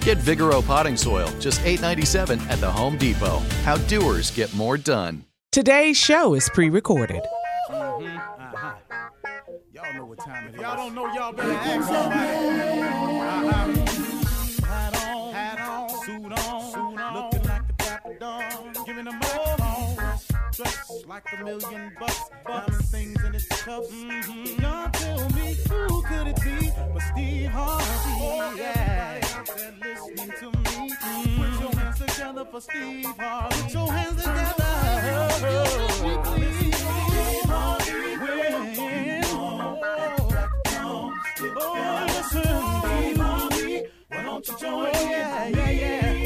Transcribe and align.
Get 0.00 0.18
Vigoro 0.18 0.64
potting 0.64 0.96
soil, 0.96 1.28
just 1.38 1.60
$8.97 1.62 2.40
at 2.50 2.60
the 2.60 2.70
Home 2.70 2.96
Depot. 2.96 3.40
How 3.64 3.76
doers 3.76 4.30
get 4.30 4.52
more 4.54 4.76
done. 4.76 5.24
Today's 5.52 5.96
show 5.96 6.34
is 6.34 6.48
pre 6.50 6.70
recorded. 6.70 7.22
Y'all 7.70 8.00
know 9.94 10.04
what 10.04 10.18
time 10.18 10.48
it 10.48 10.54
is. 10.54 10.60
Y'all 10.60 10.76
don't 10.76 10.94
know, 10.94 11.12
y'all 11.14 11.32
better 11.32 11.52
ask 11.52 11.88
somebody. 11.88 12.18
Uh-huh. 13.20 13.72
Hat 14.66 14.94
on, 15.06 15.32
hat 15.32 15.60
on, 15.60 15.88
suit 16.04 16.32
on, 16.32 16.72
suit 16.72 17.00
on. 17.00 17.14
Looking 17.14 17.48
like 17.48 17.66
the 17.66 17.72
Dapper 17.78 18.16
Dan, 18.18 18.74
giving 18.86 19.04
them 19.04 19.20
all 19.22 19.56
dressed 20.52 20.87
like 21.18 21.40
a 21.40 21.44
million 21.44 21.92
bucks, 21.98 22.30
diamond 22.46 22.84
things 22.86 23.24
in 23.24 23.34
its 23.34 23.46
cuffs. 23.48 23.90
Mm-hmm. 23.90 24.62
Y'all 24.62 24.90
tell 24.90 25.30
me 25.30 25.56
who 25.68 26.02
could 26.02 26.26
it 26.28 26.40
be 26.42 26.70
but 26.92 27.02
Steve 27.12 27.50
Harvey? 27.50 27.84
Oh, 28.20 28.54
yeah, 28.56 29.20
listening 29.82 30.32
to 30.38 30.46
me. 30.46 30.92
Mm-hmm. 30.92 31.42
Put 31.42 31.60
your 31.60 31.72
hands 31.80 31.98
together 31.98 32.44
for 32.44 32.60
Steve 32.60 33.04
Harvey. 33.18 33.62
Put 33.62 33.72
your 33.74 33.92
hands 33.92 34.22
together. 34.22 35.30
Steve 35.90 36.74
Harvey. 37.46 38.16
When- 38.18 38.58
Oh, 41.40 42.04
listen, 42.06 42.42
Steve 42.80 43.16
Harvey. 43.16 43.82
Why 44.08 44.22
don't 44.22 44.48
you 44.48 44.56
join 44.58 44.86
in? 44.86 45.10
Yeah, 45.10 45.48
yeah, 45.48 45.70
yeah. 45.70 46.17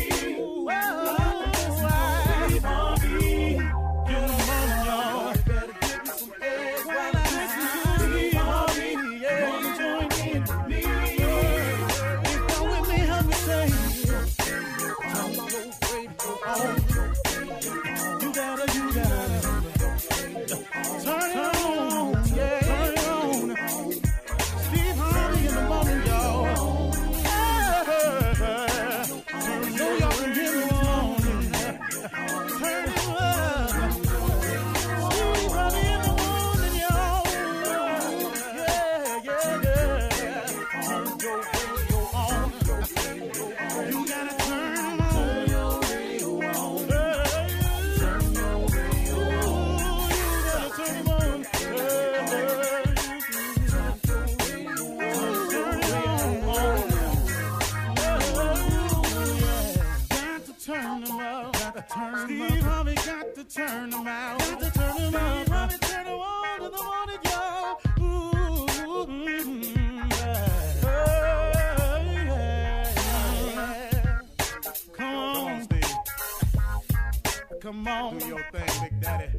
On. 77.73 78.19
Do 78.19 78.27
your 78.27 78.45
thing, 78.53 78.83
Big 78.83 79.01
Daddy. 79.01 79.39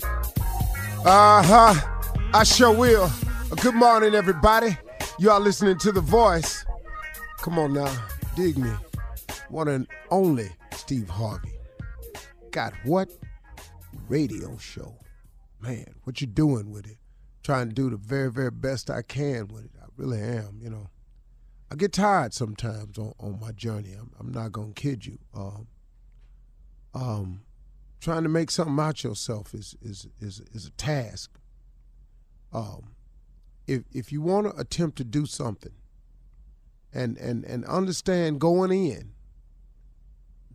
Uh 1.06 1.44
huh. 1.44 1.74
I 2.34 2.44
sure 2.44 2.76
will. 2.76 3.12
Good 3.62 3.76
morning, 3.76 4.16
everybody. 4.16 4.76
You 5.20 5.30
are 5.30 5.40
listening 5.40 5.78
to 5.80 5.92
The 5.92 6.02
Voice. 6.02 6.66
Come 7.44 7.60
on 7.60 7.74
now, 7.74 7.96
dig 8.36 8.58
me. 8.58 8.72
One 9.50 9.68
and 9.68 9.88
only 10.10 10.50
Steve 10.72 11.10
Harvey. 11.10 11.54
Got 12.50 12.74
what? 12.86 13.12
Radio 14.10 14.58
show. 14.58 14.96
Man, 15.62 15.94
what 16.04 16.20
you 16.20 16.26
doing 16.26 16.72
with 16.72 16.88
it? 16.88 16.98
Trying 17.44 17.70
to 17.70 17.76
do 17.76 17.92
the 17.92 17.98
very, 17.98 18.32
very 18.32 18.52
best 18.52 18.90
I 18.90 19.04
can 19.04 19.48
with 19.50 19.66
it. 19.66 19.72
I 19.80 19.86
really 19.96 20.20
am, 20.20 20.58
you 20.60 20.72
know. 20.72 20.90
I 21.72 21.76
get 21.76 21.94
tired 21.94 22.34
sometimes 22.34 22.98
on, 22.98 23.14
on 23.20 23.40
my 23.40 23.52
journey. 23.52 23.94
I'm, 23.94 24.10
I'm 24.20 24.32
not 24.32 24.54
to 24.54 24.74
kid 24.74 25.06
you. 25.06 25.20
Um, 25.36 25.68
um, 26.96 27.42
trying 28.04 28.24
to 28.24 28.30
make 28.30 28.52
something 28.52 28.78
out 28.80 29.04
yourself 29.04 29.54
is, 29.54 29.76
is, 29.82 30.08
is, 30.20 30.42
is 30.54 30.66
a 30.66 30.72
task. 30.72 31.32
Um, 32.52 32.94
if 33.66 33.84
if 33.94 34.12
you 34.12 34.22
want 34.22 34.46
to 34.48 34.60
attempt 34.60 34.98
to 34.98 35.04
do 35.04 35.26
something 35.26 35.72
and 36.94 37.18
and 37.18 37.46
and 37.46 37.66
understand 37.66 38.40
going 38.42 38.72
in 38.72 39.14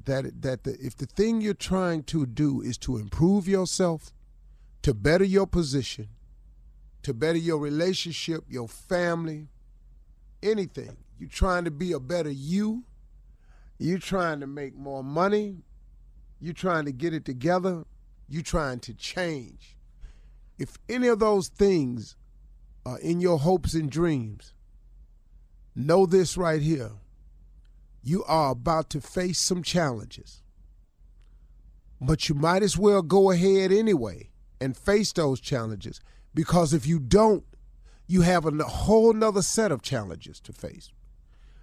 that 0.05 0.43
that 0.43 0.65
the, 0.65 0.77
if 0.81 0.97
the 0.97 1.06
thing 1.06 1.41
you're 1.41 1.55
trying 1.55 2.03
to 2.05 2.27
do 2.27 2.61
is 2.61 2.77
to 2.79 2.99
improve 2.99 3.49
yourself 3.49 4.12
to 4.83 4.93
better 4.93 5.25
your 5.25 5.47
position 5.47 6.09
to 7.03 7.15
better 7.15 7.39
your 7.39 7.59
relationship 7.59 8.44
your 8.47 8.69
family 8.69 9.49
anything 10.43 10.99
you're 11.19 11.31
trying 11.31 11.65
to 11.65 11.71
be 11.71 11.93
a 11.93 12.01
better 12.01 12.31
you 12.31 12.85
you're 13.79 13.99
trying 13.99 14.39
to 14.41 14.47
make 14.47 14.77
more 14.77 15.03
money 15.03 15.62
you're 16.40 16.55
trying 16.55 16.85
to 16.85 16.93
get 16.93 17.12
it 17.12 17.25
together 17.25 17.85
you're 18.29 18.43
trying 18.43 18.79
to 18.79 18.94
change 18.94 19.76
if 20.58 20.76
any 20.88 21.06
of 21.06 21.20
those 21.20 21.49
things 21.49 22.17
are 22.85 22.99
in 22.99 23.20
your 23.20 23.38
hopes 23.38 23.75
and 23.75 23.90
dreams, 23.90 24.52
know 25.75 26.05
this 26.05 26.37
right 26.37 26.61
here. 26.61 26.90
You 28.02 28.25
are 28.25 28.50
about 28.50 28.90
to 28.90 29.00
face 29.00 29.38
some 29.38 29.62
challenges. 29.62 30.43
But 32.00 32.29
you 32.29 32.35
might 32.35 32.62
as 32.62 32.76
well 32.76 33.02
go 33.02 33.31
ahead 33.31 33.70
anyway 33.70 34.31
and 34.61 34.76
face 34.76 35.12
those 35.12 35.41
challenges 35.41 36.00
because 36.34 36.73
if 36.73 36.87
you 36.87 36.99
don't, 36.99 37.44
you 38.06 38.23
have 38.23 38.46
a 38.46 38.64
whole 38.64 39.12
nother 39.12 39.43
set 39.43 39.70
of 39.70 39.82
challenges 39.82 40.41
to 40.41 40.52
face. 40.52 40.91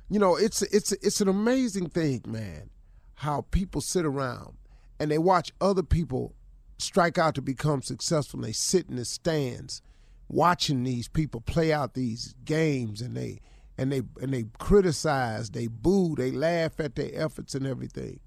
You 0.09 0.19
know, 0.19 0.35
it's 0.35 0.61
it's 0.61 0.91
it's 0.91 1.19
an 1.19 1.27
amazing 1.27 1.89
thing, 1.89 2.21
man, 2.27 2.69
how 3.15 3.45
people 3.49 3.81
sit 3.81 4.05
around 4.05 4.57
and 4.99 5.11
they 5.11 5.17
watch 5.17 5.51
other 5.59 5.83
people 5.83 6.35
strike 6.77 7.17
out 7.17 7.35
to 7.35 7.41
become 7.41 7.81
successful. 7.81 8.39
And 8.39 8.47
they 8.47 8.53
sit 8.53 8.89
in 8.89 8.95
the 8.95 9.05
stands 9.05 9.81
watching 10.27 10.83
these 10.83 11.07
people 11.07 11.41
play 11.41 11.71
out 11.71 11.93
these 11.93 12.33
games 12.43 13.01
and 13.01 13.15
they 13.15 13.39
and 13.77 13.91
they 13.91 14.01
and 14.21 14.33
they 14.33 14.45
criticize, 14.57 15.51
they 15.51 15.67
boo, 15.67 16.15
they 16.15 16.31
laugh 16.31 16.79
at 16.79 16.95
their 16.95 17.11
efforts 17.13 17.55
and 17.55 17.67
everything. 17.67 18.19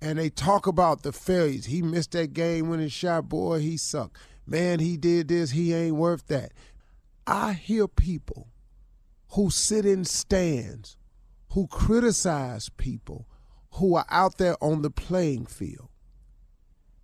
And 0.00 0.18
they 0.18 0.30
talk 0.30 0.66
about 0.66 1.02
the 1.02 1.12
failures. 1.12 1.66
He 1.66 1.82
missed 1.82 2.12
that 2.12 2.32
game 2.32 2.68
when 2.68 2.78
he 2.78 2.88
shot, 2.88 3.28
boy, 3.28 3.60
he 3.60 3.76
sucked. 3.76 4.16
Man, 4.46 4.78
he 4.78 4.96
did 4.96 5.28
this, 5.28 5.50
he 5.50 5.74
ain't 5.74 5.96
worth 5.96 6.26
that. 6.28 6.52
I 7.26 7.52
hear 7.54 7.88
people 7.88 8.48
who 9.32 9.50
sit 9.50 9.84
in 9.84 10.04
stands, 10.04 10.96
who 11.50 11.66
criticize 11.66 12.68
people 12.70 13.26
who 13.72 13.94
are 13.94 14.06
out 14.10 14.38
there 14.38 14.56
on 14.62 14.82
the 14.82 14.90
playing 14.90 15.46
field. 15.46 15.88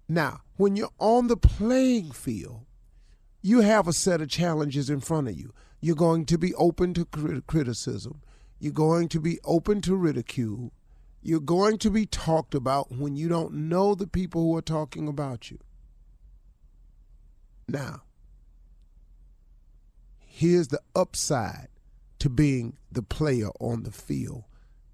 Now, 0.09 0.41
when 0.57 0.77
you're 0.77 0.91
on 0.99 1.29
the 1.29 1.37
playing 1.37 2.13
field, 2.13 2.67
you 3.43 3.61
have 3.61 3.89
a 3.89 3.93
set 3.93 4.21
of 4.21 4.29
challenges 4.29 4.89
in 4.89 5.01
front 5.01 5.29
of 5.29 5.39
you. 5.39 5.53
You're 5.81 5.97
going 5.97 6.25
to 6.27 6.39
be 6.39 6.55
open 6.55 6.95
to 6.95 7.05
criticism. 7.47 8.23
You're 8.59 8.73
going 8.73 9.09
to 9.09 9.21
be 9.21 9.39
open 9.45 9.81
to 9.83 9.95
ridicule. 9.95 10.73
You're 11.23 11.41
going 11.41 11.79
to 11.79 11.91
be 11.91 12.07
talked 12.07 12.55
about 12.55 12.93
when 12.93 13.17
you 13.17 13.29
don't 13.29 13.53
know 13.69 13.95
the 13.95 14.07
people 14.07 14.43
who 14.43 14.57
are 14.57 14.63
talking 14.63 15.09
about 15.09 15.51
you. 15.51 15.59
Now, 17.69 18.03
here's 20.19 20.69
the 20.69 20.81
upside 20.95 21.69
to 22.19 22.29
being 22.29 22.77
the 22.91 23.03
player 23.03 23.49
on 23.61 23.83
the 23.83 23.91
field 23.91 24.45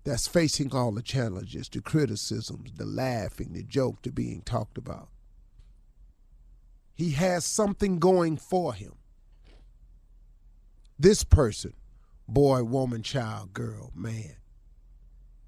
that's 0.05 0.27
facing 0.27 0.75
all 0.75 0.93
the 0.93 1.03
challenges, 1.03 1.69
the 1.69 1.81
criticisms, 1.81 2.73
the 2.77 2.87
laughing, 2.87 3.53
the 3.53 3.63
joke, 3.63 4.03
the 4.03 4.11
being 4.11 4.43
talked 4.43 4.79
about. 4.79 5.09
He 6.95 7.11
has 7.13 7.45
something 7.45 7.99
going 7.99 8.37
for 8.37 8.75
him. 8.75 8.95
This 10.99 11.25
person, 11.25 11.75
boy, 12.29 12.63
woman, 12.63 13.03
child, 13.03 13.53
girl, 13.53 13.91
man, 13.95 14.37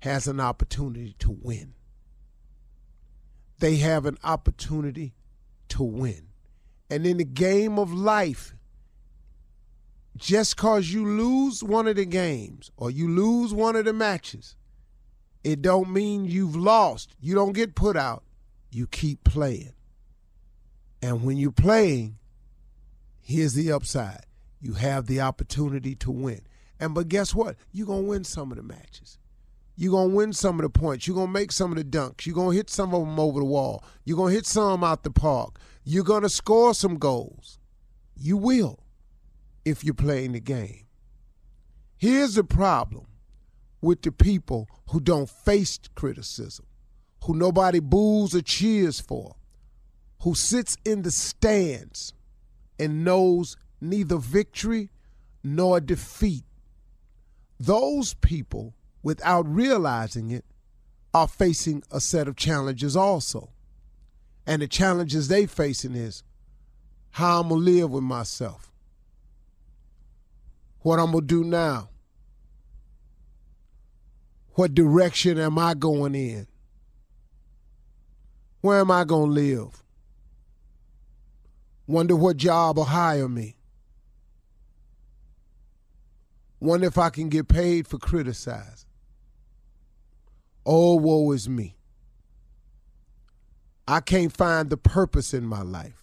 has 0.00 0.26
an 0.26 0.40
opportunity 0.40 1.14
to 1.18 1.30
win. 1.30 1.74
They 3.58 3.76
have 3.76 4.06
an 4.06 4.18
opportunity 4.24 5.14
to 5.68 5.82
win. 5.82 6.28
And 6.90 7.06
in 7.06 7.18
the 7.18 7.24
game 7.24 7.78
of 7.78 7.92
life, 7.92 8.54
just 10.16 10.56
because 10.56 10.92
you 10.92 11.06
lose 11.06 11.62
one 11.62 11.88
of 11.88 11.96
the 11.96 12.04
games 12.04 12.70
or 12.76 12.90
you 12.90 13.08
lose 13.08 13.54
one 13.54 13.76
of 13.76 13.84
the 13.84 13.92
matches, 13.92 14.56
it 15.42 15.62
don't 15.62 15.90
mean 15.90 16.24
you've 16.24 16.56
lost. 16.56 17.14
You 17.20 17.34
don't 17.34 17.52
get 17.52 17.74
put 17.74 17.96
out. 17.96 18.22
You 18.70 18.86
keep 18.86 19.24
playing. 19.24 19.72
And 21.02 21.24
when 21.24 21.36
you're 21.36 21.50
playing, 21.50 22.18
here's 23.20 23.54
the 23.54 23.72
upside. 23.72 24.24
You 24.60 24.74
have 24.74 25.06
the 25.06 25.20
opportunity 25.20 25.94
to 25.96 26.10
win. 26.10 26.42
And 26.78 26.94
but 26.94 27.08
guess 27.08 27.34
what? 27.34 27.56
You're 27.72 27.86
gonna 27.86 28.02
win 28.02 28.24
some 28.24 28.52
of 28.52 28.56
the 28.56 28.62
matches. 28.62 29.18
You're 29.74 29.92
gonna 29.92 30.14
win 30.14 30.32
some 30.32 30.60
of 30.60 30.62
the 30.62 30.70
points. 30.70 31.06
You're 31.06 31.16
gonna 31.16 31.32
make 31.32 31.50
some 31.50 31.72
of 31.72 31.78
the 31.78 31.84
dunks. 31.84 32.26
You're 32.26 32.36
gonna 32.36 32.54
hit 32.54 32.70
some 32.70 32.94
of 32.94 33.00
them 33.00 33.18
over 33.18 33.40
the 33.40 33.44
wall. 33.44 33.82
You're 34.04 34.16
gonna 34.16 34.32
hit 34.32 34.46
some 34.46 34.84
out 34.84 35.02
the 35.02 35.10
park. 35.10 35.58
You're 35.84 36.04
gonna 36.04 36.28
score 36.28 36.74
some 36.74 36.98
goals. 36.98 37.58
You 38.16 38.36
will 38.36 38.81
if 39.64 39.84
you're 39.84 39.94
playing 39.94 40.32
the 40.32 40.40
game. 40.40 40.86
Here's 41.96 42.34
the 42.34 42.44
problem 42.44 43.06
with 43.80 44.02
the 44.02 44.12
people 44.12 44.68
who 44.90 45.00
don't 45.00 45.30
face 45.30 45.78
criticism, 45.94 46.66
who 47.24 47.34
nobody 47.34 47.80
boos 47.80 48.34
or 48.34 48.42
cheers 48.42 49.00
for 49.00 49.36
who 50.22 50.34
sits 50.34 50.76
in 50.84 51.02
the 51.02 51.10
stands 51.10 52.14
and 52.78 53.04
knows 53.04 53.56
neither 53.80 54.16
victory 54.16 54.90
nor 55.42 55.80
defeat. 55.80 56.44
Those 57.58 58.14
people, 58.14 58.74
without 59.02 59.52
realizing 59.52 60.30
it, 60.30 60.44
are 61.12 61.26
facing 61.26 61.82
a 61.90 62.00
set 62.00 62.28
of 62.28 62.36
challenges 62.36 62.96
also. 62.96 63.50
And 64.46 64.62
the 64.62 64.68
challenges 64.68 65.26
they 65.26 65.46
facing 65.46 65.94
is 65.94 66.22
how 67.10 67.40
I'm 67.40 67.48
gonna 67.48 67.60
live 67.60 67.90
with 67.90 68.04
myself. 68.04 68.71
What 70.82 70.98
I'm 70.98 71.12
gonna 71.12 71.26
do 71.26 71.44
now. 71.44 71.88
What 74.54 74.74
direction 74.74 75.38
am 75.38 75.58
I 75.58 75.74
going 75.74 76.14
in? 76.14 76.46
Where 78.60 78.80
am 78.80 78.90
I 78.90 79.04
gonna 79.04 79.32
live? 79.32 79.82
Wonder 81.86 82.14
what 82.16 82.36
job 82.36 82.76
will 82.76 82.84
hire 82.84 83.28
me. 83.28 83.56
Wonder 86.60 86.86
if 86.86 86.98
I 86.98 87.10
can 87.10 87.28
get 87.28 87.48
paid 87.48 87.88
for 87.88 87.98
criticizing. 87.98 88.88
Oh, 90.64 90.94
woe 90.96 91.32
is 91.32 91.48
me. 91.48 91.76
I 93.88 94.00
can't 94.00 94.32
find 94.32 94.70
the 94.70 94.76
purpose 94.76 95.34
in 95.34 95.44
my 95.44 95.62
life. 95.62 96.01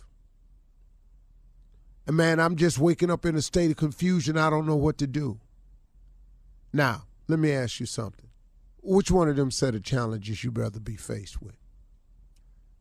And 2.10 2.18
man, 2.18 2.40
I'm 2.40 2.56
just 2.56 2.80
waking 2.80 3.12
up 3.12 3.24
in 3.24 3.36
a 3.36 3.42
state 3.44 3.70
of 3.70 3.78
confusion. 3.78 4.36
I 4.36 4.50
don't 4.50 4.66
know 4.66 4.76
what 4.76 4.98
to 4.98 5.06
do. 5.06 5.40
Now, 6.74 7.04
let 7.28 7.38
me 7.38 7.52
ask 7.52 7.80
you 7.80 7.86
something. 7.86 8.26
Which 8.82 9.12
one 9.12 9.30
of 9.30 9.36
them 9.36 9.52
set 9.52 9.76
of 9.76 9.84
challenges 9.84 10.44
you'd 10.44 10.58
rather 10.58 10.80
be 10.80 10.96
faced 10.96 11.40
with? 11.40 11.54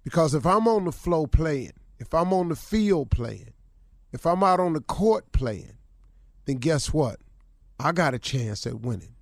Because 0.03 0.33
if 0.33 0.47
I'm 0.47 0.67
on 0.67 0.87
the 0.87 0.93
flow 0.93 1.27
playing, 1.27 1.75
if 1.99 2.15
I'm 2.15 2.33
on 2.33 2.49
the 2.49 2.57
field 2.57 3.11
playing, 3.11 3.53
if 4.15 4.25
I'm 4.25 4.43
out 4.43 4.61
on 4.61 4.73
the 4.73 4.81
court 4.81 5.31
playing, 5.33 5.77
then 6.47 6.57
guess 6.57 6.95
what? 6.95 7.21
I 7.79 7.93
got 7.93 8.15
a 8.15 8.19
chance 8.19 8.67
at 8.67 8.81
winning. 8.81 9.15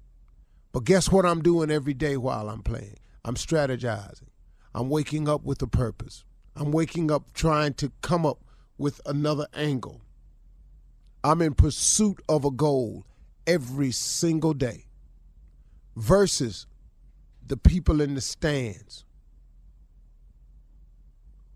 But 0.71 0.85
guess 0.85 1.11
what 1.11 1.27
I'm 1.27 1.43
doing 1.43 1.69
every 1.69 1.95
day 1.95 2.17
while 2.17 2.49
I'm 2.49 2.63
playing? 2.63 2.99
I'm 3.25 3.35
strategizing. 3.35 4.29
I'm 4.73 4.89
waking 4.89 5.29
up 5.29 5.43
with 5.43 5.61
a 5.63 5.67
purpose. 5.67 6.23
I'm 6.55 6.71
waking 6.71 7.11
up 7.11 7.33
trying 7.35 7.75
to 7.75 7.91
come 8.03 8.25
up 8.25 8.39
with 8.79 9.01
another 9.07 9.47
angle. 9.55 10.03
I'm 11.25 11.43
in 11.43 11.55
pursuit 11.55 12.21
of 12.29 12.45
a 12.45 12.51
goal 12.51 13.05
every 13.47 13.91
single 13.91 14.55
day 14.55 14.87
versus 15.97 16.67
the 17.45 17.57
people 17.57 18.01
in 18.01 18.15
the 18.15 18.21
stands 18.21 19.05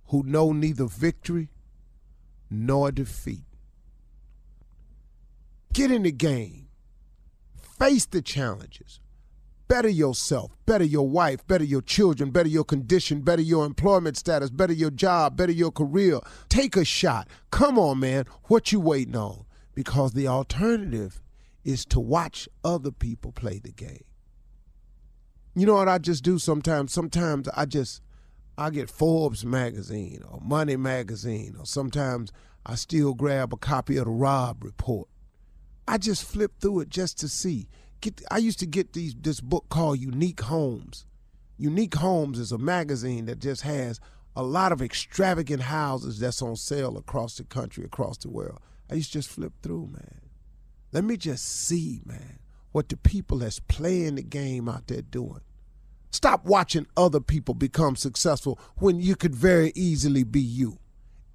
who 0.06 0.22
know 0.24 0.52
neither 0.52 0.86
victory 0.86 1.50
nor 2.50 2.90
defeat. 2.90 3.44
Get 5.72 5.90
in 5.90 6.02
the 6.02 6.12
game. 6.12 6.68
Face 7.78 8.06
the 8.06 8.20
challenges. 8.20 9.00
Better 9.70 9.88
yourself, 9.88 10.50
better 10.66 10.82
your 10.82 11.08
wife, 11.08 11.46
better 11.46 11.62
your 11.62 11.80
children, 11.80 12.32
better 12.32 12.48
your 12.48 12.64
condition, 12.64 13.20
better 13.20 13.40
your 13.40 13.64
employment 13.64 14.16
status, 14.16 14.50
better 14.50 14.72
your 14.72 14.90
job, 14.90 15.36
better 15.36 15.52
your 15.52 15.70
career. 15.70 16.18
Take 16.48 16.76
a 16.76 16.84
shot. 16.84 17.28
Come 17.52 17.78
on, 17.78 18.00
man. 18.00 18.24
What 18.46 18.72
you 18.72 18.80
waiting 18.80 19.14
on? 19.14 19.44
Because 19.76 20.12
the 20.12 20.26
alternative 20.26 21.22
is 21.62 21.84
to 21.84 22.00
watch 22.00 22.48
other 22.64 22.90
people 22.90 23.30
play 23.30 23.60
the 23.60 23.70
game. 23.70 24.02
You 25.54 25.66
know 25.66 25.74
what 25.74 25.88
I 25.88 25.98
just 25.98 26.24
do 26.24 26.40
sometimes? 26.40 26.92
Sometimes 26.92 27.48
I 27.56 27.64
just 27.64 28.02
I 28.58 28.70
get 28.70 28.90
Forbes 28.90 29.44
magazine 29.44 30.24
or 30.28 30.40
Money 30.42 30.76
magazine 30.76 31.54
or 31.56 31.64
sometimes 31.64 32.32
I 32.66 32.74
still 32.74 33.14
grab 33.14 33.52
a 33.52 33.56
copy 33.56 33.98
of 33.98 34.06
the 34.06 34.10
Robb 34.10 34.64
Report. 34.64 35.08
I 35.86 35.96
just 35.96 36.24
flip 36.24 36.54
through 36.60 36.80
it 36.80 36.88
just 36.88 37.20
to 37.20 37.28
see. 37.28 37.68
Get 38.00 38.22
I 38.30 38.38
used 38.38 38.58
to 38.60 38.66
get 38.66 38.92
these 38.92 39.14
this 39.14 39.40
book 39.40 39.66
called 39.68 39.98
Unique 39.98 40.40
Homes. 40.40 41.04
Unique 41.58 41.96
Homes 41.96 42.38
is 42.38 42.52
a 42.52 42.58
magazine 42.58 43.26
that 43.26 43.40
just 43.40 43.62
has 43.62 44.00
a 44.34 44.42
lot 44.42 44.72
of 44.72 44.80
extravagant 44.80 45.62
houses 45.62 46.18
that's 46.18 46.40
on 46.40 46.56
sale 46.56 46.96
across 46.96 47.36
the 47.36 47.44
country, 47.44 47.84
across 47.84 48.16
the 48.18 48.30
world. 48.30 48.58
I 48.90 48.94
used 48.94 49.12
to 49.12 49.18
just 49.18 49.28
flip 49.28 49.52
through, 49.62 49.88
man. 49.92 50.20
Let 50.92 51.04
me 51.04 51.16
just 51.16 51.44
see, 51.46 52.00
man, 52.06 52.38
what 52.72 52.88
the 52.88 52.96
people 52.96 53.38
that's 53.38 53.60
playing 53.60 54.14
the 54.14 54.22
game 54.22 54.68
out 54.68 54.86
there 54.86 55.02
doing. 55.02 55.42
Stop 56.10 56.44
watching 56.44 56.86
other 56.96 57.20
people 57.20 57.54
become 57.54 57.96
successful 57.96 58.58
when 58.76 59.00
you 59.00 59.14
could 59.14 59.34
very 59.34 59.72
easily 59.74 60.24
be 60.24 60.40
you 60.40 60.78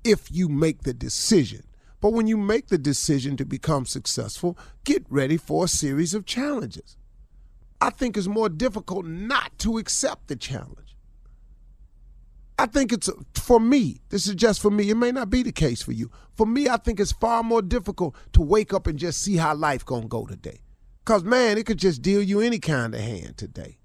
if 0.03 0.31
you 0.31 0.49
make 0.49 0.83
the 0.83 0.93
decision. 0.93 1.63
But 2.05 2.13
when 2.13 2.27
you 2.27 2.37
make 2.37 2.67
the 2.67 2.77
decision 2.77 3.35
to 3.37 3.45
become 3.45 3.87
successful, 3.87 4.59
get 4.83 5.03
ready 5.09 5.37
for 5.37 5.65
a 5.65 5.67
series 5.67 6.13
of 6.13 6.27
challenges. 6.27 6.97
I 7.81 7.89
think 7.89 8.15
it's 8.15 8.27
more 8.27 8.47
difficult 8.47 9.07
not 9.07 9.57
to 9.57 9.79
accept 9.79 10.27
the 10.27 10.35
challenge. 10.35 10.95
I 12.59 12.67
think 12.67 12.93
it's 12.93 13.09
for 13.33 13.59
me, 13.59 14.01
this 14.09 14.27
is 14.27 14.35
just 14.35 14.61
for 14.61 14.69
me. 14.69 14.91
It 14.91 14.97
may 14.97 15.11
not 15.11 15.31
be 15.31 15.41
the 15.41 15.51
case 15.51 15.81
for 15.81 15.93
you. 15.93 16.11
For 16.35 16.45
me, 16.45 16.69
I 16.69 16.77
think 16.77 16.99
it's 16.99 17.11
far 17.11 17.41
more 17.41 17.63
difficult 17.63 18.15
to 18.33 18.41
wake 18.43 18.71
up 18.71 18.85
and 18.85 18.99
just 18.99 19.23
see 19.23 19.37
how 19.37 19.55
life 19.55 19.83
going 19.83 20.03
to 20.03 20.07
go 20.07 20.27
today. 20.27 20.59
Cuz 21.05 21.23
man, 21.23 21.57
it 21.57 21.65
could 21.65 21.79
just 21.79 22.03
deal 22.03 22.21
you 22.21 22.39
any 22.39 22.59
kind 22.59 22.93
of 22.93 23.01
hand 23.01 23.35
today. 23.35 23.79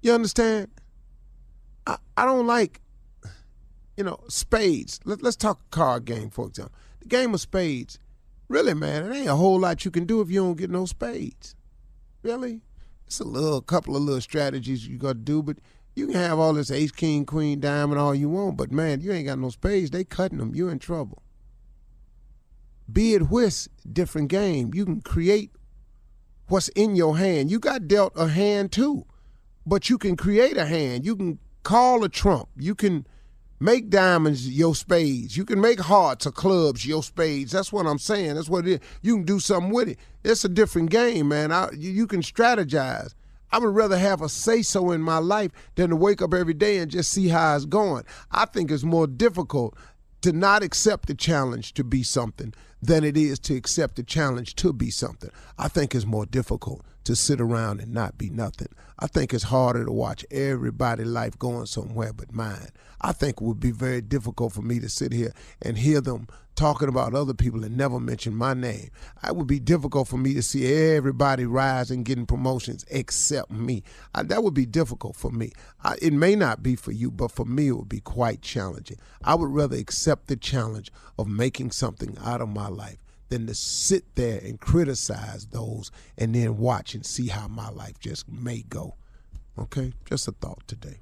You 0.00 0.12
understand? 0.12 0.72
I, 1.86 1.98
I 2.16 2.24
don't 2.24 2.48
like, 2.48 2.80
you 4.02 4.10
know, 4.10 4.18
spades. 4.26 4.98
Let, 5.04 5.22
let's 5.22 5.36
talk 5.36 5.70
card 5.70 6.06
game, 6.06 6.28
for 6.28 6.48
example. 6.48 6.74
The 7.02 7.06
game 7.06 7.34
of 7.34 7.40
spades, 7.40 8.00
really, 8.48 8.74
man, 8.74 9.04
it 9.06 9.14
ain't 9.14 9.28
a 9.28 9.36
whole 9.36 9.60
lot 9.60 9.84
you 9.84 9.92
can 9.92 10.06
do 10.06 10.20
if 10.20 10.28
you 10.28 10.40
don't 10.40 10.58
get 10.58 10.70
no 10.70 10.86
spades. 10.86 11.54
Really? 12.24 12.62
It's 13.06 13.20
a 13.20 13.24
little 13.24 13.60
couple 13.60 13.94
of 13.94 14.02
little 14.02 14.20
strategies 14.20 14.88
you 14.88 14.98
got 14.98 15.12
to 15.12 15.18
do, 15.20 15.40
but 15.40 15.58
you 15.94 16.06
can 16.06 16.16
have 16.16 16.40
all 16.40 16.52
this 16.52 16.72
ace, 16.72 16.90
king, 16.90 17.24
queen, 17.24 17.60
diamond, 17.60 18.00
all 18.00 18.12
you 18.12 18.28
want, 18.28 18.56
but 18.56 18.72
man, 18.72 19.02
you 19.02 19.12
ain't 19.12 19.28
got 19.28 19.38
no 19.38 19.50
spades. 19.50 19.90
They 19.90 20.02
cutting 20.02 20.38
them. 20.38 20.52
You're 20.52 20.72
in 20.72 20.80
trouble. 20.80 21.22
Be 22.92 23.14
it 23.14 23.30
whist, 23.30 23.68
different 23.88 24.30
game. 24.30 24.74
You 24.74 24.84
can 24.84 25.00
create 25.00 25.52
what's 26.48 26.70
in 26.70 26.96
your 26.96 27.18
hand. 27.18 27.52
You 27.52 27.60
got 27.60 27.86
dealt 27.86 28.14
a 28.16 28.26
hand 28.26 28.72
too, 28.72 29.06
but 29.64 29.88
you 29.88 29.96
can 29.96 30.16
create 30.16 30.56
a 30.56 30.66
hand. 30.66 31.06
You 31.06 31.14
can 31.14 31.38
call 31.62 32.02
a 32.02 32.08
trump. 32.08 32.48
You 32.56 32.74
can 32.74 33.06
make 33.62 33.90
diamonds 33.90 34.48
your 34.48 34.74
spades. 34.74 35.36
You 35.36 35.44
can 35.44 35.60
make 35.60 35.80
hearts 35.80 36.26
or 36.26 36.32
clubs 36.32 36.84
your 36.84 37.02
spades. 37.02 37.52
That's 37.52 37.72
what 37.72 37.86
I'm 37.86 37.98
saying. 37.98 38.34
That's 38.34 38.48
what 38.48 38.66
it 38.66 38.72
is. 38.72 38.88
You 39.02 39.16
can 39.16 39.24
do 39.24 39.38
something 39.38 39.72
with 39.72 39.88
it. 39.88 39.98
It's 40.24 40.44
a 40.44 40.48
different 40.48 40.90
game, 40.90 41.28
man. 41.28 41.52
I, 41.52 41.70
you, 41.72 41.90
you 41.90 42.06
can 42.06 42.22
strategize. 42.22 43.14
I 43.50 43.58
would 43.58 43.74
rather 43.74 43.98
have 43.98 44.22
a 44.22 44.28
say 44.28 44.62
so 44.62 44.90
in 44.92 45.02
my 45.02 45.18
life 45.18 45.52
than 45.74 45.90
to 45.90 45.96
wake 45.96 46.22
up 46.22 46.32
every 46.32 46.54
day 46.54 46.78
and 46.78 46.90
just 46.90 47.12
see 47.12 47.28
how 47.28 47.54
it's 47.54 47.66
going. 47.66 48.04
I 48.30 48.46
think 48.46 48.70
it's 48.70 48.82
more 48.82 49.06
difficult 49.06 49.76
to 50.22 50.32
not 50.32 50.62
accept 50.62 51.06
the 51.06 51.14
challenge 51.14 51.74
to 51.74 51.84
be 51.84 52.02
something 52.02 52.54
than 52.80 53.04
it 53.04 53.16
is 53.16 53.38
to 53.40 53.54
accept 53.54 53.96
the 53.96 54.02
challenge 54.02 54.54
to 54.56 54.72
be 54.72 54.90
something. 54.90 55.30
I 55.58 55.68
think 55.68 55.94
it's 55.94 56.06
more 56.06 56.26
difficult 56.26 56.82
to 57.04 57.16
sit 57.16 57.40
around 57.40 57.80
and 57.80 57.92
not 57.92 58.18
be 58.18 58.30
nothing. 58.30 58.68
I 58.98 59.06
think 59.06 59.34
it's 59.34 59.44
harder 59.44 59.84
to 59.84 59.92
watch 59.92 60.24
everybody' 60.30 61.04
life 61.04 61.38
going 61.38 61.66
somewhere 61.66 62.12
but 62.12 62.32
mine. 62.32 62.68
I 63.00 63.12
think 63.12 63.40
it 63.40 63.44
would 63.44 63.60
be 63.60 63.72
very 63.72 64.00
difficult 64.00 64.52
for 64.52 64.62
me 64.62 64.78
to 64.78 64.88
sit 64.88 65.12
here 65.12 65.32
and 65.60 65.76
hear 65.76 66.00
them 66.00 66.28
talking 66.54 66.88
about 66.88 67.14
other 67.14 67.34
people 67.34 67.64
and 67.64 67.76
never 67.76 67.98
mention 67.98 68.34
my 68.34 68.54
name. 68.54 68.90
It 69.26 69.34
would 69.34 69.46
be 69.46 69.58
difficult 69.58 70.06
for 70.06 70.18
me 70.18 70.34
to 70.34 70.42
see 70.42 70.72
everybody 70.94 71.44
rise 71.46 71.90
and 71.90 72.04
getting 72.04 72.26
promotions 72.26 72.84
except 72.90 73.50
me. 73.50 73.82
I, 74.14 74.22
that 74.24 74.44
would 74.44 74.54
be 74.54 74.66
difficult 74.66 75.16
for 75.16 75.30
me. 75.30 75.52
I, 75.82 75.96
it 76.00 76.12
may 76.12 76.36
not 76.36 76.62
be 76.62 76.76
for 76.76 76.92
you, 76.92 77.10
but 77.10 77.32
for 77.32 77.44
me, 77.46 77.68
it 77.68 77.72
would 77.72 77.88
be 77.88 78.00
quite 78.00 78.42
challenging. 78.42 78.98
I 79.24 79.34
would 79.34 79.50
rather 79.50 79.76
accept 79.76 80.28
the 80.28 80.36
challenge 80.36 80.92
of 81.18 81.26
making 81.26 81.72
something 81.72 82.16
out 82.22 82.40
of 82.40 82.48
my 82.48 82.68
life 82.68 82.98
than 83.32 83.46
to 83.46 83.54
sit 83.54 84.14
there 84.14 84.38
and 84.44 84.60
criticize 84.60 85.46
those 85.46 85.90
and 86.18 86.34
then 86.34 86.58
watch 86.58 86.94
and 86.94 87.06
see 87.06 87.28
how 87.28 87.48
my 87.48 87.70
life 87.70 87.98
just 87.98 88.30
may 88.30 88.60
go. 88.68 88.94
Okay? 89.58 89.94
Just 90.04 90.28
a 90.28 90.32
thought 90.32 90.62
today. 90.68 91.00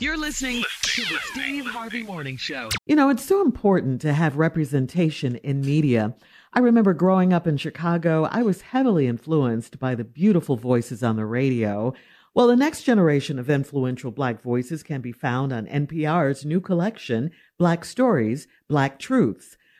You're 0.00 0.16
listening 0.16 0.64
to 0.82 1.02
the 1.02 1.18
Steve 1.22 1.66
Harvey 1.66 2.02
Morning 2.02 2.36
Show. 2.36 2.70
You 2.86 2.96
know, 2.96 3.10
it's 3.10 3.24
so 3.24 3.42
important 3.42 4.00
to 4.00 4.12
have 4.12 4.36
representation 4.36 5.36
in 5.36 5.60
media. 5.60 6.16
I 6.52 6.58
remember 6.58 6.92
growing 6.92 7.32
up 7.32 7.46
in 7.46 7.58
Chicago, 7.58 8.24
I 8.24 8.42
was 8.42 8.62
heavily 8.62 9.06
influenced 9.06 9.78
by 9.78 9.94
the 9.94 10.04
beautiful 10.04 10.56
voices 10.56 11.04
on 11.04 11.14
the 11.14 11.26
radio. 11.26 11.94
Well, 12.34 12.48
the 12.48 12.56
next 12.56 12.82
generation 12.82 13.38
of 13.38 13.48
influential 13.48 14.10
Black 14.10 14.42
voices 14.42 14.82
can 14.82 15.00
be 15.00 15.12
found 15.12 15.52
on 15.52 15.66
NPR's 15.66 16.44
new 16.44 16.60
collection, 16.60 17.30
Black 17.56 17.84
Stories, 17.84 18.48
Black 18.68 18.98
Truths. 18.98 19.56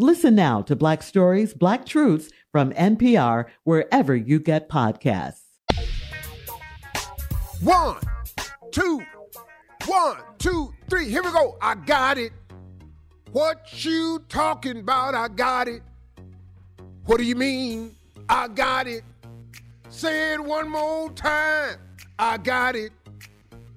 Listen 0.00 0.34
now 0.34 0.62
to 0.62 0.74
Black 0.74 1.02
Stories, 1.02 1.52
Black 1.52 1.84
Truths 1.84 2.30
from 2.50 2.72
NPR 2.72 3.44
wherever 3.64 4.16
you 4.16 4.40
get 4.40 4.70
podcasts. 4.70 5.42
One, 7.60 7.98
two, 8.72 9.02
one, 9.84 10.16
two, 10.38 10.72
three. 10.88 11.10
Here 11.10 11.22
we 11.22 11.30
go. 11.30 11.58
I 11.60 11.74
got 11.74 12.16
it. 12.16 12.32
What 13.32 13.84
you 13.84 14.24
talking 14.30 14.78
about? 14.78 15.14
I 15.14 15.28
got 15.28 15.68
it. 15.68 15.82
What 17.04 17.18
do 17.18 17.24
you 17.24 17.36
mean? 17.36 17.94
I 18.26 18.48
got 18.48 18.86
it. 18.86 19.02
Say 19.90 20.32
it 20.32 20.42
one 20.42 20.70
more 20.70 21.10
time. 21.10 21.76
I 22.18 22.38
got 22.38 22.74
it. 22.74 22.92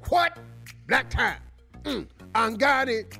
What? 0.08 0.40
Black 0.88 1.10
time. 1.10 1.42
Mm, 1.84 2.08
I 2.34 2.50
got 2.52 2.88
it. 2.88 3.20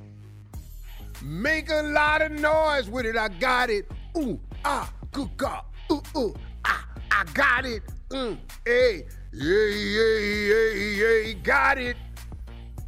Make 1.24 1.70
a 1.70 1.80
lot 1.82 2.20
of 2.20 2.32
noise 2.32 2.90
with 2.90 3.06
it. 3.06 3.16
I 3.16 3.28
got 3.28 3.70
it. 3.70 3.90
Ooh, 4.14 4.38
ah, 4.62 4.92
good 5.10 5.34
God. 5.38 5.64
Ooh, 5.90 6.02
ooh, 6.14 6.34
ah, 6.66 6.86
I 7.10 7.24
got 7.32 7.64
it. 7.64 7.82
Mm, 8.10 8.36
hey, 8.62 9.06
yeah, 9.32 9.66
yeah, 9.68 10.18
yeah, 10.18 11.28
yeah, 11.28 11.32
got 11.42 11.78
it. 11.78 11.96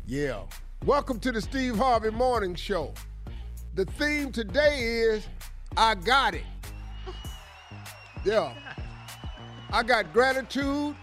Yeah. 0.07 0.43
Welcome 0.85 1.19
to 1.21 1.33
the 1.33 1.41
Steve 1.41 1.79
Harvey 1.79 2.11
Morning 2.11 2.55
Show. 2.55 2.93
The 3.75 3.87
theme 3.87 4.33
today 4.33 4.83
is 4.83 5.27
I 5.75 5.95
got 5.95 6.35
it. 6.35 6.45
Yeah. 8.23 8.53
I 9.71 9.83
got 9.83 10.13
gratitude. 10.13 10.95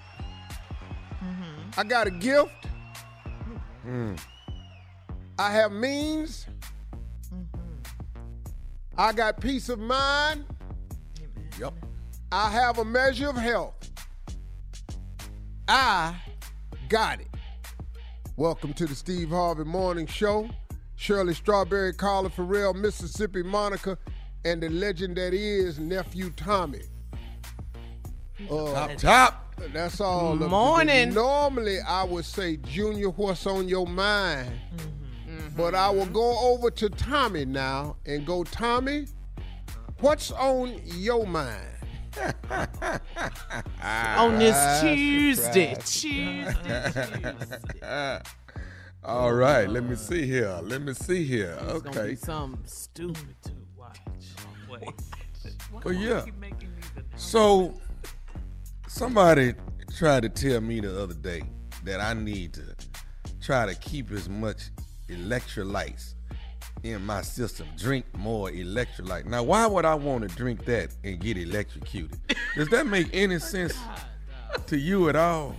I 1.75 1.83
got 1.83 2.05
a 2.05 2.11
gift. 2.11 2.51
I 5.39 5.51
have 5.51 5.71
means. 5.71 6.45
I 8.97 9.11
got 9.11 9.41
peace 9.41 9.69
of 9.69 9.79
mind. 9.79 10.45
Yep. 11.59 11.73
I 12.31 12.49
have 12.49 12.77
a 12.77 12.85
measure 12.85 13.29
of 13.29 13.35
health. 13.35 13.89
I 15.67 16.15
got 16.89 17.19
it. 17.19 17.27
Welcome 18.35 18.73
to 18.73 18.85
the 18.85 18.93
Steve 18.93 19.29
Harvey 19.29 19.63
Morning 19.63 20.05
Show. 20.05 20.49
Shirley 20.95 21.33
Strawberry, 21.33 21.93
Carla 21.93 22.29
Ferrell, 22.29 22.73
Mississippi 22.73 23.41
Monica, 23.41 23.97
and 24.45 24.61
the 24.61 24.69
legend 24.69 25.17
that 25.17 25.33
is 25.33 25.79
nephew 25.79 26.29
Tommy. 26.35 26.81
Uh, 28.49 28.73
Top 28.73 28.95
top. 28.97 29.55
that's 29.73 29.99
all. 30.01 30.35
Morning. 30.35 31.13
Normally, 31.13 31.79
I 31.81 32.03
would 32.03 32.25
say, 32.25 32.57
Junior, 32.57 33.09
what's 33.09 33.45
on 33.47 33.67
your 33.67 33.87
mind? 33.87 34.51
But 35.55 35.75
I 35.75 35.89
will 35.89 36.07
go 36.07 36.39
over 36.51 36.71
to 36.71 36.89
Tommy 36.89 37.45
now 37.45 37.97
and 38.05 38.25
go, 38.25 38.43
Tommy, 38.43 39.05
what's 39.99 40.31
on 40.31 40.79
your 40.85 41.25
mind? 41.27 41.67
On 43.83 44.37
this 44.37 44.81
Tuesday. 44.81 45.75
Tuesday. 45.83 46.53
Tuesday. 46.93 48.21
All 49.03 49.33
right, 49.33 49.67
let 49.69 49.83
me 49.83 49.95
see 49.95 50.25
here. 50.25 50.59
Let 50.63 50.81
me 50.81 50.93
see 50.93 51.23
here. 51.23 51.57
It's 51.61 51.81
gonna 51.81 51.99
Okay. 51.99 52.09
be 52.11 52.15
something 52.15 52.61
stupid 52.65 53.35
to 53.43 53.51
watch. 53.77 53.99
Wait. 54.69 54.89
Well, 55.83 55.93
yeah. 55.93 56.23
So, 57.15 57.73
somebody 58.87 59.55
tried 59.97 60.23
to 60.23 60.29
tell 60.29 60.61
me 60.61 60.79
the 60.79 61.01
other 61.01 61.15
day 61.15 61.43
that 61.83 61.99
I 61.99 62.13
need 62.13 62.53
to 62.53 62.75
try 63.41 63.65
to 63.65 63.75
keep 63.75 64.11
as 64.11 64.29
much 64.29 64.69
electrolytes 65.07 66.13
in 66.83 67.05
my 67.05 67.21
system, 67.21 67.67
drink 67.77 68.05
more 68.17 68.49
electrolyte. 68.49 69.25
Now, 69.25 69.43
why 69.43 69.65
would 69.67 69.85
I 69.85 69.95
want 69.95 70.27
to 70.29 70.35
drink 70.35 70.65
that 70.65 70.89
and 71.03 71.19
get 71.19 71.37
electrocuted? 71.37 72.19
Does 72.55 72.69
that 72.69 72.87
make 72.87 73.09
any 73.13 73.39
sense 73.39 73.73
to 74.67 74.77
you 74.77 75.09
at 75.09 75.15
all? 75.15 75.55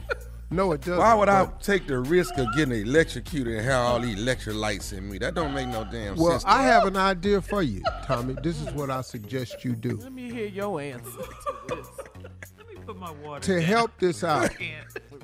No, 0.50 0.72
it 0.72 0.82
doesn't. 0.82 0.98
Why 0.98 1.14
would 1.14 1.28
I 1.28 1.46
take 1.62 1.86
the 1.86 1.98
risk 1.98 2.36
of 2.38 2.46
getting 2.54 2.78
electrocuted 2.86 3.54
and 3.56 3.64
have 3.64 3.80
all 3.80 3.98
these 4.00 4.18
electrolytes 4.18 4.96
in 4.96 5.08
me? 5.10 5.18
That 5.18 5.34
don't 5.34 5.54
make 5.54 5.68
no 5.68 5.84
damn 5.90 6.16
Well, 6.16 6.32
sense. 6.32 6.44
to 6.44 6.50
I 6.50 6.62
have 6.62 6.86
an 6.86 6.96
idea 6.96 7.40
for 7.40 7.62
you, 7.62 7.82
Tommy. 8.04 8.36
This 8.42 8.60
is 8.60 8.70
what 8.72 8.90
I 8.90 9.00
suggest 9.00 9.64
you 9.64 9.74
do. 9.74 9.96
Let 9.96 10.12
me 10.12 10.30
hear 10.30 10.46
your 10.46 10.80
answer 10.80 11.10
to 11.10 11.74
this. 11.74 11.88
Let 12.58 12.68
me 12.68 12.76
put 12.86 12.98
my 12.98 13.10
water 13.10 13.40
To 13.40 13.52
down. 13.54 13.62
help 13.62 13.90
this 13.98 14.22
out, 14.22 14.50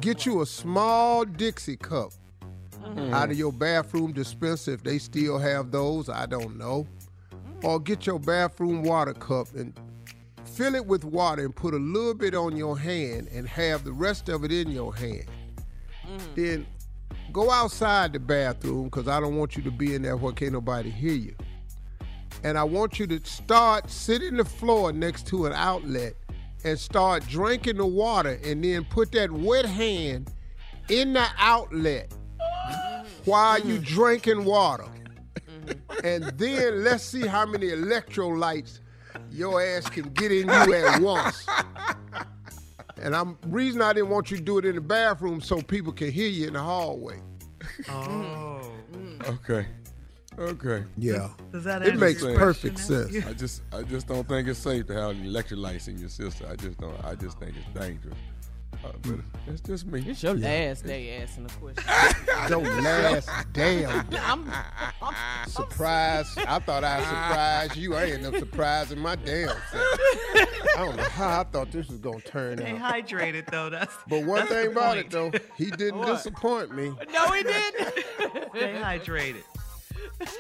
get 0.01 0.25
you 0.27 0.41
a 0.41 0.47
small 0.47 1.25
Dixie 1.25 1.77
cup 1.77 2.13
Mm-hmm. 2.83 3.13
out 3.13 3.31
of 3.31 3.39
your 3.39 3.53
bathroom 3.53 4.13
dispenser 4.13 4.73
if 4.73 4.83
they 4.83 4.99
still 4.99 5.39
have 5.39 5.71
those. 5.71 6.09
I 6.09 6.27
don't 6.27 6.57
know. 6.57 6.87
Or 7.63 7.79
get 7.79 8.07
your 8.07 8.19
bathroom 8.19 8.83
water 8.83 9.13
cup 9.13 9.55
and 9.55 9.79
fill 10.45 10.75
it 10.75 10.87
with 10.87 11.05
water 11.05 11.45
and 11.45 11.55
put 11.55 11.75
a 11.75 11.79
little 11.79 12.15
bit 12.15 12.35
on 12.35 12.57
your 12.57 12.79
hand 12.79 13.29
and 13.33 13.47
have 13.47 13.85
the 13.85 13.93
rest 13.93 14.29
of 14.29 14.45
it 14.45 14.53
in 14.53 14.71
your 14.71 14.95
hand. 14.95 15.27
Then 16.35 16.67
go 17.33 17.51
outside 17.51 18.13
the 18.13 18.19
bathroom 18.19 18.85
because 18.85 19.09
I 19.09 19.21
don't 19.21 19.37
want 19.37 19.57
you 19.57 19.63
to 19.65 19.71
be 19.71 19.95
in 19.95 20.03
there 20.03 20.17
where 20.17 20.33
can't 20.33 20.53
nobody 20.53 20.91
hear 20.91 21.13
you. 21.13 21.35
And 22.43 22.57
I 22.57 22.65
want 22.65 22.99
you 22.99 23.07
to 23.09 23.25
start 23.25 23.91
sitting 23.91 24.37
the 24.37 24.45
floor 24.45 24.93
next 24.93 25.27
to 25.29 25.47
an 25.47 25.53
outlet 25.53 26.15
and 26.65 26.79
start 26.79 27.27
drinking 27.29 27.77
the 27.77 27.87
water 27.87 28.41
and 28.43 28.65
then 28.65 28.85
put 28.87 29.13
that 29.13 29.31
wet 29.31 29.67
hand 29.67 30.33
in 30.89 31.13
the 31.13 31.27
outlet 31.39 32.13
while 33.25 33.61
you 33.61 33.79
mm. 33.79 33.85
drinking 33.85 34.45
water. 34.45 34.87
Mm-hmm. 35.39 36.07
And 36.07 36.25
then 36.39 36.85
let's 36.85 37.05
see 37.05 37.27
how 37.27 37.47
many 37.47 37.69
electrolytes 37.69 38.81
your 39.31 39.63
ass 39.63 39.89
can 39.89 40.09
get 40.11 40.33
in 40.33 40.49
you 40.49 40.75
at 40.75 41.01
once. 41.03 41.47
And 43.01 43.15
I'm 43.17 43.39
reason 43.47 43.81
I 43.81 43.93
didn't 43.93 44.11
want 44.11 44.31
you 44.31 44.37
to 44.37 44.43
do 44.43 44.59
it 44.59 44.65
in 44.65 44.75
the 44.75 44.81
bathroom 44.81 45.41
so 45.41 45.63
people 45.63 45.93
can 45.93 46.11
hear 46.11 46.29
you 46.29 46.49
in 46.49 46.55
the 46.55 46.61
hallway. 46.61 47.21
Oh. 47.89 48.73
Mm-hmm. 48.93 49.23
Mm. 49.23 49.29
Okay. 49.29 49.67
Okay. 50.39 50.85
Yeah. 50.97 51.29
Does 51.53 51.65
that 51.65 51.81
make 51.81 51.89
sense? 51.91 51.97
It 51.97 52.01
makes 52.01 52.39
perfect 52.39 52.75
question? 52.77 53.11
sense. 53.13 53.27
I 53.27 53.33
just 53.35 53.63
I 53.73 53.83
just 53.83 54.07
don't 54.07 54.27
think 54.27 54.49
it's 54.49 54.59
safe 54.59 54.87
to 54.87 54.95
have 54.95 55.17
electrolytes 55.17 55.89
in 55.89 55.99
your 55.99 56.09
sister. 56.09 56.47
I 56.51 56.57
just 56.57 56.79
don't 56.79 57.05
I 57.05 57.15
just 57.15 57.39
think 57.39 57.55
it's 57.57 57.79
dangerous. 57.79 58.17
But 58.83 58.95
it's 59.47 59.61
just 59.61 59.87
me. 59.87 60.03
It's 60.07 60.23
your 60.23 60.35
last 60.35 60.87
day 60.87 61.21
asking 61.23 61.47
a 61.47 61.49
question. 61.49 61.85
Your 62.49 62.61
last 62.83 63.29
damn 63.53 64.07
day. 64.09 64.19
I'm, 64.23 64.51
Surprise. 65.47 66.35
I 66.39 66.59
thought 66.61 66.83
I'd 66.85 67.03
surprise 67.03 67.77
you. 67.77 67.95
I 67.95 68.05
ain't 68.05 68.23
no 68.23 68.33
surprising 68.39 68.99
my 68.99 69.17
damn 69.17 69.49
self. 69.49 69.65
I 69.73 70.47
don't 70.77 70.97
know 70.97 71.03
how 71.05 71.41
I 71.41 71.45
thought 71.45 71.71
this 71.71 71.89
was 71.89 71.99
going 71.99 72.21
to 72.21 72.27
turn 72.29 72.59
Stay 72.59 72.71
out. 72.77 73.07
hydrated 73.07 73.51
though. 73.51 73.69
That's 73.71 73.95
But 74.09 74.25
one 74.25 74.41
that's 74.41 74.51
thing 74.51 74.65
the 74.67 74.71
about 74.73 74.97
it, 74.99 75.11
though, 75.11 75.31
he 75.57 75.71
didn't 75.71 76.03
disappoint 76.07 76.75
me. 76.75 76.93
no, 77.13 77.27
he 77.33 77.43
didn't. 77.43 77.95
Stay 78.55 78.75
hydrated. 78.83 79.43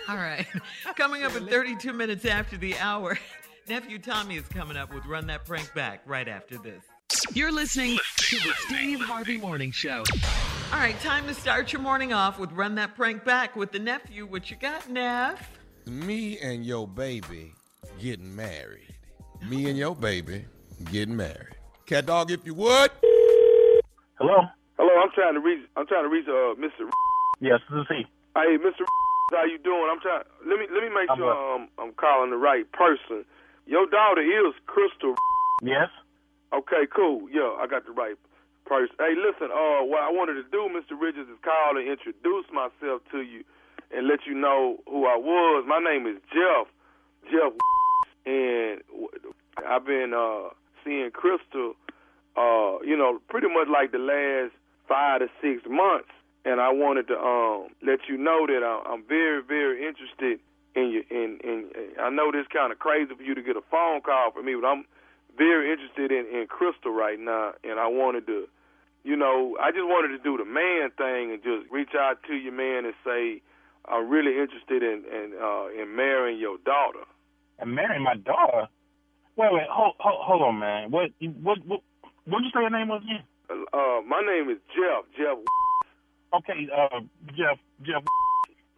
All 0.08 0.16
right. 0.16 0.46
Coming 0.96 1.22
up 1.24 1.36
in 1.36 1.46
32 1.46 1.92
minutes 1.92 2.24
after 2.24 2.56
the 2.56 2.76
hour, 2.78 3.18
nephew 3.68 3.98
Tommy 3.98 4.36
is 4.36 4.46
coming 4.48 4.76
up 4.76 4.92
with 4.94 5.04
Run 5.06 5.26
That 5.26 5.44
Prank 5.44 5.72
Back 5.74 6.02
right 6.06 6.28
after 6.28 6.56
this. 6.58 6.82
You're 7.32 7.52
listening 7.52 7.98
to 8.16 8.36
the 8.36 8.52
Steve 8.66 9.00
Harvey 9.00 9.38
Morning 9.38 9.72
Show. 9.72 10.04
All 10.72 10.78
right, 10.78 10.98
time 11.00 11.26
to 11.26 11.34
start 11.34 11.72
your 11.72 11.82
morning 11.82 12.12
off 12.12 12.38
with 12.38 12.52
Run 12.52 12.76
That 12.76 12.94
Prank 12.94 13.24
Back 13.24 13.56
with 13.56 13.72
the 13.72 13.78
nephew. 13.78 14.26
What 14.26 14.50
you 14.50 14.56
got, 14.56 14.88
Neff? 14.88 15.50
Me 15.86 16.38
and 16.38 16.64
your 16.64 16.86
baby 16.86 17.52
getting 18.00 18.34
married. 18.34 18.94
Me 19.48 19.68
and 19.68 19.76
your 19.76 19.96
baby 19.96 20.44
getting 20.92 21.16
married. 21.16 21.56
Cat 21.86 22.06
dog, 22.06 22.30
if 22.30 22.46
you 22.46 22.54
would. 22.54 22.90
Hello. 24.18 24.42
Hello, 24.78 25.02
I'm 25.02 25.10
trying 25.14 25.34
to 25.34 25.40
reach. 25.40 25.66
I'm 25.76 25.86
trying 25.86 26.04
to 26.04 26.08
reach 26.08 26.26
uh, 26.28 26.54
Mr. 26.60 26.88
Yes, 27.40 27.60
this 27.70 27.80
is 27.80 27.86
he. 27.88 28.06
Hey, 28.36 28.56
Mr. 28.58 28.84
How 29.32 29.44
you 29.44 29.58
doing? 29.58 29.88
I'm 29.90 30.00
trying. 30.00 30.22
Let 30.46 30.58
me 30.58 30.66
let 30.72 30.82
me 30.82 30.88
make 30.88 31.10
I'm 31.10 31.18
sure 31.18 31.54
um, 31.54 31.68
I'm 31.78 31.92
calling 31.92 32.30
the 32.30 32.36
right 32.36 32.70
person. 32.72 33.24
Your 33.66 33.86
daughter 33.86 34.22
is 34.22 34.54
Crystal. 34.66 35.14
Yes. 35.62 35.88
Okay, 36.52 36.86
cool. 36.94 37.28
Yeah, 37.30 37.54
I 37.58 37.66
got 37.66 37.86
the 37.86 37.92
right 37.92 38.16
person. 38.66 38.94
Hey, 38.98 39.14
listen. 39.14 39.50
Uh, 39.54 39.86
what 39.86 40.02
I 40.02 40.10
wanted 40.10 40.34
to 40.34 40.44
do, 40.50 40.68
Mr. 40.70 40.98
Richards, 41.00 41.30
is 41.30 41.38
call 41.42 41.76
and 41.78 41.86
introduce 41.86 42.46
myself 42.52 43.02
to 43.12 43.22
you 43.22 43.44
and 43.94 44.06
let 44.06 44.26
you 44.26 44.34
know 44.34 44.78
who 44.86 45.06
I 45.06 45.16
was. 45.16 45.64
My 45.66 45.78
name 45.78 46.06
is 46.06 46.18
Jeff. 46.32 46.66
Jeff, 47.30 47.52
and 48.26 48.82
I've 49.66 49.86
been 49.86 50.12
uh, 50.14 50.50
seeing 50.84 51.10
Crystal. 51.12 51.74
Uh, 52.36 52.80
you 52.82 52.96
know, 52.96 53.20
pretty 53.28 53.48
much 53.48 53.68
like 53.68 53.92
the 53.92 53.98
last 53.98 54.54
five 54.88 55.20
to 55.20 55.28
six 55.40 55.62
months. 55.68 56.10
And 56.44 56.60
I 56.60 56.72
wanted 56.72 57.06
to 57.08 57.18
um, 57.18 57.68
let 57.82 58.08
you 58.08 58.16
know 58.16 58.46
that 58.46 58.64
I'm 58.64 59.04
very, 59.06 59.42
very 59.42 59.86
interested 59.86 60.40
in 60.74 60.88
you. 60.90 61.04
In, 61.10 61.38
in, 61.44 61.70
I 62.00 62.08
know 62.08 62.32
this 62.32 62.46
kind 62.52 62.72
of 62.72 62.78
crazy 62.78 63.14
for 63.14 63.22
you 63.22 63.34
to 63.34 63.42
get 63.42 63.56
a 63.56 63.62
phone 63.70 64.00
call 64.00 64.32
from 64.32 64.46
me, 64.46 64.54
but 64.54 64.66
I'm 64.66 64.84
very 65.40 65.72
interested 65.72 66.12
in, 66.12 66.28
in 66.28 66.46
Crystal 66.46 66.92
right 66.92 67.18
now, 67.18 67.52
and 67.64 67.80
I 67.80 67.88
wanted 67.88 68.26
to, 68.26 68.44
you 69.04 69.16
know, 69.16 69.56
I 69.56 69.70
just 69.72 69.88
wanted 69.88 70.12
to 70.12 70.20
do 70.22 70.36
the 70.36 70.44
man 70.44 70.92
thing 71.00 71.32
and 71.32 71.40
just 71.40 71.72
reach 71.72 71.96
out 71.96 72.20
to 72.28 72.34
you, 72.36 72.52
man, 72.52 72.84
and 72.84 72.92
say 73.00 73.40
I'm 73.88 74.10
really 74.10 74.36
interested 74.36 74.84
in 74.84 75.08
in, 75.08 75.32
uh, 75.40 75.72
in 75.72 75.96
marrying 75.96 76.38
your 76.38 76.58
daughter. 76.58 77.08
And 77.58 77.74
marrying 77.74 78.04
my 78.04 78.16
daughter. 78.16 78.68
Wait, 79.36 79.48
wait, 79.52 79.68
hold, 79.72 79.94
hold, 79.98 80.20
hold 80.20 80.42
on, 80.42 80.58
man. 80.60 80.90
What, 80.90 81.10
what, 81.40 81.58
what, 81.64 81.80
what 82.28 82.38
did 82.40 82.44
you 82.44 82.52
say 82.52 82.60
your 82.60 82.70
name 82.70 82.88
was 82.88 83.00
again? 83.00 83.24
Uh, 83.72 84.04
my 84.06 84.20
name 84.20 84.50
is 84.50 84.60
Jeff. 84.76 85.08
Jeff. 85.16 85.38
Okay, 86.36 86.68
uh, 86.68 87.00
Jeff, 87.32 87.56
Jeff. 87.80 88.04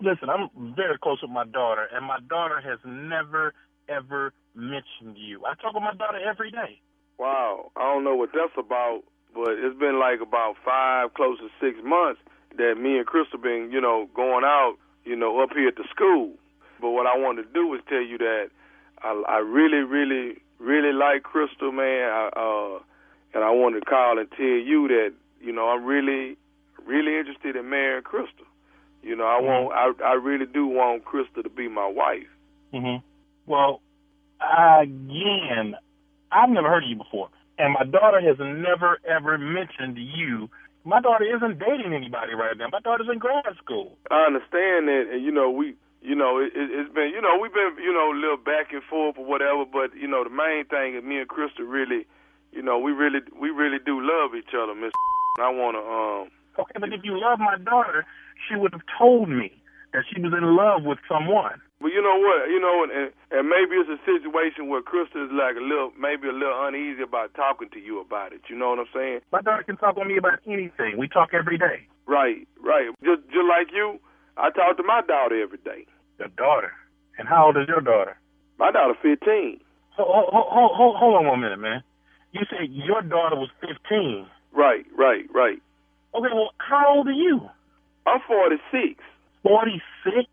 Listen, 0.01 0.31
I'm 0.31 0.75
very 0.75 0.99
close 1.03 1.19
with 1.23 1.31
my 1.31 1.45
daughter, 1.45 1.89
and 1.93 2.07
my 2.07 2.19
daughter 2.29 2.61
has 2.61 2.79
never, 2.85 3.55
ever 3.89 4.33
mentioned 4.55 5.17
you. 5.17 5.45
I 5.47 5.55
talk 5.55 5.75
with 5.75 5.83
my 5.83 5.95
daughter 5.95 6.19
every 6.19 6.51
day. 6.51 6.81
Wow, 7.19 7.71
I 7.77 7.83
don't 7.83 8.05
know 8.05 8.17
what 8.17 8.31
that's 8.33 8.57
about, 8.57 9.03
but 9.35 9.51
it's 9.53 9.79
been 9.79 9.99
like 9.99 10.21
about 10.21 10.57
five, 10.65 11.15
close 11.15 11.39
to 11.39 11.49
six 11.61 11.79
months 11.85 12.21
that 12.59 12.77
me 12.79 12.99
and 12.99 13.07
Crystal 13.07 13.39
been, 13.39 13.71
you 13.73 13.81
know, 13.81 14.09
going 14.15 14.45
out, 14.45 14.77
you 15.05 15.17
know, 15.17 15.41
up 15.41 15.51
here 15.55 15.69
at 15.69 15.77
the 15.77 15.85
school. 15.91 16.33
But 16.81 16.91
what 16.91 17.07
I 17.07 17.17
wanted 17.17 17.45
to 17.45 17.53
do 17.53 17.73
is 17.75 17.81
tell 17.89 18.03
you 18.03 18.19
that 18.19 18.51
I, 19.03 19.23
I 19.29 19.39
really, 19.39 19.79
really, 19.79 20.43
really 20.59 20.93
like 20.93 21.23
Crystal, 21.23 21.73
man. 21.73 22.11
I, 22.11 22.29
uh, 22.35 22.83
and 23.35 23.45
I 23.45 23.51
wanted 23.51 23.81
to 23.81 23.87
call 23.87 24.19
and 24.19 24.31
tell 24.33 24.45
you 24.45 24.89
that, 24.89 25.13
you 25.41 25.53
know, 25.53 25.69
I'm 25.69 25.85
really, 25.85 26.37
really 26.85 27.19
interested 27.19 27.57
in 27.57 27.71
marrying 27.71 28.03
Crystal. 28.03 28.47
You 29.03 29.17
know, 29.17 29.25
I 29.25 29.41
want, 29.41 30.01
I, 30.01 30.11
I 30.11 30.13
really 30.15 30.47
do 30.47 30.67
want 30.67 31.05
Crystal 31.05 31.43
to 31.43 31.49
be 31.49 31.69
my 31.69 31.87
wife. 31.87 32.29
hmm 32.73 32.97
Well, 33.47 33.81
again, 34.43 35.75
I've 36.31 36.51
never 36.51 36.69
heard 36.69 36.85
of 36.85 36.91
you 36.91 36.97
before. 36.97 37.29
and 37.59 37.75
my 37.75 37.85
daughter 37.85 38.21
has 38.21 38.39
never 38.39 38.99
ever 39.09 39.39
mentioned 39.39 39.99
you. 39.99 40.49
My 40.85 41.01
daughter 41.01 41.25
isn't 41.25 41.59
dating 41.59 41.95
anybody 41.95 42.35
right 42.35 42.57
now. 42.57 42.67
My 42.73 42.81
daughter's 42.81 43.09
in 43.13 43.19
grad 43.19 43.45
school. 43.63 43.97
I 44.11 44.25
understand 44.27 44.89
that, 44.89 45.05
and 45.13 45.23
you 45.23 45.31
know 45.31 45.51
we, 45.51 45.75
you 46.01 46.17
know, 46.17 46.39
it, 46.39 46.51
it, 46.57 46.71
it's 46.73 46.93
been, 46.93 47.11
you 47.15 47.23
know, 47.23 47.39
we've 47.41 47.55
been, 47.55 47.77
you 47.79 47.93
know, 47.95 48.11
a 48.11 48.19
little 48.19 48.37
back 48.37 48.73
and 48.73 48.83
forth 48.83 49.17
or 49.17 49.25
whatever. 49.25 49.65
But 49.65 49.95
you 49.95 50.09
know, 50.09 50.25
the 50.25 50.31
main 50.31 50.65
thing 50.67 50.97
is 50.97 51.05
me 51.05 51.19
and 51.19 51.29
Crystal 51.29 51.65
really, 51.65 52.07
you 52.51 52.63
know, 52.63 52.79
we 52.79 52.91
really, 52.93 53.21
we 53.39 53.51
really 53.51 53.79
do 53.85 54.01
love 54.03 54.35
each 54.35 54.51
other, 54.59 54.75
Miss. 54.75 54.91
I 55.39 55.49
want 55.51 55.77
to, 55.79 55.83
um. 55.87 56.31
Okay, 56.59 56.79
but 56.81 56.93
if 56.93 57.05
you 57.05 57.19
love 57.19 57.39
my 57.39 57.57
daughter, 57.59 58.05
she 58.49 58.57
would 58.57 58.73
have 58.73 58.83
told 58.99 59.29
me 59.29 59.53
that 59.93 60.05
she 60.13 60.21
was 60.21 60.33
in 60.37 60.57
love 60.57 60.83
with 60.85 60.99
someone. 61.09 61.61
But 61.83 61.91
you 61.91 62.01
know 62.01 62.15
what? 62.15 62.47
You 62.47 62.61
know, 62.63 62.87
and, 62.87 62.93
and 62.95 63.09
and 63.35 63.43
maybe 63.51 63.75
it's 63.75 63.91
a 63.91 63.99
situation 64.07 64.71
where 64.71 64.83
Crystal 64.83 65.27
is 65.27 65.35
like 65.35 65.59
a 65.59 65.65
little, 65.65 65.91
maybe 65.99 66.31
a 66.31 66.33
little 66.33 66.55
uneasy 66.63 67.03
about 67.03 67.35
talking 67.35 67.69
to 67.75 67.81
you 67.83 67.99
about 68.01 68.33
it. 68.33 68.47
You 68.47 68.55
know 68.55 68.71
what 68.71 68.79
I'm 68.79 68.93
saying? 68.95 69.21
My 69.35 69.43
daughter 69.43 69.67
can 69.67 69.77
talk 69.77 69.97
with 69.99 70.07
me 70.07 70.17
about 70.17 70.39
anything. 70.47 70.95
We 70.97 71.09
talk 71.09 71.35
every 71.35 71.59
day. 71.59 71.91
Right, 72.07 72.47
right. 72.63 72.95
Just 73.03 73.27
just 73.35 73.49
like 73.51 73.75
you, 73.75 73.99
I 74.39 74.51
talk 74.55 74.79
to 74.79 74.87
my 74.87 75.03
daughter 75.03 75.43
every 75.43 75.59
day. 75.59 75.85
Your 76.19 76.29
daughter? 76.39 76.71
And 77.19 77.27
how 77.29 77.47
old 77.51 77.57
is 77.59 77.67
your 77.67 77.81
daughter? 77.83 78.17
My 78.59 78.71
daughter 78.71 78.95
15. 79.03 79.59
Hold, 79.99 80.31
hold, 80.31 80.73
hold, 80.73 80.97
hold 80.97 81.15
on 81.19 81.27
one 81.27 81.41
minute, 81.41 81.59
man. 81.59 81.83
You 82.33 82.43
said 82.49 82.71
your 82.71 83.03
daughter 83.03 83.37
was 83.37 83.51
15. 83.61 84.27
Right, 84.55 84.87
right, 84.97 85.27
right. 85.35 85.61
Okay, 86.15 86.33
well, 86.33 86.51
how 86.59 86.97
old 86.97 87.09
are 87.09 87.13
you? 87.13 87.41
I'm 88.07 88.21
46. 88.27 89.03
46? 89.43 90.29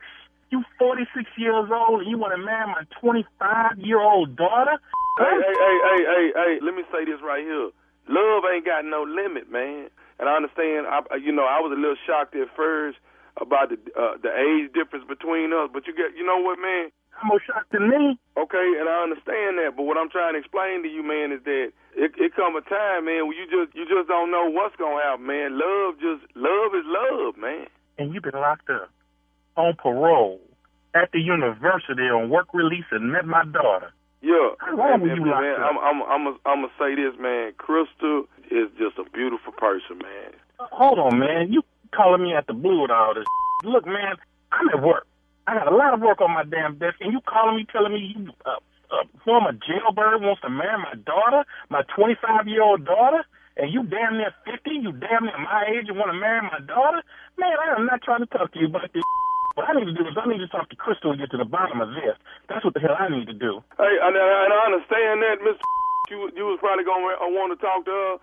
You 0.50 0.64
46 0.80 1.30
years 1.38 1.70
old 1.70 2.02
and 2.02 2.10
you 2.10 2.18
want 2.18 2.34
to 2.34 2.42
marry 2.42 2.66
my 2.66 2.82
25 3.00 3.78
year 3.78 4.02
old 4.02 4.36
daughter? 4.36 4.82
Hey, 5.20 5.36
hey, 5.38 5.54
hey, 5.54 5.78
hey, 5.86 6.02
hey, 6.06 6.26
hey, 6.34 6.54
let 6.66 6.74
me 6.74 6.82
say 6.92 7.06
this 7.06 7.22
right 7.22 7.44
here. 7.44 7.70
Love 8.10 8.44
ain't 8.50 8.66
got 8.66 8.86
no 8.86 9.06
limit, 9.06 9.52
man. 9.52 9.94
And 10.18 10.28
I 10.28 10.36
understand, 10.36 10.90
I, 10.90 11.06
you 11.22 11.32
know, 11.32 11.46
I 11.46 11.62
was 11.62 11.70
a 11.72 11.80
little 11.80 12.00
shocked 12.08 12.36
at 12.36 12.50
first 12.58 12.98
about 13.38 13.70
the 13.70 13.78
uh, 13.94 14.18
the 14.20 14.34
age 14.34 14.74
difference 14.74 15.06
between 15.08 15.54
us, 15.54 15.70
but 15.72 15.86
you 15.86 15.94
get, 15.94 16.18
you 16.18 16.26
know 16.26 16.42
what, 16.42 16.58
man? 16.58 16.90
I'm 17.22 17.30
more 17.30 17.40
shocked 17.46 17.72
than 17.72 17.88
me. 17.88 18.18
Okay, 18.36 18.68
and 18.82 18.90
I 18.90 19.06
understand 19.06 19.62
that, 19.62 19.78
but 19.78 19.84
what 19.84 20.02
I'm 20.02 20.10
trying 20.10 20.34
to 20.34 20.40
explain 20.40 20.82
to 20.84 20.90
you, 20.90 21.06
man, 21.06 21.32
is 21.32 21.44
that 21.46 21.72
it, 21.96 22.12
it 22.18 22.36
come 22.36 22.58
a 22.58 22.66
time, 22.66 23.06
man, 23.06 23.30
where 23.30 23.38
you 23.38 23.46
just 23.48 23.78
you 23.78 23.86
just 23.86 24.10
don't 24.10 24.32
know 24.34 24.50
what's 24.50 24.76
gonna 24.76 24.98
happen, 24.98 25.30
man. 25.30 25.56
Love 25.56 26.02
just 26.02 26.26
love 26.36 26.74
is 26.74 26.88
love, 26.90 27.38
man. 27.38 27.70
And 28.02 28.12
you've 28.12 28.24
been 28.24 28.40
locked 28.40 28.70
up 28.70 28.90
on 29.60 29.76
parole 29.76 30.40
at 30.96 31.12
the 31.12 31.20
university 31.20 32.08
on 32.10 32.30
work 32.30 32.48
release 32.54 32.88
and 32.92 33.12
met 33.12 33.26
my 33.26 33.44
daughter. 33.46 33.92
Yeah. 34.22 34.56
How 34.60 34.76
long 34.76 35.02
And- 35.04 35.18
you 35.18 35.26
man, 35.26 35.60
up? 35.60 35.68
I'm 35.70 35.78
I'm 35.78 35.98
I'm 36.04 36.24
a, 36.28 36.34
I'm 36.48 36.60
gonna 36.64 36.74
say 36.80 36.96
this, 36.96 37.14
man. 37.20 37.52
Crystal 37.58 38.26
is 38.50 38.68
just 38.80 38.98
a 38.98 39.06
beautiful 39.12 39.54
person, 39.54 40.00
man. 40.00 40.32
Hold 40.60 41.00
on, 41.00 41.20
man. 41.20 41.52
You 41.52 41.62
calling 41.96 42.24
me 42.24 42.34
at 42.34 42.48
the 42.48 42.54
blue 42.54 42.82
with 42.82 42.92
all 42.92 43.14
this? 43.14 43.26
Look, 43.64 43.86
man, 43.86 44.16
I'm 44.52 44.68
at 44.70 44.82
work. 44.82 45.06
I 45.48 45.54
got 45.56 45.72
a 45.72 45.76
lot 45.76 45.94
of 45.94 46.02
work 46.02 46.22
on 46.22 46.32
my 46.32 46.44
damn 46.44 46.78
desk, 46.78 46.98
and 47.02 47.12
you 47.14 47.20
calling 47.26 47.56
me, 47.56 47.66
telling 47.72 47.94
me 47.94 48.14
you 48.16 48.32
uh, 48.46 48.60
uh, 48.92 49.04
former 49.26 49.52
jailbird 49.54 50.22
wants 50.22 50.42
to 50.42 50.50
marry 50.50 50.78
my 50.78 50.96
daughter, 51.06 51.46
my 51.70 51.82
25 51.96 52.48
year 52.48 52.62
old 52.62 52.86
daughter, 52.86 53.24
and 53.58 53.72
you 53.74 53.84
damn 53.84 54.18
near 54.18 54.34
50, 54.46 54.70
you 54.72 54.92
damn 54.92 55.26
near 55.26 55.38
my 55.40 55.64
age, 55.74 55.88
and 55.88 55.98
want 55.98 56.12
to 56.12 56.18
marry 56.20 56.42
my 56.42 56.60
daughter? 56.68 57.02
Man, 57.38 57.56
I 57.66 57.74
am 57.80 57.86
not 57.86 58.02
trying 58.04 58.20
to 58.20 58.26
talk 58.28 58.52
to 58.54 58.60
you 58.60 58.68
about 58.68 58.92
this. 58.94 59.02
What 59.60 59.76
I 59.76 59.76
need 59.76 59.92
to 59.92 59.98
do 60.00 60.08
is 60.08 60.16
I 60.16 60.24
need 60.24 60.40
to 60.40 60.48
talk 60.48 60.72
to 60.72 60.78
Crystal 60.80 61.12
and 61.12 61.20
get 61.20 61.36
to 61.36 61.40
the 61.40 61.44
bottom 61.44 61.84
of 61.84 61.92
this. 61.92 62.16
That's 62.48 62.64
what 62.64 62.72
the 62.72 62.80
hell 62.80 62.96
I 62.96 63.12
need 63.12 63.28
to 63.28 63.36
do. 63.36 63.60
Hey, 63.76 63.92
and, 64.00 64.16
and 64.16 64.52
I 64.56 64.62
understand 64.72 65.20
that, 65.20 65.44
Mister. 65.44 65.60
You 66.08 66.32
you 66.32 66.48
was 66.48 66.64
probably 66.64 66.88
gonna 66.88 67.20
uh, 67.20 67.28
want 67.28 67.52
to 67.52 67.60
talk 67.60 67.84
to 67.84 67.92
her, 67.92 68.14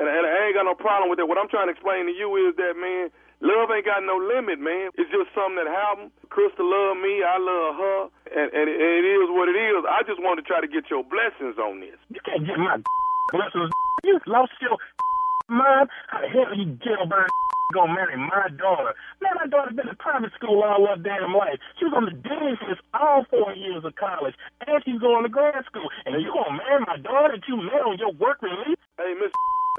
and, 0.00 0.08
and 0.08 0.24
I 0.24 0.48
ain't 0.48 0.56
got 0.56 0.64
no 0.64 0.72
problem 0.72 1.12
with 1.12 1.20
that. 1.20 1.28
What 1.28 1.36
I'm 1.36 1.52
trying 1.52 1.68
to 1.68 1.76
explain 1.76 2.08
to 2.08 2.16
you 2.16 2.32
is 2.48 2.56
that, 2.56 2.80
man, 2.80 3.12
love 3.44 3.68
ain't 3.68 3.84
got 3.84 4.08
no 4.08 4.16
limit, 4.16 4.56
man. 4.56 4.88
It's 4.96 5.12
just 5.12 5.28
something 5.36 5.60
that 5.60 5.68
happened. 5.68 6.16
Crystal 6.32 6.64
love 6.64 6.96
me, 6.96 7.20
I 7.20 7.36
love 7.36 7.76
her, 7.76 7.98
and, 8.32 8.48
and, 8.56 8.64
and 8.64 8.92
it 8.96 9.04
is 9.04 9.28
what 9.36 9.52
it 9.52 9.58
is. 9.60 9.84
I 9.84 10.00
just 10.08 10.24
want 10.24 10.40
to 10.40 10.44
try 10.48 10.64
to 10.64 10.66
get 10.66 10.88
your 10.88 11.04
blessings 11.04 11.60
on 11.60 11.84
this. 11.84 12.00
You 12.08 12.24
can't 12.24 12.40
get 12.48 12.56
my 12.56 12.80
blessings. 13.36 13.68
You 14.00 14.16
lost 14.24 14.56
your 14.64 14.80
mind. 15.52 15.92
How 16.08 16.24
the 16.24 16.32
hell 16.32 16.56
you 16.56 16.72
jailbird 16.80 17.28
gonna 17.74 17.94
marry 17.94 18.16
my 18.16 18.48
daughter? 18.54 18.94
Man, 19.20 19.34
my 19.34 19.46
daughter 19.46 19.72
been 19.74 19.88
in 19.88 19.96
private 19.96 20.32
school 20.34 20.62
all 20.62 20.86
her 20.86 21.00
damn 21.00 21.34
life. 21.34 21.58
She 21.78 21.86
was 21.86 21.94
on 21.96 22.06
the 22.06 22.14
dean's 22.14 22.60
list 22.68 22.82
all 22.94 23.26
four 23.30 23.54
years 23.54 23.84
of 23.84 23.94
college, 23.96 24.34
and 24.66 24.82
she's 24.84 25.00
going 25.00 25.24
to 25.24 25.32
grad 25.32 25.64
school. 25.66 25.88
And 26.04 26.20
you 26.22 26.30
gonna 26.30 26.58
marry 26.58 26.84
my 26.86 26.98
daughter 26.98 27.34
that 27.34 27.48
you 27.48 27.56
met 27.56 27.82
on 27.82 27.98
your 27.98 28.12
work 28.14 28.42
release? 28.42 28.78
Hey, 28.98 29.14
Miss, 29.18 29.32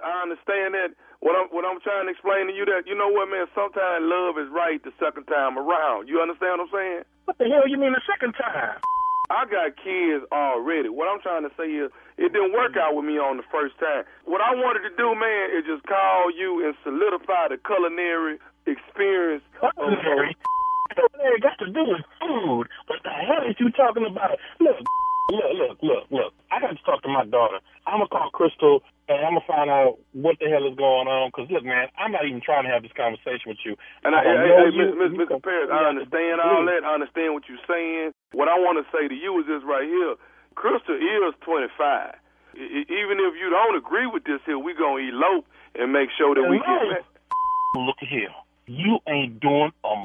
I 0.04 0.24
understand 0.24 0.74
that. 0.76 0.92
What 1.20 1.34
I'm 1.34 1.50
what 1.50 1.66
I'm 1.66 1.82
trying 1.82 2.06
to 2.06 2.12
explain 2.14 2.46
to 2.46 2.54
you 2.54 2.66
that 2.70 2.86
you 2.86 2.94
know 2.94 3.10
what, 3.10 3.26
man. 3.30 3.50
Sometimes 3.58 4.06
love 4.06 4.38
is 4.38 4.50
right 4.54 4.78
the 4.84 4.94
second 5.02 5.26
time 5.26 5.58
around. 5.58 6.08
You 6.08 6.22
understand 6.22 6.62
what 6.62 6.70
I'm 6.70 6.74
saying? 6.74 7.04
What 7.26 7.38
the 7.42 7.50
hell 7.50 7.66
you 7.66 7.78
mean 7.78 7.94
the 7.94 8.06
second 8.06 8.34
time? 8.38 8.78
I 9.30 9.44
got 9.44 9.76
kids 9.76 10.24
already. 10.32 10.88
What 10.88 11.12
I'm 11.12 11.20
trying 11.20 11.44
to 11.44 11.52
say 11.60 11.68
is, 11.68 11.92
it 12.18 12.32
didn't 12.32 12.54
work 12.54 12.80
out 12.80 12.96
with 12.96 13.06
me 13.06 13.20
on 13.20 13.38
the 13.38 13.48
first 13.52 13.78
time. 13.78 14.08
What 14.24 14.40
I 14.40 14.56
wanted 14.56 14.88
to 14.88 14.94
do, 14.96 15.14
man, 15.14 15.52
is 15.52 15.68
just 15.68 15.84
call 15.84 16.32
you 16.32 16.64
and 16.66 16.74
solidify 16.84 17.52
the 17.52 17.60
culinary 17.60 18.40
experience. 18.66 19.44
Culinary? 19.60 20.36
Culinary 20.96 21.40
got 21.44 21.60
to 21.60 21.68
do 21.68 21.84
with 21.84 22.04
food. 22.24 22.66
What 22.88 23.04
the 23.04 23.12
hell 23.12 23.44
is 23.44 23.60
you 23.60 23.70
talking 23.76 24.08
about? 24.08 24.40
Look, 24.64 24.80
look, 25.30 25.52
look, 25.54 25.78
look, 25.84 26.04
look. 26.10 26.32
I 26.50 26.64
got 26.64 26.72
to 26.72 26.84
talk 26.88 27.04
to 27.04 27.12
my 27.12 27.26
daughter. 27.28 27.60
I'm 27.86 28.00
gonna 28.00 28.12
call 28.12 28.30
Crystal 28.32 28.84
and 29.08 29.24
I'm 29.24 29.40
gonna 29.40 29.48
find 29.48 29.70
out 29.72 30.00
what 30.12 30.36
the 30.40 30.52
hell 30.52 30.68
is 30.68 30.76
going 30.76 31.08
on. 31.08 31.32
Cause 31.32 31.48
look, 31.48 31.64
man, 31.64 31.88
I'm 31.96 32.12
not 32.12 32.28
even 32.28 32.44
trying 32.44 32.68
to 32.68 32.72
have 32.72 32.84
this 32.84 32.92
conversation 32.92 33.48
with 33.48 33.64
you. 33.64 33.80
And 34.04 34.12
I, 34.12 34.24
hey, 34.24 34.36
know 34.36 34.68
hey, 34.68 34.76
Miss, 34.76 35.16
Mr. 35.16 35.40
Paris, 35.40 35.72
I 35.72 35.88
understand 35.88 36.44
all 36.44 36.68
that. 36.68 36.84
I 36.84 36.92
understand 36.92 37.32
what 37.32 37.48
you're 37.48 37.64
saying. 37.64 38.12
What 38.34 38.50
I 38.50 38.60
want 38.60 38.84
to 38.84 38.86
say 38.92 39.08
to 39.08 39.16
you 39.16 39.40
is 39.40 39.48
this 39.48 39.64
right 39.64 39.88
here. 39.88 40.16
Crystal 40.56 40.96
is 40.96 41.34
25. 41.42 42.16
E- 42.56 42.86
even 42.90 43.20
if 43.24 43.34
you 43.40 43.50
don't 43.50 43.78
agree 43.78 44.08
with 44.08 44.24
this 44.26 44.42
here, 44.46 44.60
we 44.60 44.74
gonna 44.74 45.04
elope 45.08 45.46
and 45.76 45.94
make 45.94 46.10
sure 46.18 46.36
that 46.36 46.44
we 46.44 46.58
Elope? 46.58 46.92
get. 46.92 47.06
Look 47.76 47.98
here, 48.00 48.34
you 48.66 49.00
ain't 49.08 49.40
doing 49.40 49.72
a 49.86 50.04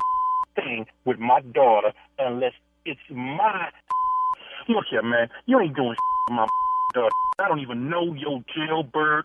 thing 0.55 0.87
with 1.05 1.19
my 1.19 1.41
daughter 1.41 1.93
unless 2.19 2.53
it's 2.85 3.01
my. 3.11 3.71
Look 4.69 4.85
here, 4.91 5.03
man, 5.03 5.29
you 5.47 5.59
ain't 5.59 5.75
doing 5.75 5.97
with 6.29 6.37
my 6.37 6.47
daughter. 6.95 7.15
I 7.41 7.49
don't 7.49 7.61
even 7.61 7.89
know 7.89 8.15
your 8.15 8.45
jailbird. 8.55 9.25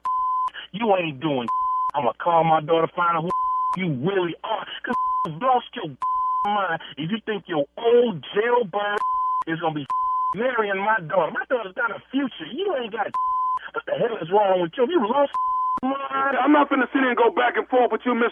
You 0.71 0.95
ain't 0.95 1.19
doing. 1.19 1.47
I'm 1.93 2.03
gonna 2.03 2.17
call 2.23 2.43
my 2.43 2.61
daughter, 2.61 2.87
find 2.95 3.17
out 3.17 3.23
who 3.23 3.81
you 3.81 3.93
really 4.09 4.35
are. 4.43 4.65
Cause 4.85 4.95
you've 5.25 5.41
lost 5.41 5.67
your 5.75 5.95
mind 6.45 6.81
if 6.97 7.11
you 7.11 7.17
think 7.25 7.45
your 7.47 7.65
old 7.77 8.23
jailbird 8.35 8.99
is 9.47 9.59
gonna 9.59 9.75
be 9.75 9.85
marrying 10.35 10.79
my 10.79 10.99
daughter. 11.07 11.31
My 11.31 11.45
daughter's 11.49 11.73
got 11.75 11.91
a 11.91 12.01
future. 12.11 12.47
You 12.51 12.75
ain't 12.81 12.91
got. 12.93 13.07
What 13.75 13.83
the 13.83 13.99
hell 13.99 14.15
is 14.23 14.31
wrong 14.31 14.61
with 14.63 14.71
you? 14.79 14.87
You 14.87 15.03
lost 15.03 15.29
mind. 15.83 16.39
I'm 16.39 16.53
not 16.55 16.69
finna 16.71 16.87
sit 16.89 17.03
here 17.03 17.11
and 17.11 17.19
go 17.19 17.29
back 17.29 17.57
and 17.57 17.67
forth 17.67 17.91
with 17.91 18.01
you, 18.05 18.15
Miss. 18.15 18.31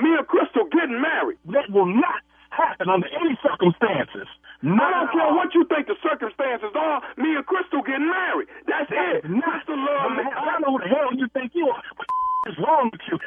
Me 0.00 0.16
and 0.16 0.26
Crystal 0.26 0.64
getting 0.72 0.96
married. 1.00 1.38
That 1.52 1.68
will 1.70 1.86
not 1.86 2.24
happen 2.50 2.88
under 2.88 3.06
any 3.20 3.36
circumstances. 3.44 4.26
No. 4.62 4.80
I 4.80 4.90
don't 4.90 5.12
care 5.12 5.30
what 5.34 5.52
you 5.54 5.68
think 5.68 5.86
the 5.86 5.98
circumstances 6.02 6.72
are. 6.74 7.02
Me 7.20 7.36
and 7.36 7.44
Crystal 7.44 7.82
getting 7.84 8.08
married. 8.08 8.48
That's 8.66 8.88
it. 8.88 9.22
Crystal 9.28 9.76
love 9.76 10.16
me. 10.16 10.24
I 10.24 10.56
don't 10.56 10.62
know 10.64 10.72
who 10.72 10.80
the 10.80 10.88
hell 10.88 11.12
you 11.12 11.28
think 11.36 11.52
you 11.54 11.68
are. 11.68 11.82
What 12.00 12.08
is 12.48 12.56
wrong 12.58 12.88
with 12.90 13.04
you? 13.12 13.18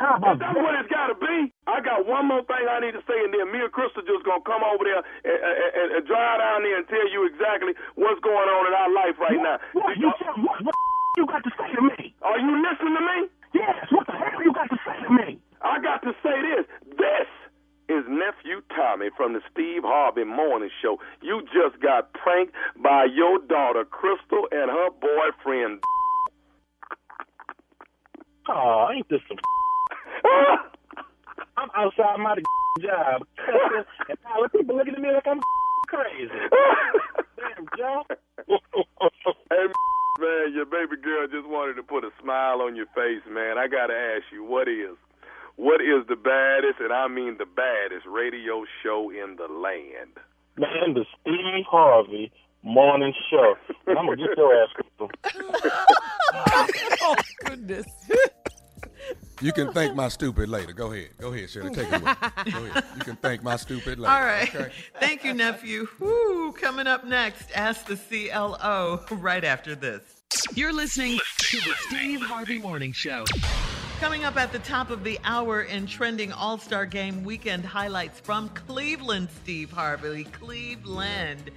How 0.00 0.16
about 0.16 0.40
That's 0.40 0.56
what 0.56 0.72
it's 0.80 0.88
got 0.88 1.12
to 1.12 1.18
be. 1.20 1.52
I 1.68 1.84
got 1.84 2.08
one 2.08 2.26
more 2.32 2.40
thing 2.48 2.64
I 2.64 2.80
need 2.80 2.96
to 2.96 3.04
say, 3.04 3.18
and 3.20 3.32
then 3.32 3.52
me 3.52 3.60
and 3.60 3.72
Crystal 3.72 4.00
just 4.00 4.24
gonna 4.24 4.40
come 4.46 4.64
over 4.64 4.80
there 4.84 5.04
and, 5.04 5.38
and, 5.76 5.88
and 6.00 6.02
drive 6.08 6.40
down 6.40 6.64
there 6.64 6.80
and 6.80 6.88
tell 6.88 7.04
you 7.12 7.28
exactly 7.28 7.76
what's 8.00 8.20
going 8.24 8.48
on 8.48 8.62
in 8.64 8.74
our 8.74 8.90
life 8.92 9.16
right 9.20 9.36
now. 9.36 9.60
What, 9.76 9.96
you, 10.00 10.08
what, 10.40 10.64
what 10.64 10.74
you 11.20 11.26
got 11.28 11.44
to 11.44 11.52
say 11.60 11.68
to 11.76 11.82
me? 11.84 12.14
Are 12.24 12.40
you 12.40 12.52
listening 12.64 12.96
to 12.96 13.04
me? 13.04 13.18
Yes. 13.52 13.76
What 13.92 14.06
the 14.08 14.16
hell 14.16 14.40
you 14.40 14.52
got 14.52 14.68
to 14.72 14.78
say 14.80 14.96
to 15.04 15.10
me? 15.12 15.40
I 15.60 15.80
got 15.80 16.00
to 16.02 16.12
say 16.24 16.36
this. 16.40 16.64
This 16.96 17.28
is 17.88 18.04
nephew 18.08 18.62
Tommy 18.74 19.10
from 19.16 19.32
the 19.32 19.40
Steve 19.52 19.82
Harvey 19.84 20.24
Morning 20.24 20.70
Show. 20.82 20.98
You 21.22 21.42
just 21.52 21.80
got 21.82 22.12
pranked 22.14 22.52
by 22.82 23.06
your 23.12 23.38
daughter 23.38 23.84
Crystal 23.84 24.48
and 24.50 24.70
her 24.70 24.88
boyfriend. 24.90 25.82
Oh, 28.48 28.88
ain't 28.94 29.08
this 29.08 29.20
some? 29.28 29.38
I'm 31.56 31.70
outside 31.74 32.18
my 32.18 32.34
job, 32.80 33.26
and 34.08 34.18
all 34.28 34.42
the 34.42 34.48
people 34.50 34.76
looking 34.76 34.94
at 34.94 35.00
me 35.00 35.10
like 35.12 35.26
I'm 35.26 35.40
crazy. 35.88 36.28
Damn, 37.36 37.66
Joe. 37.76 38.04
hey, 39.50 39.66
man, 40.20 40.52
your 40.54 40.66
baby 40.66 40.96
girl 41.02 41.26
just 41.26 41.48
wanted 41.48 41.74
to 41.74 41.82
put 41.82 42.04
a 42.04 42.10
smile 42.22 42.60
on 42.62 42.76
your 42.76 42.86
face, 42.94 43.22
man. 43.30 43.56
I 43.58 43.68
gotta 43.68 43.94
ask 43.94 44.24
you, 44.32 44.44
what 44.44 44.68
is, 44.68 44.96
what 45.56 45.80
is 45.80 46.06
the 46.08 46.16
baddest, 46.16 46.80
and 46.80 46.92
I 46.92 47.08
mean 47.08 47.36
the 47.38 47.46
baddest 47.46 48.06
radio 48.06 48.64
show 48.82 49.10
in 49.10 49.36
the 49.36 49.48
land? 49.52 50.18
Man, 50.58 50.94
the 50.94 51.04
Steve 51.20 51.64
Harvey 51.70 52.30
Morning 52.62 53.14
Show. 53.30 53.54
And 53.86 53.98
I'm 53.98 54.06
gonna 54.06 54.16
get 54.16 54.36
your 54.36 54.54
ass. 54.62 54.70
Crystal. 54.74 55.10
You 59.40 59.52
can 59.52 59.72
thank 59.72 59.94
my 59.94 60.08
stupid 60.08 60.48
later. 60.48 60.72
Go 60.72 60.92
ahead. 60.92 61.10
Go 61.18 61.32
ahead, 61.32 61.50
Shirley. 61.50 61.74
Take 61.74 61.92
it 61.92 62.00
away. 62.00 62.14
Go 62.50 62.64
ahead. 62.64 62.84
You 62.96 63.00
can 63.02 63.16
thank 63.16 63.42
my 63.42 63.56
stupid 63.56 63.98
later. 63.98 64.12
All 64.12 64.22
right. 64.22 64.54
Okay? 64.54 64.72
Thank 65.00 65.24
you, 65.24 65.34
nephew. 65.34 65.88
Woo. 65.98 66.52
Coming 66.52 66.86
up 66.86 67.04
next, 67.04 67.50
ask 67.54 67.84
the 67.86 67.96
CLO 67.96 69.04
right 69.10 69.44
after 69.44 69.74
this. 69.74 70.22
You're 70.54 70.72
listening 70.72 71.18
to 71.38 71.56
the 71.58 71.74
Steve 71.88 72.22
Harvey 72.22 72.58
Morning 72.58 72.92
Show. 72.92 73.24
Coming 74.00 74.24
up 74.24 74.36
at 74.36 74.52
the 74.52 74.58
top 74.60 74.90
of 74.90 75.04
the 75.04 75.18
hour 75.24 75.62
in 75.62 75.86
trending 75.86 76.32
All 76.32 76.58
Star 76.58 76.86
Game 76.86 77.22
weekend 77.22 77.64
highlights 77.64 78.20
from 78.20 78.48
Cleveland, 78.50 79.28
Steve 79.42 79.70
Harvey. 79.70 80.24
Cleveland. 80.24 81.50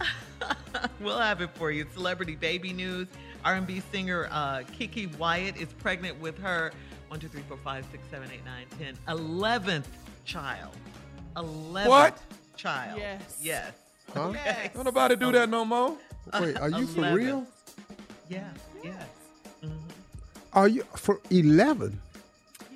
we'll 1.00 1.18
have 1.18 1.40
it 1.40 1.50
for 1.54 1.70
you. 1.70 1.86
Celebrity 1.94 2.36
baby 2.36 2.72
news. 2.72 3.08
R&B 3.44 3.82
singer 3.92 4.28
uh, 4.30 4.58
KeKe 4.78 5.16
Wyatt 5.16 5.56
is 5.56 5.72
pregnant 5.74 6.20
with 6.20 6.38
her 6.38 6.72
one, 7.08 7.18
two, 7.20 7.28
three, 7.28 7.42
four, 7.48 7.56
five, 7.58 7.84
six, 7.90 8.02
seven, 8.10 8.28
eight, 8.32 8.44
nine, 8.44 8.66
ten, 8.78 8.94
eleventh 9.08 9.88
child. 10.24 10.74
Eleventh 11.36 11.88
What? 11.88 12.18
child. 12.56 12.98
Yes. 12.98 13.38
Yes. 13.40 13.72
Huh? 14.14 14.30
Yes. 14.34 14.70
Don't 14.74 14.84
nobody 14.84 15.16
do 15.16 15.32
that 15.32 15.48
no 15.48 15.64
more. 15.64 15.96
Wait, 16.40 16.56
are 16.58 16.68
you 16.70 16.86
for 16.86 16.98
11. 17.00 17.14
real? 17.16 17.46
Yes. 18.28 18.44
Yes. 18.84 18.94
Are 20.52 20.68
you 20.68 20.82
for 20.96 21.20
eleven? 21.30 22.00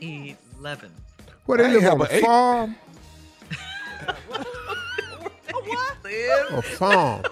Eleven. 0.00 0.90
Where 1.46 1.58
they 1.58 1.64
I 1.64 1.68
live 1.72 1.82
ain't 1.82 1.92
on 1.92 2.00
have 2.00 2.00
a 2.00 2.12
an 2.12 2.16
eight. 2.18 2.24
farm? 2.24 2.76
What? 5.64 5.96
Live? 6.04 6.52
A 6.58 6.62
farm. 6.62 7.22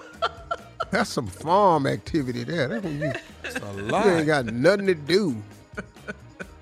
That's 0.89 1.09
some 1.09 1.27
farm 1.27 1.85
activity 1.87 2.43
there. 2.43 2.67
That's 2.67 2.83
when 2.83 2.99
you, 3.01 3.11
It's 3.43 3.55
a 3.55 3.59
you 3.59 3.79
ain't 3.81 3.91
lot. 3.91 4.25
got 4.25 4.45
nothing 4.47 4.87
to 4.87 4.95
do. 4.95 5.41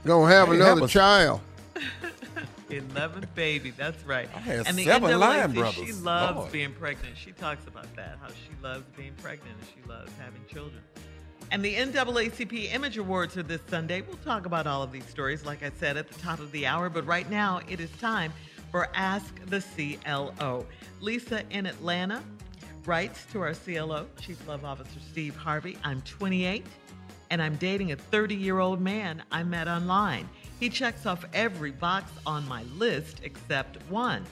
Gonna 0.05 0.33
have 0.33 0.49
another 0.49 0.81
have 0.81 0.81
a- 0.83 0.87
child. 0.87 1.41
11th 2.69 3.33
baby, 3.33 3.71
that's 3.71 4.03
right. 4.05 4.29
I 4.35 4.39
had 4.39 4.67
and 4.67 4.77
the 4.77 4.85
seven 4.85 5.09
NAACP, 5.09 5.19
Lion 5.19 5.51
Brothers. 5.53 5.73
She 5.87 5.91
loves 5.93 6.37
Lord. 6.37 6.51
being 6.51 6.71
pregnant. 6.73 7.17
She 7.17 7.31
talks 7.31 7.65
about 7.67 7.93
that, 7.95 8.17
how 8.21 8.27
she 8.27 8.51
loves 8.61 8.83
being 8.95 9.13
pregnant 9.21 9.55
and 9.57 9.67
she 9.67 9.89
loves 9.89 10.11
having 10.19 10.41
children. 10.51 10.81
And 11.51 11.65
the 11.65 11.73
NAACP 11.73 12.71
Image 12.73 12.97
Awards 12.97 13.35
are 13.37 13.43
this 13.43 13.61
Sunday. 13.67 14.01
We'll 14.01 14.17
talk 14.17 14.45
about 14.45 14.67
all 14.67 14.83
of 14.83 14.91
these 14.91 15.05
stories, 15.05 15.45
like 15.45 15.63
I 15.63 15.71
said, 15.79 15.97
at 15.97 16.07
the 16.07 16.19
top 16.19 16.39
of 16.39 16.51
the 16.51 16.67
hour. 16.67 16.89
But 16.89 17.07
right 17.07 17.27
now, 17.29 17.61
it 17.67 17.79
is 17.79 17.89
time 17.99 18.31
for 18.71 18.87
Ask 18.93 19.33
the 19.47 19.61
CLO. 19.61 20.65
Lisa 21.01 21.43
in 21.49 21.65
Atlanta 21.65 22.21
writes 22.85 23.25
to 23.31 23.41
our 23.41 23.55
CLO, 23.55 24.05
Chief 24.21 24.47
Love 24.47 24.63
Officer 24.63 24.99
Steve 25.11 25.35
Harvey. 25.35 25.75
I'm 25.83 26.01
28 26.01 26.65
and 27.29 27.41
I'm 27.41 27.55
dating 27.55 27.91
a 27.91 27.95
30 27.95 28.35
year 28.35 28.59
old 28.59 28.81
man 28.81 29.23
I 29.31 29.43
met 29.43 29.67
online. 29.67 30.29
He 30.59 30.69
checks 30.69 31.05
off 31.05 31.23
every 31.33 31.71
box 31.71 32.11
on 32.25 32.47
my 32.47 32.63
list 32.75 33.21
except 33.23 33.77
one. 33.89 34.25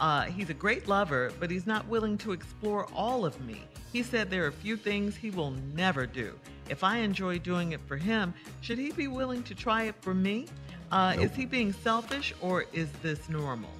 Uh, 0.00 0.22
he's 0.22 0.50
a 0.50 0.54
great 0.54 0.88
lover, 0.88 1.32
but 1.38 1.50
he's 1.50 1.66
not 1.66 1.86
willing 1.88 2.16
to 2.18 2.32
explore 2.32 2.86
all 2.94 3.24
of 3.26 3.38
me. 3.42 3.62
He 3.92 4.02
said 4.02 4.30
there 4.30 4.44
are 4.44 4.48
a 4.48 4.52
few 4.52 4.76
things 4.76 5.14
he 5.14 5.30
will 5.30 5.52
never 5.74 6.06
do. 6.06 6.38
If 6.68 6.82
I 6.82 6.98
enjoy 6.98 7.38
doing 7.38 7.72
it 7.72 7.80
for 7.86 7.96
him, 7.96 8.32
should 8.62 8.78
he 8.78 8.92
be 8.92 9.08
willing 9.08 9.42
to 9.44 9.54
try 9.54 9.84
it 9.84 9.94
for 10.00 10.14
me? 10.14 10.46
Uh, 10.90 11.14
Is 11.18 11.34
he 11.34 11.44
being 11.44 11.72
selfish 11.72 12.32
or 12.40 12.64
is 12.72 12.88
this 13.02 13.28
normal? 13.28 13.70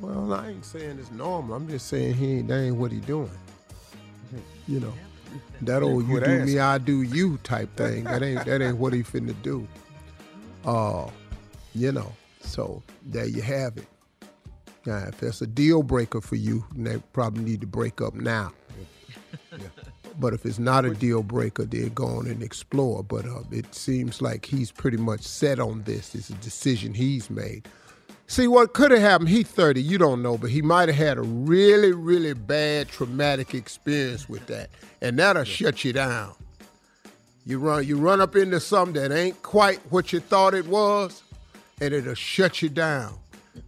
Well, 0.00 0.32
I 0.32 0.48
ain't 0.48 0.64
saying 0.64 0.98
it's 0.98 1.10
normal. 1.10 1.54
I'm 1.54 1.68
just 1.68 1.86
saying 1.86 2.14
he 2.14 2.38
ain't 2.38 2.48
that 2.48 2.60
ain't 2.60 2.76
what 2.76 2.92
he 2.92 3.00
doing. 3.00 3.30
You 4.68 4.80
know, 4.80 4.92
that 5.62 5.82
old 5.82 6.06
you 6.08 6.20
do 6.20 6.44
me. 6.44 6.58
I 6.58 6.78
do 6.78 7.02
you 7.02 7.38
type 7.38 7.74
thing. 7.76 8.04
That 8.04 8.22
ain't 8.22 8.44
that 8.44 8.62
ain't 8.62 8.78
what 8.78 8.92
he 8.92 9.02
finna 9.02 9.34
do. 9.42 9.66
Uh, 10.64 11.08
you 11.76 11.92
know. 11.92 12.12
So 12.40 12.82
there 13.04 13.26
you 13.26 13.40
have 13.40 13.76
it. 13.76 13.86
Now, 14.84 15.04
if 15.06 15.20
that's 15.20 15.40
a 15.42 15.46
deal 15.46 15.84
breaker 15.84 16.20
for 16.20 16.34
you, 16.34 16.64
they 16.74 16.98
probably 17.12 17.44
need 17.44 17.60
to 17.60 17.68
break 17.68 18.00
up 18.00 18.14
now. 18.14 18.52
But 20.18 20.32
if 20.32 20.46
it's 20.46 20.58
not 20.58 20.84
a 20.84 20.94
deal 20.94 21.22
breaker, 21.22 21.64
then 21.64 21.90
go 21.90 22.06
on 22.06 22.26
and 22.26 22.42
explore. 22.42 23.02
But 23.02 23.26
uh, 23.26 23.42
it 23.50 23.74
seems 23.74 24.22
like 24.22 24.46
he's 24.46 24.72
pretty 24.72 24.96
much 24.96 25.20
set 25.22 25.58
on 25.60 25.82
this. 25.82 26.14
It's 26.14 26.30
a 26.30 26.34
decision 26.34 26.94
he's 26.94 27.28
made. 27.28 27.68
See, 28.28 28.48
what 28.48 28.72
could 28.74 28.90
have 28.90 29.00
happened, 29.00 29.28
he 29.28 29.42
30, 29.44 29.80
you 29.80 29.98
don't 29.98 30.20
know, 30.20 30.36
but 30.36 30.50
he 30.50 30.60
might 30.60 30.88
have 30.88 30.98
had 30.98 31.16
a 31.18 31.22
really, 31.22 31.92
really 31.92 32.32
bad 32.34 32.88
traumatic 32.88 33.54
experience 33.54 34.28
with 34.28 34.46
that. 34.46 34.68
And 35.00 35.16
that'll 35.18 35.44
shut 35.44 35.84
you 35.84 35.92
down. 35.92 36.34
You 37.44 37.60
run 37.60 37.86
you 37.86 37.96
run 37.96 38.20
up 38.20 38.34
into 38.34 38.58
something 38.58 39.00
that 39.00 39.12
ain't 39.16 39.40
quite 39.42 39.78
what 39.90 40.12
you 40.12 40.18
thought 40.18 40.52
it 40.54 40.66
was, 40.66 41.22
and 41.80 41.94
it'll 41.94 42.14
shut 42.14 42.60
you 42.60 42.68
down. 42.68 43.16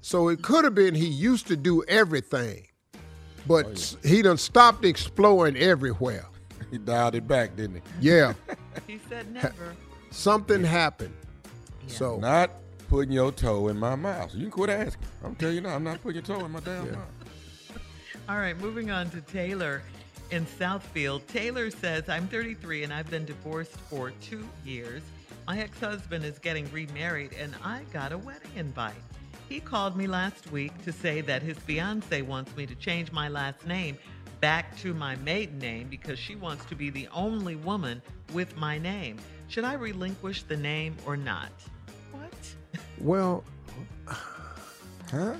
So 0.00 0.28
it 0.28 0.42
could 0.42 0.64
have 0.64 0.74
been 0.74 0.96
he 0.96 1.06
used 1.06 1.46
to 1.46 1.56
do 1.56 1.84
everything, 1.84 2.66
but 3.46 3.66
oh, 3.66 3.70
s- 3.70 3.96
he 4.04 4.20
done 4.22 4.36
stopped 4.38 4.84
exploring 4.84 5.56
everywhere. 5.56 6.24
He 6.72 6.76
dialed 6.76 7.14
it 7.14 7.26
back, 7.28 7.56
didn't 7.56 7.76
he? 7.76 7.82
Yeah, 8.08 8.34
He 8.88 8.98
said 9.08 9.32
never. 9.32 9.74
something 10.10 10.62
happened. 10.64 11.14
So 11.86 12.18
Not 12.18 12.50
putting 12.88 13.12
your 13.12 13.30
toe 13.30 13.68
in 13.68 13.78
my 13.78 13.94
mouth. 13.94 14.34
You 14.34 14.42
can 14.42 14.50
quit 14.50 14.70
asking. 14.70 15.06
I'm 15.24 15.34
telling 15.36 15.56
you 15.56 15.60
now, 15.60 15.74
I'm 15.74 15.84
not 15.84 16.02
putting 16.02 16.16
your 16.16 16.24
toe 16.24 16.44
in 16.44 16.50
my 16.50 16.60
damn 16.60 16.90
mouth. 16.92 17.08
All 18.28 18.38
right, 18.38 18.58
moving 18.58 18.90
on 18.90 19.10
to 19.10 19.20
Taylor 19.20 19.82
in 20.30 20.46
Southfield. 20.46 21.26
Taylor 21.26 21.70
says, 21.70 22.08
I'm 22.08 22.26
33 22.28 22.84
and 22.84 22.92
I've 22.92 23.10
been 23.10 23.24
divorced 23.24 23.78
for 23.88 24.10
two 24.22 24.46
years. 24.64 25.02
My 25.46 25.58
ex 25.60 25.78
husband 25.80 26.24
is 26.24 26.38
getting 26.38 26.70
remarried 26.72 27.32
and 27.38 27.54
I 27.64 27.82
got 27.92 28.12
a 28.12 28.18
wedding 28.18 28.50
invite. 28.56 28.94
He 29.48 29.60
called 29.60 29.96
me 29.96 30.06
last 30.06 30.50
week 30.52 30.72
to 30.84 30.92
say 30.92 31.22
that 31.22 31.42
his 31.42 31.58
fiance 31.58 32.20
wants 32.20 32.54
me 32.56 32.66
to 32.66 32.74
change 32.74 33.12
my 33.12 33.28
last 33.28 33.66
name 33.66 33.96
back 34.40 34.76
to 34.78 34.92
my 34.94 35.16
maiden 35.16 35.58
name 35.58 35.88
because 35.88 36.18
she 36.18 36.36
wants 36.36 36.64
to 36.66 36.74
be 36.74 36.90
the 36.90 37.08
only 37.08 37.56
woman 37.56 38.02
with 38.32 38.56
my 38.56 38.78
name. 38.78 39.16
Should 39.48 39.64
I 39.64 39.72
relinquish 39.72 40.42
the 40.42 40.56
name 40.56 40.96
or 41.06 41.16
not? 41.16 41.50
Well, 43.00 43.44
Huh? 45.10 45.34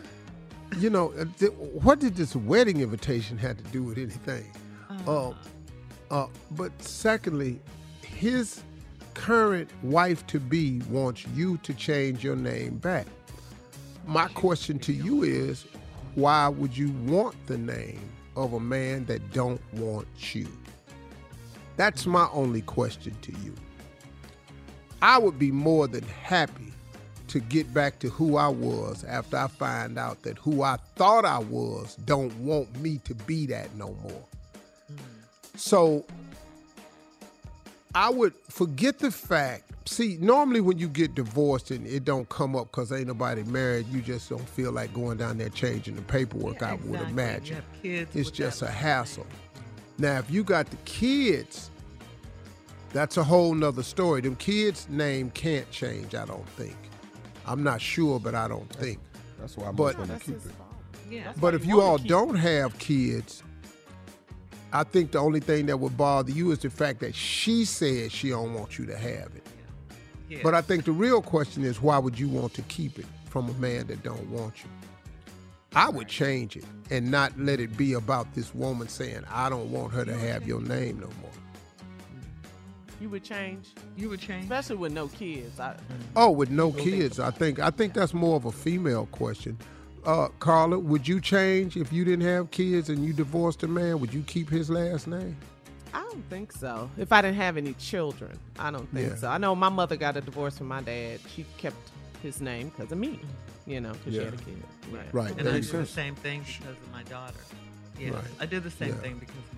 you 0.79 0.91
know, 0.91 1.13
uh, 1.19 1.25
th- 1.39 1.53
what 1.53 1.99
did 1.99 2.17
this 2.17 2.35
wedding 2.35 2.81
invitation 2.81 3.37
have 3.39 3.57
to 3.59 3.65
do 3.65 3.83
with 3.83 3.99
anything? 3.99 4.47
Uh, 5.07 5.33
uh, 6.11 6.27
but 6.53 6.71
secondly, 6.83 7.61
his 8.03 8.63
current 9.15 9.69
wife 9.83 10.27
to 10.29 10.41
be 10.41 10.81
wants 10.91 11.27
you 11.35 11.59
to 11.59 11.75
change 11.75 12.25
your 12.25 12.37
name 12.37 12.79
back. 12.79 13.07
My 14.07 14.29
question 14.29 14.79
to 14.81 14.93
you 14.93 15.23
is, 15.23 15.67
why 16.15 16.49
would 16.49 16.77
you 16.77 16.91
want 17.07 17.35
the 17.47 17.59
name 17.59 18.01
of 18.37 18.55
a 18.55 18.61
man 18.61 19.05
that 19.07 19.33
don't 19.33 19.61
want 19.75 20.07
you? 20.35 20.49
That's 21.77 22.07
my 22.07 22.29
only 22.33 22.63
question 22.63 23.15
to 23.23 23.33
you. 23.33 23.55
I 25.03 25.19
would 25.19 25.39
be 25.39 25.53
more 25.53 25.87
than 25.89 26.05
happy 26.05 26.73
to 27.29 27.41
get 27.41 27.73
back 27.73 27.99
to 28.01 28.09
who 28.09 28.37
I 28.37 28.49
was 28.49 29.05
after 29.05 29.37
I 29.37 29.49
find 29.49 29.99
out 29.99 30.23
that 30.23 30.39
who 30.39 30.63
I 30.63 30.77
thought 30.97 31.25
I 31.25 31.39
was 31.39 31.97
don't 32.05 32.35
want 32.41 32.75
me 32.81 32.99
to 33.05 33.15
be 33.15 33.47
that 33.47 33.75
no 33.77 33.97
more. 34.03 34.25
So 35.55 36.05
I 37.95 38.11
would 38.11 38.35
forget 38.49 38.99
the 38.99 39.11
fact. 39.11 39.65
See, 39.89 40.19
normally 40.21 40.61
when 40.61 40.79
you 40.79 40.89
get 40.89 41.15
divorced 41.15 41.71
and 41.71 41.87
it 41.87 42.05
don't 42.05 42.29
come 42.29 42.55
up 42.55 42.67
because 42.71 42.93
ain't 42.93 43.07
nobody 43.07 43.43
married, 43.45 43.89
you 43.89 44.03
just 44.03 44.29
don't 44.29 44.47
feel 44.49 44.71
like 44.71 44.93
going 44.93 45.17
down 45.17 45.39
there 45.39 45.49
changing 45.49 45.97
the 45.97 46.03
paperwork. 46.03 46.63
I 46.63 46.75
would 46.75 47.01
Exactly. 47.01 47.11
Imagine 47.11 47.63
it's 47.83 48.31
just 48.31 48.63
a 48.63 48.69
hassle. 48.69 49.27
Now, 49.99 50.19
if 50.19 50.31
you 50.31 50.45
got 50.45 50.71
the 50.71 50.77
kids, 50.85 51.71
that's 52.93 53.17
a 53.17 53.25
whole 53.25 53.55
nother 53.55 53.83
story. 53.83 54.21
Them 54.21 54.37
kids' 54.37 54.89
name 54.89 55.31
can't 55.31 55.69
change, 55.71 56.15
I 56.15 56.25
don't 56.25 56.49
think. 56.51 56.77
I'm 57.49 57.63
not 57.63 57.81
sure, 57.81 58.21
but 58.21 58.35
I 58.35 58.47
don't 58.47 58.69
think. 58.75 58.99
That's 59.41 59.57
why 59.57 59.69
I'm 59.69 59.77
But- 59.77 59.97
going 59.97 60.09
to 60.11 60.19
keep 60.19 60.37
it. 60.37 60.53
Yeah. 61.11 61.33
But 61.41 61.55
if 61.55 61.65
you 61.65 61.81
all 61.81 61.97
don't 61.97 62.35
have 62.37 62.79
kids, 62.79 63.43
I 64.75 64.85
think 64.85 65.13
the 65.13 65.19
only 65.19 65.41
thing 65.41 65.65
that 65.67 65.79
would 65.81 65.97
bother 65.97 66.31
you 66.31 66.51
is 66.51 66.59
the 66.59 66.69
fact 66.69 67.01
that 67.01 67.15
she 67.15 67.65
said 67.65 68.13
she 68.13 68.29
don't 68.29 68.53
want 68.53 68.79
you 68.79 68.85
to 68.87 68.97
have 68.97 69.35
it. 69.35 69.47
Yeah. 70.29 70.41
But 70.43 70.55
I 70.55 70.61
think 70.61 70.85
the 70.85 70.93
real 70.93 71.23
question 71.23 71.65
is 71.65 71.81
why 71.81 71.97
would 71.99 72.19
you 72.19 72.29
want 72.29 72.53
to 72.55 72.63
keep 72.63 72.99
it 72.99 73.07
from 73.31 73.49
a 73.49 73.55
man 73.55 73.87
that 73.87 74.03
don't 74.03 74.29
want 74.29 74.63
you? 74.63 74.69
I 75.75 75.89
would 75.89 76.09
change 76.09 76.57
it 76.57 76.65
and 76.91 77.11
not 77.11 77.39
let 77.39 77.59
it 77.61 77.75
be 77.79 77.95
about 77.95 78.35
this 78.35 78.55
woman 78.55 78.89
saying, 78.89 79.23
I 79.31 79.49
don't 79.49 79.71
want 79.73 79.93
her 79.95 80.05
to 80.05 80.15
have 80.15 80.47
your 80.47 80.61
name 80.61 81.01
no 81.01 81.07
more. 81.23 81.31
You 83.01 83.09
would 83.11 83.23
change, 83.23 83.67
You 83.97 84.09
would 84.11 84.21
change. 84.21 84.45
especially 84.45 84.77
with 84.77 84.93
no 84.93 85.07
kids. 85.09 85.61
I, 85.61 85.77
Oh, 86.17 86.31
with 86.31 86.51
no 86.51 86.73
kids, 86.73 87.21
I 87.21 87.31
think 87.31 87.59
I 87.61 87.71
think 87.71 87.95
that's 87.95 88.13
more 88.13 88.37
of 88.37 88.45
a 88.45 88.53
female 88.53 89.07
question. 89.13 89.57
Uh, 90.05 90.29
Carla, 90.41 90.79
would 90.79 91.07
you 91.07 91.21
change 91.21 91.77
if 91.77 91.93
you 91.93 92.05
didn't 92.05 92.27
have 92.27 92.51
kids 92.51 92.89
and 92.89 93.05
you 93.05 93.13
divorced 93.13 93.63
a 93.63 93.69
man? 93.69 94.01
Would 94.01 94.13
you 94.15 94.23
keep 94.23 94.49
his 94.49 94.69
last 94.71 95.07
name? 95.07 95.37
I 95.95 96.01
don't 96.03 96.25
think 96.31 96.53
so. 96.53 96.91
If 96.99 97.13
I 97.13 97.23
didn't 97.23 97.37
have 97.37 97.57
any 97.57 97.75
children, 97.75 98.39
I 98.59 98.71
don't 98.71 98.91
think 98.93 99.11
Yeah. 99.11 99.17
so. 99.17 99.29
I 99.29 99.39
know 99.39 99.55
my 99.55 99.69
mother 99.69 99.97
got 99.97 100.17
a 100.17 100.21
divorce 100.21 100.59
from 100.59 100.69
my 100.69 100.81
dad. 100.83 101.21
She 101.35 101.45
kept 101.57 101.77
his 102.23 102.41
name 102.41 102.71
because 102.71 102.91
of 102.93 102.99
me. 102.99 103.21
You 103.67 103.81
know, 103.81 103.93
because 103.93 104.15
she 104.15 104.19
had 104.25 104.33
a 104.35 104.37
kid. 104.39 104.63
Yeah. 104.93 104.99
Right. 105.13 105.31
And 105.39 105.47
I 105.49 105.53
Makes 105.53 105.71
did 105.71 105.83
the 105.83 105.87
same 105.87 106.15
thing 106.17 106.41
because 106.41 106.77
of 106.77 106.91
my 106.93 107.03
daughter. 107.05 107.35
Yes, 108.01 108.15
Right. 108.15 108.25
I 108.41 108.47
did 108.47 108.63
the 108.63 108.71
same 108.71 108.89
Yeah. 108.89 108.95
thing 108.95 109.19
because 109.19 109.37
of 109.37 109.53
my 109.53 109.58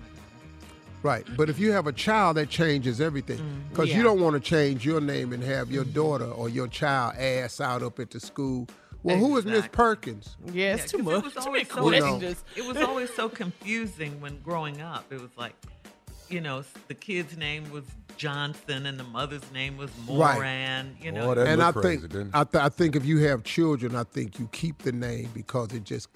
Right. 1.03 1.25
But 1.35 1.49
if 1.49 1.57
you 1.59 1.71
have 1.71 1.87
a 1.87 1.91
child, 1.91 2.37
that 2.37 2.49
changes 2.49 3.01
everything. 3.01 3.39
Mm, 3.39 3.69
because 3.69 3.89
Yeah. 3.89 3.97
you 3.97 4.03
don't 4.03 4.19
want 4.21 4.33
to 4.35 4.39
change 4.39 4.85
your 4.85 5.01
name 5.01 5.33
and 5.33 5.43
have 5.43 5.71
your 5.71 5.83
daughter 5.83 6.25
or 6.25 6.47
your 6.49 6.67
child 6.67 7.15
ass 7.17 7.59
out 7.59 7.81
up 7.81 7.99
at 7.99 8.11
the 8.11 8.19
school. 8.19 8.67
Well, 9.03 9.17
who 9.17 9.35
is 9.37 9.45
Miss 9.45 9.65
Perkins? 9.71 10.35
Yeah, 10.45 10.51
Yeah, 10.53 10.75
it's 10.75 10.91
too 10.91 10.97
'cause 10.97 11.05
much. 11.05 11.15
It 11.15 11.23
was 11.23 11.33
Too 11.33 11.39
always 11.39 11.69
many 11.75 11.99
so, 12.01 12.07
questions. 12.17 12.43
it 12.55 12.65
was 12.67 12.77
always 12.77 13.13
so 13.15 13.29
confusing 13.29 14.21
when 14.21 14.39
growing 14.41 14.79
up. 14.81 15.11
It 15.11 15.19
was 15.19 15.31
like, 15.37 15.55
you 16.29 16.39
know, 16.39 16.63
the 16.87 16.93
kid's 16.93 17.35
name 17.35 17.69
was 17.71 17.83
Johnson 18.17 18.85
and 18.85 18.99
the 18.99 19.03
mother's 19.03 19.41
name 19.51 19.77
was 19.77 19.89
Moran. 20.05 20.19
Right. 20.21 20.35
Moran. 20.35 20.97
You 21.01 21.11
know, 21.13 21.31
and 21.31 21.63
I 21.63 21.71
think 21.71 22.03
I, 22.33 22.43
th- 22.43 22.63
I 22.63 22.69
think 22.69 22.95
if 22.95 23.03
you 23.03 23.17
have 23.25 23.43
children, 23.43 23.95
I 23.95 24.03
think 24.03 24.37
you 24.37 24.47
keep 24.51 24.83
the 24.83 24.91
name 24.91 25.29
because 25.33 25.73
it 25.73 25.83
just 25.83 26.09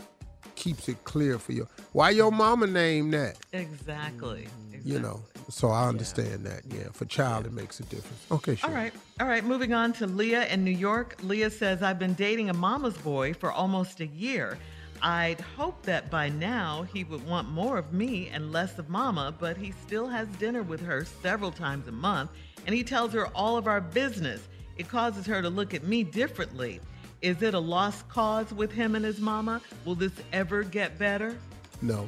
keeps 0.56 0.89
it 0.89 1.04
clear 1.04 1.38
for 1.39 1.52
you. 1.52 1.68
Why 1.91 2.10
your 2.12 2.32
mama 2.32 2.68
named 2.68 3.13
that? 3.13 3.38
exactly. 3.54 4.48
You 4.84 5.00
know. 5.00 5.22
So 5.50 5.70
I 5.70 5.88
understand 5.88 6.46
that. 6.46 6.62
Yeah, 6.70 6.89
for 6.91 7.06
child 7.06 7.46
it 7.46 7.54
makes 7.54 7.80
a 7.80 7.84
difference. 7.84 8.26
Okay, 8.32 8.56
sure. 8.56 8.70
All 8.70 8.76
right. 8.76 8.94
All 9.20 9.28
right. 9.28 9.44
Moving 9.44 9.74
on 9.74 9.94
to 9.94 10.08
Leah 10.08 10.48
in 10.48 10.63
New 10.63 10.72
York. 10.72 11.18
Leah 11.24 11.50
says, 11.50 11.82
I've 11.82 12.00
been 12.00 12.13
dating 12.13 12.50
a 12.50 12.54
mama's 12.54 12.98
boy 12.98 13.34
for 13.34 13.52
almost 13.52 14.00
a 14.00 14.08
year. 14.08 14.58
I'd 15.02 15.39
hope 15.39 15.82
that 15.84 16.10
by 16.10 16.30
now 16.30 16.84
he 16.94 17.04
would 17.04 17.26
want 17.28 17.50
more 17.50 17.78
of 17.78 17.94
me 17.94 18.30
and 18.30 18.52
less 18.52 18.78
of 18.80 18.89
mama, 18.89 19.36
but 19.38 19.58
he 19.58 19.72
still 19.86 20.08
has 20.08 20.28
dinner 20.39 20.63
with 20.63 20.82
her 20.82 21.06
several 21.22 21.52
times 21.52 21.88
a 21.88 21.91
month 21.91 22.32
and 22.65 22.74
he 22.74 22.84
tells 22.84 23.13
her 23.13 23.28
all 23.28 23.58
of 23.58 23.68
our 23.68 23.82
business. 23.82 24.41
It 24.78 24.89
causes 24.89 25.26
her 25.26 25.41
to 25.41 25.50
look 25.50 25.74
at 25.74 25.84
me 25.84 26.04
differently. 26.04 26.80
Is 27.26 27.42
it 27.42 27.56
a 27.56 27.60
lost 27.60 28.08
cause 28.08 28.54
with 28.54 28.72
him 28.72 28.94
and 28.94 29.04
his 29.04 29.20
mama? 29.20 29.60
Will 29.84 29.96
this 29.96 30.12
ever 30.32 30.62
get 30.62 31.00
better? 31.00 31.36
No. 31.82 32.08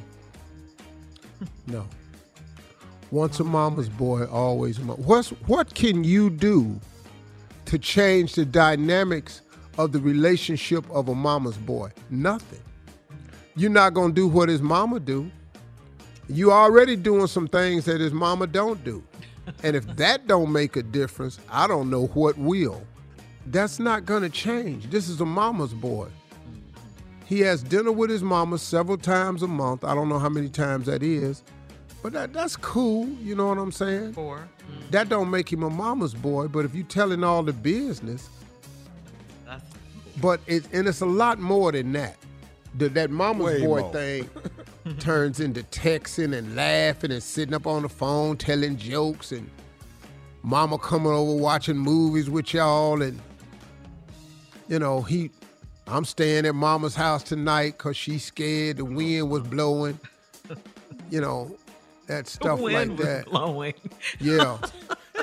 No. 1.66 1.88
Once 3.10 3.40
a 3.40 3.44
mama's 3.44 3.88
boy, 3.88 4.26
always 4.26 4.78
a 4.78 4.82
mama. 4.82 5.02
What's 5.02 5.30
what 5.48 5.74
can 5.74 6.04
you 6.04 6.30
do 6.30 6.80
to 7.64 7.80
change 7.80 8.36
the 8.36 8.44
dynamics 8.44 9.40
of 9.76 9.90
the 9.90 9.98
relationship 9.98 10.88
of 10.88 11.08
a 11.08 11.16
mama's 11.16 11.56
boy? 11.56 11.90
Nothing. 12.10 12.62
You're 13.56 13.70
not 13.70 13.94
gonna 13.94 14.12
do 14.12 14.28
what 14.28 14.48
his 14.48 14.62
mama 14.62 15.00
do. 15.00 15.28
You 16.28 16.52
already 16.52 16.94
doing 16.94 17.26
some 17.26 17.48
things 17.48 17.86
that 17.86 18.00
his 18.00 18.12
mama 18.12 18.46
don't 18.46 18.84
do. 18.84 19.02
And 19.64 19.74
if 19.74 19.84
that 19.96 20.28
don't 20.28 20.52
make 20.52 20.76
a 20.76 20.82
difference, 20.84 21.40
I 21.50 21.66
don't 21.66 21.90
know 21.90 22.06
what 22.06 22.38
will. 22.38 22.86
That's 23.50 23.78
not 23.78 24.04
gonna 24.04 24.28
change. 24.28 24.90
This 24.90 25.08
is 25.08 25.20
a 25.20 25.24
mama's 25.24 25.72
boy. 25.72 26.08
He 27.24 27.40
has 27.40 27.62
dinner 27.62 27.92
with 27.92 28.10
his 28.10 28.22
mama 28.22 28.58
several 28.58 28.98
times 28.98 29.42
a 29.42 29.46
month. 29.46 29.84
I 29.84 29.94
don't 29.94 30.08
know 30.08 30.18
how 30.18 30.28
many 30.28 30.48
times 30.48 30.86
that 30.86 31.02
is, 31.02 31.42
but 32.02 32.12
that, 32.12 32.32
that's 32.32 32.56
cool. 32.56 33.06
You 33.22 33.34
know 33.34 33.46
what 33.48 33.58
I'm 33.58 33.72
saying? 33.72 34.12
Four. 34.14 34.48
That 34.90 35.08
don't 35.08 35.30
make 35.30 35.50
him 35.52 35.62
a 35.62 35.70
mama's 35.70 36.14
boy. 36.14 36.48
But 36.48 36.64
if 36.64 36.74
you 36.74 36.82
telling 36.82 37.24
all 37.24 37.42
the 37.42 37.52
business, 37.52 38.28
That's 39.46 39.64
but 40.20 40.40
it 40.46 40.64
and 40.72 40.86
it's 40.86 41.00
a 41.00 41.06
lot 41.06 41.38
more 41.38 41.72
than 41.72 41.92
that. 41.92 42.16
The, 42.76 42.90
that 42.90 43.10
mama's 43.10 43.46
Way 43.46 43.60
boy 43.66 43.80
more. 43.80 43.92
thing 43.92 44.28
turns 44.98 45.40
into 45.40 45.62
texting 45.64 46.36
and 46.36 46.54
laughing 46.54 47.12
and 47.12 47.22
sitting 47.22 47.54
up 47.54 47.66
on 47.66 47.82
the 47.82 47.88
phone 47.88 48.36
telling 48.36 48.76
jokes 48.76 49.32
and 49.32 49.50
mama 50.42 50.78
coming 50.78 51.12
over 51.12 51.34
watching 51.34 51.78
movies 51.78 52.28
with 52.28 52.52
y'all 52.52 53.00
and 53.02 53.18
you 54.68 54.78
know 54.78 55.02
he 55.02 55.30
i'm 55.86 56.04
staying 56.04 56.46
at 56.46 56.54
mama's 56.54 56.94
house 56.94 57.22
tonight 57.22 57.74
because 57.76 57.96
she's 57.96 58.24
scared 58.24 58.76
the 58.76 58.84
wind 58.84 59.28
was 59.30 59.42
blowing 59.42 59.98
you 61.10 61.20
know 61.20 61.54
that 62.06 62.26
stuff 62.26 62.60
wind 62.60 62.90
like 62.90 62.98
was 62.98 63.06
that 63.06 63.26
blowing. 63.26 63.74
yeah 64.20 64.58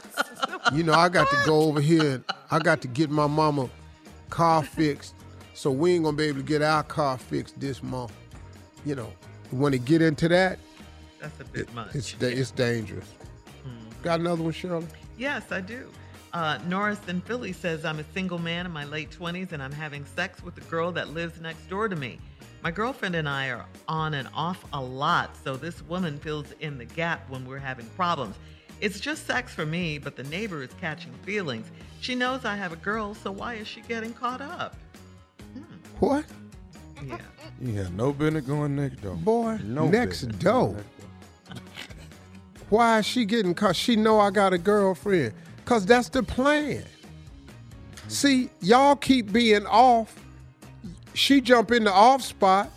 you 0.74 0.84
know 0.84 0.94
i 0.94 1.10
got 1.10 1.30
to 1.30 1.38
go 1.46 1.62
over 1.62 1.80
here 1.82 2.16
and 2.16 2.24
i 2.52 2.60
got 2.60 2.82
to 2.82 2.88
get 2.88 3.10
my 3.10 3.28
mama 3.28 3.70
car 4.30 4.64
fixed 4.64 5.16
so 5.54 5.72
we 5.72 5.94
ain't 5.94 6.04
gonna 6.04 6.18
be 6.18 6.26
able 6.26 6.40
to 6.40 6.44
get 6.46 6.62
our 6.62 6.84
car 6.84 7.18
fixed 7.18 7.60
this 7.60 7.82
month 7.82 8.12
you 8.86 8.96
know 8.96 9.12
when 9.52 9.74
it 9.74 9.86
get 9.86 10.02
into 10.02 10.28
that 10.28 10.60
That's 11.22 11.40
a 11.40 11.46
bit 11.46 11.74
much. 11.74 11.94
it's 11.96 12.16
it's 12.20 12.52
dangerous 12.52 13.08
mm-hmm. 13.66 14.04
got 14.04 14.20
another 14.20 14.44
one 14.44 14.52
shirley 14.52 14.88
Yes, 15.18 15.52
I 15.52 15.62
do. 15.62 15.90
Uh, 16.36 16.60
Norris 16.68 17.00
in 17.08 17.22
Philly 17.22 17.54
says, 17.54 17.86
I'm 17.86 17.98
a 18.00 18.04
single 18.14 18.40
man 18.40 18.66
in 18.66 18.72
my 18.74 18.84
late 18.84 19.10
20s 19.10 19.54
and 19.54 19.64
I'm 19.64 19.72
having 19.72 20.04
sex 20.04 20.44
with 20.44 20.58
a 20.58 20.62
girl 20.70 20.92
that 20.92 21.12
lives 21.12 21.40
next 21.40 21.70
door 21.70 21.88
to 21.88 21.96
me. 21.96 22.20
My 22.62 22.72
girlfriend 22.72 23.16
and 23.16 23.30
I 23.30 23.52
are 23.52 23.66
on 23.88 24.16
and 24.16 24.28
off 24.36 24.66
a 24.74 24.82
lot, 24.82 25.38
so 25.46 25.56
this 25.56 25.82
woman 25.84 26.20
fills 26.20 26.48
in 26.60 26.78
the 26.78 26.84
gap 26.84 27.30
when 27.30 27.46
we're 27.46 27.58
having 27.58 27.86
problems. 27.96 28.36
It's 28.82 29.00
just 29.00 29.26
sex 29.26 29.54
for 29.54 29.66
me, 29.66 29.98
but 29.98 30.18
the 30.18 30.24
neighbor 30.26 30.62
is 30.62 30.72
catching 30.82 31.14
feelings. 31.24 31.68
She 32.02 32.16
knows 32.16 32.44
I 32.44 32.58
have 32.58 32.74
a 32.74 32.78
girl, 32.78 33.14
so 33.14 33.32
why 33.32 33.54
is 33.54 33.66
she 33.70 33.80
getting 33.80 34.12
caught 34.12 34.42
up? 34.42 34.76
what 36.02 36.26
Yeah. 37.02 37.18
You 37.62 37.76
have 37.76 37.94
no 37.94 38.12
business 38.12 38.46
going 38.46 38.76
next 38.76 39.02
door. 39.02 39.16
boy 39.16 39.58
No 39.64 39.88
next 39.88 40.24
door 40.24 40.74
next 40.74 41.56
door. 41.56 41.62
why 42.70 43.00
is 43.00 43.06
she 43.06 43.24
getting 43.24 43.54
caught 43.54 43.78
she 43.78 43.96
know 43.96 44.20
i 44.20 44.30
got 44.30 44.52
a 44.52 44.58
girlfriend 44.58 45.34
because 45.66 45.84
that's 45.84 46.10
the 46.10 46.22
plan. 46.22 46.84
See 48.08 48.52
y'all 48.62 48.96
keep 48.96 49.34
being 49.34 49.66
off. 49.66 50.16
She 51.16 51.42
jump 51.42 51.72
in 51.72 51.86
the 51.86 51.92
off 51.92 52.22
spot 52.22 52.70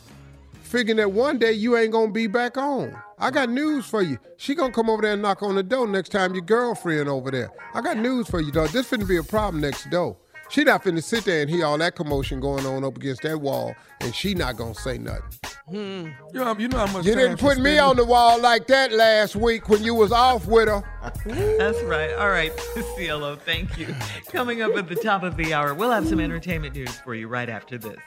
figuring 0.63 0.97
that 0.97 1.13
one 1.13 1.39
day 1.39 1.53
you 1.53 1.77
ain't 1.77 1.93
gonna 1.93 2.11
be 2.11 2.27
back 2.27 2.57
on. 2.57 2.97
I 3.19 3.31
got 3.31 3.51
news 3.51 3.85
for 3.85 4.01
you. 4.01 4.19
She 4.39 4.55
gonna 4.55 4.73
come 4.73 4.89
over 4.89 5.03
there 5.03 5.13
and 5.13 5.23
knock 5.23 5.43
on 5.43 5.55
the 5.55 5.63
door 5.63 5.87
next 5.87 6.11
time 6.11 6.33
your 6.33 6.43
girlfriend 6.45 7.11
over 7.11 7.31
there. 7.31 7.51
I 7.75 7.83
got 7.83 7.99
news 7.99 8.27
for 8.27 8.41
you 8.41 8.51
dog 8.51 8.71
this 8.71 8.91
finna 8.91 9.07
be 9.07 9.19
a 9.19 9.23
problem 9.23 9.61
next 9.61 9.91
door 9.91 10.17
she 10.49 10.65
not 10.65 10.83
finna 10.83 11.03
sit 11.03 11.25
there 11.25 11.43
and 11.43 11.51
hear 11.51 11.65
all 11.65 11.79
that 11.79 11.95
commotion 11.95 12.41
going 12.41 12.65
on 12.67 12.85
up 12.85 12.97
against 12.97 13.23
that 13.23 13.41
wall 13.41 13.75
and 14.01 14.15
she 14.15 14.35
not 14.35 14.57
gonna 14.57 14.75
say 14.75 14.99
nothing 14.99 15.23
hmm. 15.69 16.09
You 16.33 16.45
know, 16.45 16.59
you 16.59 16.69
know 16.69 16.79
how 16.79 16.93
much 16.93 17.05
you 17.05 17.13
time 17.15 17.23
didn't 17.23 17.41
put 17.41 17.59
me 17.59 17.79
on 17.79 17.97
the 17.97 18.05
wall 18.05 18.41
like 18.41 18.67
that 18.69 18.93
last 18.93 19.37
week 19.37 19.69
when 19.69 19.83
you 19.83 19.95
was 19.95 20.13
off 20.13 20.47
with 20.47 20.69
her. 20.69 20.83
That's 21.59 21.81
right. 21.83 22.13
All 22.15 22.31
right, 22.31 22.57
CLO, 22.97 23.37
thank 23.37 23.79
you. 23.79 23.95
Coming 24.31 24.63
up 24.63 24.77
at 24.77 24.89
the 24.89 24.97
top 24.97 25.23
of 25.23 25.37
the 25.37 25.55
hour, 25.55 25.75
we'll 25.75 25.91
have 25.91 26.07
some 26.07 26.21
entertainment 26.21 26.75
news 26.75 26.97
for 27.01 27.15
you 27.15 27.29
right 27.29 27.49
after 27.49 27.79
this. 27.79 27.99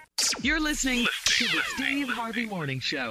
You're 0.42 0.60
listening 0.60 1.08
to 1.26 1.46
the 1.46 1.62
Steve 1.76 2.10
Harvey 2.10 2.46
Morning 2.46 2.80
Show. 2.80 3.11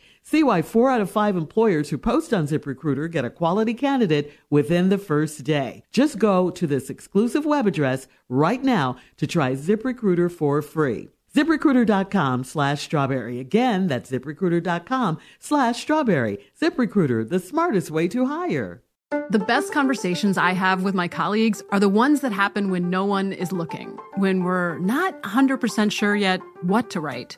See 0.23 0.43
why 0.43 0.61
four 0.61 0.91
out 0.91 1.01
of 1.01 1.09
five 1.09 1.35
employers 1.35 1.89
who 1.89 1.97
post 1.97 2.33
on 2.33 2.47
ZipRecruiter 2.47 3.09
get 3.09 3.25
a 3.25 3.29
quality 3.29 3.73
candidate 3.73 4.31
within 4.49 4.89
the 4.89 4.97
first 4.97 5.43
day. 5.43 5.83
Just 5.91 6.19
go 6.19 6.49
to 6.51 6.67
this 6.67 6.89
exclusive 6.89 7.45
web 7.45 7.67
address 7.67 8.07
right 8.29 8.63
now 8.63 8.97
to 9.17 9.25
try 9.25 9.53
ZipRecruiter 9.53 10.31
for 10.31 10.61
free. 10.61 11.09
ZipRecruiter.com 11.35 12.43
slash 12.43 12.81
strawberry. 12.81 13.39
Again, 13.39 13.87
that's 13.87 14.11
ZipRecruiter.com 14.11 15.17
slash 15.39 15.81
strawberry. 15.81 16.39
ZipRecruiter, 16.61 17.27
the 17.27 17.39
smartest 17.39 17.89
way 17.89 18.07
to 18.09 18.25
hire. 18.25 18.83
The 19.29 19.39
best 19.39 19.73
conversations 19.73 20.37
I 20.37 20.53
have 20.53 20.83
with 20.83 20.95
my 20.95 21.07
colleagues 21.07 21.63
are 21.71 21.79
the 21.79 21.89
ones 21.89 22.21
that 22.21 22.31
happen 22.31 22.69
when 22.69 22.89
no 22.89 23.05
one 23.05 23.33
is 23.33 23.51
looking, 23.51 23.97
when 24.15 24.43
we're 24.43 24.77
not 24.79 25.21
100% 25.23 25.91
sure 25.91 26.15
yet 26.15 26.41
what 26.61 26.89
to 26.91 27.01
write. 27.01 27.37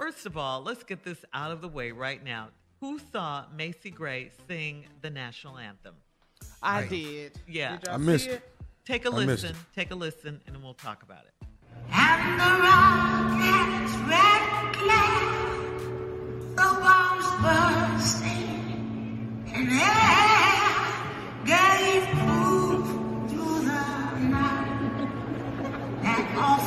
first 0.00 0.24
of 0.24 0.38
all, 0.38 0.62
let's 0.62 0.82
get 0.82 1.04
this 1.04 1.22
out 1.34 1.52
of 1.52 1.60
the 1.60 1.68
way 1.68 1.92
right 1.92 2.24
now. 2.24 2.48
Who 2.80 2.98
saw 3.12 3.44
Macy 3.54 3.90
Gray 3.90 4.30
sing 4.48 4.86
the 5.02 5.10
national 5.10 5.58
anthem? 5.58 5.94
I 6.62 6.86
did. 6.86 7.38
Yeah. 7.46 7.76
Did 7.76 7.88
I 7.88 7.98
missed 7.98 8.28
it. 8.28 8.42
Take 8.86 9.04
a 9.04 9.10
I 9.10 9.12
listen. 9.12 9.54
Take 9.74 9.90
a 9.90 9.94
listen, 9.94 10.40
and 10.46 10.56
then 10.56 10.62
we'll 10.62 10.72
talk 10.72 11.02
about 11.02 11.26
it. 11.26 11.34
And 11.92 12.40
the 12.40 12.62
rocket's 12.64 13.94
red 14.08 14.74
glare, 14.74 15.20
the 16.56 16.70
bombs 16.80 17.28
bursting 17.42 19.44
in 19.54 19.68
air, 19.68 20.64
gave 21.44 22.08
proof 22.24 22.86
to 23.32 23.42
the 23.68 23.84
night 24.30 25.08
that 26.02 26.24
our 26.38 26.60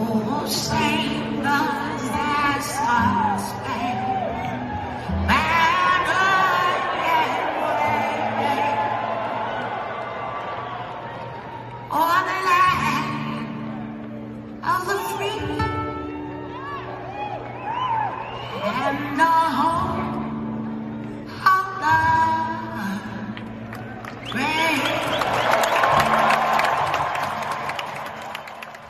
Oh, 0.00 0.46
sing 0.46 1.44
us 1.44 2.02
that 2.08 2.60
star-spangled 2.62 3.97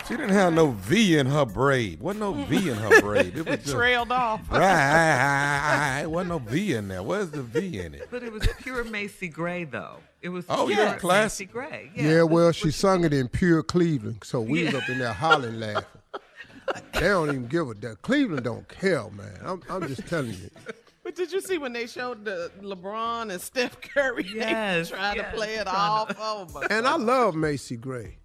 She 0.09 0.17
didn't 0.17 0.31
have 0.31 0.55
no 0.55 0.71
V 0.71 1.19
in 1.19 1.27
her 1.27 1.45
braid. 1.45 2.01
Wasn't 2.01 2.21
no 2.21 2.33
V 2.33 2.71
in 2.71 2.77
her 2.77 3.01
braid. 3.03 3.37
It 3.37 3.45
was 3.45 3.47
It 3.55 3.63
just, 3.65 3.75
trailed 3.77 4.11
off. 4.11 4.41
Right. 4.51 6.07
Wasn't 6.07 6.31
no 6.31 6.39
V 6.39 6.73
in 6.75 6.89
there. 6.89 7.03
Where's 7.03 7.31
the 7.31 7.43
V 7.43 7.79
in 7.81 7.95
it? 7.95 8.09
But 8.11 8.23
it 8.23 8.33
was 8.33 8.49
pure 8.63 8.85
Macy 8.85 9.29
Gray, 9.29 9.65
though. 9.65 9.97
It 10.23 10.31
was 10.31 10.47
Oh, 10.49 10.67
pure 10.67 10.79
yeah, 10.79 10.97
classic. 10.97 11.55
Macy 11.55 11.69
Gray. 11.71 11.91
Yeah, 11.95 12.23
well, 12.23 12.53
she 12.53 12.71
sung 12.71 13.05
it 13.05 13.13
in 13.13 13.29
pure 13.29 13.63
Cleveland, 13.63 14.23
so 14.25 14.41
we 14.41 14.65
was 14.65 14.75
up 14.75 14.89
in 14.89 14.99
there 14.99 15.13
hollering, 15.13 15.61
laughing. 15.61 15.85
They 16.95 17.01
don't 17.01 17.29
even 17.29 17.47
give 17.47 17.69
a 17.71 17.75
damn. 17.75 17.97
Cleveland 17.97 18.45
don't 18.45 18.69
care, 18.69 19.09
man. 19.11 19.39
I'm, 19.45 19.63
I'm 19.71 19.87
just 19.89 20.07
telling 20.09 20.33
you. 20.33 20.51
But 21.05 21.15
did 21.15 21.33
you 21.33 21.41
see 21.41 21.57
when 21.59 21.73
they 21.73 21.87
showed 21.87 22.25
the 22.25 22.51
LeBron 22.61 23.31
and 23.33 23.41
Steph 23.41 23.81
Curry? 23.81 24.27
Yes, 24.35 24.91
they 24.91 24.97
tried 24.97 25.17
yes, 25.17 25.31
to 25.31 25.37
play 25.37 25.55
it 25.57 25.67
off. 25.67 26.09
to- 26.09 26.17
Oh 26.19 26.47
my 26.53 26.67
And 26.71 26.87
I 26.87 26.97
love 26.97 27.35
Macy 27.35 27.77
Gray. 27.77 28.19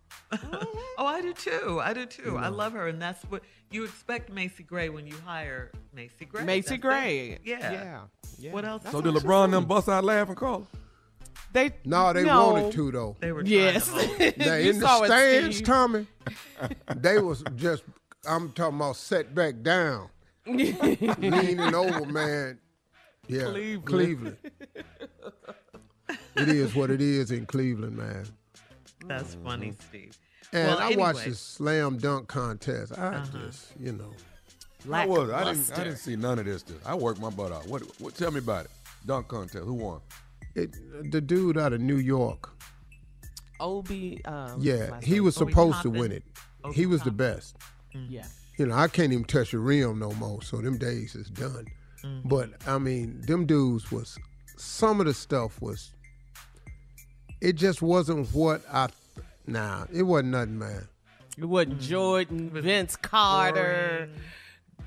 Oh, 0.98 1.06
I 1.06 1.22
do 1.22 1.34
too. 1.34 1.80
I 1.84 1.94
do 1.94 2.06
too. 2.06 2.38
I 2.38 2.48
love 2.50 2.74
her, 2.74 2.88
and 2.88 3.02
that's 3.02 3.24
what 3.26 3.44
you 3.72 3.84
expect 3.84 4.32
Macy 4.32 4.64
Gray 4.64 4.90
when 4.90 5.08
you 5.08 5.16
hire 5.26 5.72
Macy 5.94 6.26
Gray. 6.26 6.44
Macy 6.44 6.70
That's 6.72 6.82
Gray. 6.82 7.30
it. 7.32 7.42
Yeah. 7.44 7.72
Yeah. 7.72 8.02
Yeah. 8.38 8.52
What 8.52 8.66
else? 8.66 8.84
So 8.92 9.02
did 9.02 9.14
LeBron 9.16 9.52
them 9.52 9.66
bust 9.66 9.90
out 9.90 10.04
laughing, 10.04 10.36
Carla? 10.36 10.64
They 11.52 11.72
No, 11.86 12.14
they 12.14 12.24
no. 12.24 12.50
wanted 12.54 12.74
to 12.74 12.92
though. 12.92 13.16
They 13.20 13.32
were 13.32 13.42
trying 13.44 13.54
Yes. 13.54 13.86
to 13.88 13.92
hold- 13.94 14.38
Now, 14.38 14.56
You 14.56 14.70
in 14.72 14.80
the 14.80 15.06
stands, 15.06 15.56
Steve. 15.58 15.66
Tommy, 15.68 16.08
they 16.96 17.20
was 17.20 17.44
just. 17.56 17.84
I'm 18.28 18.52
talking 18.54 18.78
about 18.78 18.96
set 18.96 19.36
back 19.36 19.62
down, 19.62 20.10
leaning 20.48 21.60
over, 21.76 22.06
man. 22.06 22.60
Yeah, 23.28 23.44
Cleveland. 23.46 23.86
Cleveland. 23.86 24.38
it 26.36 26.50
is 26.50 26.76
what 26.76 26.90
it 26.90 27.02
is 27.02 27.32
in 27.32 27.46
Cleveland, 27.46 27.98
man. 27.98 28.26
That's 29.08 29.36
funny, 29.44 29.74
Steve. 29.90 30.18
And 30.52 30.68
well, 30.68 30.80
I 30.80 30.96
watched 30.96 31.26
the 31.26 31.34
slam 31.36 31.98
dunk 31.98 32.28
contest. 32.28 32.98
I 32.98 33.02
Uh-huh. 33.16 33.38
just, 33.46 33.68
you 33.80 33.94
know, 33.94 34.12
How 34.92 35.08
was? 35.08 35.30
I 35.32 35.44
didn't, 35.54 35.72
I 35.80 35.84
didn't 35.86 35.98
see 36.00 36.16
none 36.16 36.40
of 36.40 36.46
this. 36.46 36.62
Stuff. 36.62 36.78
I 36.86 36.94
worked 36.96 37.20
my 37.20 37.30
butt 37.30 37.52
out. 37.52 37.68
What, 37.68 37.82
what? 38.00 38.16
Tell 38.16 38.32
me 38.32 38.40
about 38.40 38.66
it. 38.66 38.72
Dunk 39.06 39.28
contest. 39.30 39.64
Who 39.66 39.74
won? 39.74 40.02
it, 40.56 40.76
the 41.12 41.20
dude 41.22 41.58
out 41.58 41.74
of 41.74 41.82
New 41.82 41.98
York. 41.98 42.50
Obi. 43.60 44.24
Um, 44.26 44.58
Yeah, 44.60 44.90
last 44.92 45.04
he 45.06 45.14
name? 45.16 45.24
was 45.24 45.42
Obi 45.42 45.52
supposed 45.52 45.78
to 45.78 45.84
Toppin. 45.90 46.00
win 46.00 46.12
it. 46.12 46.24
Obi 46.64 46.76
He 46.76 46.86
was 46.86 47.00
the 47.02 47.12
Toppin. 47.12 47.18
best. 47.18 47.56
Yeah. 47.94 48.26
You 48.58 48.68
know, 48.68 48.76
I 48.76 48.88
can't 48.88 49.12
even 49.12 49.26
touch 49.26 49.52
the 49.52 49.60
rim 49.60 50.00
no 50.00 50.12
more. 50.14 50.42
So 50.44 50.58
them 50.58 50.78
days 50.78 51.16
is 51.16 51.30
done. 51.30 51.66
Mm-hmm. 52.04 52.28
But 52.30 52.50
I 52.68 52.78
mean, 52.78 53.22
them 53.22 53.46
dudes 53.46 53.92
was 53.92 54.18
some 54.58 55.00
of 55.00 55.08
the 55.08 55.14
stuff 55.14 55.62
was. 55.62 55.92
It 57.44 57.54
just 57.58 57.82
wasn't 57.82 58.28
what 58.34 58.62
I. 58.72 58.88
Nah, 59.46 59.86
it 59.94 60.04
wasn't 60.04 60.30
nothing, 60.30 60.58
man. 60.60 60.88
It 61.38 61.46
wasn't 61.46 61.82
Jordan, 61.82 62.50
Vince 62.52 62.96
Carter, 62.96 64.08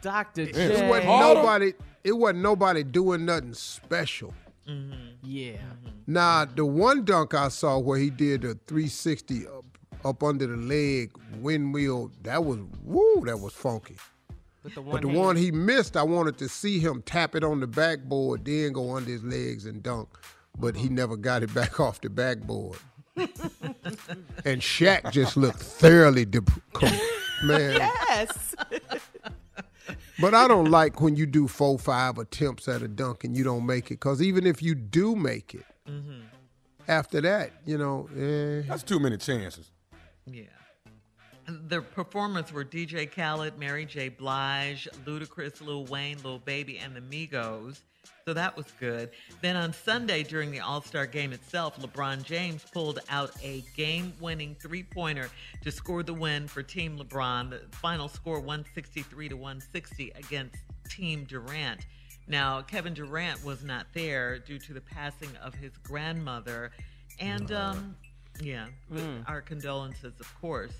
Dr. 0.00 0.42
It 0.42 0.54
J. 0.54 0.88
wasn't 0.88 1.06
nobody. 1.06 1.74
It 2.02 2.12
wasn't 2.12 2.38
nobody 2.40 2.82
doing 2.82 3.26
nothing 3.26 3.52
special. 3.52 4.32
Mm-hmm. 4.66 4.92
Yeah. 5.22 5.52
Mm-hmm. 5.52 5.88
Now, 6.06 6.44
the 6.46 6.64
one 6.64 7.04
dunk 7.04 7.34
I 7.34 7.48
saw 7.48 7.78
where 7.78 7.98
he 7.98 8.10
did 8.10 8.44
a 8.44 8.54
360 8.66 9.46
up, 9.48 9.64
up 10.04 10.22
under 10.22 10.46
the 10.46 10.56
leg 10.56 11.10
windmill, 11.40 12.10
that 12.22 12.42
was 12.44 12.58
woo, 12.84 13.22
that 13.26 13.38
was 13.38 13.52
funky. 13.52 13.96
But 14.62 14.74
the 14.74 14.80
one, 14.82 14.92
But 14.92 15.02
the 15.02 15.08
hand- 15.08 15.20
one 15.20 15.36
he 15.36 15.50
missed, 15.50 15.96
I 15.96 16.02
wanted 16.04 16.38
to 16.38 16.48
see 16.48 16.78
him 16.78 17.02
tap 17.02 17.34
it 17.34 17.44
on 17.44 17.60
the 17.60 17.66
backboard, 17.66 18.44
then 18.44 18.72
go 18.72 18.96
under 18.96 19.10
his 19.10 19.22
legs 19.24 19.66
and 19.66 19.82
dunk. 19.82 20.08
But 20.58 20.76
he 20.76 20.88
never 20.88 21.16
got 21.16 21.42
it 21.42 21.52
back 21.54 21.78
off 21.86 22.00
the 22.00 22.08
backboard. 22.10 22.78
and 23.16 24.60
Shaq 24.60 25.10
just 25.12 25.36
looked 25.36 25.60
thoroughly 25.62 26.24
dep- 26.24 26.48
com- 26.72 26.98
man. 27.44 27.76
Yes. 27.80 28.54
But 30.18 30.32
I 30.34 30.48
don't 30.48 30.70
like 30.70 31.02
when 31.02 31.14
you 31.14 31.26
do 31.26 31.46
four, 31.46 31.78
five 31.78 32.16
attempts 32.16 32.68
at 32.68 32.80
a 32.80 32.88
dunk 32.88 33.22
and 33.24 33.36
you 33.36 33.44
don't 33.44 33.66
make 33.66 33.86
it. 33.90 34.00
Because 34.00 34.22
even 34.22 34.46
if 34.46 34.62
you 34.62 34.74
do 34.74 35.14
make 35.14 35.54
it, 35.54 35.64
Mm-hmm. 35.86 36.22
after 36.88 37.20
that, 37.20 37.52
you 37.66 37.76
know, 37.78 38.08
eh. 38.16 38.62
That's 38.66 38.82
too 38.82 38.98
many 38.98 39.18
chances. 39.18 39.70
Yeah. 40.26 40.44
The 41.46 41.82
performers 41.82 42.50
were 42.52 42.64
DJ 42.64 43.08
Khaled, 43.14 43.56
Mary 43.58 43.84
J. 43.84 44.08
Blige, 44.08 44.88
Ludacris, 45.06 45.60
Lil 45.64 45.84
Wayne, 45.84 46.16
Lil 46.24 46.38
Baby, 46.40 46.78
and 46.78 46.96
the 46.96 47.00
Migos. 47.02 47.80
So 48.24 48.34
that 48.34 48.56
was 48.56 48.66
good. 48.80 49.10
Then 49.40 49.56
on 49.56 49.72
Sunday 49.72 50.22
during 50.22 50.50
the 50.50 50.60
All 50.60 50.82
Star 50.82 51.06
game 51.06 51.32
itself, 51.32 51.80
LeBron 51.80 52.24
James 52.24 52.64
pulled 52.72 52.98
out 53.08 53.30
a 53.42 53.62
game 53.76 54.12
winning 54.20 54.56
three 54.60 54.82
pointer 54.82 55.30
to 55.62 55.70
score 55.70 56.02
the 56.02 56.14
win 56.14 56.48
for 56.48 56.62
Team 56.62 56.98
LeBron. 56.98 57.50
The 57.50 57.76
final 57.76 58.08
score 58.08 58.40
163 58.40 59.28
to 59.28 59.36
160 59.36 60.12
against 60.16 60.56
Team 60.88 61.24
Durant. 61.24 61.86
Now, 62.28 62.62
Kevin 62.62 62.94
Durant 62.94 63.44
was 63.44 63.62
not 63.62 63.86
there 63.94 64.38
due 64.38 64.58
to 64.58 64.72
the 64.72 64.80
passing 64.80 65.30
of 65.42 65.54
his 65.54 65.72
grandmother. 65.78 66.72
And, 67.20 67.52
um, 67.52 67.96
yeah, 68.40 68.66
our 69.26 69.40
condolences, 69.40 70.18
of 70.20 70.40
course. 70.40 70.74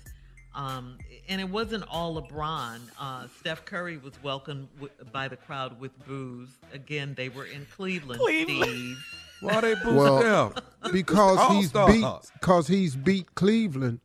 Um, 0.57 0.97
and 1.29 1.39
it 1.39 1.47
wasn't 1.49 1.83
all 1.89 2.21
LeBron. 2.21 2.79
Uh, 2.99 3.27
Steph 3.39 3.63
Curry 3.65 3.97
was 3.97 4.13
welcomed 4.23 4.67
w- 4.75 4.91
by 5.13 5.27
the 5.27 5.37
crowd 5.37 5.79
with 5.79 5.91
boos. 6.07 6.49
Again, 6.73 7.13
they 7.15 7.29
were 7.29 7.45
in 7.45 7.65
Cleveland. 7.75 8.19
Cleveland. 8.19 8.63
Steve. 8.71 8.97
Why 9.41 9.61
they 9.61 9.75
boost 9.75 9.85
Well, 9.85 10.19
them? 10.49 10.63
because 10.91 11.39
he's 11.51 11.71
beat 11.71 12.05
because 12.41 12.67
he's 12.67 12.95
beat 12.95 13.33
Cleveland 13.35 13.99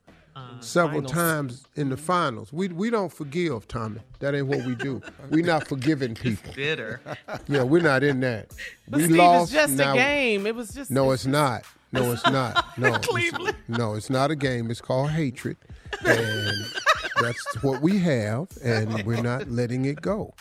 several 0.61 1.01
Finals. 1.03 1.13
times 1.13 1.65
in 1.75 1.89
the 1.89 1.97
finals. 1.97 2.53
We 2.53 2.69
we 2.69 2.91
don't 2.91 3.13
forgive, 3.13 3.67
Tommy. 3.67 4.01
That 4.21 4.35
ain't 4.35 4.47
what 4.47 4.65
we 4.67 4.75
do. 4.75 5.01
We're 5.31 5.45
not 5.47 5.67
forgiving 5.73 6.15
people. 6.15 6.53
Bitter. 6.55 7.01
Yeah, 7.49 7.63
we're 7.63 7.83
not 7.83 8.03
in 8.05 8.21
that. 8.21 8.53
But 8.89 8.99
we 8.99 9.05
Steve, 9.05 9.17
lost. 9.17 9.53
it's 9.55 9.63
just 9.63 9.75
now, 9.75 9.93
a 9.93 9.97
game. 9.97 10.47
It 10.47 10.55
was 10.55 10.71
just 10.75 10.91
No, 10.91 11.11
it's 11.13 11.25
not. 11.27 11.65
No, 11.93 12.13
it's 12.13 12.25
not. 12.27 12.65
No, 12.79 12.89
it's- 12.89 13.07
Cleveland. 13.07 13.57
no, 13.69 13.95
it's 13.95 14.11
not 14.11 14.31
a 14.31 14.37
game. 14.37 14.71
It's 14.71 14.81
called 14.83 15.11
hatred, 15.11 15.57
and 16.05 16.65
that's 17.21 17.63
what 17.63 17.83
we 17.83 17.99
have, 17.99 18.49
and 18.63 19.05
we're 19.05 19.23
not 19.23 19.49
letting 19.49 19.85
it 19.85 20.01
go. 20.01 20.35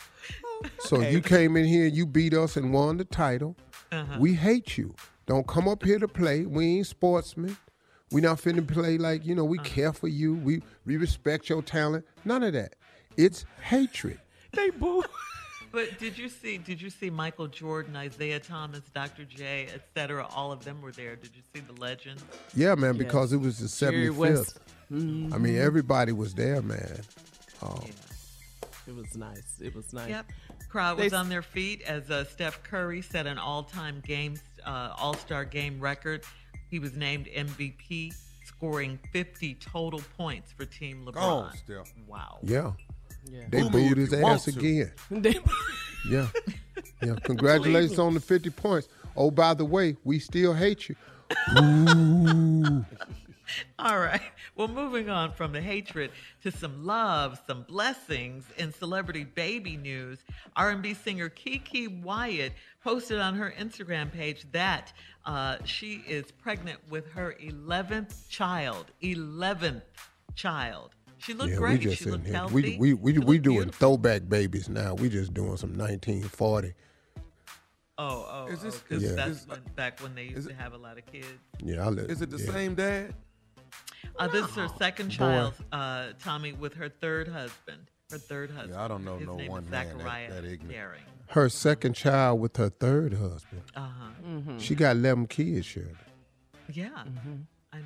So 0.78 1.00
you 1.00 1.20
came 1.20 1.56
in 1.56 1.64
here, 1.64 1.86
you 1.86 2.06
beat 2.06 2.34
us 2.34 2.56
and 2.56 2.72
won 2.72 2.96
the 2.96 3.04
title. 3.04 3.56
Uh-huh. 3.90 4.16
We 4.18 4.34
hate 4.34 4.78
you. 4.78 4.94
Don't 5.26 5.46
come 5.46 5.68
up 5.68 5.84
here 5.84 5.98
to 5.98 6.08
play. 6.08 6.44
We 6.46 6.78
ain't 6.78 6.86
sportsmen. 6.86 7.56
We 8.10 8.20
not 8.20 8.38
finna 8.38 8.66
play 8.66 8.98
like 8.98 9.24
you 9.24 9.34
know. 9.34 9.44
We 9.44 9.58
uh-huh. 9.58 9.68
care 9.68 9.92
for 9.92 10.08
you. 10.08 10.34
We 10.34 10.62
we 10.84 10.96
respect 10.96 11.48
your 11.48 11.62
talent. 11.62 12.04
None 12.24 12.42
of 12.42 12.52
that. 12.52 12.74
It's 13.16 13.44
hatred. 13.62 14.20
They 14.52 14.70
boo. 14.70 15.02
But 15.72 15.98
did 15.98 16.18
you 16.18 16.28
see? 16.28 16.58
Did 16.58 16.80
you 16.82 16.90
see 16.90 17.08
Michael 17.10 17.46
Jordan, 17.48 17.96
Isiah 17.96 18.38
Thomas, 18.40 18.82
Dr. 18.94 19.24
J, 19.24 19.68
etc.? 19.74 20.26
All 20.34 20.52
of 20.52 20.64
them 20.64 20.80
were 20.82 20.92
there. 20.92 21.16
Did 21.16 21.30
you 21.34 21.42
see 21.54 21.60
the 21.60 21.80
legend? 21.80 22.22
Yeah, 22.54 22.74
man, 22.74 22.96
because 22.98 23.32
it 23.32 23.38
was 23.38 23.58
the 23.58 23.90
Jerry 23.90 24.08
75th. 24.08 24.16
West. 24.18 24.58
I 24.90 24.94
mean, 24.94 25.30
Mhm. 25.54 25.56
everybody 25.56 26.12
was 26.12 26.34
there, 26.34 26.60
man. 26.62 27.00
Um, 27.62 27.84
It 28.86 28.94
was 28.96 29.16
nice. 29.16 29.54
It 29.60 29.74
was 29.76 29.92
nice. 29.92 30.10
Yep. 30.10 30.32
Crowd 30.68 30.98
They 30.98 31.04
was 31.04 31.12
s- 31.12 31.18
on 31.18 31.28
their 31.28 31.40
feet 31.42 31.82
as 31.82 32.10
uh, 32.10 32.24
Steph 32.24 32.62
Curry 32.64 33.00
set 33.00 33.26
an 33.28 33.38
all-time 33.38 34.00
game, 34.04 34.34
uh, 34.66 34.92
All-Star 34.98 35.44
game 35.44 35.78
record. 35.80 36.24
He 36.68 36.78
was 36.80 36.94
named 36.96 37.28
MVP, 37.28 38.12
scoring 38.44 38.98
50 39.12 39.54
total 39.54 40.00
points 40.18 40.50
for 40.52 40.64
Team 40.64 41.04
LeBron. 41.06 41.12
Go 41.14 41.20
on, 41.20 41.56
Steph. 41.56 41.92
Wow. 42.08 42.40
Yeah. 42.42 42.72
Yeah. 43.30 43.44
They 43.48 43.62
Boo 43.62 43.70
booed 43.70 43.98
his 43.98 44.12
ass 44.12 44.48
again. 44.48 44.92
Yeah. 46.08 46.28
Yeah. 47.00 47.14
Congratulations 47.22 47.98
on 47.98 48.14
the 48.14 48.20
50 48.20 48.50
points. 48.50 48.88
Oh, 49.16 49.30
by 49.30 49.54
the 49.54 49.64
way, 49.64 49.96
we 50.04 50.18
still 50.18 50.54
hate 50.54 50.88
you. 50.88 50.96
Ooh. 51.60 52.84
All 53.78 53.98
right. 53.98 54.20
Well, 54.56 54.68
moving 54.68 55.10
on 55.10 55.32
from 55.32 55.52
the 55.52 55.60
hatred 55.60 56.10
to 56.42 56.50
some 56.50 56.84
love, 56.84 57.40
some 57.46 57.62
blessings 57.62 58.44
in 58.56 58.72
celebrity 58.72 59.24
baby 59.24 59.76
news. 59.76 60.18
R&B 60.56 60.94
singer 60.94 61.28
KeKe 61.28 62.02
Wyatt 62.02 62.52
posted 62.82 63.18
on 63.18 63.34
her 63.34 63.52
Instagram 63.58 64.12
page 64.12 64.46
that 64.52 64.92
uh, 65.24 65.58
she 65.64 66.02
is 66.06 66.30
pregnant 66.30 66.78
with 66.88 67.10
her 67.12 67.36
11th 67.42 68.28
child. 68.28 68.86
11th 69.02 69.82
child. 70.34 70.90
She 71.22 71.34
looked 71.34 71.50
yeah, 71.52 71.56
great. 71.56 71.78
we 71.78 71.84
just 71.84 71.98
she 71.98 72.04
in 72.06 72.10
looked 72.12 72.26
here. 72.26 72.34
healthy. 72.34 72.54
We 72.54 72.76
we 72.78 72.94
we, 72.94 73.12
She 73.12 73.18
we 73.20 73.38
doing 73.38 73.56
beautiful. 73.58 73.78
throwback 73.96 74.28
babies 74.28 74.68
now. 74.68 74.94
We 74.94 75.08
just 75.08 75.32
doing 75.34 75.56
some 75.56 75.70
1940. 75.78 76.74
Oh, 77.98 78.26
oh, 78.28 78.46
Is 78.52 78.62
this- 78.62 78.76
oh, 78.76 78.88
'cause 78.88 79.02
Yeah. 79.02 79.12
that's 79.12 79.42
is- 79.42 79.46
when, 79.46 79.60
back 79.76 80.00
when 80.00 80.14
they 80.14 80.24
used 80.24 80.38
is 80.38 80.46
to 80.46 80.54
have 80.54 80.72
a 80.72 80.78
lot 80.78 80.98
of 80.98 81.06
kids. 81.06 81.26
Yeah, 81.62 81.86
I 81.86 81.90
let, 81.90 82.10
Is 82.10 82.22
it 82.22 82.30
the 82.30 82.38
yeah. 82.38 82.52
same 82.52 82.74
dad? 82.74 83.14
Uh, 84.18 84.26
this 84.28 84.46
is 84.48 84.54
her 84.56 84.68
second 84.78 85.08
Boy. 85.10 85.14
child, 85.14 85.54
uh, 85.72 86.08
Tommy, 86.18 86.52
with 86.52 86.74
her 86.74 86.88
third 86.88 87.28
husband. 87.28 87.90
Her 88.10 88.18
third 88.18 88.50
husband. 88.50 88.76
I 88.78 88.88
don't 88.88 89.04
know 89.04 89.18
His 89.18 89.26
no 89.26 89.36
name 89.36 89.50
one 89.50 89.62
is 89.64 89.70
man 89.70 89.86
that- 89.98 90.30
that 90.30 90.44
ignorant. 90.44 90.68
Daring. 90.70 91.02
Her 91.28 91.48
second 91.48 91.94
child 91.94 92.40
with 92.40 92.56
her 92.56 92.68
third 92.68 93.14
husband. 93.14 93.62
Uh 93.74 93.80
huh. 93.88 94.10
Mm-hmm. 94.26 94.58
She 94.58 94.74
got 94.74 94.96
11 94.96 95.28
kids, 95.28 95.64
Shirley. 95.66 95.94
Yeah, 96.72 97.04
I 97.72 97.78
know. 97.78 97.84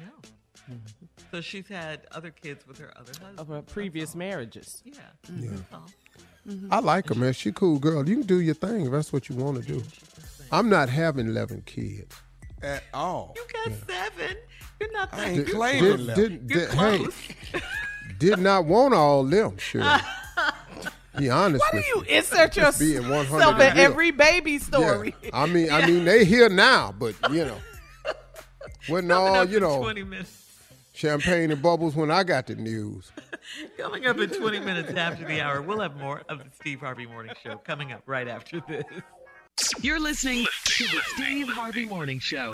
Mm-hmm. 0.70 1.06
So 1.30 1.40
she's 1.40 1.68
had 1.68 2.06
other 2.12 2.30
kids 2.30 2.66
with 2.66 2.78
her 2.78 2.92
other 2.96 3.12
husband. 3.12 3.38
Of 3.38 3.48
her 3.48 3.62
previous 3.62 4.10
uh-huh. 4.10 4.18
marriages. 4.18 4.82
Yeah. 4.84 4.94
Mm-hmm. 5.26 5.44
Yeah. 5.44 5.50
That's 5.50 5.72
all. 5.72 5.90
Mm-hmm. 6.48 6.72
I 6.72 6.78
like 6.78 7.08
her, 7.08 7.14
man. 7.14 7.32
She 7.32 7.52
cool 7.52 7.78
girl. 7.78 8.08
You 8.08 8.16
can 8.16 8.26
do 8.26 8.40
your 8.40 8.54
thing 8.54 8.86
if 8.86 8.92
that's 8.92 9.12
what 9.12 9.28
you 9.28 9.36
want 9.36 9.62
to 9.62 9.72
do. 9.72 9.82
I'm 10.52 10.68
not 10.68 10.88
having 10.88 11.26
11 11.26 11.62
kids. 11.66 12.14
At 12.62 12.84
all. 12.94 13.36
You 13.36 13.42
got 13.52 13.78
seven. 13.86 14.36
You're 14.80 14.92
not 14.92 15.10
that 15.10 15.20
I 15.20 15.24
ain't 15.30 15.46
good. 15.46 15.54
claiming 15.54 15.82
Did, 15.82 16.00
eleven. 16.00 16.46
did, 16.46 16.50
You're 16.50 16.66
did, 16.66 16.74
hey, 16.74 17.60
did 18.18 18.38
not 18.38 18.66
want 18.66 18.94
all 18.94 19.24
them, 19.24 19.56
sure. 19.58 19.82
Be 21.18 21.30
honest 21.30 21.64
Why 21.64 21.70
do 21.70 21.76
with 21.98 22.08
you 22.08 22.16
insert 22.16 22.52
Just 22.52 22.78
being 22.78 23.08
100 23.08 23.32
yourself 23.32 23.60
in 23.60 23.78
every 23.78 24.10
baby 24.10 24.58
story? 24.58 25.14
Yeah. 25.22 25.30
I 25.32 25.46
mean, 25.46 25.70
I 25.70 25.86
mean, 25.86 26.04
they 26.04 26.26
here 26.26 26.50
now, 26.50 26.94
but 26.98 27.14
you 27.30 27.46
know, 27.46 27.56
wasn't 28.88 29.12
all 29.12 29.44
you 29.46 29.60
know 29.60 29.78
20 29.78 30.04
minutes. 30.04 30.45
Champagne 30.96 31.50
and 31.50 31.60
bubbles 31.62 31.94
when 31.94 32.10
I 32.10 32.24
got 32.24 32.46
the 32.46 32.54
news. 32.54 33.12
Coming 33.78 34.06
up 34.06 34.18
in 34.18 34.30
20 34.30 34.60
minutes 34.60 34.92
after 34.92 35.24
the 35.24 35.40
hour, 35.40 35.60
we'll 35.60 35.80
have 35.80 35.96
more 35.96 36.22
of 36.28 36.38
the 36.38 36.46
Steve 36.58 36.80
Harvey 36.80 37.06
Morning 37.06 37.34
Show 37.42 37.56
coming 37.58 37.92
up 37.92 38.02
right 38.06 38.26
after 38.26 38.60
this. 38.66 38.84
You're 39.80 40.00
listening 40.00 40.46
to 40.64 40.84
the 40.84 41.00
Steve 41.14 41.48
Harvey 41.48 41.86
Morning 41.86 42.18
Show. 42.18 42.50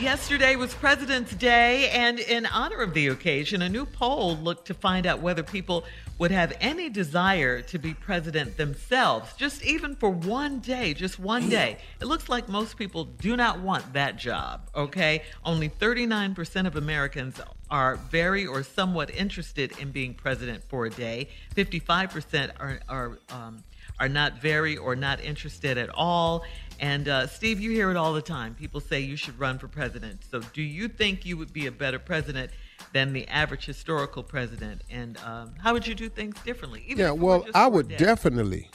Yesterday 0.00 0.56
was 0.56 0.74
President's 0.74 1.34
Day, 1.34 1.88
and 1.88 2.18
in 2.18 2.44
honor 2.44 2.82
of 2.82 2.92
the 2.92 3.06
occasion, 3.06 3.62
a 3.62 3.68
new 3.70 3.86
poll 3.86 4.36
looked 4.36 4.66
to 4.66 4.74
find 4.74 5.06
out 5.06 5.22
whether 5.22 5.42
people 5.42 5.84
would 6.18 6.30
have 6.30 6.54
any 6.60 6.90
desire 6.90 7.62
to 7.62 7.78
be 7.78 7.94
president 7.94 8.58
themselves, 8.58 9.32
just 9.38 9.64
even 9.64 9.96
for 9.96 10.10
one 10.10 10.58
day, 10.58 10.92
just 10.92 11.18
one 11.18 11.48
day. 11.48 11.78
It 11.98 12.04
looks 12.04 12.28
like 12.28 12.46
most 12.46 12.76
people 12.76 13.04
do 13.04 13.38
not 13.38 13.60
want 13.60 13.94
that 13.94 14.18
job, 14.18 14.68
okay? 14.74 15.22
Only 15.46 15.70
39% 15.70 16.66
of 16.66 16.76
Americans 16.76 17.40
are 17.70 17.96
very 17.96 18.46
or 18.46 18.62
somewhat 18.62 19.08
interested 19.14 19.78
in 19.78 19.92
being 19.92 20.12
president 20.12 20.62
for 20.68 20.84
a 20.84 20.90
day, 20.90 21.28
55% 21.54 22.50
are, 22.60 22.80
are 22.86 23.18
um, 23.30 23.64
are 23.98 24.08
not 24.08 24.40
very 24.40 24.76
or 24.76 24.94
not 24.94 25.20
interested 25.20 25.78
at 25.78 25.88
all. 25.90 26.44
And 26.80 27.08
uh, 27.08 27.26
Steve, 27.26 27.60
you 27.60 27.70
hear 27.70 27.90
it 27.90 27.96
all 27.96 28.12
the 28.12 28.22
time. 28.22 28.54
People 28.54 28.80
say 28.80 29.00
you 29.00 29.16
should 29.16 29.38
run 29.38 29.58
for 29.58 29.68
president. 29.68 30.22
So, 30.30 30.40
do 30.52 30.62
you 30.62 30.88
think 30.88 31.24
you 31.24 31.36
would 31.36 31.52
be 31.52 31.66
a 31.66 31.72
better 31.72 31.98
president 31.98 32.50
than 32.92 33.12
the 33.12 33.26
average 33.28 33.64
historical 33.64 34.22
president? 34.22 34.82
And 34.90 35.16
um, 35.24 35.54
how 35.62 35.72
would 35.72 35.86
you 35.86 35.94
do 35.94 36.08
things 36.08 36.36
differently? 36.44 36.84
even 36.86 36.98
Yeah, 36.98 37.10
if 37.12 37.16
it 37.16 37.20
were 37.20 37.38
well, 37.38 37.46
I 37.54 37.66
would 37.66 37.88
day? 37.88 37.96
definitely 37.96 38.70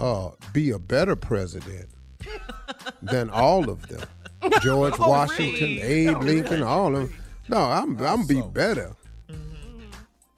uh, 0.00 0.30
be 0.52 0.70
a 0.70 0.78
better 0.78 1.16
president 1.16 1.88
than 3.02 3.30
all 3.30 3.68
of 3.70 3.86
them. 3.88 4.02
George 4.62 4.94
Oh, 5.00 5.08
Washington, 5.10 5.68
really? 5.76 5.82
Abe 5.82 6.22
Lincoln, 6.22 6.62
all 6.62 6.94
of 6.94 7.08
them. 7.10 7.18
No, 7.48 7.58
I'm 7.58 7.98
I'm 8.00 8.26
be 8.26 8.40
better. 8.42 8.94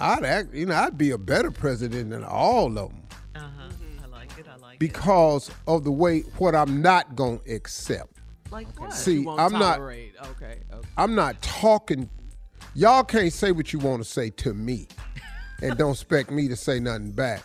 I'd 0.01 0.25
act, 0.25 0.55
you 0.55 0.67
know, 0.67 0.77
I'd 0.77 0.97
be 0.97 1.11
a 1.11 1.19
better 1.19 1.51
president 1.51 2.11
than 2.11 2.23
all 2.25 2.67
of 2.79 2.91
them 2.91 2.98
I 4.49 4.57
like 4.57 4.75
it. 4.75 4.81
Because 4.81 5.51
of 5.67 5.85
the 5.85 5.91
way 5.91 6.21
what 6.39 6.55
I'm 6.55 6.83
not 6.83 7.17
gonna 7.17 7.41
accept. 7.49 8.17
it. 8.17 8.53
Like 8.53 8.81
what? 8.81 8.93
See, 8.93 9.15
You 9.15 9.25
won't 9.25 9.41
I'm 9.41 9.53
not. 9.53 9.81
Okay. 9.81 10.13
okay. 10.31 10.59
I'm 10.97 11.15
not 11.15 11.41
talking. 11.43 12.09
Y'all 12.75 13.05
can't 13.05 13.33
say 13.33 13.53
what 13.53 13.73
you 13.73 13.79
want 13.79 14.03
to 14.03 14.09
say 14.09 14.31
to 14.31 14.55
me, 14.55 14.89
and 15.63 15.77
don't 15.77 15.93
expect 15.93 16.31
me 16.31 16.49
to 16.49 16.57
say 16.57 16.81
nothing 16.81 17.13
back. 17.13 17.43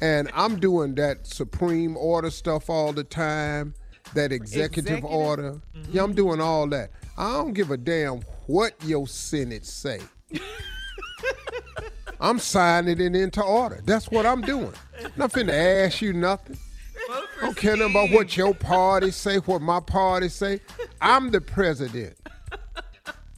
And 0.00 0.30
I'm 0.34 0.58
doing 0.58 0.94
that 0.96 1.26
supreme 1.26 1.96
order 1.96 2.30
stuff 2.30 2.70
all 2.70 2.92
the 2.92 3.04
time, 3.04 3.74
that 4.14 4.32
executive, 4.32 4.98
Executive? 4.98 5.04
order. 5.04 5.60
Yeah, 5.90 6.02
I'm 6.02 6.08
mm-hmm. 6.08 6.16
doing 6.16 6.40
all 6.40 6.66
that. 6.68 6.90
I 7.16 7.32
don't 7.34 7.52
give 7.52 7.70
a 7.70 7.76
damn 7.76 8.22
what 8.46 8.74
your 8.84 9.06
Senate 9.06 9.66
say. 9.66 10.00
I'm 12.20 12.38
signing 12.38 13.00
it 13.00 13.16
into 13.16 13.42
order. 13.42 13.80
That's 13.84 14.10
what 14.10 14.24
I'm 14.24 14.40
doing. 14.42 14.72
Not 15.16 15.32
finna 15.32 15.52
ask 15.86 16.00
you 16.02 16.12
nothing. 16.12 16.56
I 17.10 17.26
don't 17.40 17.56
care 17.56 17.76
nothing 17.76 17.90
about 17.92 18.10
what 18.10 18.36
your 18.36 18.54
party 18.54 19.10
say, 19.10 19.38
what 19.38 19.60
my 19.62 19.80
party 19.80 20.28
say. 20.28 20.60
I'm 21.00 21.30
the 21.30 21.40
president. 21.40 22.16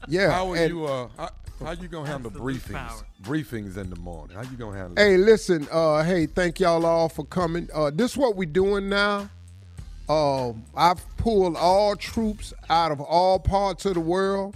Yeah. 0.07 0.31
How 0.31 0.53
are 0.53 0.57
and- 0.57 0.69
you? 0.69 0.85
Uh, 0.85 1.09
how, 1.17 1.31
how 1.65 1.71
you 1.73 1.89
gonna 1.89 2.07
handle 2.09 2.31
Absolute 2.31 2.63
briefings? 2.63 2.73
power. 2.75 3.03
Briefings 3.23 3.77
in 3.79 3.89
the 3.89 3.97
morning. 3.97 4.37
How 4.37 4.43
you 4.43 4.57
gonna 4.57 4.77
handle? 4.77 5.03
Hey, 5.03 5.17
listen. 5.17 5.67
Uh, 5.73 6.03
hey, 6.03 6.27
thank 6.27 6.61
y'all 6.61 6.85
all 6.85 7.09
for 7.09 7.25
coming. 7.25 7.69
Uh, 7.73 7.91
this 7.91 8.13
is 8.13 8.17
what 8.17 8.37
we 8.37 8.45
doing 8.45 8.89
now. 8.89 9.31
Um, 10.09 10.63
I've 10.77 11.03
pulled 11.17 11.57
all 11.57 11.97
troops 11.97 12.53
out 12.69 12.93
of 12.93 13.01
all 13.01 13.39
parts 13.39 13.87
of 13.87 13.95
the 13.95 14.01
world. 14.01 14.55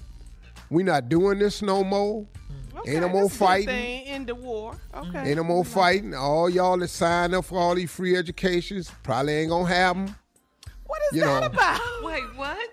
We 0.69 0.83
not 0.83 1.09
doing 1.09 1.39
this 1.39 1.63
no 1.63 1.83
more. 1.83 2.27
Okay, 2.81 2.93
Ain't 2.93 3.01
no 3.03 3.09
more 3.09 3.23
that's 3.23 3.35
a 3.35 3.39
good 3.39 3.45
fighting. 3.47 3.67
thing. 3.67 4.05
End 4.07 4.27
the 4.27 4.35
war. 4.35 4.77
Okay. 4.95 5.29
Ain't 5.29 5.37
no 5.37 5.45
more 5.45 5.65
fighting. 5.65 6.15
All 6.15 6.49
y'all 6.51 6.79
that 6.79 6.89
signed 6.89 7.35
up 7.35 7.45
for 7.47 7.59
all 7.59 7.75
these 7.75 7.91
free 7.91 8.17
educations 8.17 8.91
probably 9.03 9.35
ain't 9.35 9.51
gonna 9.51 9.67
have 9.69 9.97
them. 9.97 10.15
What 10.87 11.01
is 11.11 11.19
you 11.19 11.25
that 11.25 11.41
know. 11.41 11.47
about? 11.47 11.81
Wait, 12.05 12.23
what? 12.37 12.69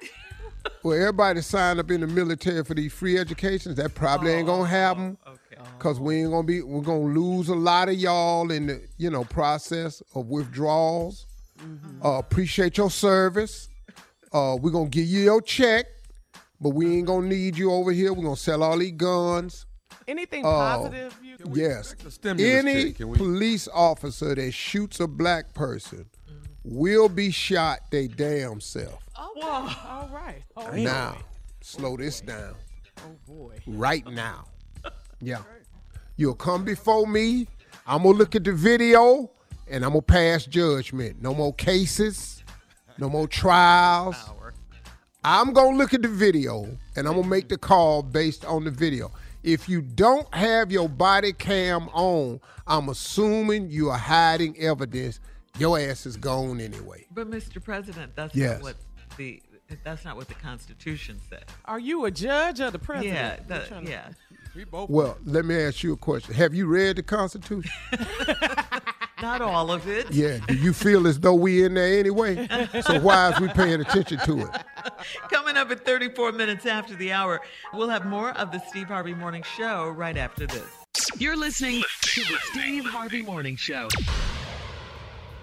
Well, 0.84 0.98
everybody 1.00 1.42
signed 1.42 1.80
up 1.80 1.90
in 1.92 2.02
the 2.02 2.08
military 2.08 2.64
for 2.64 2.74
these 2.74 2.94
free 2.94 3.18
educations, 3.18 3.76
that 3.76 3.94
probably 3.96 4.32
ain't 4.32 4.48
gonna 4.48 4.66
have 4.68 4.98
them. 4.98 5.18
Okay. 5.28 5.40
Cause 5.80 6.00
we 6.00 6.22
ain't 6.22 6.32
gonna 6.32 6.44
be, 6.44 6.62
we're 6.62 6.82
gonna 6.82 7.00
lose 7.14 7.50
a 7.50 7.56
lot 7.56 7.90
of 7.90 7.96
y'all 7.96 8.50
in 8.52 8.68
the, 8.68 8.82
you 8.98 9.10
know, 9.10 9.24
process 9.24 10.02
of 10.14 10.28
withdrawals. 10.28 11.26
Uh, 12.04 12.18
appreciate 12.18 12.78
your 12.78 12.90
service. 12.92 13.70
Uh, 14.32 14.58
we're 14.62 14.72
gonna 14.72 14.90
give 14.90 15.06
you 15.06 15.22
your 15.24 15.42
check, 15.42 15.86
but 16.60 16.70
we 16.70 16.98
ain't 16.98 17.08
gonna 17.08 17.28
need 17.28 17.58
you 17.58 17.72
over 17.72 17.92
here. 17.92 18.14
We're 18.14 18.24
gonna 18.24 18.36
sell 18.36 18.62
all 18.64 18.78
these 18.78 18.92
guns. 18.94 19.66
Anything 20.08 20.46
Oh. 20.46 20.50
positive? 20.52 21.18
You, 21.24 21.38
Yes. 21.54 21.92
expect 21.92 22.06
a 22.06 22.12
stimulus 22.12 22.54
Any 22.54 22.84
check? 22.86 22.96
Can 22.98 23.10
we- 23.10 23.18
police 23.18 23.68
officer 23.74 24.36
that 24.36 24.52
shoots 24.54 25.00
a 25.00 25.08
black 25.08 25.54
person 25.54 26.06
will 26.64 27.10
be 27.10 27.32
shot 27.32 27.80
they 27.92 28.08
damn 28.08 28.60
self. 28.60 29.04
Oh, 29.16 29.32
okay. 29.38 29.76
All 29.88 30.10
right. 30.14 30.44
Oh, 30.58 30.72
Now, 30.72 31.18
slow 31.62 31.98
this 31.98 32.22
down. 32.22 32.56
oh 33.00 33.16
boy. 33.28 33.60
right 33.68 34.06
now. 34.08 34.46
Yeah. 35.22 35.42
You'll 36.18 36.36
come 36.36 36.64
before 36.66 37.08
me. 37.08 37.48
I'm 37.88 38.04
going 38.04 38.16
to 38.16 38.20
look 38.20 38.36
at 38.36 38.44
the 38.44 38.52
video 38.54 39.32
and 39.68 39.84
I'm 39.84 39.92
going 39.92 40.02
to 40.02 40.06
pass 40.14 40.46
judgment. 40.46 41.22
No 41.22 41.34
more 41.34 41.54
cases, 41.54 42.44
no 42.98 43.10
more 43.10 43.28
trials. 43.28 44.16
I'm 45.24 45.54
going 45.54 45.74
to 45.74 45.78
look 45.78 45.94
at 45.94 46.02
the 46.04 46.08
video 46.08 46.64
and 46.96 47.08
I'm 47.08 47.14
going 47.14 47.24
to 47.24 47.30
make 47.30 47.50
the 47.50 47.58
call 47.58 48.04
based 48.04 48.46
on 48.46 48.64
the 48.66 48.72
video. 48.72 49.12
If 49.46 49.70
you 49.70 49.84
don't 49.84 50.34
have 50.34 50.72
your 50.72 50.90
body 50.90 51.32
cam 51.32 51.88
on, 51.90 52.42
I'm 52.66 52.90
assuming 52.90 53.70
you 53.70 53.92
are 53.92 53.98
hiding 53.98 54.58
evidence. 54.58 55.20
Your 55.60 55.78
ass 55.80 56.08
is 56.08 56.18
gone 56.18 56.60
anyway. 56.60 57.06
But 57.14 57.30
Mr. 57.30 57.64
President, 57.64 58.16
that's 58.16 58.36
Yes. 58.36 58.56
not 58.56 58.64
what 58.64 58.76
the 59.18 59.42
that's 59.84 60.04
not 60.04 60.16
what 60.16 60.28
the 60.28 60.34
Constitution 60.36 61.20
says. 61.30 61.44
Are 61.66 61.80
you 61.80 62.06
a 62.06 62.12
judge 62.12 62.60
or 62.60 62.72
the 62.72 62.80
president? 62.80 63.16
Yeah, 63.48 63.60
the- 63.60 63.66
trying 63.68 63.86
to- 63.86 63.92
yeah. 63.92 64.10
We 64.56 64.64
both. 64.64 64.90
Well, 64.90 65.18
let 65.26 65.46
me 65.46 65.56
ask 65.56 65.84
you 65.84 65.94
a 65.94 65.98
question. 65.98 66.34
Have 66.34 66.54
you 66.56 66.66
read 66.66 66.96
the 66.98 67.04
Constitution? 67.04 67.72
Not 69.22 69.42
all 69.42 69.72
of 69.72 69.88
it. 69.88 70.12
yeah. 70.12 70.40
Do 70.48 70.56
you 70.56 70.74
feel 70.74 71.08
as 71.08 71.20
though 71.20 71.34
we 71.36 71.64
in 71.64 71.74
there 71.76 72.00
anyway? 72.00 72.48
So 72.82 73.00
why 73.00 73.32
is 73.32 73.40
we 73.40 73.48
paying 73.50 73.80
attention 73.82 74.20
to 74.26 74.40
it? 74.42 74.50
Coming 75.32 75.56
up 75.58 75.72
at 75.72 75.86
34 75.86 76.34
minutes 76.34 76.66
after 76.66 76.96
the 76.96 77.12
hour, 77.12 77.42
we'll 77.74 77.90
have 77.90 78.06
more 78.06 78.32
of 78.32 78.52
the 78.52 78.60
Steve 78.68 78.88
Harvey 78.88 79.14
Morning 79.14 79.44
Show 79.58 79.90
right 79.90 80.18
after 80.18 80.46
this. 80.46 80.68
You're 81.18 81.38
listening 81.38 81.82
to 82.02 82.22
the 82.22 82.38
Steve 82.52 82.86
Harvey 82.86 83.22
Morning 83.22 83.56
Show. 83.56 83.88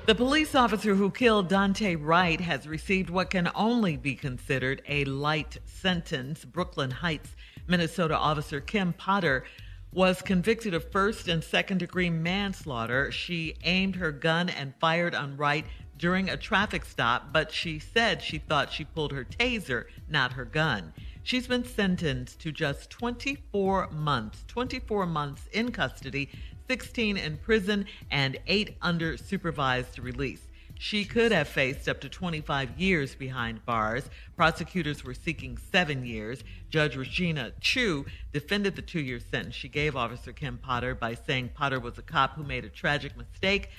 The 0.04 0.14
police 0.16 0.54
officer 0.54 0.94
who 0.94 1.10
killed 1.10 1.48
Daunte 1.48 1.96
Wright 1.98 2.40
has 2.40 2.66
received 2.66 3.08
what 3.08 3.30
can 3.30 3.50
only 3.54 3.96
be 3.96 4.14
considered 4.16 4.82
a 4.88 5.04
light 5.04 5.58
sentence. 5.64 6.44
Brooklyn 6.44 6.90
Heights, 6.90 7.30
Minnesota 7.68 8.16
officer 8.18 8.60
Kim 8.60 8.92
Potter 8.94 9.44
was 9.92 10.22
convicted 10.22 10.72
of 10.72 10.90
first 10.90 11.28
and 11.28 11.44
second 11.44 11.78
degree 11.78 12.08
manslaughter. 12.08 13.12
She 13.12 13.56
aimed 13.62 13.96
her 13.96 14.10
gun 14.10 14.48
and 14.48 14.74
fired 14.80 15.14
on 15.14 15.36
Wright 15.36 15.66
during 15.98 16.30
a 16.30 16.36
traffic 16.36 16.84
stop, 16.84 17.32
but 17.32 17.52
she 17.52 17.78
said 17.78 18.22
she 18.22 18.38
thought 18.38 18.72
she 18.72 18.84
pulled 18.84 19.12
her 19.12 19.24
taser, 19.24 19.84
not 20.08 20.32
her 20.32 20.46
gun. 20.46 20.94
She's 21.22 21.46
been 21.46 21.64
sentenced 21.64 22.40
to 22.40 22.50
just 22.50 22.90
24 22.90 23.90
months, 23.90 24.44
24 24.48 25.06
months 25.06 25.46
in 25.52 25.70
custody, 25.70 26.30
16 26.68 27.16
in 27.16 27.36
prison, 27.36 27.86
and 28.10 28.38
8 28.46 28.76
under 28.80 29.16
supervised 29.16 29.98
release. 29.98 30.48
She 30.84 31.04
could 31.04 31.30
have 31.30 31.46
faced 31.46 31.88
up 31.88 32.00
to 32.00 32.08
25 32.08 32.76
years 32.76 33.14
behind 33.14 33.64
bars. 33.64 34.10
Prosecutors 34.34 35.04
were 35.04 35.14
seeking 35.14 35.56
seven 35.56 36.04
years. 36.04 36.42
Judge 36.70 36.96
Regina 36.96 37.52
Chu 37.60 38.04
defended 38.32 38.74
the 38.74 38.82
two 38.82 38.98
year 38.98 39.20
sentence 39.20 39.54
she 39.54 39.68
gave 39.68 39.94
Officer 39.94 40.32
Kim 40.32 40.58
Potter 40.58 40.96
by 40.96 41.14
saying 41.14 41.50
Potter 41.54 41.78
was 41.78 41.98
a 41.98 42.02
cop 42.02 42.34
who 42.34 42.42
made 42.42 42.64
a 42.64 42.68
tragic 42.68 43.16
mistake, 43.16 43.70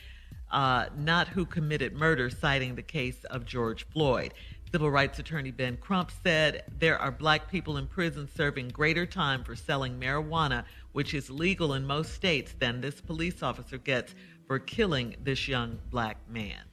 uh, 0.49 0.85
not 0.97 1.27
who 1.27 1.45
committed 1.45 1.91
murder, 1.91 2.29
citing 2.29 2.75
the 2.75 2.81
case 2.81 3.25
of 3.25 3.45
George 3.45 3.85
Floyd. 3.89 4.33
Civil 4.71 4.89
rights 4.89 5.19
attorney 5.19 5.51
Ben 5.51 5.75
Crump 5.75 6.09
said 6.23 6.63
there 6.79 6.97
are 6.97 7.11
black 7.11 7.51
people 7.51 7.75
in 7.75 7.87
prison 7.87 8.29
serving 8.33 8.69
greater 8.69 9.05
time 9.05 9.43
for 9.43 9.57
selling 9.57 9.99
marijuana, 9.99 10.63
which 10.93 11.13
is 11.13 11.29
legal 11.29 11.73
in 11.73 11.85
most 11.85 12.13
states, 12.13 12.55
than 12.59 12.79
this 12.79 13.01
police 13.01 13.43
officer 13.43 13.77
gets 13.77 14.15
for 14.47 14.57
killing 14.57 15.17
this 15.21 15.49
young 15.49 15.77
black 15.91 16.17
man. 16.29 16.63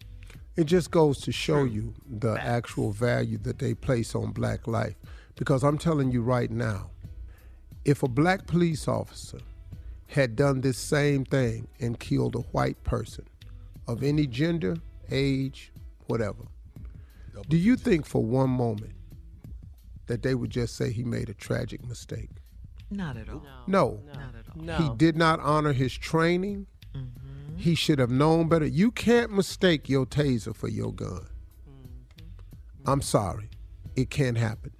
It 0.57 0.65
just 0.65 0.91
goes 0.91 1.21
to 1.23 1.33
show 1.33 1.65
you 1.65 1.95
the 2.09 2.33
actual 2.33 2.91
value 2.91 3.39
that 3.39 3.59
they 3.59 3.75
place 3.75 4.15
on 4.15 4.33
black 4.33 4.67
life. 4.67 4.97
Because 5.37 5.63
I'm 5.63 5.79
telling 5.79 6.11
you 6.11 6.23
right 6.23 6.51
now, 6.51 6.91
if 7.85 8.03
a 8.03 8.09
black 8.09 8.47
police 8.47 8.87
officer 8.89 9.39
had 10.09 10.37
done 10.37 10.61
this 10.61 10.77
same 10.77 11.25
thing 11.25 11.69
and 11.81 11.99
killed 11.99 12.35
a 12.35 12.41
white 12.41 12.83
person 12.85 13.25
of 13.89 14.03
any 14.03 14.27
gender, 14.27 14.77
age, 15.11 15.73
whatever, 16.09 16.45
do 17.49 17.57
you 17.57 17.77
think 17.77 18.05
for 18.05 18.23
one 18.23 18.51
moment 18.51 18.93
that 20.07 20.23
they 20.23 20.35
would 20.35 20.51
just 20.51 20.77
say 20.77 20.91
he 20.93 21.05
made 21.05 21.29
a 21.29 21.35
tragic 21.35 21.87
mistake? 21.87 22.31
Not 22.91 23.17
at 23.17 23.29
all. 23.29 23.47
No. 23.67 24.01
Not 24.07 24.35
at 24.35 24.45
all. 24.55 24.63
No. 24.63 24.77
He 24.77 24.91
did 24.97 25.17
not 25.17 25.41
honor 25.41 25.73
his 25.73 25.97
training. 25.97 26.67
Mm. 26.95 27.09
He 27.61 27.75
should 27.75 27.99
have 27.99 28.11
known 28.11 28.49
better. 28.49 28.65
You 28.65 28.91
can't 28.91 29.33
mistake 29.33 29.87
your 29.87 30.07
taser 30.07 30.57
for 30.57 30.69
your 30.69 30.95
gun. 30.95 31.27
Mm-hmm. 31.69 32.91
I'm 32.91 33.03
sorry. 33.03 33.51
It 33.97 34.09
can't 34.09 34.39
happen. 34.39 34.73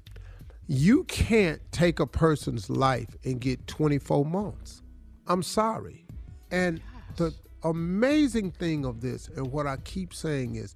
You 0.67 1.05
can't 1.05 1.61
take 1.73 2.01
a 2.01 2.07
person's 2.07 2.71
life 2.71 3.15
and 3.23 3.39
get 3.39 3.67
24 3.67 4.25
months. 4.25 4.81
I'm 5.27 5.43
sorry. 5.43 6.07
And 6.51 6.81
the 7.17 7.35
amazing 7.65 8.53
thing 8.53 8.87
of 8.87 9.03
this, 9.03 9.29
and 9.29 9.53
what 9.53 9.67
I 9.67 9.77
keep 9.77 10.15
saying 10.15 10.55
is, 10.55 10.75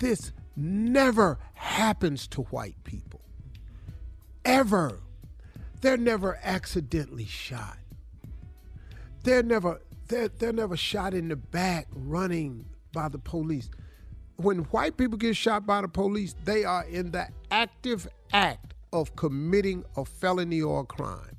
this 0.00 0.32
never 0.56 1.38
happens 1.52 2.26
to 2.28 2.42
white 2.42 2.82
people. 2.82 3.20
Ever. 4.44 4.98
They're 5.82 5.96
never 5.96 6.40
accidentally 6.42 7.26
shot. 7.26 7.78
They're 9.22 9.44
never 9.44 9.80
they're, 10.08 10.28
they're 10.28 10.52
never 10.52 10.76
shot 10.76 11.14
in 11.14 11.28
the 11.28 11.36
back 11.36 11.86
running 11.94 12.66
by 12.92 13.08
the 13.08 13.18
police. 13.18 13.70
When 14.36 14.60
white 14.64 14.96
people 14.96 15.16
get 15.16 15.36
shot 15.36 15.66
by 15.66 15.80
the 15.80 15.88
police, 15.88 16.34
they 16.44 16.64
are 16.64 16.84
in 16.84 17.10
the 17.12 17.28
active 17.50 18.08
act 18.32 18.74
of 18.92 19.14
committing 19.16 19.84
a 19.96 20.04
felony 20.04 20.60
or 20.60 20.80
a 20.80 20.84
crime. 20.84 21.36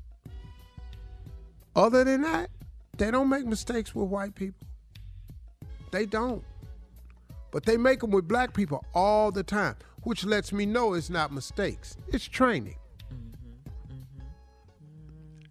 Other 1.76 2.04
than 2.04 2.22
that, 2.22 2.50
they 2.98 3.12
don't 3.12 3.30
make 3.30 3.46
mistakes 3.46 3.94
with 3.94 4.08
white 4.10 4.36
people. 4.36 4.68
They 5.92 6.06
don't. 6.06 6.44
But 7.52 7.66
they 7.66 7.78
make 7.78 8.00
them 8.00 8.12
with 8.12 8.28
black 8.28 8.54
people 8.54 8.84
all 8.94 9.32
the 9.32 9.44
time, 9.44 9.76
which 10.04 10.26
lets 10.26 10.52
me 10.52 10.66
know 10.66 10.94
it's 10.94 11.10
not 11.10 11.32
mistakes. 11.32 11.98
It's 12.10 12.26
training. 12.26 12.76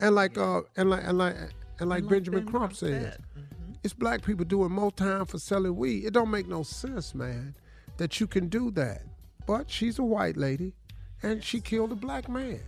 And 0.00 0.14
like 0.14 0.36
uh 0.36 0.62
and 0.76 0.90
like 0.90 1.04
and 1.04 1.16
like 1.16 1.34
and 1.80 1.88
like 1.88 2.06
Benjamin 2.08 2.46
Crump 2.46 2.74
says, 2.74 3.16
mm-hmm. 3.16 3.72
it's 3.82 3.94
black 3.94 4.22
people 4.22 4.44
doing 4.44 4.70
more 4.70 4.92
time 4.92 5.26
for 5.26 5.38
selling 5.38 5.76
weed. 5.76 6.04
It 6.04 6.12
don't 6.12 6.30
make 6.30 6.48
no 6.48 6.62
sense, 6.62 7.14
man, 7.14 7.54
that 7.96 8.20
you 8.20 8.26
can 8.26 8.48
do 8.48 8.70
that. 8.72 9.02
But 9.46 9.70
she's 9.70 9.98
a 9.98 10.04
white 10.04 10.36
lady, 10.36 10.72
and 11.22 11.42
she 11.42 11.60
killed 11.60 11.92
a 11.92 11.96
black 11.96 12.28
man. 12.28 12.60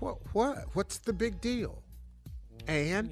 What? 0.00 0.18
What? 0.32 0.58
What's 0.74 0.98
the 0.98 1.12
big 1.12 1.40
deal? 1.40 1.82
And 2.66 3.10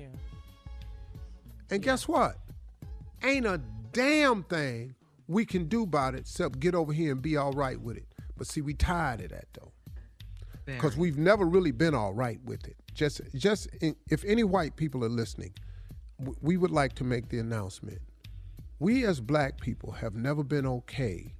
and 1.70 1.82
guess 1.82 2.06
what? 2.06 2.36
Ain't 3.22 3.46
a 3.46 3.60
damn 3.92 4.42
thing 4.44 4.94
we 5.28 5.44
can 5.44 5.66
do 5.66 5.82
about 5.82 6.14
it 6.14 6.20
except 6.20 6.60
get 6.60 6.74
over 6.74 6.92
here 6.92 7.12
and 7.12 7.22
be 7.22 7.36
all 7.36 7.52
right 7.52 7.80
with 7.80 7.96
it. 7.96 8.06
But 8.36 8.46
see, 8.46 8.60
we 8.60 8.74
tired 8.74 9.20
of 9.22 9.30
that 9.30 9.46
though, 9.54 9.72
because 10.66 10.96
we've 10.96 11.16
never 11.16 11.44
really 11.46 11.70
been 11.70 11.94
all 11.94 12.12
right 12.12 12.40
with 12.44 12.66
it. 12.66 12.76
Just, 12.92 13.20
just 13.34 13.66
in, 13.80 13.96
if 14.10 14.24
any 14.24 14.44
white 14.44 14.76
people 14.76 15.04
are 15.04 15.08
listening, 15.08 15.52
we 16.40 16.56
would 16.56 16.70
like 16.70 16.94
to 16.94 17.04
make 17.04 17.28
the 17.28 17.38
announcement. 17.38 18.00
We 18.78 19.04
as 19.06 19.20
black 19.20 19.60
people 19.60 19.92
have 19.92 20.14
never 20.14 20.42
been 20.42 20.66
okay 20.66 21.34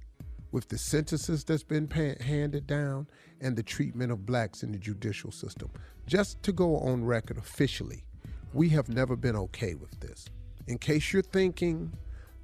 with 0.51 0.69
the 0.69 0.77
sentences 0.77 1.43
that's 1.43 1.63
been 1.63 1.87
pa- 1.87 2.23
handed 2.23 2.65
down 2.67 3.07
and 3.41 3.55
the 3.55 3.63
treatment 3.63 4.11
of 4.11 4.25
blacks 4.25 4.63
in 4.63 4.71
the 4.71 4.77
judicial 4.77 5.31
system. 5.31 5.69
Just 6.07 6.41
to 6.43 6.51
go 6.51 6.77
on 6.77 7.03
record 7.03 7.37
officially, 7.37 8.05
we 8.53 8.69
have 8.69 8.87
never 8.89 9.15
been 9.15 9.35
okay 9.35 9.75
with 9.75 9.99
this. 9.99 10.25
In 10.67 10.77
case 10.77 11.11
you're 11.11 11.21
thinking 11.21 11.91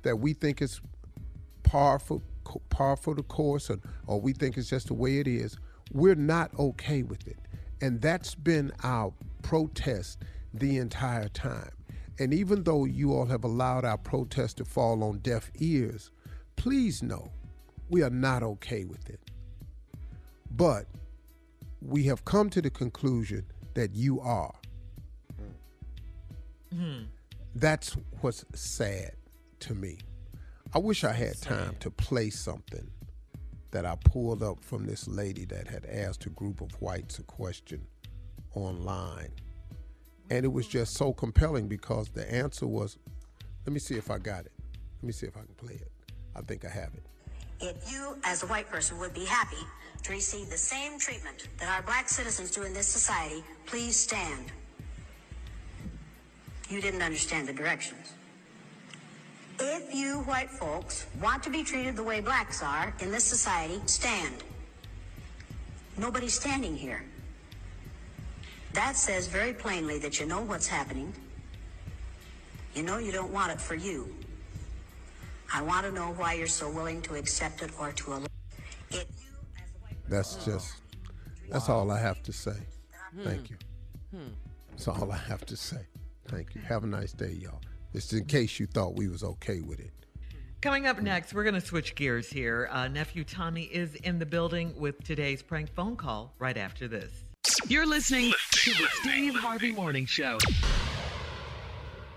that 0.03 0.17
we 0.17 0.33
think 0.33 0.61
it's 0.61 0.81
par 1.63 1.97
for, 1.97 2.21
par 2.69 2.97
for 2.97 3.15
the 3.15 3.23
course 3.23 3.69
or, 3.69 3.79
or 4.05 4.19
we 4.19 4.33
think 4.33 4.57
it's 4.57 4.69
just 4.69 4.87
the 4.87 4.93
way 4.93 5.19
it 5.19 5.27
is, 5.27 5.57
we're 5.93 6.15
not 6.15 6.51
okay 6.59 7.03
with 7.03 7.27
it. 7.27 7.37
And 7.81 8.01
that's 8.01 8.35
been 8.35 8.71
our 8.83 9.13
protest 9.41 10.19
the 10.53 10.77
entire 10.77 11.29
time. 11.29 11.71
And 12.19 12.33
even 12.33 12.63
though 12.63 12.85
you 12.85 13.13
all 13.13 13.25
have 13.25 13.43
allowed 13.43 13.85
our 13.85 13.97
protest 13.97 14.57
to 14.57 14.65
fall 14.65 15.03
on 15.03 15.19
deaf 15.19 15.51
ears, 15.59 16.11
please 16.55 17.01
know 17.01 17.31
we 17.89 18.03
are 18.03 18.09
not 18.09 18.43
okay 18.43 18.85
with 18.85 19.09
it. 19.09 19.19
But 20.51 20.85
we 21.81 22.03
have 22.03 22.23
come 22.25 22.49
to 22.51 22.61
the 22.61 22.69
conclusion 22.69 23.45
that 23.73 23.95
you 23.95 24.19
are. 24.21 24.53
Hmm. 26.71 27.03
That's 27.55 27.95
what's 28.21 28.45
sad 28.53 29.13
to 29.61 29.75
me. 29.75 29.99
I 30.73 30.79
wish 30.79 31.03
I 31.03 31.13
had 31.13 31.39
time 31.39 31.75
to 31.81 31.91
play 31.91 32.29
something 32.29 32.89
that 33.73 33.87
I 33.87 33.95
pulled 34.05 34.43
up 34.43 34.63
from 34.63 34.85
this 34.85 35.07
lady 35.07 35.45
that 35.45 35.67
had 35.67 35.85
asked 35.87 36.27
a 36.27 36.29
group 36.29 36.61
of 36.61 36.71
whites 36.79 37.17
a 37.17 37.23
question 37.23 37.87
online. 38.53 39.31
And 40.29 40.45
it 40.45 40.53
was 40.53 40.67
just 40.67 40.93
so 40.93 41.11
compelling 41.11 41.67
because 41.67 42.09
the 42.09 42.31
answer 42.31 42.67
was 42.67 42.97
let 43.65 43.73
me 43.73 43.79
see 43.79 43.95
if 43.95 44.11
I 44.11 44.19
got 44.19 44.45
it. 44.45 44.51
Let 45.01 45.07
me 45.07 45.11
see 45.11 45.25
if 45.25 45.35
I 45.35 45.39
can 45.39 45.55
play 45.55 45.73
it. 45.73 45.91
I 46.35 46.41
think 46.41 46.65
I 46.65 46.69
have 46.69 46.93
it. 46.93 47.03
If 47.61 47.91
you, 47.91 48.17
as 48.25 48.43
a 48.43 48.47
white 48.47 48.69
person, 48.69 48.99
would 48.99 49.13
be 49.13 49.25
happy 49.25 49.63
to 50.03 50.11
receive 50.11 50.49
the 50.49 50.57
same 50.57 50.99
treatment 50.99 51.47
that 51.57 51.69
our 51.69 51.81
black 51.81 52.09
citizens 52.09 52.51
do 52.51 52.63
in 52.63 52.73
this 52.73 52.87
society, 52.87 53.43
please 53.65 53.95
stand. 53.95 54.51
You 56.69 56.81
didn't 56.81 57.01
understand 57.01 57.47
the 57.47 57.53
directions. 57.53 58.13
If 59.65 59.95
you 59.95 60.19
white 60.23 60.49
folks 60.49 61.05
want 61.21 61.41
to 61.43 61.49
be 61.49 61.63
treated 61.63 61.95
the 61.95 62.03
way 62.03 62.19
blacks 62.19 62.61
are 62.61 62.93
in 62.99 63.11
this 63.11 63.23
society, 63.23 63.79
stand. 63.85 64.43
Nobody's 65.97 66.33
standing 66.33 66.75
here. 66.75 67.01
That 68.73 68.97
says 68.97 69.27
very 69.27 69.53
plainly 69.53 69.99
that 69.99 70.19
you 70.19 70.25
know 70.25 70.41
what's 70.41 70.67
happening. 70.67 71.13
You 72.75 72.83
know 72.83 72.97
you 72.97 73.13
don't 73.13 73.31
want 73.31 73.53
it 73.53 73.61
for 73.61 73.75
you. 73.75 74.13
I 75.53 75.61
want 75.61 75.85
to 75.85 75.93
know 75.93 76.07
why 76.17 76.33
you're 76.33 76.45
so 76.45 76.69
willing 76.69 77.01
to 77.03 77.15
accept 77.15 77.61
it 77.61 77.71
or 77.79 77.93
to 77.93 78.13
allow 78.15 78.27
it. 78.91 79.07
That's 80.09 80.43
just, 80.43 80.73
that's 81.49 81.69
all 81.69 81.89
I 81.89 82.01
have 82.01 82.21
to 82.23 82.33
say. 82.33 82.57
Thank 83.23 83.49
you. 83.49 83.55
Hmm. 84.13 84.33
That's 84.71 84.89
all 84.89 85.09
I 85.09 85.17
have 85.17 85.45
to 85.45 85.55
say. 85.55 85.85
Thank 86.27 86.53
you. 86.53 86.59
Have 86.61 86.83
a 86.83 86.87
nice 86.87 87.13
day, 87.13 87.37
y'all. 87.39 87.61
Just 87.93 88.11
in 88.13 88.25
case 88.25 88.59
you 88.59 88.65
thought 88.65 88.95
we 88.95 89.07
was 89.07 89.23
okay 89.23 89.61
with 89.61 89.79
it. 89.79 89.91
Coming 90.61 90.87
up 90.87 91.01
next, 91.01 91.33
we're 91.33 91.43
going 91.43 91.53
to 91.55 91.61
switch 91.61 91.93
gears 91.95 92.29
here. 92.29 92.67
Uh, 92.71 92.87
nephew 92.87 93.23
Tommy 93.23 93.63
is 93.63 93.95
in 93.95 94.17
the 94.17 94.25
building 94.25 94.73
with 94.77 95.03
today's 95.03 95.43
prank 95.43 95.69
phone 95.75 95.95
call 95.95 96.33
right 96.39 96.57
after 96.57 96.87
this. 96.87 97.11
You're 97.67 97.85
listening 97.85 98.31
to 98.51 98.71
the 98.71 98.87
Steve 99.01 99.35
Harvey 99.35 99.71
Morning 99.73 100.05
Show. 100.05 100.37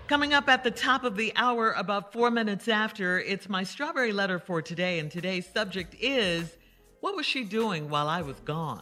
Coming 0.07 0.33
up 0.33 0.47
at 0.47 0.63
the 0.63 0.71
top 0.71 1.03
of 1.03 1.17
the 1.17 1.33
hour, 1.35 1.73
about 1.73 2.13
four 2.13 2.31
minutes 2.31 2.69
after, 2.69 3.19
it's 3.19 3.49
my 3.49 3.63
strawberry 3.63 4.13
letter 4.13 4.39
for 4.39 4.61
today, 4.61 4.99
and 4.99 5.11
today's 5.11 5.45
subject 5.53 5.95
is 5.99 6.57
What 7.01 7.15
was 7.15 7.25
she 7.25 7.43
doing 7.43 7.89
while 7.89 8.07
I 8.07 8.21
was 8.21 8.39
gone? 8.39 8.81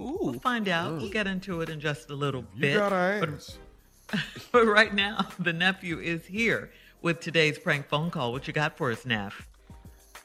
Ooh. 0.00 0.18
We'll 0.20 0.40
find 0.40 0.68
out. 0.68 0.92
We'll 1.00 1.08
get 1.10 1.26
into 1.26 1.60
it 1.62 1.70
in 1.70 1.80
just 1.80 2.10
a 2.10 2.14
little 2.14 2.44
You 2.56 2.60
bit. 2.60 2.74
gotta 2.76 3.20
But- 3.20 3.28
ask. 3.34 3.52
But 3.52 3.69
right 4.54 4.94
now, 4.94 5.26
the 5.38 5.52
nephew 5.52 5.98
is 5.98 6.24
here 6.26 6.70
with 7.02 7.20
today's 7.20 7.58
prank 7.58 7.86
phone 7.88 8.10
call. 8.10 8.32
What 8.32 8.46
you 8.46 8.52
got 8.52 8.76
for 8.76 8.90
us, 8.90 9.04
Neff? 9.06 9.46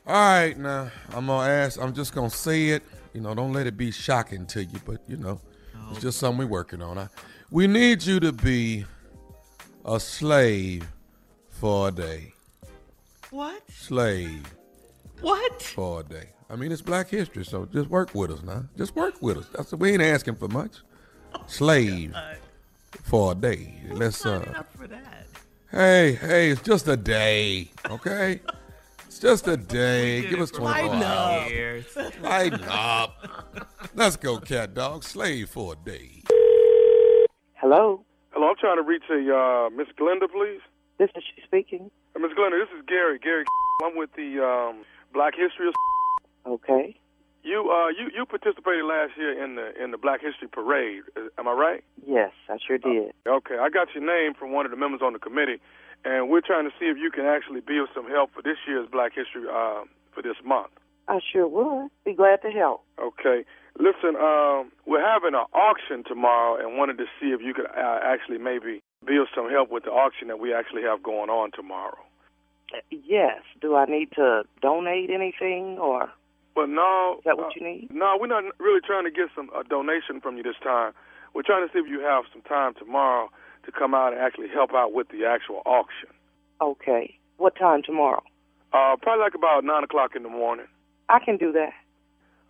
All 0.08 0.14
right, 0.14 0.58
now 0.58 0.92
I'm 1.14 1.28
gonna 1.28 1.50
ask. 1.50 1.82
I'm 1.82 1.94
just 1.94 2.14
gonna 2.14 2.30
say 2.30 2.70
it. 2.70 2.84
You 3.14 3.22
know, 3.22 3.34
don't 3.34 3.54
let 3.54 3.66
it 3.66 3.78
be 3.78 3.92
shocking 3.92 4.46
to 4.48 4.64
you, 4.64 4.80
but 4.86 5.00
you 5.08 5.18
know, 5.18 5.40
it's 5.92 6.02
just 6.02 6.20
something 6.20 6.40
we're 6.40 6.52
working 6.52 6.82
on. 6.82 6.98
I, 6.98 7.08
we 7.50 7.66
need 7.68 8.04
you 8.04 8.20
to 8.20 8.32
be 8.32 8.86
a 9.86 10.00
slave 10.00 10.88
for 11.50 11.88
a 11.88 11.92
day. 11.92 12.34
What? 13.32 13.64
Slave 13.72 14.44
What? 15.22 15.62
for 15.62 16.02
a 16.02 16.04
day. 16.04 16.30
I 16.50 16.56
mean, 16.56 16.72
it's 16.72 16.82
Black 16.82 17.10
History, 17.10 17.44
so 17.44 17.66
just 17.66 17.90
work 17.90 18.14
with 18.14 18.32
us 18.32 18.44
now. 18.44 18.66
Just 18.78 18.96
work 18.96 19.16
with 19.22 19.38
us. 19.38 19.48
That's 19.56 19.74
we 19.74 19.92
ain't 19.94 20.02
asking 20.02 20.36
for 20.36 20.48
much. 20.48 20.78
Oh, 21.34 21.44
slave 21.48 22.14
for 23.06 23.32
a 23.32 23.36
day. 23.36 23.76
Let's 23.92 24.26
uh. 24.26 24.40
Up 24.56 24.68
for 24.76 24.88
that. 24.88 25.28
Hey, 25.72 26.14
hey, 26.14 26.50
it's 26.50 26.62
just 26.62 26.88
a 26.88 26.98
day, 26.98 27.70
okay? 27.90 28.40
It's 29.06 29.20
just 29.20 29.48
a 29.48 29.58
day. 29.58 30.22
Give 30.28 30.40
us 30.40 30.52
24 30.52 30.88
Lighten 30.90 31.04
up. 31.04 31.52
hours. 31.52 31.86
Lighten 32.22 32.64
up. 32.64 33.70
Let's 33.94 34.16
go, 34.16 34.40
cat 34.40 34.74
dog. 34.74 35.04
Slave 35.04 35.50
for 35.50 35.74
a 35.74 35.76
day. 35.76 36.24
Hello. 37.56 38.04
Hello, 38.32 38.48
I'm 38.48 38.56
trying 38.60 38.78
to 38.78 38.84
reach 38.84 39.04
a 39.10 39.36
uh, 39.36 39.70
Miss 39.70 39.88
Glenda, 40.00 40.30
please. 40.32 40.62
This 40.98 41.10
is 41.16 41.24
she 41.36 41.42
speaking. 41.44 41.92
Uh, 42.16 42.20
Miss 42.20 42.32
Glenda, 42.32 42.60
this 42.60 42.70
is 42.78 42.86
Gary. 42.88 43.20
Gary, 43.20 43.44
I'm 43.84 43.98
with 43.98 44.12
the 44.16 44.44
um, 44.44 44.84
Black 45.14 45.34
History. 45.36 45.72
Okay. 46.48 46.96
You 47.46 47.70
uh, 47.70 47.90
you 47.90 48.10
you 48.10 48.26
participated 48.26 48.86
last 48.86 49.14
year 49.18 49.32
in 49.42 49.54
the 49.54 49.70
in 49.82 49.92
the 49.92 50.00
Black 50.00 50.20
History 50.20 50.48
Parade. 50.48 51.04
Uh, 51.16 51.30
Am 51.38 51.48
I 51.48 51.52
right? 51.54 51.84
Yes, 52.04 52.32
I 52.50 52.58
sure 52.58 52.80
did. 52.80 53.14
Okay, 53.28 53.58
I 53.62 53.70
got 53.70 53.94
your 53.94 54.04
name 54.04 54.34
from 54.34 54.52
one 54.52 54.66
of 54.66 54.72
the 54.72 54.78
members 54.78 55.02
on 55.04 55.14
the 55.14 55.20
committee, 55.20 55.62
and 56.04 56.28
we're 56.30 56.42
trying 56.42 56.66
to 56.66 56.72
see 56.80 56.86
if 56.88 56.98
you 56.98 57.12
can 57.12 57.26
actually 57.26 57.62
be 57.62 57.78
of 57.78 57.86
some 57.94 58.08
help 58.10 58.34
for 58.34 58.42
this 58.42 58.58
year's 58.68 58.88
Black 58.92 59.14
History 59.14 59.44
uh, 59.48 59.84
for 60.12 60.24
this 60.24 60.38
month. 60.44 60.72
I 61.08 61.20
sure 61.22 61.48
would. 61.48 61.92
Be 62.04 62.16
glad 62.16 62.42
to 62.42 62.50
help. 62.50 62.82
Okay. 63.00 63.46
Listen, 63.78 64.16
um, 64.16 64.72
we're 64.88 65.06
having 65.06 65.36
an 65.36 65.46
auction 65.54 66.04
tomorrow, 66.04 66.58
and 66.58 66.80
wanted 66.80 66.98
to 66.98 67.06
see 67.22 67.28
if 67.28 67.42
you 67.42 67.54
could 67.54 67.68
uh, 67.68 68.00
actually 68.02 68.40
maybe 68.40 68.82
be 69.06 69.18
of 69.18 69.28
some 69.36 69.52
help 69.52 69.70
with 69.70 69.84
the 69.84 69.92
auction 69.92 70.30
that 70.30 70.40
we 70.40 70.52
actually 70.52 70.82
have 70.82 71.04
going 71.04 71.30
on 71.30 71.52
tomorrow. 71.52 72.00
Uh, 72.74 72.80
Yes. 72.90 73.42
Do 73.62 73.76
I 73.76 73.86
need 73.86 74.10
to 74.16 74.46
donate 74.64 75.12
anything 75.12 75.78
or? 75.78 76.10
But 76.56 76.70
no, 76.70 77.18
Is 77.20 77.26
that 77.26 77.38
what 77.38 77.48
uh, 77.48 77.50
you 77.60 77.64
need? 77.68 77.92
No, 77.92 78.18
we're 78.20 78.28
not 78.28 78.44
really 78.60 78.80
trying 78.80 79.04
to 79.04 79.12
get 79.12 79.28
some 79.36 79.50
a 79.54 79.64
donation 79.64 80.22
from 80.22 80.38
you 80.38 80.44
this 80.44 80.56
time. 80.64 80.94
We're 81.34 81.44
trying 81.44 81.68
to 81.68 81.74
see 81.74 81.80
if 81.80 81.88
you 81.90 82.00
have 82.00 82.24
some 82.32 82.42
time 82.44 82.74
tomorrow 82.80 83.30
to 83.66 83.72
come 83.72 83.94
out 83.94 84.14
and 84.14 84.22
actually 84.22 84.48
help 84.48 84.74
out 84.74 84.94
with 84.94 85.10
the 85.10 85.26
actual 85.26 85.62
auction. 85.66 86.10
Okay. 86.62 87.20
What 87.38 87.58
time 87.58 87.84
tomorrow? 87.84 88.24
Uh, 88.72 88.96
probably 89.02 89.24
like 89.24 89.36
about 89.36 89.66
nine 89.66 89.84
o'clock 89.84 90.16
in 90.16 90.24
the 90.24 90.30
morning. 90.30 90.68
I 91.10 91.20
can 91.20 91.36
do 91.36 91.52
that. 91.52 91.74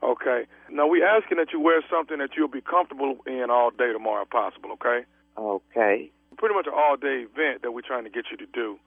Okay. 0.04 0.46
Now 0.70 0.88
we're 0.88 1.06
asking 1.06 1.38
that 1.38 1.52
you 1.52 1.60
wear 1.60 1.82
something 1.90 2.20
that 2.20 2.30
you'll 2.38 2.48
be 2.48 2.62
comfortable 2.62 3.18
in 3.26 3.48
all 3.50 3.72
day 3.72 3.92
tomorrow, 3.92 4.24
if 4.24 4.30
possible. 4.30 4.72
Okay. 4.74 5.06
Okay. 5.38 6.12
Pretty 6.38 6.54
much 6.54 6.68
an 6.68 6.74
all-day 6.76 7.26
event 7.32 7.64
that 7.64 7.72
we're 7.72 7.82
trying 7.82 8.04
to 8.04 8.10
get 8.10 8.26
you 8.30 8.38
to 8.38 8.46
do. 8.54 8.78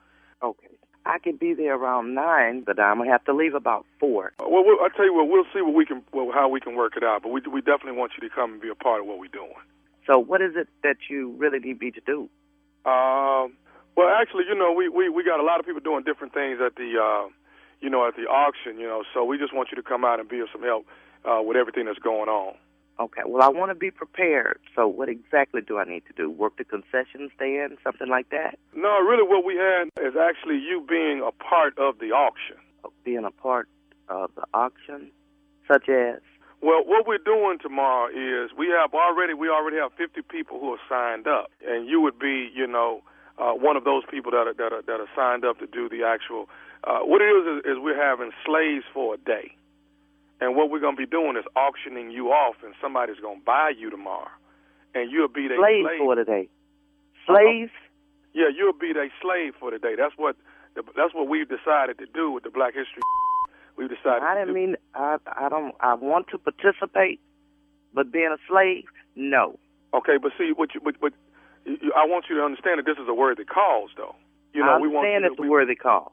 Okay. 0.43 0.69
I 1.09 1.19
could 1.19 1.39
be 1.39 1.55
there 1.55 1.75
around 1.75 2.15
nine, 2.15 2.61
but 2.61 2.79
I'm 2.79 2.99
gonna 2.99 3.11
have 3.11 3.25
to 3.25 3.33
leave 3.33 3.55
about 3.55 3.87
four. 3.99 4.33
Well, 4.39 4.63
we'll 4.65 4.79
I 4.85 4.89
tell 4.95 5.07
you 5.07 5.15
what, 5.15 5.29
we'll 5.29 5.47
see 5.55 5.63
what 5.63 5.75
we 5.75 5.87
can, 5.87 6.03
well, 6.13 6.31
how 6.33 6.49
we 6.49 6.61
can 6.61 6.77
work 6.77 6.97
it 6.97 7.03
out. 7.03 7.23
But 7.23 7.31
we 7.31 7.41
we 7.51 7.61
definitely 7.63 7.99
want 7.99 8.13
you 8.21 8.29
to 8.29 8.35
come 8.35 8.53
and 8.53 8.61
be 8.61 8.69
a 8.69 8.75
part 8.75 9.01
of 9.01 9.07
what 9.07 9.19
we're 9.19 9.29
doing. 9.29 9.55
So 10.07 10.19
what 10.19 10.41
is 10.41 10.53
it 10.55 10.69
that 10.83 10.97
you 11.09 11.35
really 11.39 11.59
need 11.59 11.81
me 11.81 11.91
to 11.93 12.01
do? 12.01 12.29
Um, 12.89 13.57
well, 13.97 14.09
actually, 14.09 14.45
you 14.49 14.55
know, 14.55 14.73
we, 14.73 14.89
we, 14.89 15.09
we 15.09 15.25
got 15.25 15.41
a 15.41 15.43
lot 15.43 15.61
of 15.61 15.67
people 15.67 15.81
doing 15.81 16.05
different 16.05 16.33
things 16.33 16.61
at 16.65 16.77
the, 16.77 16.97
uh, 16.97 17.29
you 17.81 17.91
know, 17.91 18.07
at 18.07 18.17
the 18.17 18.23
auction, 18.23 18.79
you 18.79 18.87
know, 18.87 19.03
so 19.13 19.25
we 19.25 19.37
just 19.37 19.53
want 19.53 19.69
you 19.71 19.77
to 19.77 19.83
come 19.83 20.05
out 20.05 20.21
and 20.21 20.29
be 20.29 20.41
of 20.41 20.49
some 20.53 20.63
help 20.63 20.87
uh, 21.25 21.43
with 21.43 21.57
everything 21.57 21.85
that's 21.85 21.99
going 21.99 22.29
on. 22.29 22.55
Okay. 23.01 23.23
Well, 23.27 23.43
I 23.43 23.49
want 23.49 23.71
to 23.71 23.77
be 23.77 23.91
prepared. 23.91 24.59
So 24.75 24.89
what 24.89 25.09
exactly 25.09 25.61
do 25.61 25.79
I 25.79 25.85
need 25.85 26.03
to 26.07 26.13
do? 26.17 26.31
Work 26.31 26.57
the 26.59 26.65
concession 26.65 27.31
stand, 27.37 27.79
something 27.85 28.09
like 28.09 28.31
that? 28.31 28.59
No, 28.75 28.99
really 29.01 29.23
what 29.23 29.45
we 29.45 29.55
had 29.55 29.89
is 30.05 30.15
actually 30.17 30.59
you 30.59 30.85
being 30.89 31.23
a 31.27 31.31
part 31.33 31.79
of 31.79 31.99
the 32.01 32.11
auction. 32.11 32.57
Being 33.05 33.25
a 33.25 33.31
part 33.31 33.69
of 34.09 34.31
the 34.35 34.45
auction, 34.53 35.11
such 35.67 35.89
as? 35.89 36.21
Well, 36.61 36.83
what 36.85 37.07
we're 37.07 37.19
doing 37.19 37.59
tomorrow 37.63 38.09
is 38.09 38.51
we 38.59 38.69
have 38.69 38.93
already 38.93 39.33
we 39.35 39.49
already 39.49 39.77
have 39.77 39.93
50 39.93 40.23
people 40.23 40.59
who 40.59 40.73
are 40.73 40.81
signed 40.89 41.29
up, 41.29 41.51
and 41.67 41.87
you 41.87 42.01
would 42.01 42.19
be, 42.19 42.51
you 42.53 42.67
know, 42.67 43.03
uh, 43.39 43.53
one 43.53 43.77
of 43.77 43.85
those 43.85 44.03
people 44.11 44.33
that 44.33 44.49
are, 44.49 44.55
that 44.55 44.73
are 44.73 44.83
that 44.83 45.01
are 45.01 45.09
signed 45.15 45.45
up 45.45 45.59
to 45.61 45.67
do 45.67 45.89
the 45.89 46.03
actual. 46.03 46.49
Uh, 46.85 47.01
what 47.01 47.23
it 47.23 47.27
is, 47.27 47.65
is 47.65 47.73
is 47.73 47.79
we're 47.79 48.01
having 48.01 48.33
slaves 48.45 48.85
for 48.93 49.15
a 49.15 49.19
day, 49.19 49.55
and 50.41 50.57
what 50.57 50.71
we're 50.71 50.81
going 50.81 50.97
to 50.97 51.01
be 51.01 51.07
doing 51.07 51.37
is 51.37 51.45
auctioning 51.57 52.11
you 52.11 52.29
off, 52.29 52.57
and 52.65 52.75
somebody's 52.81 53.21
going 53.21 53.41
to 53.41 53.45
buy 53.45 53.73
you 53.77 53.91
tomorrow, 53.91 54.31
and 54.95 55.11
you'll 55.11 55.29
be 55.29 55.49
their 55.49 55.59
Slaves 55.59 55.89
slave. 55.89 55.99
for 55.99 56.15
today. 56.15 56.49
Uh-huh. 57.29 57.35
Slaves? 57.35 57.73
Yeah, 58.35 58.47
you'll 58.55 58.73
be 58.73 58.93
their 58.93 59.11
slave 59.21 59.55
for 59.59 59.71
the 59.71 59.79
day. 59.79 59.95
That's 59.97 60.15
what 60.17 60.37
the, 60.75 60.83
that's 60.97 61.15
what 61.15 61.29
we've 61.29 61.49
decided 61.49 61.99
to 61.99 62.07
do 62.07 62.31
with 62.31 62.45
the 62.45 62.51
Black 62.51 62.75
History. 62.75 63.03
We've 63.77 63.89
decided. 63.89 64.23
I 64.23 64.35
to 64.35 64.41
didn't 64.41 64.55
mean 64.55 64.77
I 64.95 65.19
I 65.27 65.49
don't 65.49 65.75
I 65.81 65.95
want 65.95 66.29
to 66.29 66.39
participate, 66.39 67.21
but 67.95 68.11
being 68.11 68.31
a 68.33 68.39
slave, 68.49 68.85
no. 69.15 69.59
Okay, 69.95 70.19
but 70.21 70.33
see, 70.37 70.53
what 70.55 70.75
you, 70.75 70.81
but, 70.83 70.97
but 71.01 71.13
you, 71.65 71.93
I 71.97 72.05
want 72.05 72.27
you 72.29 72.37
to 72.37 72.43
understand 72.43 72.79
that 72.79 72.87
this 72.87 72.99
is 72.99 73.09
a 73.09 73.15
worthy 73.15 73.45
cause, 73.45 73.91
though. 73.97 74.17
You 74.53 74.65
I 74.65 74.67
know, 74.67 74.83
we 74.83 74.89
want 74.89 75.07
understand 75.07 75.33
it's 75.33 75.37
to, 75.37 75.43
a 75.45 75.49
worthy 75.49 75.77
cause, 75.77 76.11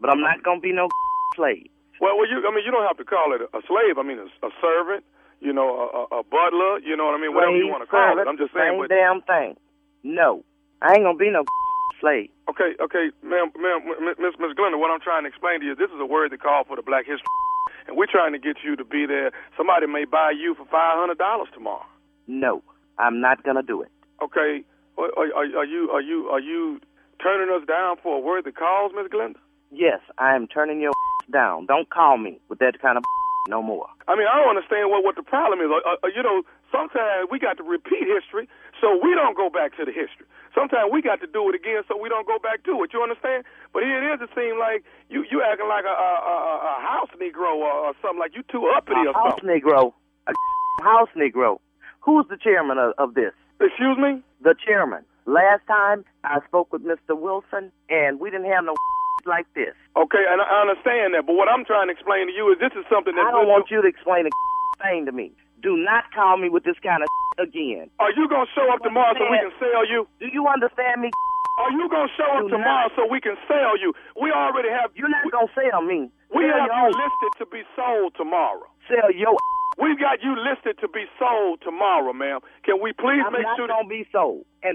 but 0.00 0.10
I'm 0.10 0.22
uh-huh. 0.22 0.34
not 0.36 0.42
gonna 0.42 0.60
be 0.60 0.72
no 0.72 0.88
slave. 1.36 1.68
Well, 2.04 2.20
well, 2.20 2.28
you, 2.28 2.44
I 2.44 2.52
mean, 2.52 2.68
you 2.68 2.72
don't 2.72 2.84
have 2.84 3.00
to 3.00 3.08
call 3.08 3.32
it 3.32 3.40
a, 3.40 3.60
slave. 3.64 3.96
I 3.96 4.04
mean, 4.04 4.20
a, 4.20 4.28
a 4.44 4.50
servant. 4.60 5.04
You 5.40 5.52
know, 5.56 5.68
a, 5.72 5.86
a, 5.88 6.02
a 6.20 6.22
butler. 6.22 6.84
You 6.84 6.96
know 7.00 7.08
what 7.08 7.16
I 7.16 7.20
mean? 7.20 7.32
Whatever 7.32 7.56
you 7.56 7.68
want 7.72 7.80
to 7.80 7.88
call 7.88 8.20
it. 8.20 8.28
I'm 8.28 8.36
just 8.36 8.52
saying. 8.52 8.76
Same 8.76 8.80
But 8.80 8.92
damn 8.92 9.20
thing. 9.24 9.56
No, 10.04 10.44
I 10.84 10.92
ain't 11.00 11.04
gonna 11.08 11.16
be 11.16 11.32
no 11.32 11.44
slave. 12.00 12.28
okay, 12.52 12.76
okay, 12.76 13.08
ma'am, 13.24 13.48
ma'am, 13.56 13.80
Miss 14.20 14.36
Miss 14.36 14.52
Glenda, 14.52 14.76
what 14.76 14.92
I'm 14.92 15.00
trying 15.00 15.24
to 15.24 15.28
explain 15.32 15.60
to 15.60 15.66
you, 15.66 15.74
this 15.74 15.88
is 15.88 15.96
a 16.00 16.04
worthy 16.04 16.36
call 16.36 16.64
for 16.68 16.76
the 16.76 16.82
Black 16.84 17.06
History, 17.08 17.24
and 17.88 17.96
we're 17.96 18.10
trying 18.10 18.32
to 18.36 18.38
get 18.38 18.60
you 18.62 18.76
to 18.76 18.84
be 18.84 19.06
there. 19.08 19.32
Somebody 19.56 19.86
may 19.88 20.04
buy 20.04 20.32
you 20.36 20.54
for 20.54 20.64
five 20.68 21.00
hundred 21.00 21.16
dollars 21.16 21.48
tomorrow. 21.56 21.86
No, 22.28 22.62
I'm 22.98 23.20
not 23.20 23.42
gonna 23.44 23.62
do 23.64 23.80
it. 23.80 23.88
Okay, 24.22 24.60
are, 24.98 25.08
are, 25.16 25.40
are 25.64 25.64
you 25.64 25.88
are 25.90 26.02
you 26.04 26.28
are 26.28 26.40
you 26.40 26.80
turning 27.22 27.48
us 27.48 27.66
down 27.66 27.96
for 28.02 28.16
a 28.16 28.20
worthy 28.20 28.52
cause, 28.52 28.92
Miss 28.94 29.08
Glenda? 29.08 29.40
Yes, 29.72 30.00
I 30.18 30.34
am 30.36 30.46
turning 30.46 30.80
your 30.80 30.92
down. 31.30 31.66
Don't 31.66 31.88
call 31.90 32.18
me 32.18 32.38
with 32.48 32.58
that 32.60 32.80
kind 32.80 32.98
of 32.98 33.04
no 33.48 33.62
more. 33.62 33.86
I 34.08 34.16
mean, 34.16 34.26
I 34.26 34.36
don't 34.40 34.56
understand 34.56 34.90
what 34.90 35.04
what 35.04 35.16
the 35.16 35.22
problem 35.22 35.60
is. 35.60 35.68
Uh, 35.68 35.96
uh, 36.02 36.08
you 36.14 36.22
know, 36.22 36.42
sometimes 36.72 37.28
we 37.30 37.38
got 37.38 37.56
to 37.58 37.62
repeat 37.64 38.04
history 38.08 38.48
so 38.80 38.98
we 39.02 39.14
don't 39.14 39.36
go 39.36 39.48
back 39.50 39.76
to 39.76 39.84
the 39.84 39.92
history. 39.92 40.26
Sometimes 40.54 40.92
we 40.92 41.02
got 41.02 41.20
to 41.20 41.26
do 41.26 41.48
it 41.50 41.54
again 41.54 41.82
so 41.88 41.96
we 41.98 42.08
don't 42.08 42.26
go 42.26 42.38
back 42.38 42.62
to 42.64 42.82
it. 42.84 42.92
You 42.92 43.02
understand? 43.02 43.44
But 43.72 43.82
here 43.82 43.98
it 43.98 44.14
is. 44.14 44.20
It 44.22 44.30
seems 44.34 44.56
like 44.58 44.84
you 45.10 45.24
you 45.30 45.42
acting 45.42 45.68
like 45.68 45.84
a 45.84 45.92
a, 45.92 46.10
a, 46.24 46.36
a 46.72 46.74
house 46.80 47.10
Negro 47.20 47.58
or, 47.58 47.90
or 47.90 47.92
something 48.00 48.20
like 48.20 48.34
you 48.34 48.42
too 48.50 48.70
uppity 48.74 49.04
A 49.04 49.10
or 49.10 49.14
house 49.14 49.36
something. 49.40 49.50
Negro, 49.50 49.92
a 50.28 50.32
house 50.84 51.10
Negro. 51.16 51.58
Who's 52.00 52.26
the 52.28 52.36
chairman 52.36 52.78
of, 52.78 52.92
of 52.98 53.14
this? 53.14 53.32
Excuse 53.60 53.96
me? 53.98 54.22
The 54.42 54.54
chairman. 54.64 55.04
Last 55.26 55.62
time 55.66 56.04
I 56.22 56.40
spoke 56.46 56.70
with 56.72 56.84
Mr. 56.84 57.16
Wilson, 57.18 57.72
and 57.88 58.20
we 58.20 58.30
didn't 58.30 58.50
have 58.52 58.64
no 58.64 58.74
like 59.26 59.46
this. 59.54 59.74
Okay, 59.96 60.24
and 60.28 60.40
I 60.42 60.48
understand 60.64 61.14
that. 61.14 61.26
But 61.26 61.34
what 61.34 61.48
I'm 61.48 61.64
trying 61.64 61.88
to 61.88 61.94
explain 61.94 62.26
to 62.28 62.34
you 62.34 62.50
is 62.52 62.58
this 62.58 62.72
is 62.76 62.84
something 62.92 63.14
that 63.16 63.26
I 63.26 63.30
don't 63.32 63.48
want 63.48 63.70
you 63.70 63.80
to 63.82 63.88
explain 63.88 64.26
a 64.26 64.32
thing 64.84 65.06
to 65.06 65.12
me. 65.12 65.32
Do 65.62 65.76
not 65.76 66.10
call 66.12 66.36
me 66.36 66.48
with 66.48 66.64
this 66.64 66.76
kind 66.84 67.02
of 67.02 67.08
again. 67.48 67.88
Are 67.98 68.12
you 68.12 68.28
gonna 68.28 68.50
show 68.54 68.68
up 68.72 68.82
tomorrow 68.82 69.14
so 69.16 69.24
we 69.30 69.38
can 69.40 69.54
sell 69.58 69.84
you? 69.88 70.06
Do 70.20 70.26
you 70.32 70.46
understand 70.46 71.00
me? 71.00 71.10
Are 71.62 71.70
you 71.70 71.86
gonna 71.88 72.10
show 72.18 72.26
up 72.34 72.42
Do 72.50 72.58
tomorrow 72.58 72.90
not- 72.90 72.96
so 72.98 73.06
we 73.06 73.20
can 73.20 73.36
sell 73.46 73.78
you? 73.78 73.94
We 74.20 74.32
already 74.34 74.68
have. 74.68 74.90
You're 74.94 75.08
not 75.08 75.24
gonna 75.30 75.48
sell 75.54 75.82
me. 75.82 76.10
We 76.34 76.42
Sell 76.50 76.58
have 76.58 76.70
you 76.74 76.86
listed 76.90 77.32
to 77.38 77.46
be 77.46 77.62
sold 77.76 78.14
tomorrow. 78.18 78.66
Sell 78.90 79.10
your. 79.14 79.38
We've 79.78 79.98
got 79.98 80.22
you 80.22 80.34
listed 80.38 80.78
to 80.82 80.88
be 80.88 81.06
sold 81.18 81.60
tomorrow, 81.62 82.12
ma'am. 82.12 82.40
Can 82.64 82.78
we 82.82 82.92
please 82.92 83.22
I'm 83.26 83.32
make 83.32 83.42
not 83.42 83.56
sure 83.56 83.66
that 83.66 83.74
gonna 83.74 83.88
be 83.88 84.06
sold. 84.12 84.44
And 84.62 84.74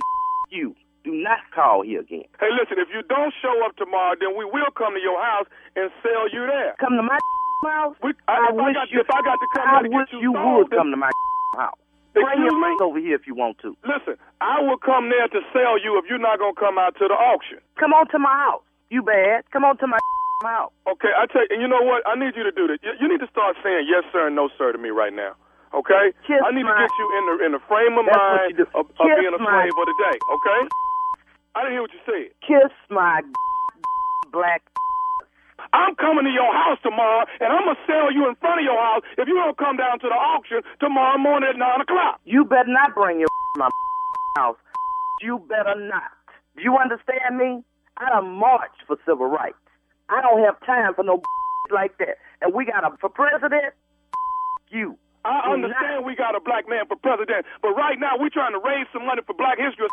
you. 0.49 0.75
Do 1.03 1.15
not 1.15 1.39
call 1.55 1.81
here 1.83 2.01
again. 2.01 2.27
Hey, 2.39 2.51
listen, 2.51 2.75
if 2.77 2.89
you 2.91 3.01
don't 3.07 3.33
show 3.41 3.55
up 3.65 3.75
tomorrow, 3.79 4.15
then 4.19 4.35
we 4.35 4.43
will 4.43 4.69
come 4.75 4.93
to 4.95 5.01
your 5.01 5.17
house 5.23 5.47
and 5.75 5.87
sell 6.03 6.27
you 6.27 6.43
there. 6.45 6.75
Come 6.79 6.99
to 6.99 7.03
my 7.03 7.15
house. 7.71 7.95
We, 8.03 8.11
I, 8.27 8.35
I 8.35 8.51
if, 8.51 8.59
I 8.59 8.67
wish 8.67 8.75
got, 8.75 8.87
you- 8.91 8.99
if 9.01 9.09
I 9.09 9.19
got 9.23 9.37
to 9.39 9.47
come 9.55 9.67
I 9.67 9.81
to 9.83 9.89
wish 9.89 10.09
you 10.11 10.19
you, 10.19 10.31
would 10.35 10.67
then- 10.69 10.79
come 10.79 10.91
to 10.91 10.99
my 10.99 11.11
house. 11.57 11.79
Bring 12.17 12.41
your 12.43 12.57
me? 12.57 12.75
over 12.83 12.99
here 12.99 13.15
if 13.15 13.27
you 13.29 13.35
want 13.37 13.59
to. 13.63 13.77
Listen, 13.87 14.17
I 14.41 14.59
will 14.59 14.81
come 14.81 15.07
there 15.13 15.29
to 15.29 15.39
sell 15.55 15.79
you 15.79 15.95
if 16.01 16.09
you're 16.09 16.19
not 16.19 16.39
gonna 16.41 16.57
come 16.57 16.75
out 16.81 16.97
to 16.99 17.07
the 17.07 17.13
auction. 17.15 17.61
Come 17.79 17.93
on 17.93 18.09
to 18.11 18.19
my 18.19 18.33
house. 18.49 18.65
You 18.89 19.03
bad. 19.05 19.45
Come 19.53 19.63
on 19.63 19.77
to 19.77 19.87
my 19.87 19.99
house. 20.43 20.73
Okay, 20.89 21.13
I 21.15 21.27
tell 21.31 21.45
you, 21.45 21.53
and 21.53 21.61
you 21.61 21.67
know 21.69 21.79
what? 21.85 22.01
I 22.09 22.17
need 22.17 22.33
you 22.35 22.43
to 22.43 22.51
do 22.51 22.65
this. 22.67 22.81
You, 22.81 22.91
you 22.99 23.07
need 23.07 23.21
to 23.23 23.29
start 23.31 23.55
saying 23.63 23.85
yes 23.87 24.03
sir 24.11 24.27
and 24.27 24.35
no 24.35 24.49
sir 24.57 24.73
to 24.73 24.79
me 24.81 24.89
right 24.89 25.13
now. 25.13 25.37
Okay? 25.71 26.09
Kiss 26.25 26.41
I 26.41 26.49
need 26.49 26.65
to 26.65 26.73
get 26.75 26.89
you 26.97 27.07
in 27.21 27.23
the 27.29 27.35
in 27.45 27.51
the 27.53 27.61
frame 27.69 27.93
of 27.95 28.09
That's 28.09 28.17
mind 28.17 28.57
of, 28.57 28.67
of 28.73 28.85
being 28.97 29.29
a 29.29 29.37
slave 29.37 29.75
of 29.77 29.85
the 29.85 29.97
day. 30.09 30.17
Okay? 30.17 30.61
I 31.55 31.61
didn't 31.63 31.73
hear 31.73 31.81
what 31.81 31.93
you 31.93 32.03
said. 32.05 32.27
Kiss 32.45 32.71
my 32.89 33.21
black. 34.31 34.61
I'm 35.73 35.95
coming 35.95 36.23
to 36.25 36.31
your 36.31 36.53
house 36.53 36.79
tomorrow, 36.83 37.25
and 37.39 37.51
I'm 37.51 37.65
gonna 37.65 37.79
sell 37.85 38.11
you 38.13 38.27
in 38.29 38.35
front 38.39 38.61
of 38.61 38.65
your 38.65 38.79
house 38.79 39.03
if 39.17 39.27
you 39.27 39.35
don't 39.35 39.57
come 39.57 39.77
down 39.77 39.99
to 39.99 40.07
the 40.07 40.15
auction 40.15 40.61
tomorrow 40.79 41.17
morning 41.17 41.49
at 41.51 41.57
nine 41.57 41.81
o'clock. 41.81 42.21
You 42.25 42.45
better 42.45 42.71
not 42.71 42.95
bring 42.95 43.19
your 43.19 43.29
my 43.57 43.69
house. 44.37 44.57
You 45.21 45.39
better 45.49 45.75
not. 45.75 46.11
Do 46.55 46.63
you 46.63 46.77
understand 46.77 47.37
me? 47.37 47.63
I 47.97 48.09
done 48.09 48.29
marched 48.31 48.87
for 48.87 48.95
civil 49.05 49.27
rights. 49.27 49.59
I 50.09 50.21
don't 50.21 50.39
have 50.43 50.55
time 50.65 50.93
for 50.95 51.03
no 51.03 51.21
like 51.71 51.97
that. 51.99 52.17
And 52.41 52.53
we 52.53 52.65
got 52.65 52.83
a 52.83 52.95
for 52.97 53.09
president. 53.09 53.73
You. 54.71 54.97
I 55.25 55.51
understand 55.51 56.05
we 56.05 56.15
got 56.15 56.35
a 56.35 56.39
black 56.39 56.69
man 56.69 56.87
for 56.87 56.95
president, 56.95 57.45
but 57.61 57.75
right 57.75 57.99
now 57.99 58.15
we're 58.17 58.31
trying 58.31 58.53
to 58.53 58.61
raise 58.63 58.87
some 58.93 59.05
money 59.05 59.21
for 59.27 59.35
Black 59.35 59.59
History, 59.59 59.87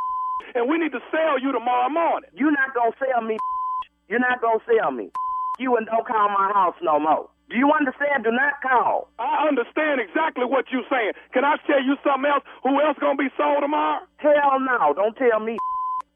and 0.54 0.68
we 0.68 0.78
need 0.78 0.92
to 0.92 1.00
sell 1.10 1.38
you 1.40 1.52
tomorrow 1.52 1.88
morning. 1.88 2.30
You're 2.34 2.52
not 2.52 2.74
gonna 2.74 2.96
sell 2.98 3.22
me. 3.22 3.36
You're 4.08 4.20
not 4.20 4.40
gonna 4.40 4.60
sell 4.66 4.90
me. 4.92 5.10
You 5.58 5.76
and 5.76 5.86
don't 5.86 6.06
call 6.06 6.28
my 6.28 6.52
house 6.52 6.76
no 6.82 7.00
more. 7.00 7.30
Do 7.48 7.56
you 7.56 7.72
understand? 7.72 8.24
Do 8.24 8.30
not 8.30 8.60
call. 8.60 9.08
I 9.18 9.48
understand 9.48 10.00
exactly 10.04 10.44
what 10.44 10.66
you're 10.70 10.84
saying. 10.90 11.12
Can 11.32 11.44
I 11.44 11.56
tell 11.66 11.80
you 11.82 11.96
something 12.04 12.28
else? 12.28 12.44
Who 12.62 12.80
else 12.82 12.98
gonna 13.00 13.16
be 13.16 13.32
sold 13.38 13.62
tomorrow? 13.62 14.04
Hell 14.18 14.60
no. 14.60 14.92
Don't 14.94 15.16
tell 15.16 15.40
me. 15.40 15.56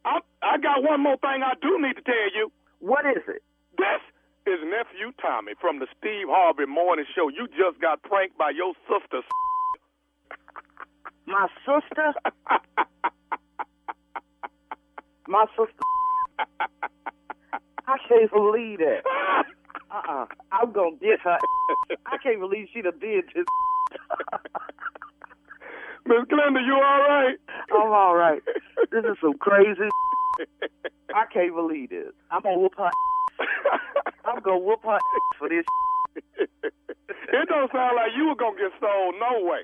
I 0.05 0.21
I 0.43 0.59
got 0.59 0.83
one 0.83 1.01
more 1.01 1.17
thing 1.19 1.41
I 1.43 1.55
do 1.63 1.81
need 1.81 1.97
to 1.97 2.03
tell 2.03 2.31
you. 2.35 2.53
What 2.81 3.07
is 3.07 3.23
it? 3.29 3.43
This 3.79 4.03
is 4.47 4.61
nephew 4.69 5.13
Tommy 5.23 5.53
from 5.61 5.79
the 5.79 5.87
Steve 5.99 6.29
Harvey 6.29 6.67
Morning 6.67 7.07
Show. 7.15 7.29
You 7.31 7.49
just 7.57 7.81
got 7.81 8.03
pranked 8.03 8.37
by 8.37 8.51
your 8.51 8.75
sister. 8.89 9.23
My 11.27 11.49
sister? 11.65 12.13
My 15.31 15.47
sister? 15.57 15.85
I 17.87 17.97
can't 18.09 18.33
believe 18.33 18.79
that. 18.81 19.03
Uh-uh. 19.93 20.27
I'm 20.51 20.73
gonna 20.73 20.97
get 21.01 21.21
her. 21.21 21.39
I 22.07 22.19
can't 22.21 22.41
believe 22.41 22.67
she 22.75 22.83
done 22.83 22.99
did 23.01 23.27
this. 23.33 23.45
Miss 26.07 26.25
Glenda, 26.27 26.67
you 26.67 26.75
all 26.75 27.01
right? 27.09 27.37
I'm 27.73 27.93
all 27.93 28.17
right. 28.17 28.43
This 28.91 29.05
is 29.05 29.17
some 29.21 29.39
crazy. 29.39 29.89
I 31.15 31.27
can't 31.33 31.55
believe 31.55 31.91
this. 31.91 32.13
I'm 32.33 32.43
gonna 32.43 32.59
whoop 32.59 32.75
her. 32.79 32.91
I'm 34.25 34.41
gonna 34.43 34.59
whoop 34.59 34.81
her 34.85 34.99
for 35.39 35.49
this. 35.49 35.65
It 37.33 37.49
don't 37.49 37.71
sound 37.73 37.97
like 37.97 38.11
you 38.17 38.27
were 38.29 38.35
gonna 38.35 38.57
get 38.59 38.73
sold 38.81 39.15
no 39.21 39.45
way. 39.45 39.63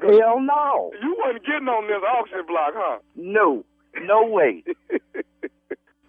Hell 0.00 0.40
no. 0.40 0.92
You 1.02 1.14
wasn't 1.18 1.44
getting 1.44 1.68
on 1.68 1.86
this 1.88 2.02
auction 2.02 2.46
block, 2.46 2.72
huh? 2.74 2.98
No, 3.16 3.64
no 4.02 4.26
way. 4.26 4.64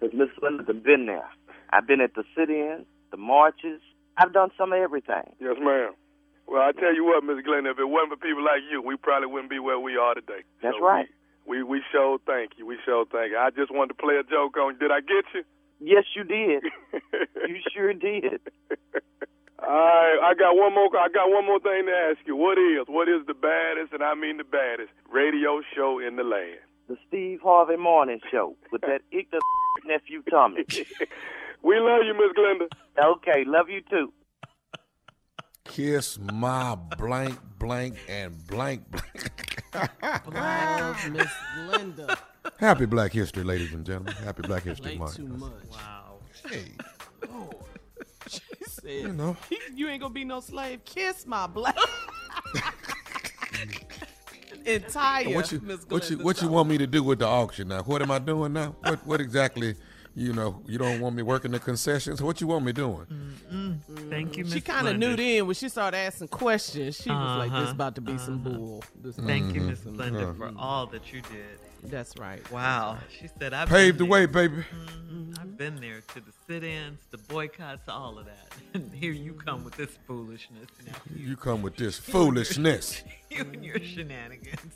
Because 0.00 0.14
Miss 0.14 0.28
Linda's 0.42 0.82
been 0.84 1.06
there. 1.06 1.28
I've 1.70 1.86
been 1.86 2.00
at 2.00 2.14
the 2.14 2.24
sit-ins, 2.36 2.86
the 3.10 3.16
marches. 3.16 3.80
I've 4.18 4.32
done 4.32 4.50
some 4.56 4.72
of 4.72 4.78
everything. 4.78 5.34
Yes, 5.40 5.56
ma'am. 5.60 5.92
Well, 6.46 6.62
I 6.62 6.72
tell 6.72 6.94
you 6.94 7.04
what, 7.04 7.24
Miss 7.24 7.44
Glenda, 7.44 7.72
if 7.72 7.78
it 7.78 7.88
wasn't 7.88 8.10
for 8.14 8.22
people 8.22 8.44
like 8.44 8.62
you, 8.70 8.80
we 8.80 8.96
probably 8.96 9.26
wouldn't 9.26 9.50
be 9.50 9.58
where 9.58 9.80
we 9.80 9.96
are 9.96 10.14
today. 10.14 10.46
That's 10.62 10.76
So 10.78 10.84
right. 10.84 11.08
We, 11.46 11.62
we 11.62 11.78
we 11.78 11.82
sure 11.92 12.18
thank 12.26 12.52
you. 12.56 12.66
We 12.66 12.78
sure 12.84 13.04
thank 13.10 13.32
you. 13.32 13.38
I 13.38 13.50
just 13.50 13.72
wanted 13.72 13.94
to 13.94 14.02
play 14.02 14.14
a 14.16 14.22
joke 14.22 14.56
on 14.56 14.74
you. 14.74 14.78
Did 14.78 14.90
I 14.92 15.00
get 15.00 15.24
you? 15.34 15.42
Yes, 15.80 16.04
you 16.14 16.24
did. 16.24 16.62
you 17.48 17.58
sure 17.74 17.92
did. 17.92 18.40
All 19.58 19.68
right, 19.68 20.18
I 20.22 20.34
got 20.38 20.54
one 20.56 20.74
more. 20.74 20.88
I 20.96 21.08
got 21.08 21.30
one 21.30 21.46
more 21.46 21.58
thing 21.60 21.86
to 21.86 21.92
ask 21.92 22.18
you. 22.26 22.36
What 22.36 22.58
is 22.58 22.86
what 22.86 23.08
is 23.08 23.26
the 23.26 23.34
baddest, 23.34 23.92
and 23.92 24.02
I 24.02 24.14
mean 24.14 24.36
the 24.36 24.44
baddest, 24.44 24.90
radio 25.10 25.60
show 25.74 25.98
in 25.98 26.16
the 26.16 26.22
land? 26.24 26.60
The 26.88 26.96
Steve 27.08 27.40
Harvey 27.42 27.76
Morning 27.76 28.20
Show 28.30 28.56
with 28.70 28.82
that 28.82 29.00
ignorant 29.10 29.42
nephew 29.86 30.22
Tommy. 30.30 30.64
We 31.62 31.80
love 31.80 32.02
you, 32.04 32.14
Miss 32.14 32.32
Glenda. 32.36 32.68
Okay, 33.16 33.44
love 33.44 33.68
you 33.68 33.80
too. 33.90 34.12
Kiss 35.64 36.16
my 36.20 36.76
blank, 36.96 37.38
blank, 37.58 37.96
and 38.08 38.46
blank, 38.46 38.84
blank. 39.72 39.90
Black 40.26 41.10
Miss 41.10 41.32
Linda. 41.70 42.16
Happy 42.60 42.86
Black 42.86 43.12
History, 43.12 43.42
ladies 43.42 43.72
and 43.72 43.84
gentlemen. 43.84 44.14
Happy 44.22 44.42
Black 44.42 44.62
History 44.62 44.90
Play 44.92 44.98
Month. 44.98 45.16
too 45.16 45.26
much. 45.26 45.50
Wow. 45.72 46.18
Hey, 46.48 46.70
Oh, 47.32 47.50
she 48.28 48.40
said, 48.68 48.90
You 48.90 49.12
know. 49.12 49.36
you 49.74 49.88
ain't 49.88 50.02
gonna 50.02 50.14
be 50.14 50.24
no 50.24 50.38
slave. 50.40 50.84
Kiss 50.84 51.26
my 51.26 51.48
black. 51.48 51.74
Entire 54.66 55.32
what 55.32 55.52
you 55.52 55.58
what 55.88 56.10
you 56.10 56.18
what 56.18 56.42
you 56.42 56.48
want 56.48 56.68
me 56.68 56.76
to 56.76 56.88
do 56.88 57.02
with 57.02 57.20
the 57.20 57.26
auction 57.26 57.68
now? 57.68 57.82
What 57.82 58.02
am 58.02 58.10
I 58.10 58.18
doing 58.18 58.52
now? 58.52 58.74
What 58.80 59.06
what 59.06 59.20
exactly? 59.20 59.76
You 60.18 60.32
know, 60.32 60.62
you 60.66 60.78
don't 60.78 61.00
want 61.00 61.14
me 61.14 61.22
working 61.22 61.50
the 61.52 61.58
concessions. 61.60 62.22
What 62.22 62.40
you 62.40 62.46
want 62.46 62.64
me 62.64 62.72
doing? 62.72 63.04
Thank 64.08 64.38
you, 64.38 64.44
Miss 64.44 64.54
She 64.54 64.60
kind 64.62 64.88
of 64.88 64.94
Glenda. 64.96 64.98
knew 64.98 65.14
then 65.16 65.44
when 65.46 65.54
she 65.54 65.68
started 65.68 65.98
asking 65.98 66.28
questions. 66.28 66.96
She 66.96 67.10
was 67.10 67.38
like, 67.38 67.50
"This 67.50 67.60
Uh-huh, 67.64 67.70
about 67.72 67.94
to 67.96 68.00
be 68.00 68.16
some 68.16 68.38
bull." 68.38 68.82
This 69.02 69.14
Thank 69.16 69.54
you. 69.54 69.60
Miss 69.60 69.80
Glenda, 69.80 70.34
for 70.36 70.52
all 70.58 70.86
that 70.86 71.12
you 71.12 71.20
did. 71.20 71.58
That's 71.90 72.16
right. 72.18 72.40
Wow. 72.50 72.96
She 73.20 73.28
said, 73.38 73.52
I've 73.52 73.68
Paved 73.68 73.98
the 73.98 74.06
way, 74.06 74.20
there. 74.26 74.48
baby. 74.48 74.64
Mhm. 75.08 75.38
I've 75.38 75.56
been 75.58 75.76
there 75.76 76.00
to 76.14 76.20
the 76.20 76.32
sit-ins, 76.46 76.98
the 77.10 77.18
boycotts, 77.18 77.86
all 77.88 78.18
of 78.18 78.24
that. 78.24 78.48
And 78.74 78.92
here 78.92 79.12
you 79.12 79.34
come 79.34 79.62
with 79.64 79.76
this 79.76 79.90
foolishness 80.06 80.66
now. 80.84 80.94
You 81.14 81.36
come 81.36 81.60
with 81.62 81.76
this 81.76 81.98
foolishness. 82.12 83.02
You 83.30 83.42
and 83.52 83.62
your 83.64 83.78
shenanigans. 83.78 84.72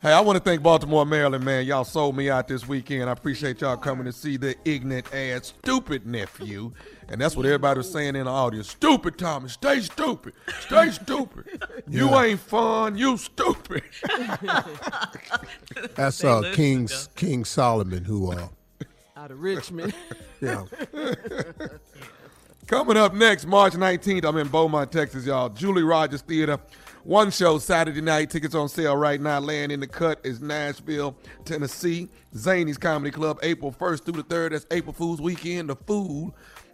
Hey, 0.00 0.12
I 0.12 0.20
want 0.20 0.38
to 0.38 0.44
thank 0.44 0.62
Baltimore, 0.62 1.04
Maryland, 1.04 1.44
man. 1.44 1.66
Y'all 1.66 1.82
sold 1.82 2.16
me 2.16 2.30
out 2.30 2.46
this 2.46 2.68
weekend. 2.68 3.10
I 3.10 3.12
appreciate 3.12 3.60
y'all 3.60 3.76
coming 3.76 4.04
to 4.04 4.12
see 4.12 4.36
the 4.36 4.54
ignorant 4.64 5.12
ass, 5.12 5.46
stupid 5.58 6.06
nephew. 6.06 6.70
And 7.08 7.20
that's 7.20 7.36
what 7.36 7.44
everybody 7.46 7.78
was 7.78 7.90
saying 7.90 8.14
in 8.14 8.26
the 8.26 8.30
audience. 8.30 8.70
Stupid, 8.70 9.18
Tommy. 9.18 9.48
Stay 9.48 9.80
stupid. 9.80 10.34
Stay 10.60 10.90
stupid. 10.92 11.46
You 11.88 12.10
Yeah. 12.10 12.22
ain't 12.22 12.38
fun. 12.38 12.96
You 12.96 13.16
stupid. 13.16 13.82
That's 15.96 16.22
uh, 16.22 16.40
listen, 16.40 16.54
King. 16.54 16.88
King 17.16 17.44
Solomon 17.44 18.04
who 18.04 18.30
uh 18.30 18.46
Out 19.16 19.32
of 19.32 19.40
Richmond. 19.40 19.94
yeah. 20.40 20.62
Coming 22.68 22.96
up 22.96 23.14
next, 23.14 23.46
March 23.46 23.72
19th, 23.72 24.24
I'm 24.24 24.36
in 24.36 24.46
Beaumont, 24.46 24.92
Texas, 24.92 25.24
y'all. 25.26 25.48
Julie 25.48 25.82
Rogers 25.82 26.20
Theater. 26.22 26.60
One 27.04 27.30
show 27.30 27.58
Saturday 27.58 28.00
night. 28.00 28.30
Tickets 28.30 28.54
on 28.54 28.68
sale 28.68 28.96
right 28.96 29.20
now. 29.20 29.38
Laying 29.38 29.70
in 29.70 29.80
the 29.80 29.86
cut 29.86 30.20
is 30.24 30.40
Nashville, 30.40 31.16
Tennessee. 31.44 32.08
Zanies 32.34 32.78
Comedy 32.78 33.10
Club, 33.10 33.38
April 33.42 33.72
1st 33.72 34.04
through 34.04 34.22
the 34.22 34.24
3rd. 34.24 34.50
That's 34.50 34.66
April 34.70 34.92
Fool's 34.92 35.20
weekend. 35.20 35.70
The 35.70 35.76
food 35.76 36.32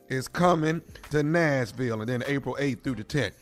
is 0.08 0.26
coming 0.26 0.82
to 1.10 1.22
Nashville. 1.22 2.00
And 2.00 2.08
then 2.08 2.24
April 2.26 2.56
8th 2.58 2.82
through 2.82 2.96
the 2.96 3.04
10th. 3.04 3.32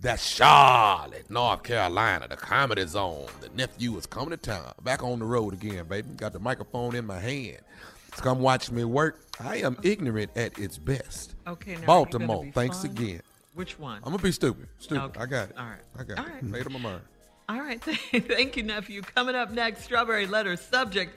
That's 0.00 0.24
Charlotte, 0.26 1.30
North 1.30 1.62
Carolina, 1.62 2.26
the 2.28 2.36
Comedy 2.36 2.86
Zone. 2.86 3.28
The 3.40 3.48
nephew 3.50 3.96
is 3.96 4.06
coming 4.06 4.30
to 4.30 4.36
town. 4.36 4.72
Back 4.82 5.02
on 5.02 5.20
the 5.20 5.24
road 5.24 5.54
again, 5.54 5.86
baby. 5.86 6.08
Got 6.16 6.32
the 6.32 6.40
microphone 6.40 6.96
in 6.96 7.06
my 7.06 7.20
hand. 7.20 7.58
So 8.16 8.22
come 8.22 8.40
watch 8.40 8.70
me 8.70 8.84
work. 8.84 9.24
I 9.40 9.58
am 9.58 9.78
ignorant 9.82 10.32
at 10.36 10.58
its 10.58 10.76
best. 10.76 11.34
Okay, 11.46 11.76
now, 11.76 11.86
Baltimore, 11.86 12.44
be 12.44 12.50
thanks 12.50 12.82
fun? 12.82 12.90
again. 12.90 13.22
Which 13.54 13.78
one? 13.78 13.98
I'm 13.98 14.12
gonna 14.12 14.22
be 14.22 14.32
stupid. 14.32 14.68
Stupid. 14.78 15.04
Okay. 15.04 15.20
I 15.20 15.26
got 15.26 15.50
it. 15.50 15.58
All 15.58 15.66
right. 15.66 15.80
I 15.98 16.04
got 16.04 16.18
All 16.18 16.24
it. 16.24 16.28
right. 16.30 16.42
Made 16.42 16.66
up 16.66 16.72
my 16.72 16.78
mind. 16.78 17.02
All 17.48 17.60
right. 17.60 17.82
Thank 17.84 18.56
you, 18.56 18.62
nephew. 18.62 19.02
Coming 19.02 19.34
up 19.34 19.50
next, 19.50 19.84
Strawberry 19.84 20.26
Letter 20.26 20.56
subject. 20.56 21.14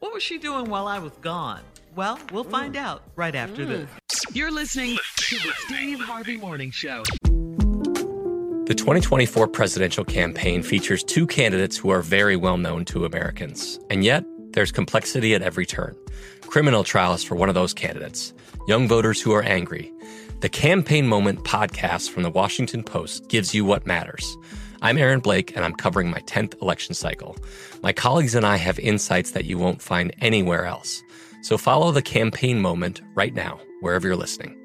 What 0.00 0.12
was 0.12 0.22
she 0.22 0.36
doing 0.36 0.68
while 0.68 0.86
I 0.86 0.98
was 0.98 1.12
gone? 1.22 1.62
Well, 1.94 2.18
we'll 2.32 2.44
find 2.44 2.74
mm. 2.74 2.80
out 2.80 3.02
right 3.16 3.34
after 3.34 3.64
mm. 3.64 3.68
this. 3.68 3.90
You're 4.34 4.50
listening 4.50 4.98
to 5.16 5.36
the 5.36 5.52
Steve 5.66 6.00
Harvey 6.00 6.36
Morning 6.36 6.70
Show. 6.70 7.02
The 7.22 8.74
2024 8.76 9.48
presidential 9.48 10.04
campaign 10.04 10.62
features 10.62 11.02
two 11.02 11.26
candidates 11.26 11.76
who 11.76 11.90
are 11.90 12.02
very 12.02 12.36
well 12.36 12.58
known 12.58 12.84
to 12.86 13.04
Americans. 13.06 13.80
And 13.88 14.04
yet, 14.04 14.24
there's 14.52 14.70
complexity 14.70 15.34
at 15.34 15.42
every 15.42 15.66
turn. 15.66 15.96
Criminal 16.42 16.84
trials 16.84 17.24
for 17.24 17.36
one 17.36 17.48
of 17.48 17.54
those 17.54 17.72
candidates, 17.72 18.32
young 18.68 18.86
voters 18.86 19.20
who 19.20 19.32
are 19.32 19.42
angry. 19.42 19.92
The 20.40 20.48
Campaign 20.48 21.06
Moment 21.06 21.44
podcast 21.44 22.08
from 22.08 22.22
the 22.22 22.30
Washington 22.30 22.82
Post 22.82 23.28
gives 23.28 23.54
you 23.54 23.62
what 23.66 23.86
matters. 23.86 24.38
I'm 24.80 24.96
Aaron 24.96 25.20
Blake, 25.20 25.54
and 25.54 25.66
I'm 25.66 25.74
covering 25.74 26.10
my 26.10 26.20
10th 26.20 26.58
election 26.62 26.94
cycle. 26.94 27.36
My 27.82 27.92
colleagues 27.92 28.34
and 28.34 28.46
I 28.46 28.56
have 28.56 28.78
insights 28.78 29.32
that 29.32 29.44
you 29.44 29.58
won't 29.58 29.82
find 29.82 30.14
anywhere 30.22 30.64
else. 30.64 31.02
So 31.42 31.58
follow 31.58 31.92
the 31.92 32.00
Campaign 32.00 32.58
Moment 32.58 33.02
right 33.14 33.34
now, 33.34 33.60
wherever 33.82 34.08
you're 34.08 34.16
listening. 34.16 34.56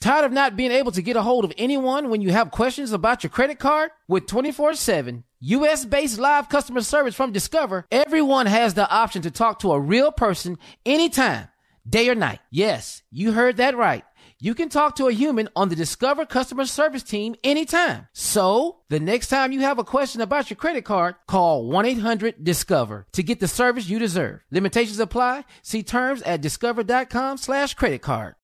Tired 0.00 0.24
of 0.24 0.32
not 0.32 0.56
being 0.56 0.72
able 0.72 0.90
to 0.90 1.02
get 1.02 1.14
a 1.14 1.22
hold 1.22 1.44
of 1.44 1.52
anyone 1.56 2.10
when 2.10 2.20
you 2.20 2.32
have 2.32 2.50
questions 2.50 2.90
about 2.90 3.22
your 3.22 3.30
credit 3.30 3.60
card? 3.60 3.92
With 4.08 4.26
24 4.26 4.74
7 4.74 5.22
US 5.40 5.84
based 5.84 6.18
live 6.18 6.48
customer 6.48 6.80
service 6.80 7.14
from 7.14 7.30
Discover, 7.30 7.86
everyone 7.92 8.46
has 8.46 8.74
the 8.74 8.90
option 8.90 9.22
to 9.22 9.30
talk 9.30 9.60
to 9.60 9.70
a 9.70 9.78
real 9.78 10.10
person 10.10 10.58
anytime, 10.84 11.48
day 11.88 12.08
or 12.08 12.14
night. 12.14 12.40
Yes, 12.50 13.02
you 13.10 13.32
heard 13.32 13.56
that 13.56 13.76
right. 13.76 14.04
You 14.40 14.54
can 14.54 14.68
talk 14.68 14.94
to 14.96 15.08
a 15.08 15.12
human 15.12 15.48
on 15.56 15.68
the 15.68 15.74
Discover 15.74 16.26
customer 16.26 16.64
service 16.64 17.02
team 17.02 17.34
anytime. 17.42 18.06
So, 18.12 18.76
the 18.88 19.00
next 19.00 19.28
time 19.28 19.50
you 19.50 19.60
have 19.62 19.80
a 19.80 19.84
question 19.84 20.20
about 20.20 20.48
your 20.48 20.56
credit 20.56 20.84
card, 20.84 21.16
call 21.26 21.66
1 21.66 21.86
800 21.86 22.44
Discover 22.44 23.06
to 23.12 23.22
get 23.24 23.40
the 23.40 23.48
service 23.48 23.88
you 23.88 23.98
deserve. 23.98 24.40
Limitations 24.52 25.00
apply. 25.00 25.44
See 25.62 25.82
terms 25.82 26.22
at 26.22 26.40
discover.com/slash 26.40 27.74
credit 27.74 28.02
card. 28.02 28.36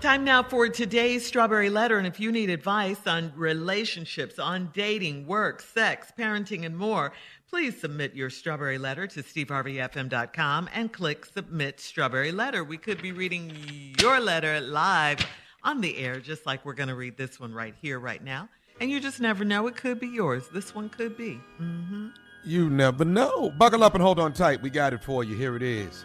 Time 0.00 0.24
now 0.24 0.42
for 0.42 0.66
today's 0.66 1.26
Strawberry 1.26 1.68
Letter. 1.68 1.98
And 1.98 2.06
if 2.06 2.18
you 2.18 2.32
need 2.32 2.48
advice 2.48 3.06
on 3.06 3.34
relationships, 3.36 4.38
on 4.38 4.70
dating, 4.72 5.26
work, 5.26 5.60
sex, 5.60 6.10
parenting, 6.18 6.64
and 6.64 6.74
more, 6.74 7.12
please 7.50 7.80
submit 7.80 8.14
your 8.14 8.30
Strawberry 8.30 8.78
Letter 8.78 9.08
to 9.08 9.22
steveharveyfm.com 9.22 10.70
and 10.72 10.92
click 10.92 11.26
Submit 11.26 11.80
Strawberry 11.80 12.30
Letter. 12.30 12.62
We 12.62 12.78
could 12.78 13.02
be 13.02 13.10
reading 13.10 13.52
your 13.98 14.20
letter 14.20 14.60
live 14.60 15.18
on 15.64 15.80
the 15.80 15.98
air, 15.98 16.20
just 16.20 16.46
like 16.46 16.64
we're 16.64 16.74
going 16.74 16.88
to 16.88 16.94
read 16.94 17.16
this 17.16 17.40
one 17.40 17.52
right 17.52 17.74
here, 17.82 17.98
right 17.98 18.22
now. 18.22 18.48
And 18.80 18.88
you 18.88 19.00
just 19.00 19.20
never 19.20 19.44
know. 19.44 19.66
It 19.66 19.76
could 19.76 19.98
be 19.98 20.06
yours. 20.06 20.44
This 20.54 20.74
one 20.74 20.88
could 20.88 21.16
be. 21.16 21.40
Mm-hmm. 21.60 22.08
You 22.44 22.70
never 22.70 23.04
know. 23.04 23.50
Buckle 23.50 23.82
up 23.82 23.94
and 23.94 24.02
hold 24.02 24.20
on 24.20 24.32
tight. 24.32 24.62
We 24.62 24.70
got 24.70 24.94
it 24.94 25.02
for 25.02 25.24
you. 25.24 25.34
Here 25.34 25.56
it 25.56 25.62
is. 25.62 26.04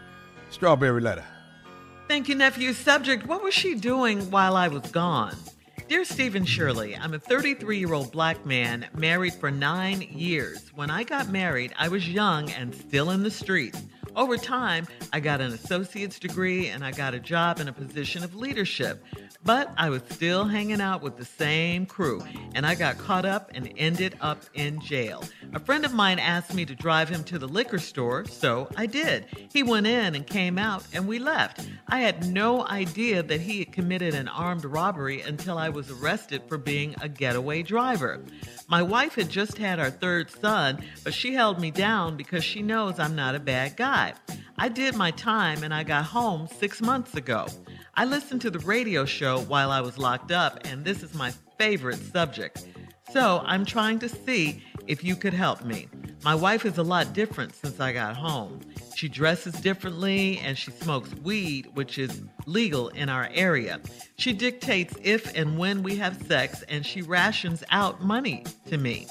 Strawberry 0.50 1.00
letter. 1.00 1.24
Thank 2.08 2.28
you, 2.28 2.36
nephew. 2.36 2.74
Subject 2.74 3.26
What 3.26 3.44
was 3.44 3.54
she 3.54 3.76
doing 3.76 4.32
while 4.32 4.58
I 4.58 4.68
was 4.68 4.90
gone? 4.92 5.36
Dear 5.88 6.04
Stephen 6.04 6.46
Shirley, 6.46 6.98
I'm 6.98 7.14
a 7.14 7.20
33 7.20 7.78
year 7.78 7.94
old 7.94 8.12
black 8.12 8.44
man 8.44 8.88
married 8.96 9.36
for 9.36 9.52
nine 9.52 10.02
years. 10.02 10.72
When 10.74 10.90
I 10.90 11.04
got 11.04 11.30
married, 11.30 11.76
I 11.78 11.90
was 11.90 12.10
young 12.10 12.50
and 12.50 12.74
still 12.74 13.12
in 13.12 13.22
the 13.22 13.30
streets. 13.30 13.84
Over 14.16 14.36
time, 14.36 14.88
I 15.14 15.20
got 15.20 15.42
an 15.42 15.52
associate's 15.52 16.18
degree 16.18 16.70
and 16.70 16.84
I 16.84 16.92
got 16.92 17.14
a 17.14 17.20
job 17.20 17.60
in 17.60 17.68
a 17.68 17.74
position 17.74 18.24
of 18.24 18.34
leadership. 18.34 19.04
But 19.44 19.74
I 19.78 19.90
was 19.90 20.02
still 20.10 20.46
hanging 20.46 20.82
out 20.82 21.04
with 21.04 21.18
the 21.18 21.26
same 21.26 21.86
crew, 21.86 22.24
and 22.56 22.66
I 22.66 22.74
got 22.74 22.98
caught 22.98 23.26
up 23.26 23.52
and 23.54 23.72
ended 23.78 24.18
up 24.22 24.42
in 24.56 24.82
jail. 24.82 25.24
A 25.56 25.60
friend 25.60 25.86
of 25.86 25.94
mine 25.94 26.20
asked 26.20 26.54
me 26.54 26.66
to 26.66 26.76
drive 26.76 27.08
him 27.08 27.24
to 27.24 27.40
the 27.40 27.48
liquor 27.48 27.80
store, 27.80 28.26
so 28.26 28.68
I 28.76 28.88
did. 28.88 29.26
He 29.54 29.64
went 29.64 29.88
in 29.88 30.14
and 30.14 30.28
came 30.28 30.58
out, 30.58 30.84
and 30.92 31.08
we 31.08 31.18
left. 31.18 31.66
I 31.88 32.02
had 32.02 32.28
no 32.28 32.68
idea 32.68 33.24
that 33.24 33.40
he 33.40 33.60
had 33.60 33.72
committed 33.72 34.16
an 34.16 34.28
armed 34.28 34.66
robbery 34.66 35.22
until 35.22 35.58
I 35.58 35.70
was 35.70 35.90
arrested 35.90 36.42
for 36.50 36.58
being 36.58 36.94
a 37.00 37.08
getaway 37.08 37.64
driver. 37.64 38.22
My 38.68 38.82
wife 38.82 39.16
had 39.16 39.30
just 39.30 39.58
had 39.58 39.80
our 39.80 39.90
third 39.90 40.30
son, 40.30 40.84
but 41.06 41.14
she 41.14 41.34
held 41.34 41.62
me 41.62 41.72
down 41.72 42.18
because 42.18 42.44
she 42.44 42.62
knows 42.62 43.00
I'm 43.00 43.16
not 43.16 43.36
a 43.36 43.40
bad 43.40 43.78
guy. 43.78 44.14
I 44.58 44.68
did 44.68 44.98
my 44.98 45.12
time 45.12 45.64
and 45.64 45.74
I 45.74 45.84
got 45.84 46.04
home 46.04 46.50
six 46.60 46.82
months 46.82 47.16
ago. 47.16 47.48
I 47.94 48.04
listened 48.04 48.42
to 48.42 48.52
the 48.52 48.60
radio 48.60 49.06
show 49.06 49.40
while 49.40 49.72
I 49.72 49.80
was 49.80 49.98
locked 49.98 50.34
up, 50.34 50.60
and 50.66 50.84
this 50.84 51.02
is 51.02 51.14
my 51.14 51.32
favorite 51.58 52.12
subject. 52.12 52.66
So 53.14 53.42
I'm 53.46 53.64
trying 53.64 54.00
to 54.00 54.10
see 54.10 54.62
if 54.88 55.04
you 55.04 55.16
could 55.16 55.34
help 55.34 55.64
me. 55.64 55.88
My 56.24 56.36
wife 56.36 56.66
is 56.66 56.78
a 56.78 56.84
lot 56.84 57.14
different 57.14 57.56
since 57.56 57.80
I 57.80 57.94
got 57.94 58.16
home. 58.16 58.62
She 58.96 59.10
dresses 59.10 59.54
differently 59.56 60.40
and 60.40 60.58
she 60.58 60.72
smokes 60.72 61.14
weed, 61.16 61.70
which 61.74 61.98
is 61.98 62.22
legal 62.46 62.88
in 62.90 63.10
our 63.10 63.30
area. 63.34 63.82
She 64.18 64.34
dictates 64.34 64.96
if 65.04 65.36
and 65.36 65.58
when 65.58 65.84
we 65.84 65.98
have 65.98 66.22
sex, 66.28 66.64
and 66.70 66.86
she 66.86 67.02
rations 67.02 67.64
out 67.70 68.02
money 68.02 68.46
to 68.68 68.78
me. 68.78 69.08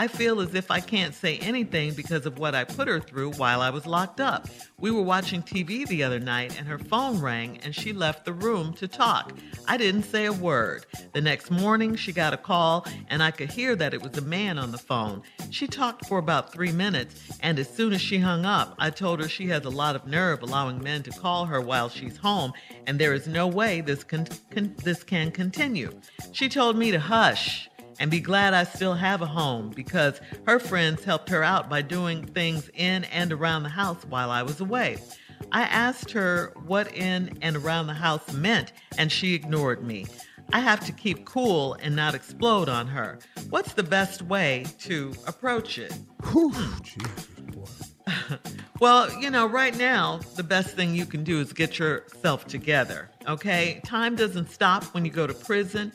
I 0.00 0.06
feel 0.06 0.40
as 0.40 0.54
if 0.54 0.70
I 0.70 0.78
can't 0.78 1.12
say 1.12 1.38
anything 1.38 1.92
because 1.92 2.24
of 2.24 2.38
what 2.38 2.54
I 2.54 2.62
put 2.62 2.86
her 2.86 3.00
through 3.00 3.32
while 3.32 3.60
I 3.60 3.70
was 3.70 3.84
locked 3.84 4.20
up. 4.20 4.46
We 4.78 4.92
were 4.92 5.02
watching 5.02 5.42
TV 5.42 5.88
the 5.88 6.04
other 6.04 6.20
night 6.20 6.56
and 6.56 6.68
her 6.68 6.78
phone 6.78 7.20
rang 7.20 7.58
and 7.64 7.74
she 7.74 7.92
left 7.92 8.24
the 8.24 8.32
room 8.32 8.74
to 8.74 8.86
talk. 8.86 9.36
I 9.66 9.76
didn't 9.76 10.04
say 10.04 10.26
a 10.26 10.32
word. 10.32 10.86
The 11.14 11.20
next 11.20 11.50
morning, 11.50 11.96
she 11.96 12.12
got 12.12 12.32
a 12.32 12.36
call 12.36 12.86
and 13.08 13.24
I 13.24 13.32
could 13.32 13.50
hear 13.50 13.74
that 13.74 13.92
it 13.92 14.00
was 14.00 14.16
a 14.16 14.20
man 14.22 14.56
on 14.56 14.70
the 14.70 14.78
phone. 14.78 15.20
She 15.50 15.66
talked 15.66 16.06
for 16.06 16.18
about 16.18 16.52
three 16.52 16.70
minutes 16.70 17.20
and 17.40 17.58
as 17.58 17.68
soon 17.68 17.92
as 17.92 18.00
she 18.00 18.18
hung 18.18 18.44
up, 18.44 18.76
I 18.78 18.90
told 18.90 19.20
her 19.20 19.28
she 19.28 19.48
has 19.48 19.64
a 19.64 19.70
lot 19.70 19.96
of 19.96 20.06
nerve 20.06 20.44
allowing 20.44 20.80
men 20.80 21.02
to 21.02 21.10
call 21.10 21.44
her 21.46 21.60
while 21.60 21.88
she's 21.88 22.16
home 22.16 22.52
and 22.86 23.00
there 23.00 23.14
is 23.14 23.26
no 23.26 23.48
way 23.48 23.80
this 23.80 24.04
can, 24.04 24.28
this 24.84 25.02
can 25.02 25.32
continue. 25.32 25.90
She 26.30 26.48
told 26.48 26.76
me 26.76 26.92
to 26.92 27.00
hush 27.00 27.68
and 27.98 28.10
be 28.10 28.20
glad 28.20 28.54
I 28.54 28.64
still 28.64 28.94
have 28.94 29.22
a 29.22 29.26
home 29.26 29.70
because 29.70 30.20
her 30.46 30.58
friends 30.58 31.04
helped 31.04 31.28
her 31.30 31.42
out 31.42 31.68
by 31.68 31.82
doing 31.82 32.24
things 32.26 32.70
in 32.74 33.04
and 33.04 33.32
around 33.32 33.62
the 33.62 33.68
house 33.68 34.04
while 34.08 34.30
I 34.30 34.42
was 34.42 34.60
away. 34.60 34.98
I 35.52 35.62
asked 35.62 36.10
her 36.12 36.52
what 36.66 36.92
in 36.94 37.38
and 37.42 37.56
around 37.56 37.86
the 37.86 37.94
house 37.94 38.32
meant, 38.32 38.72
and 38.96 39.10
she 39.10 39.34
ignored 39.34 39.82
me. 39.82 40.06
I 40.52 40.60
have 40.60 40.80
to 40.86 40.92
keep 40.92 41.26
cool 41.26 41.74
and 41.74 41.94
not 41.94 42.14
explode 42.14 42.68
on 42.68 42.86
her. 42.88 43.18
What's 43.50 43.74
the 43.74 43.82
best 43.82 44.22
way 44.22 44.64
to 44.80 45.12
approach 45.26 45.78
it? 45.78 45.92
Whew, 46.30 46.54
well, 48.80 49.12
you 49.20 49.30
know, 49.30 49.46
right 49.46 49.76
now, 49.76 50.20
the 50.36 50.42
best 50.42 50.74
thing 50.74 50.94
you 50.94 51.06
can 51.06 51.24
do 51.24 51.40
is 51.40 51.52
get 51.52 51.78
yourself 51.78 52.46
together, 52.46 53.10
okay? 53.26 53.80
Time 53.84 54.16
doesn't 54.16 54.50
stop 54.50 54.84
when 54.94 55.04
you 55.04 55.10
go 55.10 55.26
to 55.26 55.34
prison. 55.34 55.92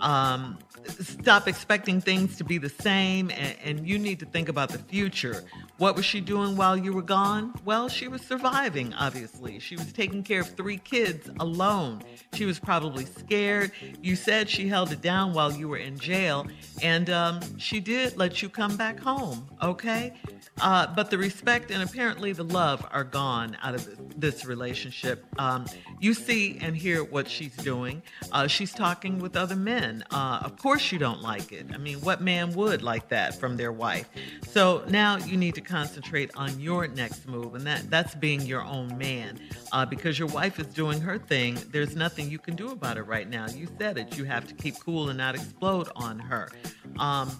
Um, 0.00 0.58
stop 0.88 1.48
expecting 1.48 2.00
things 2.00 2.36
to 2.36 2.44
be 2.44 2.58
the 2.58 2.68
same 2.68 3.30
and, 3.30 3.56
and, 3.64 3.88
you 3.88 3.98
need 3.98 4.18
to 4.20 4.26
think 4.26 4.48
about 4.48 4.70
the 4.70 4.78
future. 4.78 5.44
What 5.82 5.96
was 5.96 6.04
she 6.04 6.20
doing 6.20 6.54
while 6.54 6.76
you 6.76 6.92
were 6.92 7.02
gone? 7.02 7.54
Well, 7.64 7.88
she 7.88 8.06
was 8.06 8.22
surviving, 8.22 8.94
obviously. 8.94 9.58
She 9.58 9.74
was 9.74 9.92
taking 9.92 10.22
care 10.22 10.42
of 10.42 10.50
three 10.50 10.76
kids 10.76 11.28
alone. 11.40 12.04
She 12.34 12.44
was 12.44 12.60
probably 12.60 13.04
scared. 13.04 13.72
You 14.00 14.14
said 14.14 14.48
she 14.48 14.68
held 14.68 14.92
it 14.92 15.02
down 15.02 15.32
while 15.32 15.50
you 15.50 15.66
were 15.66 15.78
in 15.78 15.98
jail, 15.98 16.46
and 16.82 17.10
um, 17.10 17.40
she 17.58 17.80
did 17.80 18.16
let 18.16 18.42
you 18.42 18.48
come 18.48 18.76
back 18.76 19.00
home, 19.00 19.48
okay? 19.60 20.12
Uh, 20.60 20.86
but 20.94 21.10
the 21.10 21.18
respect 21.18 21.70
and 21.70 21.82
apparently 21.82 22.32
the 22.32 22.44
love 22.44 22.86
are 22.92 23.04
gone 23.04 23.56
out 23.62 23.74
of 23.74 24.20
this 24.20 24.44
relationship. 24.44 25.24
Um, 25.38 25.66
you 25.98 26.14
see 26.14 26.58
and 26.60 26.76
hear 26.76 27.02
what 27.02 27.28
she's 27.28 27.56
doing. 27.56 28.02
Uh, 28.30 28.46
she's 28.46 28.72
talking 28.72 29.18
with 29.18 29.36
other 29.36 29.56
men. 29.56 30.04
Uh, 30.10 30.40
of 30.44 30.56
course, 30.58 30.92
you 30.92 30.98
don't 30.98 31.22
like 31.22 31.50
it. 31.50 31.66
I 31.72 31.78
mean, 31.78 32.00
what 32.02 32.20
man 32.20 32.52
would 32.52 32.82
like 32.82 33.08
that 33.08 33.34
from 33.40 33.56
their 33.56 33.72
wife? 33.72 34.08
So 34.50 34.84
now 34.88 35.16
you 35.16 35.36
need 35.36 35.54
to 35.56 35.60
concentrate 35.72 36.30
on 36.36 36.60
your 36.60 36.86
next 36.86 37.26
move, 37.26 37.54
and 37.54 37.66
that, 37.66 37.88
that's 37.88 38.14
being 38.14 38.42
your 38.42 38.62
own 38.62 38.96
man. 38.98 39.40
Uh, 39.72 39.86
because 39.86 40.18
your 40.18 40.28
wife 40.28 40.58
is 40.58 40.66
doing 40.66 41.00
her 41.00 41.18
thing, 41.18 41.58
there's 41.70 41.96
nothing 41.96 42.30
you 42.30 42.38
can 42.38 42.54
do 42.54 42.68
about 42.70 42.98
it 42.98 43.04
right 43.04 43.28
now. 43.28 43.46
You 43.48 43.66
said 43.78 43.96
it. 43.96 44.18
You 44.18 44.24
have 44.24 44.46
to 44.48 44.54
keep 44.54 44.78
cool 44.78 45.08
and 45.08 45.16
not 45.16 45.34
explode 45.34 45.88
on 45.96 46.18
her. 46.18 46.50
Um, 46.98 47.30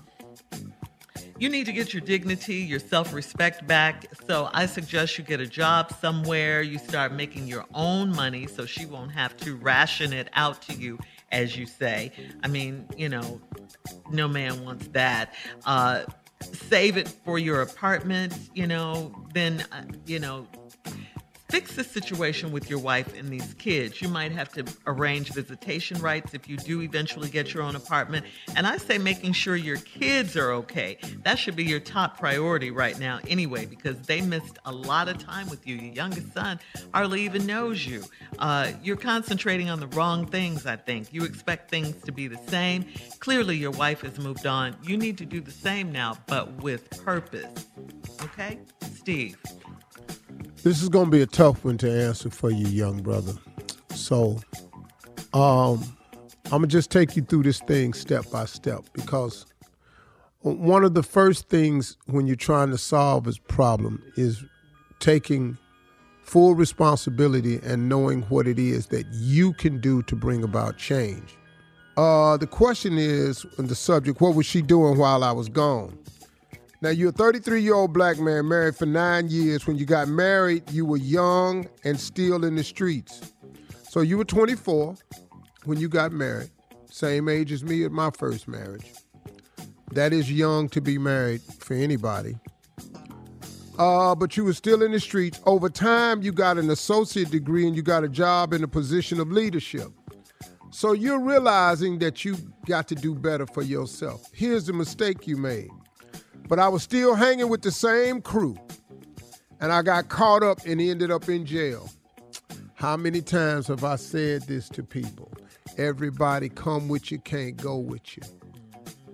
you 1.38 1.50
need 1.50 1.66
to 1.66 1.72
get 1.72 1.92
your 1.92 2.00
dignity, 2.00 2.56
your 2.56 2.78
self 2.78 3.12
respect 3.12 3.66
back. 3.66 4.06
So 4.26 4.48
I 4.54 4.64
suggest 4.64 5.18
you 5.18 5.24
get 5.24 5.40
a 5.40 5.46
job 5.46 5.92
somewhere. 6.00 6.62
You 6.62 6.78
start 6.78 7.12
making 7.12 7.46
your 7.48 7.66
own 7.74 8.16
money 8.16 8.46
so 8.46 8.64
she 8.64 8.86
won't 8.86 9.12
have 9.12 9.36
to 9.38 9.56
ration 9.56 10.14
it 10.14 10.30
out 10.32 10.62
to 10.62 10.74
you, 10.74 10.98
as 11.32 11.54
you 11.54 11.66
say. 11.66 12.12
I 12.42 12.48
mean, 12.48 12.88
you 12.96 13.10
know, 13.10 13.42
no 14.10 14.26
man 14.26 14.64
wants 14.64 14.88
that. 14.88 15.34
Uh, 15.66 16.04
save 16.42 16.96
it 16.96 17.08
for 17.08 17.38
your 17.38 17.62
apartment, 17.62 18.34
you 18.54 18.66
know, 18.66 19.14
then, 19.34 19.64
uh, 19.72 19.82
you 20.06 20.18
know, 20.18 20.46
fix 21.52 21.76
the 21.76 21.84
situation 21.84 22.50
with 22.50 22.70
your 22.70 22.78
wife 22.78 23.14
and 23.14 23.28
these 23.28 23.52
kids. 23.58 24.00
You 24.00 24.08
might 24.08 24.32
have 24.32 24.50
to 24.54 24.64
arrange 24.86 25.34
visitation 25.34 26.00
rights 26.00 26.32
if 26.32 26.48
you 26.48 26.56
do 26.56 26.80
eventually 26.80 27.28
get 27.28 27.52
your 27.52 27.62
own 27.62 27.76
apartment. 27.76 28.24
And 28.56 28.66
I 28.66 28.78
say 28.78 28.96
making 28.96 29.34
sure 29.34 29.54
your 29.54 29.76
kids 29.76 30.34
are 30.34 30.50
okay. 30.52 30.96
That 31.24 31.38
should 31.38 31.54
be 31.54 31.64
your 31.64 31.78
top 31.78 32.18
priority 32.18 32.70
right 32.70 32.98
now, 32.98 33.20
anyway, 33.28 33.66
because 33.66 34.00
they 34.00 34.22
missed 34.22 34.60
a 34.64 34.72
lot 34.72 35.10
of 35.10 35.18
time 35.18 35.46
with 35.50 35.66
you. 35.66 35.76
Your 35.76 35.92
youngest 35.92 36.32
son 36.32 36.58
hardly 36.94 37.20
even 37.20 37.44
knows 37.44 37.84
you. 37.84 38.02
Uh, 38.38 38.72
you're 38.82 38.96
concentrating 38.96 39.68
on 39.68 39.78
the 39.78 39.88
wrong 39.88 40.24
things, 40.24 40.64
I 40.64 40.76
think. 40.76 41.12
You 41.12 41.24
expect 41.24 41.70
things 41.70 42.02
to 42.04 42.12
be 42.12 42.28
the 42.28 42.40
same. 42.48 42.86
Clearly, 43.18 43.58
your 43.58 43.72
wife 43.72 44.00
has 44.00 44.18
moved 44.18 44.46
on. 44.46 44.74
You 44.82 44.96
need 44.96 45.18
to 45.18 45.26
do 45.26 45.42
the 45.42 45.50
same 45.50 45.92
now, 45.92 46.16
but 46.26 46.62
with 46.62 46.88
purpose. 47.04 47.66
Okay? 48.22 48.58
Steve. 48.94 49.36
This 50.62 50.80
is 50.80 50.88
going 50.88 51.06
to 51.06 51.10
be 51.10 51.22
a 51.22 51.26
tough 51.26 51.64
one 51.64 51.76
to 51.78 51.90
answer 51.90 52.30
for 52.30 52.48
you, 52.48 52.68
young 52.68 53.02
brother. 53.02 53.32
So, 53.90 54.38
um, 55.34 55.82
I'm 56.44 56.50
going 56.50 56.62
to 56.62 56.68
just 56.68 56.88
take 56.88 57.16
you 57.16 57.22
through 57.22 57.42
this 57.42 57.58
thing 57.58 57.94
step 57.94 58.30
by 58.30 58.44
step 58.44 58.84
because 58.92 59.44
one 60.42 60.84
of 60.84 60.94
the 60.94 61.02
first 61.02 61.48
things 61.48 61.96
when 62.06 62.28
you're 62.28 62.36
trying 62.36 62.70
to 62.70 62.78
solve 62.78 63.24
this 63.24 63.38
problem 63.38 64.04
is 64.16 64.44
taking 65.00 65.58
full 66.22 66.54
responsibility 66.54 67.58
and 67.64 67.88
knowing 67.88 68.22
what 68.22 68.46
it 68.46 68.60
is 68.60 68.86
that 68.86 69.06
you 69.14 69.54
can 69.54 69.80
do 69.80 70.00
to 70.04 70.14
bring 70.14 70.44
about 70.44 70.78
change. 70.78 71.36
Uh, 71.96 72.36
the 72.36 72.46
question 72.46 72.98
is, 72.98 73.44
the 73.58 73.74
subject, 73.74 74.20
what 74.20 74.36
was 74.36 74.46
she 74.46 74.62
doing 74.62 74.96
while 74.96 75.24
I 75.24 75.32
was 75.32 75.48
gone? 75.48 75.98
Now, 76.82 76.90
you're 76.90 77.10
a 77.10 77.12
33 77.12 77.62
year 77.62 77.74
old 77.74 77.92
black 77.92 78.18
man 78.18 78.48
married 78.48 78.74
for 78.74 78.86
nine 78.86 79.28
years. 79.28 79.68
When 79.68 79.78
you 79.78 79.86
got 79.86 80.08
married, 80.08 80.68
you 80.72 80.84
were 80.84 80.96
young 80.96 81.68
and 81.84 81.98
still 81.98 82.44
in 82.44 82.56
the 82.56 82.64
streets. 82.64 83.32
So 83.88 84.00
you 84.00 84.18
were 84.18 84.24
24 84.24 84.96
when 85.64 85.78
you 85.78 85.88
got 85.88 86.10
married, 86.10 86.50
same 86.90 87.28
age 87.28 87.52
as 87.52 87.62
me 87.62 87.84
at 87.84 87.92
my 87.92 88.10
first 88.10 88.48
marriage. 88.48 88.92
That 89.92 90.12
is 90.12 90.32
young 90.32 90.68
to 90.70 90.80
be 90.80 90.98
married 90.98 91.42
for 91.60 91.74
anybody. 91.74 92.36
Uh, 93.78 94.16
but 94.16 94.36
you 94.36 94.42
were 94.44 94.52
still 94.52 94.82
in 94.82 94.90
the 94.90 94.98
streets. 94.98 95.40
Over 95.46 95.68
time, 95.68 96.20
you 96.20 96.32
got 96.32 96.58
an 96.58 96.68
associate 96.68 97.30
degree 97.30 97.64
and 97.64 97.76
you 97.76 97.82
got 97.82 98.02
a 98.02 98.08
job 98.08 98.52
in 98.52 98.64
a 98.64 98.68
position 98.68 99.20
of 99.20 99.30
leadership. 99.30 99.92
So 100.70 100.94
you're 100.94 101.20
realizing 101.20 102.00
that 102.00 102.24
you 102.24 102.36
got 102.66 102.88
to 102.88 102.96
do 102.96 103.14
better 103.14 103.46
for 103.46 103.62
yourself. 103.62 104.26
Here's 104.32 104.66
the 104.66 104.72
mistake 104.72 105.28
you 105.28 105.36
made 105.36 105.70
but 106.52 106.58
I 106.58 106.68
was 106.68 106.82
still 106.82 107.14
hanging 107.14 107.48
with 107.48 107.62
the 107.62 107.70
same 107.70 108.20
crew. 108.20 108.58
And 109.62 109.72
I 109.72 109.80
got 109.80 110.10
caught 110.10 110.42
up 110.42 110.58
and 110.66 110.82
ended 110.82 111.10
up 111.10 111.30
in 111.30 111.46
jail. 111.46 111.88
How 112.74 112.94
many 112.94 113.22
times 113.22 113.68
have 113.68 113.84
I 113.84 113.96
said 113.96 114.42
this 114.42 114.68
to 114.68 114.82
people? 114.82 115.32
Everybody 115.78 116.50
come 116.50 116.88
with 116.88 117.10
you, 117.10 117.20
can't 117.20 117.56
go 117.56 117.78
with 117.78 118.18
you. 118.18 118.22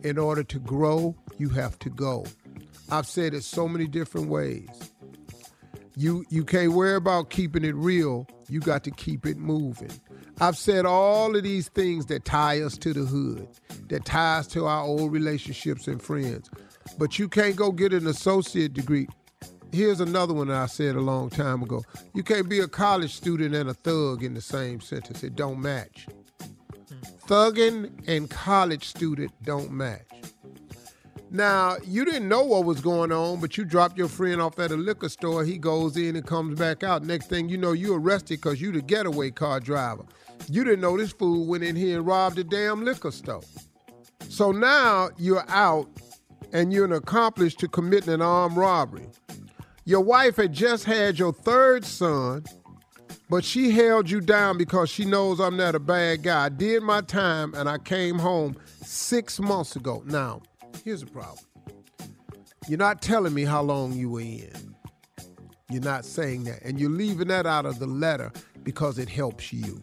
In 0.03 0.19
order 0.19 0.43
to 0.43 0.59
grow, 0.59 1.15
you 1.37 1.49
have 1.51 1.79
to 1.79 1.91
go. 1.91 2.27
I've 2.91 3.07
said 3.07 3.35
it 3.35 3.45
so 3.45 3.69
many 3.69 3.87
different 3.87 4.29
ways. 4.29 4.69
You 5.95 6.25
you 6.31 6.45
can't 6.45 6.73
worry 6.73 6.97
about 6.97 7.31
keeping 7.31 7.65
it 7.65 7.77
real. 7.77 8.27
You 8.49 8.59
got 8.59 8.83
to 8.83 8.91
keep 8.91 9.27
it 9.27 9.37
moving. 9.37 9.93
I've 10.41 10.57
said 10.57 10.87
all 10.87 11.37
of 11.37 11.45
these 11.45 11.69
things 11.69 12.07
that 12.07 12.25
tie 12.25 12.63
us 12.63 12.77
to 12.79 12.93
the 12.93 13.05
hood, 13.05 13.47
that 13.91 14.05
tie 14.05 14.39
us 14.39 14.49
to 14.49 14.67
our 14.67 14.83
old 14.83 15.13
relationships 15.13 15.87
and 15.87 16.03
friends 16.03 16.51
but 16.97 17.19
you 17.19 17.29
can't 17.29 17.57
go 17.57 17.73
get 17.73 17.93
an 17.93 18.07
associate 18.07 18.73
degree. 18.73 19.09
Here's 19.73 20.01
another 20.01 20.33
one 20.33 20.51
I 20.51 20.67
said 20.67 20.97
a 20.97 21.01
long 21.01 21.29
time 21.29 21.63
ago. 21.63 21.83
You 22.15 22.23
can't 22.23 22.49
be 22.49 22.61
a 22.61 22.69
college 22.69 23.15
student 23.15 23.55
and 23.55 23.69
a 23.69 23.75
thug 23.75 24.23
in 24.23 24.33
the 24.35 24.41
same 24.41 24.81
sentence. 24.81 25.23
It 25.23 25.37
don't 25.37 25.61
match. 25.61 26.07
Thugging 27.27 27.91
and 28.09 28.31
college 28.31 28.89
student 28.89 29.31
don't 29.43 29.71
match. 29.71 30.07
Now, 31.31 31.77
you 31.85 32.07
didn't 32.07 32.27
know 32.27 32.43
what 32.43 32.65
was 32.65 32.81
going 32.81 33.13
on, 33.13 33.41
but 33.41 33.59
you 33.59 33.67
dropped 33.67 33.99
your 33.99 34.09
friend 34.09 34.41
off 34.41 34.59
at 34.59 34.71
a 34.71 34.77
liquor 34.77 35.11
store. 35.11 35.45
He 35.45 35.59
goes 35.59 35.99
in 35.99 36.17
and 36.17 36.27
comes 36.27 36.59
back 36.59 36.83
out. 36.83 37.05
Next 37.05 37.27
thing 37.27 37.51
you 37.51 37.59
know, 37.59 37.73
you 37.73 37.95
arrested 37.95 38.41
because 38.41 38.63
you 38.63 38.73
the 38.73 38.81
getaway 38.81 39.31
car 39.31 39.61
driver. 39.61 40.05
You 40.49 40.65
didn't 40.65 40.81
know 40.81 40.97
this 40.97 41.13
fool 41.13 41.45
went 41.47 41.65
in 41.65 41.77
here 41.77 41.99
and 41.99 42.07
robbed 42.07 42.37
the 42.37 42.45
damn 42.45 42.83
liquor 42.83 43.11
store. 43.11 43.43
So 44.31 44.53
now 44.53 45.11
you're 45.19 45.45
out 45.49 45.91
and 46.53 46.73
you're 46.73 46.85
an 46.85 46.93
accomplice 46.93 47.55
to 47.57 47.69
committing 47.69 48.13
an 48.13 48.23
armed 48.23 48.57
robbery. 48.57 49.09
Your 49.85 50.01
wife 50.01 50.37
had 50.37 50.53
just 50.53 50.85
had 50.85 51.19
your 51.19 51.33
third 51.33 51.85
son, 51.85 52.45
but 53.31 53.45
she 53.45 53.71
held 53.71 54.11
you 54.11 54.21
down 54.21 54.59
because 54.59 54.91
she 54.91 55.05
knows 55.05 55.41
I'm 55.41 55.57
not 55.57 55.75
a 55.75 55.81
bad 55.81 56.23
guy. 56.23 56.47
I 56.47 56.49
did 56.49 56.83
my 56.83 57.01
time 57.01 57.55
and 57.55 57.69
I 57.69 57.79
came 57.79 58.19
home 58.19 58.57
six 58.83 59.41
months 59.41 59.77
ago. 59.77 60.03
Now, 60.07 60.43
here's 60.85 61.01
the 61.01 61.11
problem 61.11 61.45
you're 62.69 62.79
not 62.79 63.01
telling 63.01 63.33
me 63.33 63.45
how 63.45 63.63
long 63.63 63.93
you 63.93 64.11
were 64.11 64.21
in. 64.21 64.75
You're 65.71 65.83
not 65.83 66.05
saying 66.05 66.45
that. 66.45 66.63
And 66.63 66.79
you're 66.79 66.91
leaving 66.91 67.29
that 67.29 67.47
out 67.47 67.67
of 67.67 67.79
the 67.79 67.87
letter 67.87 68.33
because 68.63 68.99
it 68.99 69.09
helps 69.09 69.53
you. 69.53 69.83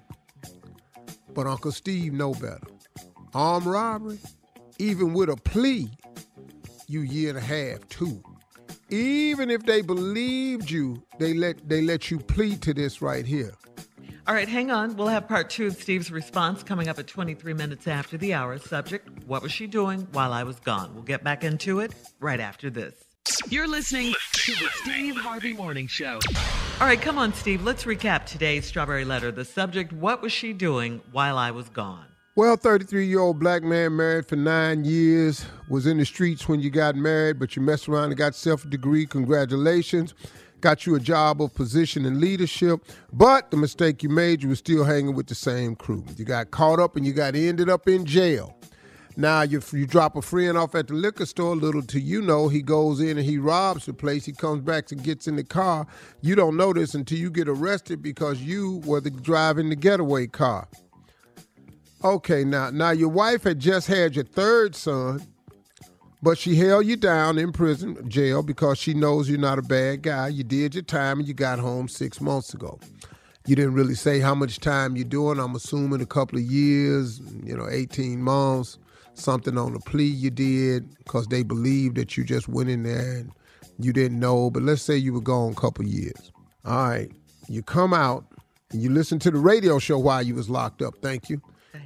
But 1.34 1.48
Uncle 1.48 1.72
Steve 1.72 2.14
know 2.14 2.34
better. 2.34 2.68
Armed 3.34 3.66
robbery, 3.66 4.20
even 4.80 5.14
with 5.14 5.30
a 5.30 5.36
plea, 5.36 5.90
you 6.88 7.02
year 7.02 7.30
and 7.30 7.38
a 7.38 7.42
half 7.42 7.88
too. 7.90 8.22
Even 8.90 9.50
if 9.50 9.64
they 9.64 9.82
believed 9.82 10.70
you, 10.70 11.02
they 11.20 11.34
let 11.34 11.68
they 11.68 11.82
let 11.82 12.12
you 12.12 12.20
plead 12.20 12.62
to 12.64 12.74
this 12.74 13.02
right 13.02 13.26
here. 13.26 13.54
All 14.28 14.34
right, 14.34 14.50
hang 14.50 14.72
on. 14.72 14.96
We'll 14.96 15.08
have 15.08 15.28
part 15.28 15.52
two 15.52 15.68
of 15.68 15.76
Steve's 15.76 16.10
response 16.10 16.64
coming 16.64 16.88
up 16.88 16.98
at 16.98 17.06
23 17.06 17.54
minutes 17.54 17.88
after 17.88 18.18
the 18.18 18.34
hour. 18.34 18.58
Subject 18.58 19.08
What 19.28 19.44
was 19.44 19.52
she 19.52 19.68
doing 19.68 20.08
while 20.14 20.34
I 20.34 20.42
was 20.44 20.60
gone? 20.60 20.96
We'll 20.96 21.04
get 21.04 21.24
back 21.24 21.44
into 21.44 21.80
it 21.80 21.94
right 22.20 22.40
after 22.40 22.72
this. 22.72 22.96
You're 23.50 23.68
listening 23.68 24.14
to 24.34 24.52
the 24.54 24.70
Steve 24.82 25.16
Harvey 25.16 25.54
Morning 25.54 25.86
Show. 25.88 26.20
All 26.82 26.88
right, 26.88 27.00
come 27.00 27.20
on, 27.20 27.34
Steve. 27.34 27.64
Let's 27.64 27.84
recap 27.86 28.26
today's 28.26 28.66
Strawberry 28.66 29.06
Letter. 29.06 29.32
The 29.32 29.46
subject 29.46 29.94
What 29.94 30.22
was 30.22 30.32
she 30.32 30.54
doing 30.54 31.02
while 31.12 31.38
I 31.38 31.52
was 31.52 31.70
gone? 31.70 32.08
Well, 32.38 32.58
33 32.58 33.08
year 33.08 33.22
old 33.22 33.40
black 33.40 33.64
man 33.64 33.96
married 33.96 34.28
for 34.28 34.36
nine 34.36 34.84
years, 34.84 35.46
was 35.70 35.88
in 35.88 36.00
the 36.00 36.06
streets 36.06 36.50
when 36.50 36.60
you 36.60 36.70
got 36.70 36.98
married, 36.98 37.40
but 37.40 37.56
you 37.56 37.62
messed 37.62 37.88
around 37.88 38.10
and 38.10 38.18
got 38.18 38.36
self 38.36 38.66
a 38.66 38.68
degree. 38.68 39.06
Congratulations. 39.06 40.14
Got 40.60 40.86
you 40.86 40.96
a 40.96 41.00
job 41.00 41.42
of 41.42 41.54
position 41.54 42.06
and 42.06 42.20
leadership. 42.20 42.82
But 43.14 43.52
the 43.52 43.58
mistake 43.58 44.04
you 44.04 44.10
made, 44.10 44.44
you 44.44 44.50
were 44.50 44.58
still 44.58 44.84
hanging 44.84 45.16
with 45.16 45.28
the 45.28 45.36
same 45.36 45.78
crew. 45.78 46.04
You 46.18 46.26
got 46.26 46.52
caught 46.52 46.78
up 46.78 46.98
and 46.98 47.06
you 47.06 47.14
got 47.14 47.38
ended 47.38 47.70
up 47.70 47.88
in 47.88 48.06
jail. 48.06 48.54
Now 49.16 49.44
you, 49.44 49.62
you 49.72 49.88
drop 49.88 50.18
a 50.18 50.22
friend 50.22 50.58
off 50.58 50.76
at 50.76 50.88
the 50.88 50.94
liquor 50.94 51.26
store, 51.26 51.56
little 51.56 51.84
to 51.84 52.02
you 52.02 52.22
know, 52.22 52.50
he 52.50 52.62
goes 52.62 53.00
in 53.00 53.18
and 53.18 53.26
he 53.26 53.38
robs 53.38 53.86
the 53.86 53.94
place. 53.94 54.26
He 54.26 54.34
comes 54.34 54.60
back 54.60 54.92
and 54.92 55.02
gets 55.02 55.26
in 55.26 55.38
the 55.38 55.44
car. 55.46 55.88
You 56.20 56.36
don't 56.36 56.58
know 56.58 56.74
this 56.74 56.96
until 56.96 57.18
you 57.18 57.30
get 57.30 57.48
arrested 57.48 58.02
because 58.02 58.42
you 58.42 58.82
were 58.86 59.00
the 59.00 59.12
driving 59.12 59.70
the 59.70 59.78
getaway 59.78 60.28
car. 60.28 60.68
Okay, 62.06 62.44
now 62.44 62.70
now 62.70 62.92
your 62.92 63.10
wife 63.10 63.46
had 63.46 63.58
just 63.58 63.88
had 63.88 64.16
your 64.16 64.26
third 64.26 64.76
son, 64.76 65.26
but 66.22 66.38
she 66.38 66.54
held 66.54 66.86
you 66.86 66.96
down 66.96 67.40
in 67.40 67.52
prison, 67.52 67.98
jail, 68.08 68.44
because 68.44 68.78
she 68.78 68.94
knows 68.94 69.28
you're 69.28 69.40
not 69.40 69.58
a 69.58 69.64
bad 69.64 70.04
guy. 70.04 70.28
You 70.28 70.44
did 70.44 70.76
your 70.76 70.84
time 70.84 71.18
and 71.18 71.28
you 71.28 71.34
got 71.34 71.58
home 71.58 71.88
six 71.88 72.22
months 72.22 72.54
ago. 72.54 72.80
You 73.48 73.56
didn't 73.56 73.74
really 73.74 73.96
say 73.96 74.20
how 74.20 74.36
much 74.36 74.60
time 74.60 74.96
you're 74.96 75.04
doing. 75.04 75.40
I'm 75.40 75.56
assuming 75.56 76.00
a 76.00 76.06
couple 76.06 76.38
of 76.38 76.44
years, 76.46 77.22
you 77.44 77.58
know, 77.58 77.68
18 77.68 78.22
months, 78.22 78.78
something 79.16 79.58
on 79.58 79.74
the 79.74 79.80
plea 79.80 80.06
you 80.06 80.30
did, 80.30 80.96
because 81.00 81.26
they 81.26 81.42
believed 81.42 81.96
that 81.96 82.16
you 82.16 82.24
just 82.24 82.48
went 82.48 82.70
in 82.70 82.84
there 82.84 83.16
and 83.16 83.32
you 83.80 83.92
didn't 83.92 84.20
know. 84.20 84.52
But 84.52 84.62
let's 84.62 84.84
say 84.84 84.96
you 84.96 85.12
were 85.12 85.22
gone 85.22 85.54
a 85.54 85.56
couple 85.56 85.84
of 85.84 85.92
years. 85.92 86.32
All 86.66 86.88
right, 86.88 87.12
you 87.50 87.64
come 87.64 87.96
out 87.96 88.26
and 88.72 88.80
you 88.80 88.92
listen 88.92 89.18
to 89.18 89.32
the 89.32 89.40
radio 89.40 89.80
show 89.80 89.98
while 89.98 90.22
you 90.22 90.36
was 90.36 90.52
locked 90.52 90.84
up. 90.84 90.94
Thank 91.02 91.32
you 91.32 91.42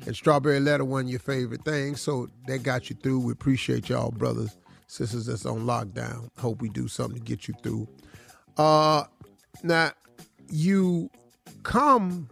and 0.09 0.15
Strawberry 0.15 0.59
Letter 0.59 0.83
one 0.83 1.05
of 1.05 1.09
your 1.11 1.19
favorite 1.19 1.63
things. 1.63 2.01
So 2.01 2.29
that 2.47 2.63
got 2.63 2.89
you 2.89 2.95
through. 2.95 3.19
We 3.19 3.31
appreciate 3.31 3.89
y'all, 3.89 4.09
brothers, 4.09 4.57
sisters 4.87 5.27
that's 5.27 5.45
on 5.45 5.65
lockdown. 5.65 6.29
Hope 6.39 6.63
we 6.63 6.69
do 6.69 6.87
something 6.87 7.19
to 7.19 7.23
get 7.23 7.47
you 7.47 7.53
through. 7.61 7.87
Uh 8.57 9.03
now 9.61 9.91
you 10.49 11.11
come 11.61 12.27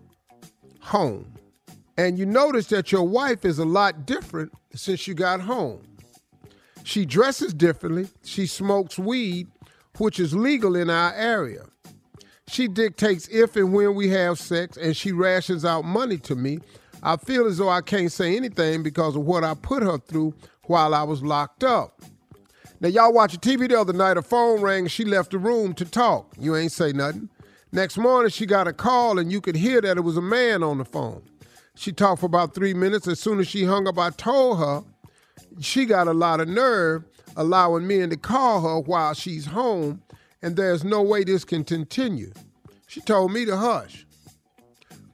home 0.80 1.32
and 2.00 2.18
you 2.18 2.26
notice 2.26 2.66
that 2.68 2.92
your 2.92 3.08
wife 3.08 3.46
is 3.46 3.60
a 3.60 3.66
lot 3.66 4.08
different 4.08 4.52
since 4.74 5.08
you 5.08 5.14
got 5.14 5.40
home. 5.40 5.84
She 6.84 7.06
dresses 7.06 7.54
differently. 7.54 8.08
She 8.24 8.48
smokes 8.48 8.98
weed, 8.98 9.50
which 10.00 10.20
is 10.20 10.34
legal 10.34 10.76
in 10.76 10.90
our 10.90 11.14
area. 11.14 11.66
She 12.48 12.68
dictates 12.68 13.28
if 13.28 13.56
and 13.56 13.72
when 13.72 13.94
we 13.94 14.10
have 14.10 14.40
sex, 14.40 14.78
and 14.78 14.98
she 14.98 15.12
rations 15.12 15.64
out 15.64 15.86
money 15.86 16.18
to 16.20 16.36
me 16.36 16.60
I 17.04 17.18
feel 17.18 17.46
as 17.46 17.58
though 17.58 17.70
I 17.70 17.82
can't 17.82 18.12
say 18.12 18.36
anything 18.36 18.84
because 18.84 19.16
of 19.16 19.24
what 19.24 19.44
I 19.44 19.54
put 19.54 19.84
her 19.84 19.98
through 19.98 20.34
while 20.64 20.94
I 20.94 21.04
was 21.04 21.24
locked 21.24 21.64
up. 21.64 22.02
Now, 22.80 22.90
y'all 22.90 23.14
watching 23.14 23.40
TV 23.40 23.68
the 23.68 23.80
other 23.80 23.94
night, 23.94 24.18
a 24.18 24.22
phone 24.22 24.62
rang, 24.62 24.88
she 24.88 25.04
left 25.04 25.32
the 25.32 25.40
room 25.40 25.74
to 25.76 25.86
talk. 25.86 26.34
You 26.40 26.56
ain't 26.56 26.72
say 26.72 26.92
nothing. 26.92 27.30
Next 27.72 27.98
morning, 27.98 28.30
she 28.30 28.46
got 28.46 28.68
a 28.68 28.74
call, 28.74 29.20
and 29.20 29.32
you 29.32 29.42
could 29.42 29.56
hear 29.56 29.82
that 29.82 29.98
it 29.98 30.02
was 30.02 30.18
a 30.18 30.22
man 30.22 30.64
on 30.64 30.78
the 30.78 30.86
phone. 30.86 31.24
She 31.76 31.92
talked 31.92 32.22
for 32.22 32.28
about 32.28 32.54
three 32.54 32.74
minutes. 32.74 33.08
As 33.08 33.20
soon 33.20 33.40
as 33.40 33.48
she 33.48 33.64
hung 33.64 33.88
up, 33.88 33.98
I 33.98 34.12
told 34.12 34.60
her 34.60 34.84
she 35.60 35.86
got 35.86 36.08
a 36.08 36.14
lot 36.14 36.40
of 36.40 36.48
nerve 36.48 37.04
allowing 37.36 37.88
men 37.88 38.10
to 38.10 38.18
call 38.18 38.62
her 38.62 38.80
while 38.80 39.14
she's 39.14 39.46
home, 39.46 40.02
and 40.42 40.56
there's 40.56 40.84
no 40.84 41.02
way 41.02 41.24
this 41.24 41.46
can 41.46 41.64
continue. 41.64 42.32
She 42.88 43.02
told 43.02 43.32
me 43.32 43.46
to 43.46 43.58
hush. 43.58 44.06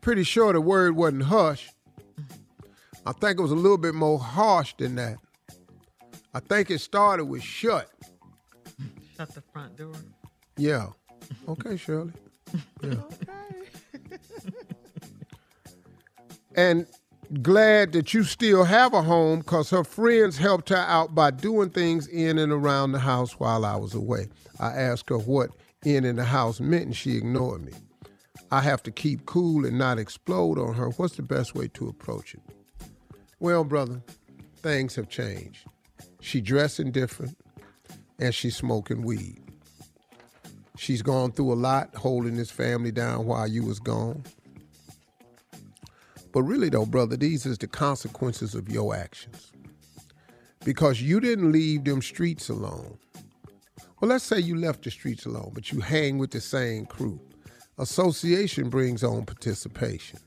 Pretty 0.01 0.23
sure 0.23 0.53
the 0.53 0.61
word 0.61 0.95
wasn't 0.95 1.23
hush. 1.23 1.69
I 3.05 3.11
think 3.11 3.37
it 3.37 3.41
was 3.41 3.51
a 3.51 3.55
little 3.55 3.77
bit 3.77 3.95
more 3.95 4.19
harsh 4.19 4.73
than 4.77 4.95
that. 4.95 5.17
I 6.33 6.39
think 6.39 6.71
it 6.71 6.79
started 6.79 7.25
with 7.25 7.43
shut. 7.43 7.89
Shut 9.17 9.33
the 9.35 9.41
front 9.41 9.77
door. 9.77 9.93
Yeah. 10.57 10.87
Okay, 11.47 11.77
Shirley. 11.77 12.13
Yeah. 12.81 12.95
Okay. 14.03 14.17
and 16.55 16.87
glad 17.41 17.93
that 17.93 18.13
you 18.13 18.23
still 18.23 18.63
have 18.63 18.93
a 18.93 19.01
home 19.01 19.39
because 19.39 19.69
her 19.69 19.83
friends 19.83 20.37
helped 20.37 20.69
her 20.69 20.75
out 20.75 21.15
by 21.15 21.31
doing 21.31 21.69
things 21.69 22.07
in 22.07 22.37
and 22.37 22.51
around 22.51 22.91
the 22.91 22.99
house 22.99 23.39
while 23.39 23.65
I 23.65 23.75
was 23.75 23.93
away. 23.95 24.27
I 24.59 24.67
asked 24.67 25.09
her 25.09 25.17
what 25.17 25.49
in 25.83 26.05
and 26.05 26.17
the 26.17 26.25
house 26.25 26.59
meant 26.59 26.85
and 26.85 26.95
she 26.95 27.17
ignored 27.17 27.63
me. 27.63 27.73
I 28.51 28.61
have 28.61 28.83
to 28.83 28.91
keep 28.91 29.25
cool 29.25 29.65
and 29.65 29.77
not 29.77 29.97
explode 29.97 30.59
on 30.59 30.73
her. 30.75 30.89
What's 30.89 31.15
the 31.15 31.23
best 31.23 31.55
way 31.55 31.67
to 31.69 31.87
approach 31.87 32.35
it? 32.35 32.41
Well, 33.43 33.65
brother, 33.65 34.01
things 34.61 34.95
have 34.95 35.09
changed. 35.09 35.67
She 36.21 36.39
dressing 36.39 36.93
different 36.93 37.37
and 38.17 38.33
she's 38.33 38.55
smoking 38.55 39.01
weed. 39.01 39.41
She's 40.77 41.01
gone 41.01 41.33
through 41.33 41.51
a 41.51 41.55
lot 41.55 41.93
holding 41.93 42.37
this 42.37 42.51
family 42.51 42.93
down 42.93 43.25
while 43.25 43.45
you 43.45 43.65
was 43.65 43.81
gone. 43.81 44.23
But 46.31 46.43
really 46.43 46.69
though, 46.69 46.85
brother, 46.85 47.17
these 47.17 47.45
is 47.45 47.57
the 47.57 47.67
consequences 47.67 48.55
of 48.55 48.69
your 48.69 48.95
actions. 48.95 49.51
Because 50.63 51.01
you 51.01 51.19
didn't 51.19 51.51
leave 51.51 51.83
them 51.83 52.01
streets 52.01 52.47
alone. 52.47 52.97
Well, 53.99 54.07
let's 54.07 54.23
say 54.23 54.39
you 54.39 54.55
left 54.55 54.85
the 54.85 54.89
streets 54.89 55.25
alone, 55.25 55.51
but 55.53 55.69
you 55.69 55.81
hang 55.81 56.17
with 56.17 56.31
the 56.31 56.39
same 56.39 56.85
crew. 56.85 57.19
Association 57.77 58.69
brings 58.69 59.03
on 59.03 59.25
participation. 59.25 60.19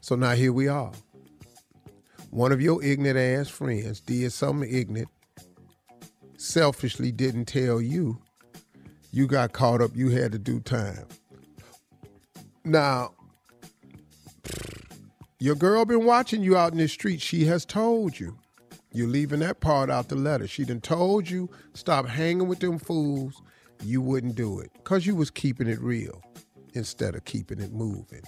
So 0.00 0.14
now 0.14 0.36
here 0.36 0.52
we 0.52 0.68
are. 0.68 0.92
One 2.30 2.52
of 2.52 2.60
your 2.60 2.82
ignorant 2.82 3.18
ass 3.18 3.48
friends 3.48 4.00
did 4.00 4.32
something 4.32 4.72
ignorant, 4.72 5.08
selfishly 6.36 7.10
didn't 7.10 7.46
tell 7.46 7.80
you. 7.80 8.22
You 9.10 9.26
got 9.26 9.52
caught 9.52 9.80
up, 9.80 9.96
you 9.96 10.10
had 10.10 10.30
to 10.32 10.38
do 10.38 10.60
time. 10.60 11.06
Now, 12.64 13.14
your 15.40 15.56
girl 15.56 15.84
been 15.84 16.04
watching 16.04 16.42
you 16.44 16.56
out 16.56 16.70
in 16.72 16.78
the 16.78 16.86
street. 16.86 17.20
She 17.20 17.46
has 17.46 17.64
told 17.64 18.20
you. 18.20 18.38
You're 18.92 19.08
leaving 19.08 19.40
that 19.40 19.60
part 19.60 19.90
out 19.90 20.08
the 20.08 20.16
letter. 20.16 20.46
She 20.46 20.64
done 20.64 20.80
told 20.80 21.28
you 21.28 21.48
stop 21.74 22.06
hanging 22.06 22.46
with 22.46 22.60
them 22.60 22.78
fools. 22.78 23.40
You 23.82 24.02
wouldn't 24.02 24.34
do 24.34 24.60
it 24.60 24.70
because 24.74 25.06
you 25.06 25.16
was 25.16 25.30
keeping 25.30 25.66
it 25.66 25.80
real 25.80 26.22
instead 26.74 27.14
of 27.14 27.24
keeping 27.24 27.60
it 27.60 27.72
moving. 27.72 28.22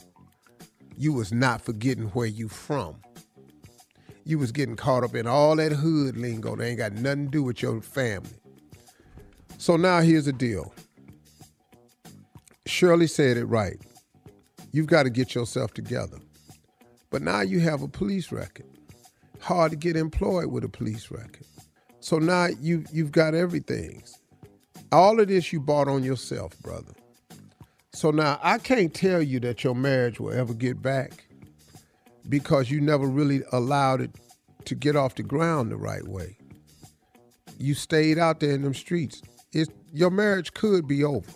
You 0.97 1.13
was 1.13 1.33
not 1.33 1.61
forgetting 1.61 2.07
where 2.07 2.27
you 2.27 2.49
from. 2.49 2.97
You 4.25 4.39
was 4.39 4.53
getting 4.53 4.77
caught 4.77 5.05
up 5.05 5.15
in 5.15 5.27
all 5.27 5.57
that 5.57 5.73
hood 5.73 6.17
lingo 6.17 6.55
that 6.57 6.65
ain't 6.65 6.79
got 6.79 6.93
nothing 6.93 7.27
to 7.27 7.31
do 7.31 7.43
with 7.43 7.63
your 7.63 7.81
family. 7.81 8.31
So 9.59 9.77
now 9.77 10.01
here's 10.01 10.27
the 10.27 10.33
deal. 10.33 10.73
Shirley 12.67 13.07
said 13.07 13.37
it 13.37 13.45
right. 13.47 13.81
You've 14.73 14.87
got 14.87 15.03
to 15.05 15.11
get 15.11 15.35
yourself 15.35 15.75
together. 15.75 16.19
But 17.11 17.23
now 17.23 17.43
you 17.43 17.61
have 17.61 17.83
a 17.83 17.89
police 17.89 18.33
record. 18.33 18.67
Hard 19.41 19.73
to 19.73 19.77
get 19.77 19.97
employed 19.97 20.47
with 20.47 20.65
a 20.65 20.69
police 20.69 21.11
record. 21.11 21.45
So 22.01 22.19
now 22.19 22.49
you 22.61 22.85
you've 22.93 23.13
got 23.13 23.35
everything. 23.35 24.03
All 24.91 25.21
of 25.21 25.29
this 25.29 25.53
you 25.53 25.61
bought 25.61 25.89
on 25.89 26.03
yourself, 26.03 26.59
brother. 26.61 26.93
So 27.93 28.11
now 28.11 28.41
I 28.43 28.59
can't 28.59 28.95
tell 28.95 29.23
you 29.23 29.41
that 29.41 29.63
your 29.63 29.75
marriage 29.75 30.19
will 30.19 30.33
ever 30.33 30.55
get 30.55 30.81
back 30.81 31.25
because 32.29 32.71
you 32.71 32.81
never 32.81 33.07
really 33.07 33.43
allowed 33.53 34.01
it 34.01 34.11
to 34.65 34.75
get 34.75 34.97
off 34.97 35.15
the 35.17 35.23
ground 35.23 35.71
the 35.71 35.77
right 35.77 36.07
way. 36.07 36.37
You 37.59 37.75
stayed 37.75 38.19
out 38.19 38.41
there 38.41 38.53
in 38.53 38.63
them 38.63 38.75
streets. 38.75 39.23
Your 39.93 40.11
marriage 40.11 40.55
could 40.55 40.89
be 40.89 41.05
over. 41.05 41.31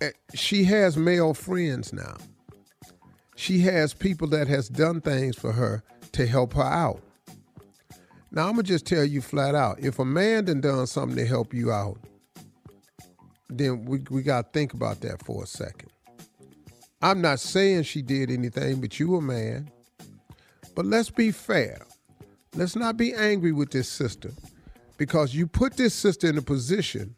Eh, 0.00 0.10
She 0.34 0.64
has 0.64 0.96
male 0.96 1.34
friends 1.34 1.92
now. 1.92 2.16
She 3.36 3.58
has 3.60 3.92
people 3.92 4.28
that 4.28 4.46
has 4.48 4.68
done 4.68 5.00
things 5.00 5.36
for 5.36 5.52
her 5.52 5.82
to 6.12 6.26
help 6.26 6.54
her 6.54 6.62
out. 6.62 7.02
Now 8.30 8.46
I'm 8.46 8.52
gonna 8.52 8.62
just 8.62 8.86
tell 8.86 9.04
you 9.04 9.20
flat 9.20 9.54
out: 9.54 9.80
if 9.80 9.98
a 9.98 10.04
man 10.04 10.44
done 10.44 10.60
done 10.60 10.86
something 10.86 11.16
to 11.16 11.26
help 11.26 11.52
you 11.52 11.72
out, 11.72 11.98
then 13.50 13.84
we 13.84 13.98
we 14.10 14.22
gotta 14.22 14.48
think 14.52 14.74
about 14.74 15.00
that 15.00 15.24
for 15.24 15.42
a 15.42 15.46
second. 15.46 15.90
I'm 17.02 17.20
not 17.20 17.40
saying 17.40 17.82
she 17.82 18.00
did 18.00 18.30
anything, 18.30 18.80
but 18.80 19.00
you 19.00 19.16
a 19.16 19.20
man. 19.20 19.70
But 20.74 20.86
let's 20.86 21.10
be 21.10 21.32
fair. 21.32 21.84
Let's 22.54 22.76
not 22.76 22.96
be 22.96 23.12
angry 23.12 23.52
with 23.52 23.70
this 23.70 23.88
sister 23.88 24.30
because 24.98 25.34
you 25.34 25.46
put 25.46 25.76
this 25.76 25.94
sister 25.94 26.28
in 26.28 26.38
a 26.38 26.42
position 26.42 27.14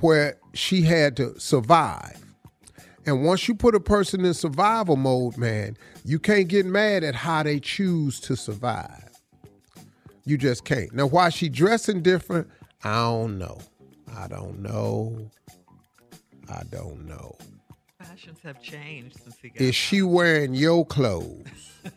where 0.00 0.36
she 0.52 0.82
had 0.82 1.16
to 1.16 1.38
survive. 1.40 2.22
And 3.06 3.24
once 3.24 3.48
you 3.48 3.54
put 3.54 3.74
a 3.74 3.80
person 3.80 4.24
in 4.24 4.34
survival 4.34 4.96
mode, 4.96 5.38
man, 5.38 5.76
you 6.04 6.18
can't 6.18 6.48
get 6.48 6.66
mad 6.66 7.02
at 7.02 7.14
how 7.14 7.42
they 7.42 7.58
choose 7.58 8.20
to 8.20 8.36
survive. 8.36 9.08
You 10.24 10.36
just 10.36 10.64
can't. 10.64 10.92
Now, 10.92 11.06
why 11.06 11.30
she 11.30 11.48
dressing 11.48 12.02
different, 12.02 12.48
I 12.84 12.94
don't 12.94 13.38
know. 13.38 13.58
I 14.14 14.28
don't 14.28 14.60
know. 14.60 15.30
I 16.48 16.62
don't 16.70 17.06
know. 17.06 17.36
Fashions 18.20 18.40
have 18.44 18.60
changed 18.60 19.18
since 19.22 19.36
he 19.40 19.48
got 19.48 19.62
Is 19.62 19.74
she 19.74 20.02
wearing 20.02 20.54
your 20.54 20.84
clothes? 20.84 21.46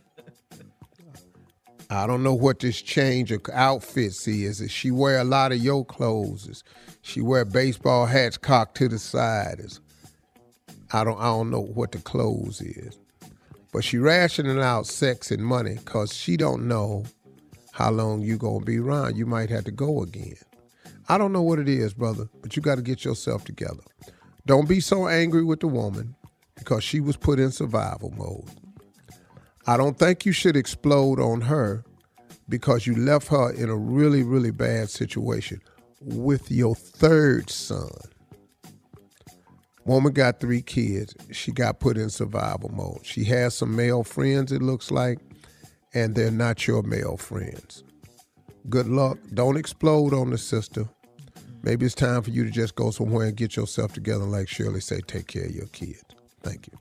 I 1.89 2.07
don't 2.07 2.23
know 2.23 2.33
what 2.33 2.59
this 2.59 2.81
change 2.81 3.33
of 3.33 3.41
outfits 3.51 4.25
is. 4.25 4.61
Is 4.61 4.71
she 4.71 4.89
wear 4.89 5.19
a 5.19 5.25
lot 5.25 5.51
of 5.51 5.57
your 5.57 5.83
clothes? 5.83 6.47
Is 6.47 6.63
she 7.01 7.19
wear 7.19 7.43
baseball 7.43 8.05
hats 8.05 8.37
cocked 8.37 8.77
to 8.77 8.87
the 8.87 8.99
side? 8.99 9.59
Is 9.59 9.81
I 10.93 11.03
don't 11.03 11.19
I 11.19 11.25
don't 11.25 11.49
know 11.49 11.63
what 11.63 11.91
the 11.91 11.99
clothes 11.99 12.61
is. 12.61 12.97
But 13.73 13.83
she 13.83 13.97
rationing 13.97 14.59
out 14.59 14.87
sex 14.87 15.29
and 15.29 15.43
money 15.43 15.75
because 15.75 16.15
she 16.15 16.37
don't 16.37 16.69
know 16.69 17.03
how 17.73 17.91
long 17.91 18.21
you 18.21 18.37
gonna 18.37 18.63
be 18.63 18.77
around. 18.77 19.17
You 19.17 19.25
might 19.25 19.49
have 19.49 19.65
to 19.65 19.71
go 19.71 20.01
again. 20.01 20.37
I 21.09 21.17
don't 21.17 21.33
know 21.33 21.41
what 21.41 21.59
it 21.59 21.67
is, 21.67 21.93
brother, 21.93 22.29
but 22.41 22.55
you 22.55 22.61
got 22.61 22.75
to 22.75 22.81
get 22.81 23.03
yourself 23.03 23.43
together. 23.43 23.83
Don't 24.45 24.67
be 24.67 24.79
so 24.79 25.07
angry 25.07 25.43
with 25.43 25.61
the 25.61 25.67
woman 25.67 26.15
because 26.55 26.83
she 26.83 26.99
was 26.99 27.15
put 27.15 27.39
in 27.39 27.51
survival 27.51 28.11
mode. 28.11 28.49
I 29.65 29.77
don't 29.77 29.97
think 29.97 30.25
you 30.25 30.33
should 30.33 30.57
explode 30.57 31.19
on 31.19 31.41
her 31.41 31.85
because 32.49 32.85
you 32.85 32.95
left 32.95 33.29
her 33.29 33.51
in 33.51 33.69
a 33.69 33.75
really, 33.75 34.23
really 34.23 34.51
bad 34.51 34.89
situation 34.89 35.61
with 36.01 36.51
your 36.51 36.75
third 36.75 37.49
son. 37.49 37.89
Woman 39.85 40.13
got 40.13 40.39
three 40.39 40.61
kids. 40.61 41.15
She 41.31 41.51
got 41.51 41.79
put 41.79 41.97
in 41.97 42.09
survival 42.09 42.69
mode. 42.69 43.05
She 43.05 43.23
has 43.25 43.55
some 43.55 43.75
male 43.75 44.03
friends, 44.03 44.51
it 44.51 44.61
looks 44.61 44.91
like, 44.91 45.19
and 45.93 46.15
they're 46.15 46.31
not 46.31 46.67
your 46.67 46.83
male 46.83 47.17
friends. 47.17 47.83
Good 48.69 48.87
luck. 48.87 49.17
Don't 49.33 49.57
explode 49.57 50.13
on 50.13 50.29
the 50.29 50.37
sister. 50.37 50.87
Maybe 51.63 51.85
it's 51.85 51.95
time 51.95 52.21
for 52.21 52.29
you 52.29 52.43
to 52.43 52.51
just 52.51 52.75
go 52.75 52.91
somewhere 52.91 53.27
and 53.27 53.37
get 53.37 53.55
yourself 53.55 53.93
together, 53.93 54.25
like 54.25 54.49
Shirley 54.49 54.81
say, 54.81 54.99
take 54.99 55.27
care 55.27 55.45
of 55.45 55.51
your 55.51 55.67
kid. 55.67 56.03
Thank 56.41 56.67
you. 56.67 56.77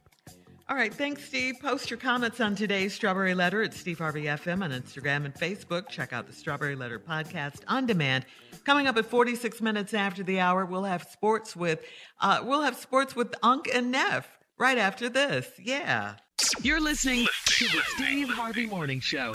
All 0.68 0.76
right, 0.76 0.92
thanks, 0.92 1.24
Steve. 1.24 1.56
Post 1.60 1.90
your 1.90 1.98
comments 1.98 2.40
on 2.40 2.56
today's 2.56 2.92
Strawberry 2.94 3.34
Letter 3.34 3.62
at 3.62 3.74
Steve 3.74 3.98
Harvey 3.98 4.24
FM 4.24 4.64
on 4.64 4.70
Instagram 4.70 5.24
and 5.24 5.34
Facebook. 5.34 5.88
Check 5.88 6.12
out 6.12 6.26
the 6.26 6.32
Strawberry 6.32 6.74
Letter 6.74 6.98
podcast 6.98 7.60
on 7.68 7.86
demand. 7.86 8.24
Coming 8.64 8.86
up 8.88 8.96
at 8.96 9.06
46 9.06 9.60
minutes 9.60 9.94
after 9.94 10.22
the 10.22 10.40
hour, 10.40 10.64
we'll 10.64 10.84
have 10.84 11.04
sports 11.04 11.54
with 11.54 11.80
uh, 12.20 12.40
we'll 12.42 12.62
have 12.62 12.76
sports 12.76 13.14
with 13.14 13.34
Unc 13.42 13.68
and 13.72 13.92
Neff 13.92 14.26
right 14.59 14.78
after 14.78 15.09
this. 15.09 15.48
Yeah. 15.59 16.14
You're 16.62 16.80
listening 16.80 17.26
to 17.46 17.64
the 17.66 17.82
Steve 17.94 18.28
Harvey 18.30 18.66
Morning 18.66 19.00
Show. 19.00 19.32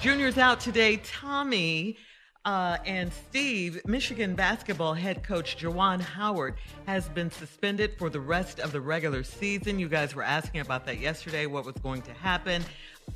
Junior's 0.00 0.38
out 0.38 0.60
today. 0.60 0.98
Tommy 0.98 1.96
uh, 2.44 2.78
and 2.86 3.12
Steve, 3.12 3.80
Michigan 3.86 4.34
basketball 4.34 4.94
head 4.94 5.22
coach 5.22 5.58
Juwan 5.58 6.00
Howard, 6.00 6.54
has 6.86 7.08
been 7.08 7.30
suspended 7.30 7.98
for 7.98 8.08
the 8.08 8.20
rest 8.20 8.60
of 8.60 8.72
the 8.72 8.80
regular 8.80 9.22
season. 9.22 9.78
You 9.78 9.88
guys 9.88 10.14
were 10.14 10.22
asking 10.22 10.60
about 10.60 10.86
that 10.86 10.98
yesterday, 10.98 11.46
what 11.46 11.64
was 11.64 11.76
going 11.76 12.02
to 12.02 12.12
happen. 12.12 12.64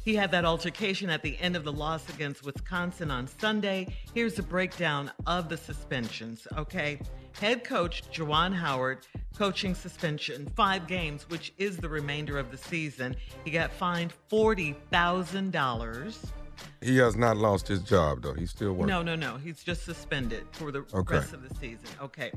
He 0.04 0.14
had 0.14 0.30
that 0.32 0.44
altercation 0.44 1.08
at 1.08 1.22
the 1.22 1.38
end 1.38 1.56
of 1.56 1.64
the 1.64 1.72
loss 1.72 2.08
against 2.08 2.44
Wisconsin 2.44 3.10
on 3.10 3.26
Sunday. 3.26 3.86
Here's 4.12 4.38
a 4.38 4.42
breakdown 4.42 5.10
of 5.26 5.48
the 5.48 5.56
suspensions, 5.56 6.46
okay? 6.56 6.98
Head 7.40 7.64
coach 7.64 8.02
Juwan 8.12 8.54
Howard 8.54 9.06
coaching 9.36 9.74
suspension, 9.74 10.50
five 10.54 10.86
games, 10.86 11.28
which 11.28 11.52
is 11.58 11.76
the 11.76 11.88
remainder 11.88 12.38
of 12.38 12.50
the 12.50 12.56
season. 12.56 13.16
He 13.44 13.50
got 13.50 13.72
fined 13.72 14.12
forty 14.28 14.76
thousand 14.90 15.52
dollars. 15.52 16.32
He 16.80 16.96
has 16.98 17.16
not 17.16 17.36
lost 17.36 17.66
his 17.68 17.80
job 17.80 18.22
though. 18.22 18.34
He's 18.34 18.50
still 18.50 18.72
working. 18.72 18.86
No, 18.88 19.02
no, 19.02 19.14
no. 19.16 19.36
He's 19.36 19.62
just 19.62 19.84
suspended 19.84 20.46
for 20.52 20.70
the 20.70 20.84
Okay. 20.94 21.16
rest 21.16 21.32
of 21.32 21.48
the 21.48 21.54
season. 21.54 21.86
Okay. 22.02 22.30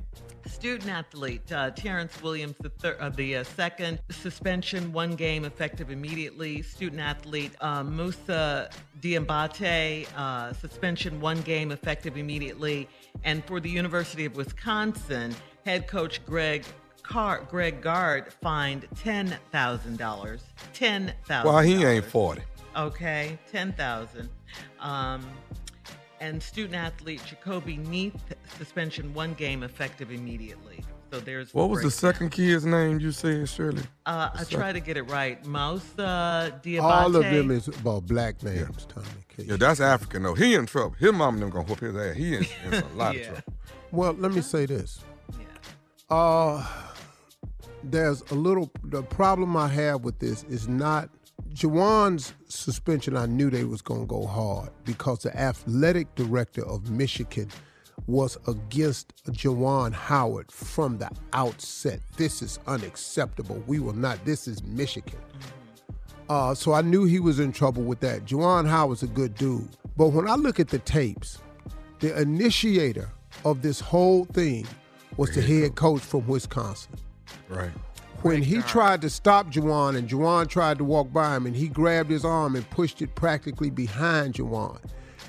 Student 0.46 0.90
athlete 0.92 1.52
uh, 1.52 1.72
Terrance 1.72 2.22
Williams, 2.22 2.56
the 2.62 2.70
third, 2.70 2.98
uh, 3.00 3.10
the 3.10 3.38
uh, 3.38 3.44
second 3.44 4.00
suspension, 4.10 4.94
one 4.94 5.16
game 5.16 5.44
effective 5.46 5.92
immediately. 5.92 6.62
Student 6.62 7.02
athlete 7.02 7.52
uh, 7.62 7.84
Moussa 7.84 8.70
Diabate, 9.02 10.08
uh, 10.16 10.54
suspension, 10.54 11.20
one 11.20 11.42
game 11.42 11.72
effective 11.72 12.18
immediately. 12.18 12.88
And 13.24 13.44
for 13.46 13.60
the 13.60 13.70
University 13.70 14.26
of 14.26 14.36
Wisconsin, 14.36 15.36
head 15.66 15.88
coach 15.88 16.26
Greg. 16.26 16.64
Car- 17.04 17.48
Greg 17.50 17.82
Gard 17.82 18.34
fined 18.34 18.86
ten 19.02 19.38
thousand 19.54 19.98
dollars. 19.98 20.44
Ten 20.74 21.14
thousand. 21.26 21.54
Well, 21.54 21.64
he 21.64 21.86
ain't 21.86 22.04
forty. 22.04 22.42
Okay, 22.78 23.38
ten 23.52 23.74
thousand. 23.74 24.30
Um, 24.80 25.26
and 26.20 26.42
student 26.42 26.76
athlete 26.76 27.22
Jahcobi 27.22 27.78
Neath 27.88 28.16
suspension 28.58 29.14
one 29.14 29.34
game 29.34 29.64
effective 29.64 30.12
immediately. 30.12 30.84
So 31.12 31.20
there's 31.22 31.54
What 31.54 31.70
was 31.70 31.80
the 31.80 31.84
breakdown. 31.84 32.14
second 32.14 32.30
kid's 32.32 32.66
name 32.66 33.00
you 33.00 33.12
said, 33.14 33.48
Shirley? 33.48 33.82
Uh, 34.06 34.30
I 34.34 34.44
The 34.44 34.50
try 34.50 34.74
to 34.74 34.80
get 34.82 34.98
it 34.98 35.04
right. 35.04 35.44
Moussa 35.46 36.60
Diabate. 36.62 36.82
All 36.82 37.16
of 37.16 37.24
them 37.24 37.50
is 37.52 37.68
about 37.70 38.06
black 38.08 38.44
names, 38.44 38.86
Tommy. 38.88 39.08
Yeah, 39.38 39.56
that's 39.56 39.80
African 39.80 40.24
though. 40.24 40.34
He 40.34 40.54
in 40.56 40.66
trouble. 40.66 40.96
His 41.00 41.14
mom 41.14 41.40
them 41.40 41.50
gonna 41.50 41.64
whoop 41.66 41.80
his 41.80 41.96
ass. 41.96 42.16
He 42.16 42.36
in, 42.36 42.46
in 42.66 42.74
a 42.74 42.88
lot 42.96 43.16
of 43.16 43.22
trouble. 43.26 43.42
Well, 43.92 44.14
let 44.14 44.34
me 44.34 44.42
say 44.42 44.66
this. 44.66 45.04
Yeah. 45.40 45.46
Uh 46.16 46.68
there's 47.84 48.22
a 48.32 48.36
little 48.36 48.72
the 48.84 49.04
problem 49.04 49.56
I 49.56 49.68
have 49.68 50.02
with 50.02 50.20
this 50.20 50.44
is 50.46 50.68
not 50.68 51.10
Juwan's 51.54 52.34
suspension 52.48 53.16
I 53.18 53.26
knew 53.26 53.50
they 53.50 53.64
was 53.64 53.82
gonna 53.82 54.06
go 54.06 54.26
hard 54.26 54.70
because 54.86 55.20
the 55.20 55.38
athletic 55.38 56.14
director 56.16 56.66
of 56.66 56.90
Michigan 56.90 57.50
was 58.06 58.38
against 58.48 59.14
Juwan 59.26 59.92
Howard 59.94 60.52
from 60.52 60.98
the 60.98 61.10
outset. 61.34 62.00
This 62.16 62.42
is 62.42 62.60
unacceptable. 62.68 63.64
We 63.68 63.80
will 63.80 63.94
not 63.94 64.24
this 64.26 64.48
is 64.48 64.64
Michigan. 64.64 65.20
Uh, 66.30 66.54
so 66.54 66.74
I 66.74 66.82
knew 66.82 67.06
he 67.06 67.20
was 67.20 67.40
in 67.40 67.52
trouble 67.52 67.84
with 67.84 68.02
that. 68.02 68.26
Juwan 68.26 68.68
Howard's 68.68 69.04
a 69.04 69.08
good 69.08 69.36
dude. 69.36 69.70
But 69.96 70.10
when 70.10 70.28
I 70.28 70.36
look 70.36 70.60
at 70.60 70.68
the 70.68 70.80
tapes, 70.80 71.40
the 72.00 72.20
initiator 72.20 73.10
of 73.46 73.62
this 73.62 73.80
whole 73.80 74.26
thing 74.26 74.68
was 75.16 75.34
the 75.34 75.42
head 75.42 75.76
coach 75.76 76.02
from 76.02 76.28
Wisconsin. 76.28 76.94
Right. 77.50 77.72
When 78.28 78.42
he 78.42 78.62
tried 78.62 79.02
to 79.02 79.10
stop 79.10 79.52
Juwan 79.52 79.96
and 79.96 80.08
Juwan 80.10 80.48
tried 80.48 80.78
to 80.80 80.84
walk 80.84 81.12
by 81.12 81.36
him 81.36 81.46
and 81.46 81.56
he 81.56 81.68
grabbed 81.68 82.10
his 82.10 82.26
arm 82.26 82.56
and 82.56 82.70
pushed 82.70 83.02
it 83.02 83.16
practically 83.16 83.70
behind 83.70 84.36
Juwan. 84.36 84.80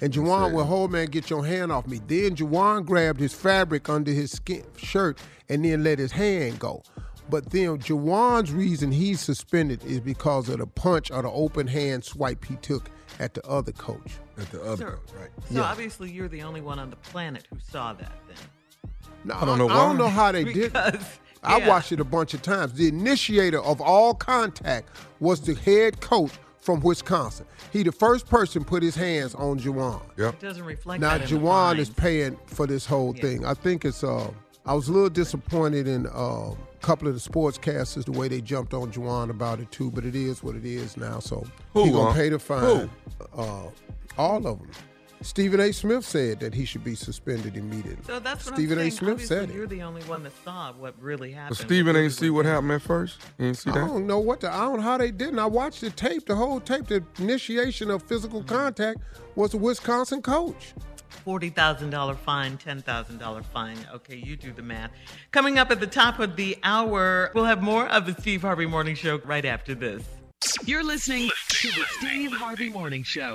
And 0.00 0.12
Juwan 0.12 0.52
went, 0.52 0.68
hold 0.68 0.92
man, 0.92 1.06
get 1.06 1.28
your 1.28 1.44
hand 1.44 1.72
off 1.72 1.86
me. 1.86 2.00
Then 2.06 2.36
Juwan 2.36 2.84
grabbed 2.84 3.20
his 3.20 3.34
fabric 3.34 3.88
under 3.88 4.10
his 4.12 4.32
skin 4.32 4.64
shirt 4.76 5.18
and 5.48 5.64
then 5.64 5.82
let 5.82 5.98
his 5.98 6.12
hand 6.12 6.58
go. 6.58 6.82
But 7.30 7.50
then 7.50 7.78
Juwan's 7.78 8.52
reason 8.52 8.90
he's 8.90 9.20
suspended 9.20 9.84
is 9.84 10.00
because 10.00 10.48
of 10.48 10.58
the 10.58 10.66
punch 10.66 11.10
or 11.10 11.22
the 11.22 11.30
open 11.30 11.66
hand 11.66 12.04
swipe 12.04 12.44
he 12.44 12.56
took 12.56 12.90
at 13.18 13.34
the 13.34 13.44
other 13.46 13.72
coach. 13.72 14.12
At 14.38 14.50
the 14.50 14.62
other 14.62 14.76
Sir, 14.76 14.98
right. 15.18 15.30
So 15.52 15.62
obviously 15.62 16.10
you're 16.10 16.28
the 16.28 16.42
only 16.42 16.60
one 16.60 16.78
on 16.78 16.90
the 16.90 16.96
planet 16.96 17.46
who 17.50 17.58
saw 17.60 17.92
that 17.94 18.12
then. 18.28 18.36
No, 19.24 19.34
I 19.34 19.44
don't 19.44 19.58
know 19.58 19.66
why. 19.66 19.74
I 19.74 19.86
don't 19.86 19.98
know 19.98 20.08
how 20.08 20.32
they 20.32 20.44
did 20.44 20.54
Because, 20.72 20.94
it. 20.94 21.00
I 21.42 21.58
yeah. 21.58 21.68
watched 21.68 21.92
it 21.92 22.00
a 22.00 22.04
bunch 22.04 22.34
of 22.34 22.42
times. 22.42 22.72
The 22.72 22.88
initiator 22.88 23.62
of 23.62 23.80
all 23.80 24.14
contact 24.14 24.88
was 25.20 25.40
the 25.40 25.54
head 25.54 26.00
coach 26.00 26.32
from 26.60 26.80
Wisconsin. 26.80 27.46
He 27.72 27.82
the 27.82 27.92
first 27.92 28.28
person 28.28 28.64
put 28.64 28.82
his 28.82 28.94
hands 28.94 29.34
on 29.34 29.58
Juwan. 29.58 30.02
Yep. 30.16 30.34
It 30.34 30.40
doesn't 30.40 30.64
reflect 30.64 31.00
Now 31.00 31.16
that 31.16 31.30
in 31.30 31.38
Juwan 31.38 31.78
is 31.78 31.88
paying 31.88 32.38
for 32.46 32.66
this 32.66 32.84
whole 32.84 33.12
thing. 33.12 33.44
I 33.44 33.54
think 33.54 33.84
it's 33.84 34.04
uh 34.04 34.30
I 34.66 34.74
was 34.74 34.88
a 34.88 34.92
little 34.92 35.08
disappointed 35.08 35.88
in 35.88 36.06
uh, 36.08 36.10
a 36.50 36.56
couple 36.82 37.08
of 37.08 37.14
the 37.14 37.20
sportscasters 37.20 38.04
the 38.04 38.12
way 38.12 38.28
they 38.28 38.42
jumped 38.42 38.74
on 38.74 38.92
Juwan 38.92 39.30
about 39.30 39.60
it 39.60 39.70
too, 39.70 39.90
but 39.90 40.04
it 40.04 40.14
is 40.14 40.42
what 40.42 40.56
it 40.56 40.66
is 40.66 40.98
now. 40.98 41.20
So 41.20 41.46
Who, 41.72 41.84
he 41.84 41.90
gonna 41.90 42.10
huh? 42.10 42.14
pay 42.14 42.28
the 42.28 42.38
fine. 42.38 42.90
Uh, 43.34 43.62
all 44.18 44.46
of 44.46 44.58
them. 44.58 44.70
Stephen 45.20 45.60
A. 45.60 45.72
Smith 45.72 46.04
said 46.04 46.38
that 46.40 46.54
he 46.54 46.64
should 46.64 46.84
be 46.84 46.94
suspended 46.94 47.56
immediately. 47.56 48.02
So 48.04 48.20
that's 48.20 48.46
what 48.46 48.54
Stephen 48.54 48.78
I'm 48.78 48.86
A. 48.86 48.90
saying. 48.90 48.98
Smith 48.98 49.10
Obviously, 49.12 49.36
said 49.36 49.50
it. 49.50 49.54
You're 49.54 49.66
the 49.66 49.82
only 49.82 50.02
one 50.02 50.22
that 50.22 50.32
saw 50.44 50.72
what 50.72 50.94
really 51.00 51.32
happened. 51.32 51.58
But 51.58 51.66
Steven 51.66 51.96
ain't 51.96 52.12
see 52.12 52.30
what 52.30 52.46
happened 52.46 52.72
at 52.72 52.82
first. 52.82 53.20
You 53.38 53.46
ain't 53.46 53.58
see 53.58 53.70
I 53.70 53.74
don't 53.74 54.06
know 54.06 54.20
what 54.20 54.40
the, 54.40 54.52
I 54.52 54.60
don't 54.60 54.76
know 54.76 54.82
how 54.82 54.98
they 54.98 55.10
didn't. 55.10 55.38
I 55.38 55.46
watched 55.46 55.80
the 55.80 55.90
tape, 55.90 56.26
the 56.26 56.36
whole 56.36 56.60
tape. 56.60 56.86
The 56.86 57.02
initiation 57.18 57.90
of 57.90 58.02
physical 58.04 58.40
mm-hmm. 58.40 58.54
contact 58.54 59.00
was 59.34 59.50
the 59.50 59.58
Wisconsin 59.58 60.22
coach. 60.22 60.74
Forty 61.24 61.50
thousand 61.50 61.90
dollar 61.90 62.14
fine, 62.14 62.56
ten 62.56 62.80
thousand 62.80 63.18
dollar 63.18 63.42
fine. 63.42 63.78
Okay, 63.92 64.16
you 64.16 64.36
do 64.36 64.52
the 64.52 64.62
math. 64.62 64.90
Coming 65.32 65.58
up 65.58 65.70
at 65.70 65.80
the 65.80 65.86
top 65.86 66.20
of 66.20 66.36
the 66.36 66.56
hour, 66.62 67.32
we'll 67.34 67.44
have 67.44 67.62
more 67.62 67.86
of 67.88 68.06
the 68.06 68.14
Steve 68.20 68.42
Harvey 68.42 68.66
Morning 68.66 68.94
Show 68.94 69.18
right 69.24 69.44
after 69.44 69.74
this. 69.74 70.04
You're 70.64 70.84
listening 70.84 71.30
to 71.48 71.68
the 71.68 71.84
Steve 71.98 72.32
Harvey 72.32 72.70
Morning 72.70 73.02
Show. 73.02 73.34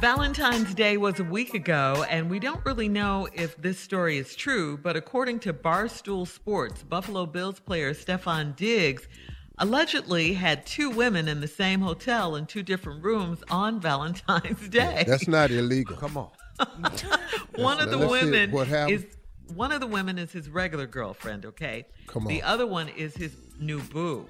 Valentine's 0.00 0.74
Day 0.74 0.98
was 0.98 1.20
a 1.20 1.24
week 1.24 1.54
ago, 1.54 2.04
and 2.10 2.28
we 2.28 2.38
don't 2.38 2.62
really 2.66 2.88
know 2.88 3.28
if 3.32 3.56
this 3.56 3.80
story 3.80 4.18
is 4.18 4.36
true, 4.36 4.76
but 4.76 4.94
according 4.94 5.38
to 5.40 5.54
Barstool 5.54 6.26
Sports, 6.28 6.82
Buffalo 6.82 7.24
Bills 7.24 7.60
player 7.60 7.94
Stefon 7.94 8.54
Diggs 8.56 9.08
allegedly 9.56 10.34
had 10.34 10.66
two 10.66 10.90
women 10.90 11.28
in 11.28 11.40
the 11.40 11.48
same 11.48 11.80
hotel 11.80 12.36
in 12.36 12.44
two 12.44 12.62
different 12.62 13.02
rooms 13.02 13.42
on 13.50 13.80
Valentine's 13.80 14.68
Day. 14.68 15.04
That's 15.06 15.28
not 15.28 15.50
illegal. 15.50 15.96
Come 15.96 16.18
on. 16.18 16.30
one 17.56 17.80
of 17.80 17.90
the 17.90 18.06
women 18.06 18.54
is 18.88 19.06
one 19.54 19.72
of 19.72 19.80
the 19.80 19.86
women 19.86 20.18
is 20.18 20.30
his 20.30 20.50
regular 20.50 20.86
girlfriend, 20.86 21.46
okay? 21.46 21.86
Come 22.06 22.26
on. 22.26 22.28
The 22.28 22.42
other 22.42 22.66
one 22.66 22.88
is 22.90 23.16
his 23.16 23.34
new 23.58 23.80
boo. 23.80 24.26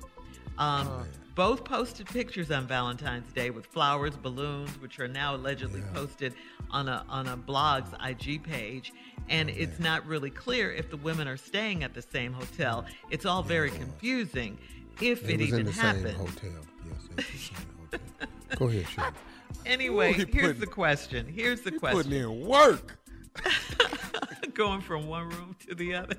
Um, 0.58 1.06
both 1.36 1.64
posted 1.64 2.06
pictures 2.08 2.50
on 2.50 2.66
Valentine's 2.66 3.30
Day 3.32 3.50
with 3.50 3.66
flowers, 3.66 4.16
balloons, 4.16 4.70
which 4.80 4.98
are 4.98 5.06
now 5.06 5.36
allegedly 5.36 5.82
posted 5.94 6.34
on 6.72 6.88
a 6.88 7.04
on 7.08 7.28
a 7.28 7.36
blog's 7.36 7.90
IG 8.04 8.42
page. 8.42 8.92
And 9.28 9.48
it's 9.50 9.78
not 9.78 10.04
really 10.06 10.30
clear 10.30 10.72
if 10.72 10.90
the 10.90 10.96
women 10.96 11.28
are 11.28 11.36
staying 11.36 11.84
at 11.84 11.94
the 11.94 12.02
same 12.02 12.32
hotel. 12.32 12.84
It's 13.10 13.24
all 13.26 13.42
very 13.42 13.70
confusing 13.70 14.58
if 15.00 15.28
it 15.28 15.38
was 15.38 15.48
even 15.48 15.60
in 15.60 15.66
the 15.66 15.72
happened. 15.72 16.06
same 16.06 16.14
hotel. 16.16 16.50
Yes, 16.88 16.96
they 17.08 17.16
was 17.16 17.26
the 17.32 17.38
same 17.38 17.56
hotel. 17.80 18.28
Go 18.56 18.68
ahead, 18.68 18.88
Shirley. 18.94 19.10
Anyway, 19.66 20.10
Ooh, 20.10 20.14
he 20.14 20.24
here's 20.32 20.46
putting- 20.46 20.60
the 20.60 20.66
question. 20.66 21.26
Here's 21.26 21.60
the 21.60 21.70
he 21.70 21.78
question. 21.78 22.02
putting 22.04 22.18
in 22.22 22.46
work. 22.46 22.98
Going 24.54 24.80
from 24.80 25.06
one 25.06 25.28
room 25.30 25.56
to 25.68 25.74
the 25.74 25.94
other. 25.94 26.16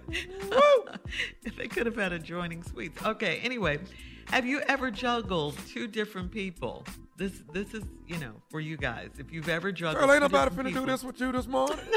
they 1.57 1.67
could 1.67 1.85
have 1.85 1.95
had 1.95 2.13
adjoining 2.13 2.63
suites. 2.63 3.03
Okay, 3.05 3.39
anyway, 3.43 3.79
have 4.25 4.45
you 4.45 4.61
ever 4.67 4.91
juggled 4.91 5.57
two 5.67 5.87
different 5.87 6.31
people? 6.31 6.85
This 7.15 7.43
this 7.53 7.73
is, 7.73 7.83
you 8.05 8.17
know, 8.17 8.33
for 8.49 8.59
you 8.59 8.77
guys. 8.77 9.09
If 9.17 9.31
you've 9.31 9.49
ever 9.49 9.71
juggled 9.71 10.03
Girl, 10.03 10.11
ain't 10.11 10.21
two 10.21 10.29
nobody 10.29 10.49
different 10.49 10.69
finna 10.75 10.79
do 10.81 10.85
this 10.85 11.03
with 11.03 11.19
you 11.19 11.31
this 11.31 11.47
morning. 11.47 11.79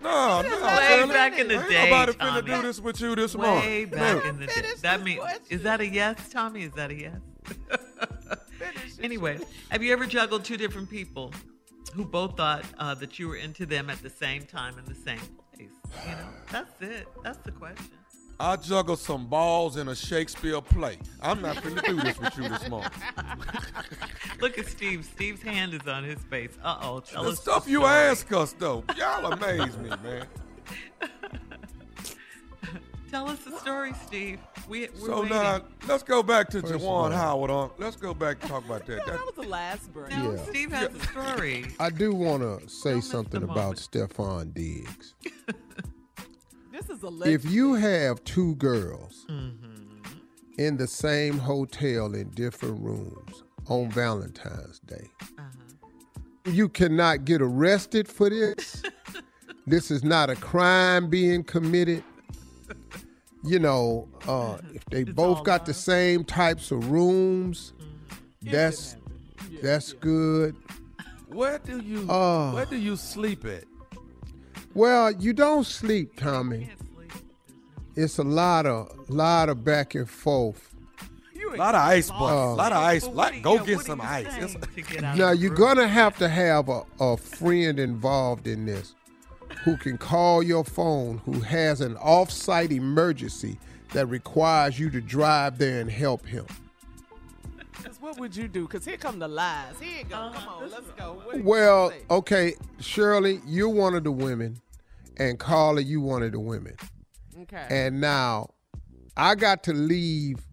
No, 0.00 0.42
no, 0.42 0.48
Way 0.64 0.86
Shirley. 0.88 1.12
back 1.12 1.38
in 1.40 1.48
the 1.48 1.54
Ain't 1.54 1.68
day, 1.68 1.90
nobody 1.90 2.12
finna 2.12 2.46
do 2.46 2.62
this 2.62 2.80
with 2.80 3.00
you 3.00 3.16
this 3.16 3.34
Way 3.34 3.48
morning. 3.48 3.86
back 3.88 4.14
Look. 4.14 4.24
in 4.26 4.38
the 4.38 4.46
day. 4.46 4.62
That 4.80 5.02
means 5.02 5.24
is 5.50 5.62
that 5.62 5.80
a 5.80 5.86
yes, 5.88 6.28
Tommy? 6.30 6.62
Is 6.62 6.72
that 6.74 6.92
a 6.92 6.94
yes? 6.94 7.16
anyway, 9.02 9.40
have 9.70 9.82
you 9.82 9.92
ever 9.92 10.06
juggled 10.06 10.44
two 10.44 10.56
different 10.56 10.88
people 10.88 11.32
who 11.94 12.04
both 12.04 12.36
thought 12.36 12.64
uh, 12.78 12.94
that 12.94 13.18
you 13.18 13.28
were 13.28 13.36
into 13.36 13.66
them 13.66 13.90
at 13.90 14.02
the 14.02 14.10
same 14.10 14.42
time 14.42 14.78
in 14.78 14.84
the 14.84 14.94
same 14.94 15.18
place? 15.54 15.70
You 16.06 16.12
know, 16.12 16.28
that's 16.50 16.80
it. 16.80 17.08
That's 17.22 17.38
the 17.38 17.52
question. 17.52 17.98
I 18.40 18.54
juggle 18.54 18.94
some 18.94 19.26
balls 19.26 19.76
in 19.76 19.88
a 19.88 19.96
Shakespeare 19.96 20.60
play. 20.60 20.98
I'm 21.20 21.42
not 21.42 21.60
going 21.60 21.74
to 21.74 21.82
do 21.82 21.96
this 22.00 22.20
with 22.20 22.36
you 22.36 22.48
this 22.48 22.68
morning. 22.68 22.90
Look 24.40 24.58
at 24.58 24.68
Steve. 24.68 25.04
Steve's 25.04 25.42
hand 25.42 25.74
is 25.74 25.88
on 25.88 26.04
his 26.04 26.20
face. 26.24 26.56
Uh 26.62 26.78
oh. 26.82 27.00
The 27.00 27.18
us 27.18 27.40
stuff 27.40 27.64
the 27.64 27.72
you 27.72 27.84
ask 27.84 28.30
us 28.32 28.52
though, 28.52 28.84
y'all 28.96 29.32
amaze 29.32 29.76
me, 29.78 29.90
man. 30.04 30.26
Tell 33.10 33.28
us 33.28 33.40
the 33.40 33.58
story, 33.58 33.92
Steve. 34.06 34.38
We, 34.68 34.88
we're 35.00 35.06
So 35.06 35.22
waiting. 35.22 35.36
now 35.36 35.62
let's 35.86 36.02
go 36.02 36.22
back 36.22 36.48
to 36.50 36.60
First 36.60 36.74
Juwan 36.74 37.12
Howard. 37.14 37.50
On 37.50 37.70
let's 37.78 37.96
go 37.96 38.12
back 38.14 38.38
and 38.42 38.50
talk 38.50 38.64
about 38.64 38.86
that. 38.86 38.98
That- 39.06 39.16
That 39.16 39.24
was 39.26 39.34
the 39.34 39.42
last 39.48 39.92
break. 39.92 40.10
No, 40.10 40.32
Yeah. 40.32 40.44
Steve 40.44 40.72
has 40.72 40.94
a 40.94 41.00
story. 41.06 41.66
I 41.80 41.90
do 41.90 42.12
want 42.14 42.42
to 42.42 42.68
say 42.68 42.96
miss 42.96 43.08
something 43.10 43.42
about 43.42 43.56
moment. 43.56 43.78
Stefon 43.78 44.54
Diggs. 44.54 45.14
This 46.70 46.90
is 46.90 47.02
a 47.02 47.08
if 47.28 47.44
you 47.44 47.74
have 47.74 48.22
two 48.24 48.54
girls 48.56 49.26
Mm-hmm. 49.28 50.18
in 50.58 50.76
the 50.76 50.86
same 50.86 51.38
hotel 51.38 52.14
in 52.14 52.30
different 52.30 52.80
rooms 52.80 53.42
on 53.66 53.90
Valentine's 53.90 54.78
Day, 54.80 55.08
Uh-huh. 55.38 56.50
you 56.52 56.68
cannot 56.68 57.24
get 57.24 57.42
arrested 57.42 58.06
for 58.06 58.30
this. 58.30 58.82
this 59.66 59.90
is 59.90 60.04
not 60.04 60.30
a 60.30 60.36
crime 60.36 61.10
being 61.10 61.42
committed. 61.42 62.04
You 63.44 63.58
know, 63.58 64.08
uh, 64.26 64.58
if 64.74 64.84
they 64.86 65.04
both 65.04 65.44
got 65.44 65.64
the 65.66 65.74
same 65.74 66.24
types 66.24 66.70
of 66.70 66.90
rooms, 66.90 67.72
Mm-hmm. 68.44 68.52
that's 68.52 68.96
that's 69.62 69.92
good. 69.94 70.54
Where 71.26 71.58
do 71.58 71.80
you 71.80 72.06
Oh. 72.08 72.54
where 72.54 72.66
do 72.66 72.76
you 72.76 72.94
sleep 72.96 73.44
at? 73.44 73.64
Well, 74.74 75.10
you 75.10 75.32
don't 75.32 75.66
sleep, 75.66 76.16
Tommy. 76.16 76.70
It's 77.96 78.18
a 78.18 78.22
lot 78.22 78.64
of 78.66 79.10
lot 79.10 79.48
of 79.48 79.64
back 79.64 79.96
and 79.96 80.08
forth. 80.08 80.72
A 81.52 81.56
lot 81.56 81.74
of 81.74 81.80
ice 81.80 82.10
buckets. 82.10 82.30
Uh, 82.30 82.34
a 82.34 82.54
lot 82.54 82.72
of 82.72 82.78
ice. 82.78 83.06
Lot, 83.08 83.30
do 83.32 83.36
you- 83.38 83.42
go 83.42 83.54
yeah, 83.54 83.64
get 83.64 83.80
some 83.80 84.00
ice. 84.00 84.26
saying 84.32 84.62
get 84.88 85.02
Now 85.16 85.32
you're 85.32 85.54
gonna 85.54 85.88
have 85.88 86.16
to 86.18 86.28
have 86.28 86.68
a, 86.68 86.82
a 87.00 87.16
friend 87.16 87.80
involved 87.80 88.46
in 88.46 88.66
this 88.66 88.94
who 89.68 89.76
can 89.76 89.98
call 89.98 90.42
your 90.42 90.64
phone 90.64 91.18
who 91.26 91.40
has 91.40 91.82
an 91.82 91.94
off-site 91.98 92.72
emergency 92.72 93.58
that 93.92 94.06
requires 94.06 94.78
you 94.78 94.88
to 94.88 94.98
drive 94.98 95.58
there 95.58 95.82
and 95.82 95.90
help 95.90 96.24
him. 96.24 96.46
'Cause 97.74 98.00
what 98.00 98.18
would 98.18 98.34
you 98.34 98.48
do? 98.48 98.62
Because 98.62 98.86
here 98.86 98.96
come 98.96 99.18
the 99.18 99.28
lies. 99.28 99.78
Here 99.78 99.98
you 99.98 100.04
go. 100.04 100.16
Come 100.16 100.36
uh-huh. 100.36 100.64
on, 100.64 100.70
let's 100.70 100.90
go. 100.92 101.20
What 101.22 101.44
Well, 101.44 101.92
okay, 102.10 102.54
Shirley, 102.80 103.42
you're 103.46 103.68
one 103.68 103.94
of 103.94 104.04
the 104.04 104.10
women, 104.10 104.58
and 105.18 105.38
Carla, 105.38 105.82
you 105.82 106.00
one 106.00 106.22
of 106.22 106.32
the 106.32 106.40
women. 106.40 106.74
Okay. 107.42 107.66
And 107.68 108.00
now 108.00 108.48
I 109.18 109.34
got 109.34 109.64
to 109.64 109.74
leave 109.74 110.46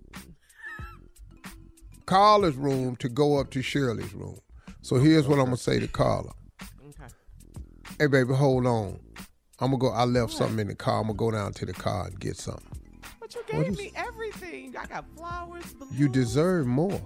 Carla's 2.05 2.55
room 2.55 2.97
to 2.97 3.07
go 3.07 3.37
up 3.37 3.49
to 3.51 3.61
Shirley's 3.61 4.13
room. 4.13 4.39
So 4.81 4.97
here's 4.97 5.25
what 5.25 5.39
I'm 5.39 5.45
gonna 5.45 5.57
say 5.57 5.79
to 5.79 5.87
Carla. 5.87 6.33
Okay. 7.95 8.03
Hey 8.03 8.07
baby, 8.07 8.33
hold 8.33 8.65
on. 8.65 8.99
I'm 9.59 9.71
gonna 9.71 9.77
go. 9.77 9.89
I 9.89 10.03
left 10.03 10.33
something 10.33 10.59
in 10.59 10.67
the 10.67 10.75
car. 10.75 10.99
I'm 11.01 11.07
gonna 11.07 11.13
go 11.17 11.31
down 11.31 11.53
to 11.53 11.65
the 11.65 11.73
car 11.73 12.07
and 12.07 12.19
get 12.19 12.37
something. 12.37 12.65
But 13.19 13.33
you 13.35 13.41
gave 13.47 13.67
is- 13.69 13.77
me 13.77 13.91
everything. 13.95 14.75
I 14.77 14.85
got 14.85 15.05
flowers, 15.15 15.73
balloons. 15.73 15.97
You 15.97 16.09
deserve 16.09 16.67
more. 16.67 17.01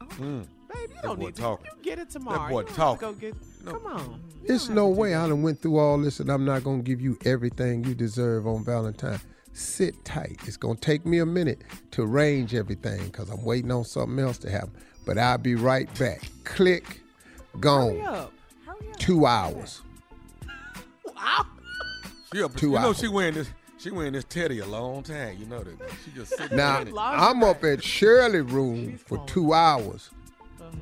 Mm. 0.00 0.46
Babe, 0.72 0.90
you 0.90 0.94
That 0.94 1.02
don't 1.02 1.18
boy 1.18 1.26
need 1.26 1.36
talking. 1.36 1.66
to. 1.70 1.76
You 1.76 1.82
get 1.82 1.98
it 1.98 2.10
tomorrow. 2.10 2.38
That 2.38 2.50
boy 2.50 2.60
you 2.60 2.66
don't 2.66 2.76
talking. 2.76 3.08
Have 3.08 3.18
to 3.20 3.26
go 3.26 3.32
get. 3.32 3.82
Come 3.82 3.86
on. 3.86 4.20
It's 4.44 4.68
no 4.68 4.88
way 4.88 5.14
I 5.14 5.26
done 5.28 5.42
went 5.42 5.60
through 5.62 5.78
all 5.78 5.98
this 5.98 6.20
and 6.20 6.30
I'm 6.30 6.44
not 6.44 6.64
gonna 6.64 6.82
give 6.82 7.00
you 7.00 7.18
everything 7.24 7.84
you 7.84 7.94
deserve 7.94 8.46
on 8.46 8.64
Valentine. 8.64 9.20
Sit 9.52 10.04
tight. 10.04 10.38
It's 10.46 10.56
gonna 10.56 10.76
take 10.76 11.06
me 11.06 11.18
a 11.18 11.26
minute 11.26 11.62
to 11.92 12.02
arrange 12.02 12.54
everything 12.54 13.04
because 13.06 13.28
I'm 13.30 13.44
waiting 13.44 13.70
on 13.70 13.84
something 13.84 14.18
else 14.18 14.38
to 14.38 14.50
happen. 14.50 14.72
But 15.06 15.18
I'll 15.18 15.38
be 15.38 15.54
right 15.54 15.92
back. 15.98 16.22
Click, 16.44 17.00
gone. 17.60 18.28
Hurry 18.80 18.90
up. 18.90 18.96
Hurry. 18.96 18.98
Two 18.98 19.26
hours. 19.26 19.82
Ow. 21.16 21.46
She 22.32 22.42
up, 22.42 22.56
Two 22.56 22.70
you 22.70 22.74
know 22.74 22.92
she 22.92 23.08
wearing 23.08 23.34
this. 23.34 23.48
She 23.78 23.90
wearing 23.90 24.14
this 24.14 24.24
teddy 24.24 24.60
a 24.60 24.66
long 24.66 25.02
time. 25.02 25.36
You 25.38 25.46
know 25.46 25.62
that. 25.62 25.76
She 26.04 26.10
just 26.12 26.36
sitting 26.36 26.56
Now 26.56 26.80
in 26.80 26.88
it. 26.88 26.94
I'm 26.96 27.44
up 27.44 27.62
at 27.64 27.84
Shirley 27.84 28.40
room 28.40 28.96
for 28.96 29.22
two 29.26 29.52
hours. 29.52 30.10
Uh-huh. 30.58 30.72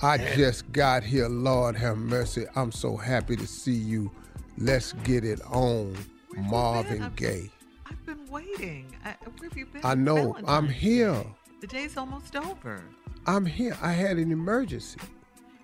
I 0.00 0.16
just 0.36 0.70
got 0.72 1.02
here. 1.02 1.28
Lord 1.28 1.76
have 1.76 1.98
mercy. 1.98 2.46
I'm 2.54 2.70
so 2.70 2.96
happy 2.96 3.36
to 3.36 3.46
see 3.46 3.74
you. 3.74 4.10
Let's 4.58 4.92
get 5.04 5.24
it 5.24 5.40
on, 5.46 5.96
Marvin 6.36 7.12
Gaye. 7.16 7.50
I've 7.86 8.06
been 8.06 8.26
waiting. 8.30 8.94
I, 9.04 9.16
where 9.38 9.48
have 9.48 9.58
you 9.58 9.66
been? 9.66 9.80
I 9.84 9.94
know. 9.94 10.36
I'm 10.46 10.68
Valentine's 10.68 10.74
here. 10.76 11.12
Day? 11.12 11.34
The 11.60 11.66
day's 11.66 11.96
almost 11.96 12.36
over. 12.36 12.84
I'm 13.26 13.44
here. 13.44 13.76
I 13.82 13.92
had 13.92 14.18
an 14.18 14.30
emergency. 14.30 15.00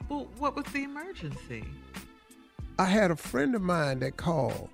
Well, 0.08 0.28
what 0.38 0.54
was 0.56 0.64
the 0.66 0.84
emergency? 0.84 1.64
I 2.78 2.84
had 2.84 3.10
a 3.10 3.16
friend 3.16 3.54
of 3.54 3.62
mine 3.62 4.00
that 4.00 4.16
called. 4.16 4.68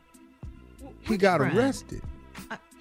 He 1.03 1.17
got 1.17 1.39
friend? 1.41 1.57
arrested. 1.57 2.03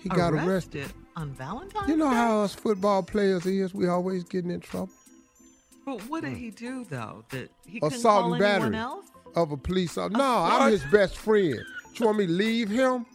He 0.02 0.10
got 0.10 0.34
arrested. 0.34 0.82
arrested 0.82 0.94
on 1.16 1.32
Valentine's 1.34 1.88
You 1.88 1.98
know 1.98 2.10
Day? 2.10 2.16
how 2.16 2.42
us 2.42 2.54
football 2.56 3.04
players 3.04 3.46
is. 3.46 3.74
We 3.74 3.88
always 3.88 4.24
getting 4.24 4.52
in 4.52 4.60
trouble. 4.60 4.90
But 5.86 6.02
what 6.10 6.24
did 6.24 6.38
he 6.38 6.50
do 6.50 6.86
though? 6.90 7.24
That 7.30 7.50
he 7.66 7.80
Mm. 7.80 7.92
Assault 7.94 8.32
and 8.34 8.40
battery 8.40 8.76
else? 8.78 9.06
of 9.36 9.52
a 9.52 9.58
police 9.58 9.98
officer. 9.98 10.18
No, 10.18 10.44
I'm 10.44 10.72
his 10.72 10.84
best 10.86 11.18
friend. 11.18 11.60
You 11.96 12.06
want 12.06 12.18
me 12.18 12.26
to 12.28 12.32
leave 12.32 12.70
him? 12.70 13.06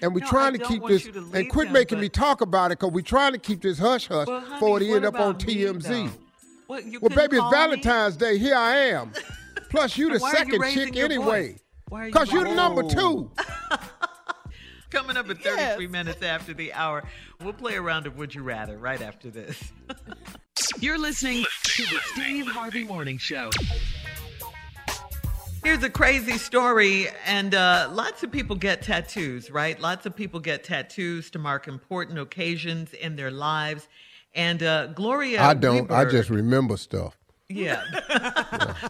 And 0.00 0.14
we're 0.14 0.20
No, 0.20 0.28
trying 0.28 0.52
to 0.54 0.58
keep 0.60 0.86
this 0.86 1.04
to 1.04 1.26
and 1.34 1.48
quit 1.50 1.66
him, 1.68 1.72
making 1.72 1.96
but- 1.98 2.02
me 2.02 2.08
talk 2.08 2.40
about 2.40 2.70
it 2.70 2.78
because 2.78 2.92
we're 2.92 3.00
trying 3.02 3.32
to 3.32 3.38
keep 3.38 3.62
this 3.62 3.78
hush 3.78 4.06
hush 4.08 4.26
Well, 4.28 4.40
honey, 4.40 4.52
before 4.54 4.80
it 4.82 4.90
end 4.94 5.04
up 5.06 5.18
on 5.18 5.36
TMZ. 5.38 6.10
Though? 6.68 6.74
What, 6.74 6.84
you 6.84 7.00
well, 7.00 7.10
baby, 7.10 7.36
it's 7.36 7.40
call 7.40 7.50
me? 7.50 7.56
Valentine's 7.56 8.16
Day. 8.16 8.38
Here 8.38 8.54
I 8.54 8.76
am. 8.76 9.12
Plus, 9.70 9.98
you 9.98 10.10
the 10.12 10.18
Why 10.18 10.28
are 10.30 10.44
you 10.44 10.60
second 10.60 10.72
chick 10.72 10.96
anyway. 10.96 11.52
voice? 11.52 11.60
Why 11.88 12.02
are 12.02 12.06
you 12.06 12.12
Because 12.12 12.32
you're 12.32 12.54
number 12.54 12.82
two. 12.82 13.30
Coming 14.90 15.18
up 15.18 15.28
at 15.28 15.42
33 15.42 15.86
minutes 15.88 16.22
after 16.22 16.54
the 16.54 16.72
hour, 16.72 17.04
we'll 17.42 17.52
play 17.52 17.74
a 17.74 17.82
round 17.82 18.06
of 18.06 18.16
Would 18.16 18.34
You 18.34 18.42
Rather 18.42 18.78
right 18.78 19.02
after 19.02 19.30
this. 19.30 19.62
You're 20.80 20.98
listening 20.98 21.44
to 21.64 21.82
the 21.82 21.98
Steve 22.04 22.46
Harvey 22.46 22.84
Morning 22.84 23.18
Show. 23.18 23.50
Here's 25.62 25.82
a 25.82 25.90
crazy 25.90 26.38
story, 26.38 27.08
and 27.26 27.54
uh, 27.54 27.90
lots 27.92 28.22
of 28.22 28.32
people 28.32 28.56
get 28.56 28.80
tattoos, 28.80 29.50
right? 29.50 29.78
Lots 29.78 30.06
of 30.06 30.16
people 30.16 30.40
get 30.40 30.64
tattoos 30.64 31.30
to 31.32 31.38
mark 31.38 31.68
important 31.68 32.18
occasions 32.18 32.94
in 32.94 33.16
their 33.16 33.30
lives. 33.30 33.88
And 34.38 34.62
uh, 34.62 34.86
Gloria, 34.86 35.42
I 35.42 35.54
don't. 35.54 35.90
I 35.90 36.04
just 36.04 36.30
remember 36.30 36.76
stuff. 36.76 37.18
Yeah. 37.48 37.82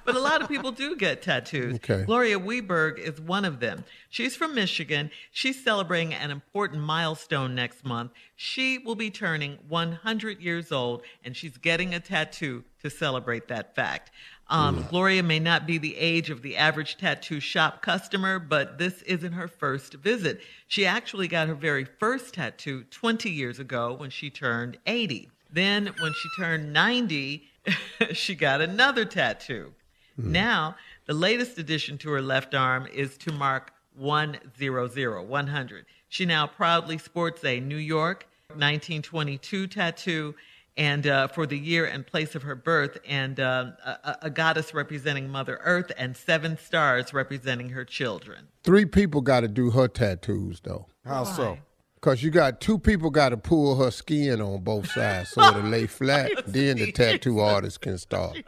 but 0.05 0.15
a 0.15 0.19
lot 0.19 0.43
of 0.43 0.49
people 0.49 0.73
do 0.73 0.95
get 0.95 1.23
tattoos. 1.23 1.77
Okay. 1.77 2.03
Gloria 2.05 2.39
Weberg 2.39 2.99
is 2.99 3.21
one 3.21 3.45
of 3.45 3.61
them. 3.61 3.85
She's 4.11 4.37
from 4.37 4.55
Michigan. 4.55 5.11
She's 5.31 5.63
celebrating 5.63 6.13
an 6.13 6.31
important 6.31 6.83
milestone 6.83 7.55
next 7.55 7.85
month. 7.85 8.11
She 8.37 8.77
will 8.77 8.97
be 8.97 9.11
turning 9.11 9.59
100 9.69 10.41
years 10.41 10.71
old, 10.71 11.03
and 11.25 11.35
she's 11.35 11.57
getting 11.57 11.95
a 11.95 12.01
tattoo 12.01 12.65
to 12.83 12.91
celebrate 12.91 13.49
that 13.49 13.75
fact. 13.75 14.11
Um, 14.51 14.87
Gloria 14.91 15.23
may 15.23 15.39
not 15.39 15.67
be 15.67 15.79
the 15.79 15.97
age 15.97 16.31
of 16.31 16.43
the 16.43 16.57
average 16.57 16.97
tattoo 16.97 17.39
shop 17.39 17.81
customer, 17.81 18.39
but 18.39 18.79
this 18.79 19.03
isn't 19.03 19.33
her 19.33 19.47
first 19.47 19.95
visit. 19.95 20.41
She 20.67 20.85
actually 20.85 21.29
got 21.29 21.49
her 21.49 21.55
very 21.55 21.85
first 21.85 22.35
tattoo 22.35 22.85
20 22.91 23.31
years 23.31 23.59
ago 23.59 23.95
when 23.95 24.11
she 24.11 24.31
turned 24.31 24.79
80. 24.87 25.31
Then, 25.51 25.87
when 26.01 26.13
she 26.13 26.29
turned 26.39 26.73
90, 26.73 27.49
she 28.13 28.35
got 28.35 28.61
another 28.61 29.05
tattoo. 29.05 29.75
Now, 30.21 30.75
the 31.07 31.15
latest 31.15 31.59
addition 31.59 31.97
to 31.99 32.11
her 32.11 32.21
left 32.21 32.53
arm 32.53 32.89
is 32.93 33.17
to 33.19 33.33
mark 33.33 33.73
100, 33.95 35.23
100. 35.29 35.87
She 36.09 36.27
now 36.27 36.47
proudly 36.47 36.99
sports 36.99 37.45
a 37.45 37.61
New 37.61 37.77
York 37.77 38.27
1922 38.49 39.69
tattoo 39.69 40.35
and 40.77 41.07
uh, 41.07 41.29
for 41.29 41.47
the 41.47 41.59
year 41.59 41.85
and 41.87 42.07
place 42.07 42.37
of 42.37 42.43
her 42.43 42.55
birth, 42.55 42.99
and 43.07 43.41
uh, 43.41 43.73
a, 43.85 44.17
a 44.23 44.31
goddess 44.31 44.73
representing 44.73 45.29
Mother 45.29 45.59
Earth, 45.65 45.91
and 45.99 46.17
seven 46.17 46.57
stars 46.57 47.13
representing 47.13 47.71
her 47.71 47.85
children. 47.85 48.47
Three 48.63 48.85
people 48.85 49.21
got 49.21 49.41
to 49.41 49.49
do 49.49 49.71
her 49.71 49.89
tattoos 49.89 50.61
though. 50.61 50.87
How 51.05 51.25
so? 51.25 51.59
Cause 52.01 52.23
you 52.23 52.31
got 52.31 52.61
two 52.61 52.79
people 52.79 53.11
got 53.11 53.31
to 53.31 53.37
pull 53.37 53.75
her 53.83 53.91
skin 53.91 54.41
on 54.41 54.61
both 54.63 54.89
sides 54.91 55.31
so 55.31 55.43
it'll 55.43 55.63
lay 55.63 55.87
flat. 55.99 56.31
then 56.47 56.77
the 56.77 56.93
tattoo 56.93 57.41
artist 57.41 57.81
can 57.81 57.99
start. 57.99 58.39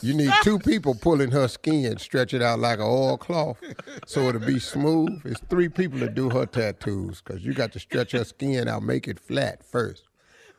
You 0.00 0.14
need 0.14 0.32
two 0.42 0.58
people 0.60 0.94
pulling 0.94 1.32
her 1.32 1.48
skin, 1.48 1.98
stretch 1.98 2.34
it 2.34 2.40
out 2.42 2.60
like 2.60 2.78
an 2.78 2.84
oilcloth, 2.86 3.58
so 4.06 4.28
it'll 4.28 4.40
be 4.40 4.60
smooth. 4.60 5.20
It's 5.24 5.40
three 5.50 5.68
people 5.68 5.98
to 6.00 6.08
do 6.08 6.30
her 6.30 6.46
tattoos, 6.46 7.20
cause 7.20 7.40
you 7.42 7.52
got 7.52 7.72
to 7.72 7.80
stretch 7.80 8.12
her 8.12 8.24
skin 8.24 8.68
out, 8.68 8.82
make 8.84 9.08
it 9.08 9.18
flat 9.18 9.64
first, 9.64 10.04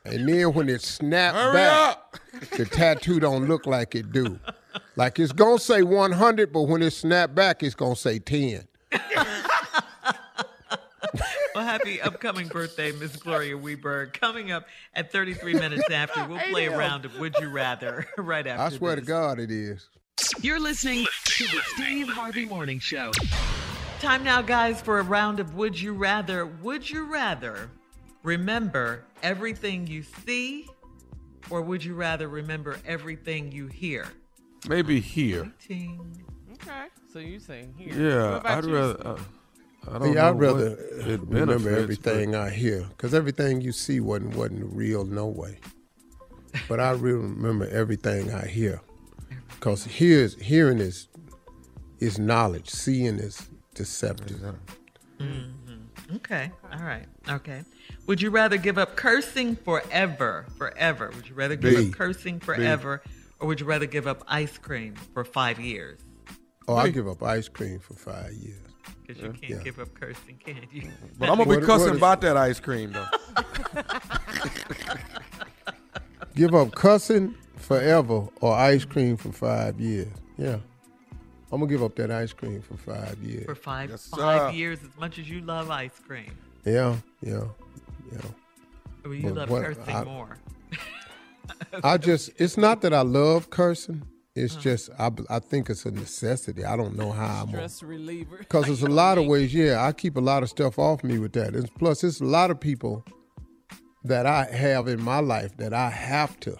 and 0.04 0.28
then 0.28 0.54
when 0.54 0.68
it 0.70 0.82
snaps 0.82 1.38
Hurry 1.38 1.54
back, 1.54 1.88
up! 1.88 2.18
the 2.58 2.66
tattoo 2.66 3.20
don't 3.22 3.48
look 3.48 3.66
like 3.66 3.96
it 3.96 4.12
do. 4.12 4.40
Like 4.98 5.20
it's 5.20 5.32
gonna 5.32 5.58
say 5.58 5.84
100, 5.84 6.52
but 6.52 6.64
when 6.64 6.82
it 6.82 6.92
snap 6.92 7.34
back, 7.34 7.64
it's 7.64 7.76
gonna 7.76 7.96
say 7.96 8.20
10. 8.20 8.68
Well, 11.54 11.64
happy 11.64 12.02
upcoming 12.02 12.48
birthday, 12.48 12.92
Miss 12.92 13.16
Gloria 13.16 13.58
Weberg. 13.58 14.14
Coming 14.14 14.52
up 14.52 14.66
at 14.94 15.12
33 15.12 15.54
minutes 15.54 15.90
after, 15.90 16.26
we'll 16.28 16.40
play 16.52 16.66
a 16.66 16.78
round 16.78 17.06
of 17.06 17.18
Would 17.20 17.36
You 17.40 17.50
Rather 17.50 18.06
right 18.18 18.46
after 18.46 18.64
I 18.76 18.78
swear 18.78 18.96
this. 18.96 19.06
to 19.06 19.08
God, 19.08 19.40
it 19.40 19.52
is. 19.52 19.88
You're 20.42 20.60
listening 20.60 21.06
to 21.26 21.44
the 21.46 21.62
Steve 21.76 22.08
Harvey 22.10 22.46
Morning 22.46 22.80
Show. 22.80 23.12
Time 24.00 24.24
now, 24.24 24.42
guys, 24.42 24.82
for 24.82 25.00
a 25.00 25.04
round 25.04 25.40
of 25.40 25.56
Would 25.56 25.80
You 25.80 25.94
Rather. 25.94 26.46
Would 26.46 26.90
you 26.90 27.06
rather 27.06 27.70
remember 28.24 29.06
everything 29.24 29.88
you 29.88 30.04
see, 30.26 30.68
or 31.50 31.62
would 31.62 31.84
you 31.84 31.96
rather 31.96 32.28
remember 32.28 32.78
everything 32.86 33.52
you 33.52 33.68
hear? 33.68 34.08
Maybe 34.68 35.00
here. 35.00 35.52
Ting. 35.66 36.24
Okay. 36.54 36.88
So 37.12 37.20
you're 37.20 37.40
saying 37.40 37.74
here? 37.78 37.94
Yeah, 37.94 38.32
What 38.32 38.42
about 38.42 38.58
I'd 38.58 38.66
you, 38.66 38.76
rather. 38.76 39.08
Uh, 39.08 39.20
I 39.88 40.00
don't 40.00 40.14
Yeah, 40.14 40.22
know 40.22 40.30
I'd 40.30 40.40
rather 40.40 40.78
remember 41.06 41.56
benefits, 41.56 41.76
everything 41.76 42.36
I 42.36 42.50
hear, 42.50 42.86
because 42.90 43.14
everything 43.14 43.62
you 43.62 43.72
see 43.72 44.00
wasn't 44.00 44.36
wasn't 44.36 44.74
real, 44.76 45.06
no 45.06 45.28
way. 45.28 45.60
But 46.68 46.80
I 46.80 46.92
really 46.92 47.20
remember 47.20 47.68
everything 47.68 48.34
I 48.34 48.48
hear, 48.48 48.82
because 49.50 49.86
hears 49.86 50.36
hearing 50.36 50.80
is 50.80 51.08
is 52.00 52.18
knowledge, 52.18 52.70
seeing 52.70 53.20
is 53.20 53.50
deceptive. 53.74 54.56
Mm-hmm. 55.20 56.16
Okay. 56.18 56.52
All 56.72 56.84
right. 56.84 57.06
Okay. 57.30 57.64
Would 58.08 58.22
you 58.22 58.30
rather 58.30 58.58
give 58.58 58.78
up 58.78 58.96
cursing 58.96 59.56
forever? 59.56 60.46
Forever. 60.58 61.12
Would 61.16 61.28
you 61.30 61.36
rather 61.36 61.56
give 61.56 61.74
B. 61.76 61.90
up 61.90 61.96
cursing 61.96 62.40
forever, 62.40 63.02
or 63.40 63.48
would 63.48 63.60
you 63.60 63.66
rather 63.66 63.86
give 63.86 64.08
up 64.08 64.24
ice 64.28 64.58
cream 64.58 64.96
for 65.14 65.24
five 65.24 65.60
years? 65.60 66.00
Oh, 66.68 66.76
I 66.76 66.90
give 66.90 67.08
up 67.08 67.22
ice 67.24 67.48
cream 67.48 67.80
for 67.80 67.94
five 67.94 68.34
years. 68.34 68.65
Because 69.06 69.22
you 69.22 69.30
can't 69.34 69.50
Yeah. 69.50 69.64
give 69.64 69.80
up 69.80 69.94
cursing, 69.94 70.38
can 70.44 70.56
you? 70.72 70.90
But 71.20 71.30
I'm 71.30 71.38
gonna 71.38 71.50
What- 71.50 71.60
be 71.60 71.66
cussing 71.66 71.88
what 71.88 71.92
is- 71.96 71.98
about 71.98 72.22
that 72.22 72.38
ice 72.38 72.60
cream 72.60 72.94
though. 72.94 73.06
Give 76.36 76.54
up 76.54 76.76
cussing 76.76 77.34
forever 77.56 78.28
or 78.42 78.54
ice 78.54 78.84
cream 78.84 79.16
for 79.16 79.32
five 79.32 79.80
years. 79.80 80.10
Yeah, 80.38 80.58
I'm 81.52 81.62
gonna 81.62 81.68
give 81.68 81.82
up 81.82 81.96
that 81.96 82.12
ice 82.12 82.34
cream 82.34 82.62
for 82.62 82.76
five 82.76 83.18
years. 83.24 83.46
for 83.46 83.56
five 83.56 83.90
Yes, 83.90 84.08
five 84.10 84.52
sir. 84.52 84.56
years, 84.58 84.80
as 84.84 84.90
much 85.00 85.18
as 85.18 85.30
you 85.30 85.40
love 85.42 85.70
ice 85.70 85.98
cream, 86.06 86.32
Yeah, 86.66 86.98
yeah, 87.22 87.44
yeah. 88.12 88.20
Well, 89.06 89.14
you 89.14 89.24
But 89.30 89.36
love 89.36 89.50
what- 89.50 89.64
cursing 89.64 89.96
I- 89.96 90.04
more. 90.04 90.38
I 91.84 91.98
just, 91.98 92.32
it's 92.38 92.58
not 92.58 92.82
that 92.82 92.94
I 92.94 93.02
love 93.02 93.50
cursing. 93.50 94.04
It's 94.36 94.54
Uh-huh. 94.54 94.62
just, 94.64 94.90
I, 95.00 95.12
I 95.30 95.40
think 95.40 95.70
it's 95.70 95.86
a 95.86 95.92
necessity. 95.92 96.66
I 96.66 96.76
don't 96.76 96.98
know 96.98 97.12
how 97.12 97.44
I'm 97.44 97.48
Stress 97.50 97.82
reliever. 97.84 98.38
Because 98.40 98.66
there's 98.66 98.84
a 98.84 98.88
lot 98.90 99.18
of 99.18 99.26
ways, 99.28 99.54
yeah, 99.54 99.84
I 99.86 99.94
keep 99.94 100.18
a 100.18 100.22
lot 100.22 100.44
of 100.44 100.50
stuff 100.50 100.78
off 100.78 101.04
me 101.04 101.18
with 101.20 101.32
that. 101.34 101.56
And 101.56 101.74
plus, 101.76 102.04
it's 102.04 102.20
a 102.20 102.26
lot 102.26 102.52
of 102.52 102.60
people 102.60 103.06
that 104.04 104.26
I 104.26 104.46
have 104.46 104.88
in 104.88 105.02
my 105.02 105.20
life 105.20 105.56
that 105.58 105.74
I 105.74 105.90
have 105.90 106.40
to. 106.42 106.58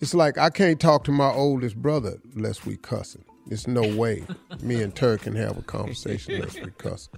It's 0.00 0.12
like 0.14 0.36
I 0.38 0.50
can't 0.50 0.80
talk 0.80 1.04
to 1.04 1.12
my 1.12 1.30
oldest 1.32 1.76
brother 1.76 2.18
unless 2.34 2.66
we 2.66 2.76
cussing. 2.76 3.24
There's 3.46 3.68
no 3.68 3.96
way 3.96 4.26
me 4.60 4.82
and 4.82 4.94
Turk 4.94 5.22
can 5.22 5.36
have 5.36 5.56
a 5.56 5.62
conversation 5.62 6.34
unless 6.34 6.56
we 6.60 6.72
cussing. 6.78 7.14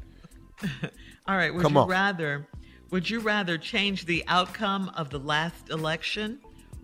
All 1.27 1.37
right. 1.37 1.53
Would 1.55 1.63
Come 1.63 1.73
you 1.75 1.81
on. 1.81 1.89
rather? 1.89 2.47
Would 2.91 3.09
you 3.09 3.21
rather 3.21 3.57
change 3.57 4.05
the 4.05 4.23
outcome 4.29 4.91
of 4.95 5.09
the 5.11 5.19
last 5.19 5.71
election, 5.71 6.39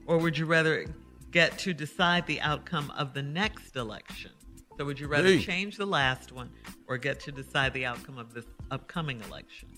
or 0.06 0.16
would 0.18 0.36
you 0.38 0.46
rather 0.46 0.86
get 1.30 1.58
to 1.58 1.72
decide 1.74 2.26
the 2.26 2.40
outcome 2.40 2.90
of 2.96 3.14
the 3.14 3.22
next 3.22 3.76
election? 3.76 4.30
So, 4.76 4.84
would 4.84 4.98
you 4.98 5.08
rather 5.08 5.28
Hey. 5.28 5.40
change 5.42 5.76
the 5.76 5.86
last 5.86 6.32
one, 6.32 6.50
or 6.86 6.96
get 6.98 7.20
to 7.20 7.32
decide 7.32 7.72
the 7.74 7.84
outcome 7.86 8.18
of 8.18 8.32
this 8.32 8.46
upcoming 8.70 9.20
election? 9.22 9.68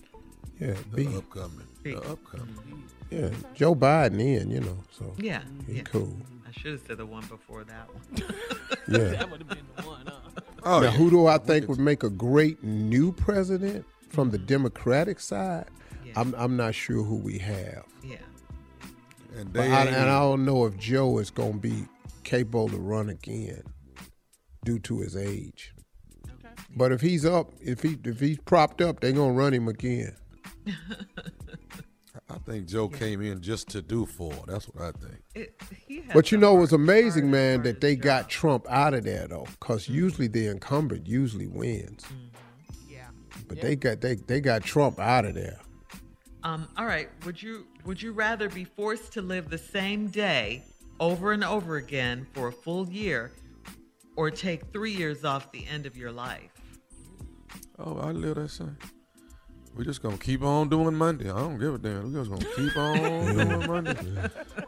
Yeah, 0.59 0.75
The 0.91 1.05
B. 1.07 1.15
upcoming. 1.17 1.67
The 1.83 1.97
upcoming. 1.97 2.55
Mm-hmm. 2.55 2.79
Yeah, 3.09 3.29
Joe 3.53 3.75
Biden 3.75 4.19
in, 4.19 4.49
you 4.49 4.61
know, 4.61 4.77
so 4.91 5.13
Yeah. 5.17 5.41
He's 5.67 5.77
yeah. 5.77 5.83
cool. 5.83 6.15
I 6.47 6.51
should 6.51 6.71
have 6.73 6.81
said 6.87 6.97
the 6.97 7.05
one 7.05 7.25
before 7.25 7.63
that 7.65 7.89
one. 7.93 8.35
Yeah. 8.87 8.97
That 9.09 9.31
would 9.31 9.39
have 9.39 9.49
been 9.49 9.65
the 9.77 9.83
one, 9.83 10.05
huh? 10.05 10.19
Oh, 10.63 10.79
now, 10.79 10.85
yeah. 10.85 10.91
who 10.91 11.09
do 11.09 11.27
I 11.27 11.37
think 11.37 11.67
would 11.67 11.79
make 11.79 12.03
a 12.03 12.09
great 12.09 12.63
new 12.63 13.11
president 13.11 13.85
from 14.09 14.31
the 14.31 14.37
mm-hmm. 14.37 14.47
Democratic 14.47 15.19
side? 15.19 15.67
I'm 16.15 16.33
I'm 16.35 16.55
not 16.55 16.75
sure 16.75 17.03
who 17.03 17.15
we 17.15 17.39
have. 17.39 17.85
Yeah. 18.03 18.17
And 19.35 19.53
they 19.53 19.71
I, 19.71 19.85
and 19.85 20.09
I 20.09 20.19
don't 20.19 20.45
know 20.45 20.65
if 20.65 20.77
Joe 20.77 21.17
is 21.17 21.29
going 21.29 21.53
to 21.53 21.59
be 21.59 21.85
capable 22.23 22.69
to 22.69 22.77
run 22.77 23.09
again 23.09 23.63
due 24.63 24.79
to 24.79 24.99
his 24.99 25.15
age. 25.15 25.73
But 26.75 26.91
if 26.91 27.01
he's 27.01 27.25
up, 27.25 27.51
if 27.61 27.81
he 27.83 27.97
if 28.03 28.19
he's 28.19 28.39
propped 28.39 28.81
up, 28.81 28.99
they're 28.99 29.11
gonna 29.11 29.33
run 29.33 29.53
him 29.53 29.67
again. 29.67 30.15
I 32.29 32.37
think 32.45 32.67
Joe 32.67 32.87
came 32.87 33.21
in 33.21 33.41
just 33.41 33.69
to 33.69 33.81
do 33.81 34.05
four. 34.07 34.33
That's 34.47 34.65
what 34.65 34.83
I 34.83 34.91
think. 34.91 35.21
It, 35.35 35.61
he 35.87 36.03
But 36.13 36.31
you 36.31 36.37
know, 36.37 36.57
it 36.57 36.59
was 36.59 36.73
amazing, 36.73 37.29
man, 37.29 37.61
that 37.63 37.79
they 37.79 37.95
got 37.95 38.27
Trump 38.29 38.65
out 38.69 38.95
of 38.95 39.03
there 39.03 39.27
though, 39.27 39.45
because 39.59 39.87
usually 39.87 40.27
the 40.27 40.47
incumbent 40.47 41.05
usually 41.05 41.47
wins. 41.47 42.03
Yeah. 42.89 43.07
But 43.47 43.61
they 43.61 43.75
got 43.75 44.01
they 44.01 44.15
they 44.15 44.41
got 44.41 44.63
Trump 44.63 44.99
out 44.99 45.25
of 45.25 45.35
there. 45.35 45.59
Um, 46.43 46.67
all 46.75 46.85
right. 46.85 47.09
Would 47.25 47.41
you 47.41 47.67
would 47.85 48.01
you 48.01 48.11
rather 48.11 48.49
be 48.49 48.63
forced 48.63 49.13
to 49.13 49.21
live 49.21 49.49
the 49.49 49.57
same 49.57 50.07
day 50.07 50.63
over 50.99 51.31
and 51.31 51.43
over 51.43 51.77
again 51.77 52.25
for 52.33 52.47
a 52.47 52.51
full 52.51 52.89
year, 52.89 53.31
or 54.15 54.31
take 54.31 54.71
three 54.71 54.93
years 54.93 55.25
off 55.25 55.51
the 55.51 55.65
end 55.67 55.85
of 55.85 55.97
your 55.97 56.11
life? 56.11 56.51
Oh, 57.79 57.97
I 57.97 58.11
live 58.11 58.35
that 58.35 58.49
same. 58.49 58.77
We 59.75 59.83
just 59.83 60.03
gonna 60.03 60.19
keep 60.19 60.43
on 60.43 60.69
doing 60.69 60.93
Monday. 60.93 61.31
I 61.31 61.39
don't 61.39 61.57
give 61.57 61.73
a 61.73 61.77
damn. 61.79 62.13
We're 62.13 62.23
just 62.23 62.29
gonna 62.29 62.45
keep 62.55 62.77
on 62.77 63.35
doing 63.35 63.67
Monday. 63.67 63.95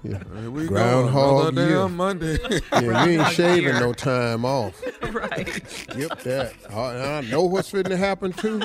Yeah. 0.02 0.20
Here 0.40 0.50
we 0.50 0.66
Groundhog 0.66 1.14
go. 1.14 1.48
Another 1.48 1.68
year. 1.70 1.78
damn 1.78 1.96
Monday. 1.96 2.38
Yeah, 2.74 3.06
you 3.06 3.22
ain't 3.22 3.32
shaving 3.34 3.64
year. 3.66 3.80
no 3.80 3.94
time 3.94 4.46
off. 4.46 4.82
right. 5.14 5.48
Yep, 5.96 6.20
that. 6.24 6.54
I, 6.72 7.18
I 7.18 7.22
know 7.22 7.44
what's 7.44 7.70
fitting 7.70 7.92
to 7.92 7.98
happen 7.98 8.34
too. 8.34 8.62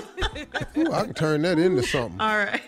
Ooh, 0.79 0.93
I 0.93 1.05
can 1.05 1.15
turn 1.15 1.43
that 1.43 1.59
into 1.59 1.83
something. 1.83 2.21
All 2.21 2.39
right. 2.39 2.63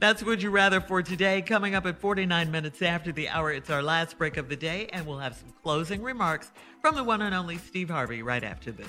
That's 0.00 0.22
Would 0.24 0.42
You 0.42 0.50
Rather 0.50 0.80
for 0.80 1.02
today. 1.02 1.42
Coming 1.42 1.74
up 1.74 1.86
at 1.86 2.00
49 2.00 2.50
minutes 2.50 2.82
after 2.82 3.12
the 3.12 3.28
hour, 3.28 3.52
it's 3.52 3.70
our 3.70 3.82
last 3.82 4.18
break 4.18 4.36
of 4.36 4.48
the 4.48 4.56
day, 4.56 4.88
and 4.92 5.06
we'll 5.06 5.18
have 5.18 5.36
some 5.36 5.52
closing 5.62 6.02
remarks 6.02 6.50
from 6.82 6.96
the 6.96 7.04
one 7.04 7.22
and 7.22 7.34
only 7.34 7.58
Steve 7.58 7.90
Harvey 7.90 8.22
right 8.22 8.42
after 8.44 8.72
this. 8.72 8.88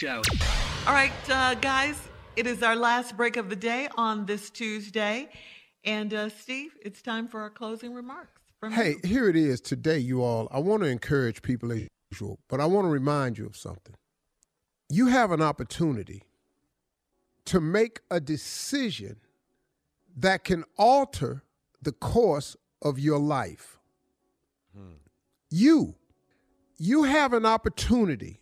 Show. 0.00 0.22
All 0.86 0.94
right, 0.94 1.12
uh, 1.28 1.56
guys, 1.56 2.08
it 2.34 2.46
is 2.46 2.62
our 2.62 2.74
last 2.74 3.18
break 3.18 3.36
of 3.36 3.50
the 3.50 3.56
day 3.56 3.86
on 3.98 4.24
this 4.24 4.48
Tuesday. 4.48 5.28
And 5.84 6.14
uh, 6.14 6.30
Steve, 6.30 6.72
it's 6.80 7.02
time 7.02 7.28
for 7.28 7.42
our 7.42 7.50
closing 7.50 7.92
remarks. 7.92 8.40
From 8.58 8.72
Hey, 8.72 8.94
you. 9.02 9.08
here 9.08 9.28
it 9.28 9.36
is 9.36 9.60
today, 9.60 9.98
you 9.98 10.22
all. 10.22 10.48
I 10.50 10.58
want 10.58 10.84
to 10.84 10.88
encourage 10.88 11.42
people 11.42 11.70
as 11.70 11.86
usual, 12.10 12.38
but 12.48 12.60
I 12.60 12.64
want 12.64 12.86
to 12.86 12.88
remind 12.88 13.36
you 13.36 13.44
of 13.44 13.58
something. 13.58 13.94
You 14.88 15.08
have 15.08 15.32
an 15.32 15.42
opportunity 15.42 16.22
to 17.44 17.60
make 17.60 18.00
a 18.10 18.20
decision 18.20 19.16
that 20.16 20.44
can 20.44 20.64
alter 20.78 21.42
the 21.82 21.92
course 21.92 22.56
of 22.80 22.98
your 22.98 23.18
life. 23.18 23.76
You, 25.50 25.96
you 26.78 27.02
have 27.02 27.34
an 27.34 27.44
opportunity 27.44 28.40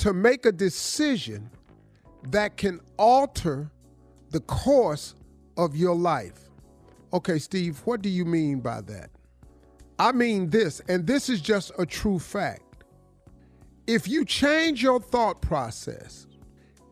to 0.00 0.14
make 0.14 0.46
a 0.46 0.52
decision 0.52 1.50
that 2.30 2.56
can 2.56 2.80
alter 2.96 3.70
the 4.30 4.40
course 4.40 5.14
of 5.58 5.76
your 5.76 5.94
life. 5.94 6.48
Okay, 7.12 7.38
Steve, 7.38 7.82
what 7.84 8.00
do 8.00 8.08
you 8.08 8.24
mean 8.24 8.60
by 8.60 8.80
that? 8.80 9.10
I 9.98 10.12
mean 10.12 10.48
this, 10.48 10.80
and 10.88 11.06
this 11.06 11.28
is 11.28 11.42
just 11.42 11.72
a 11.78 11.84
true 11.84 12.18
fact. 12.18 12.62
If 13.86 14.08
you 14.08 14.24
change 14.24 14.82
your 14.82 15.00
thought 15.00 15.42
process, 15.42 16.26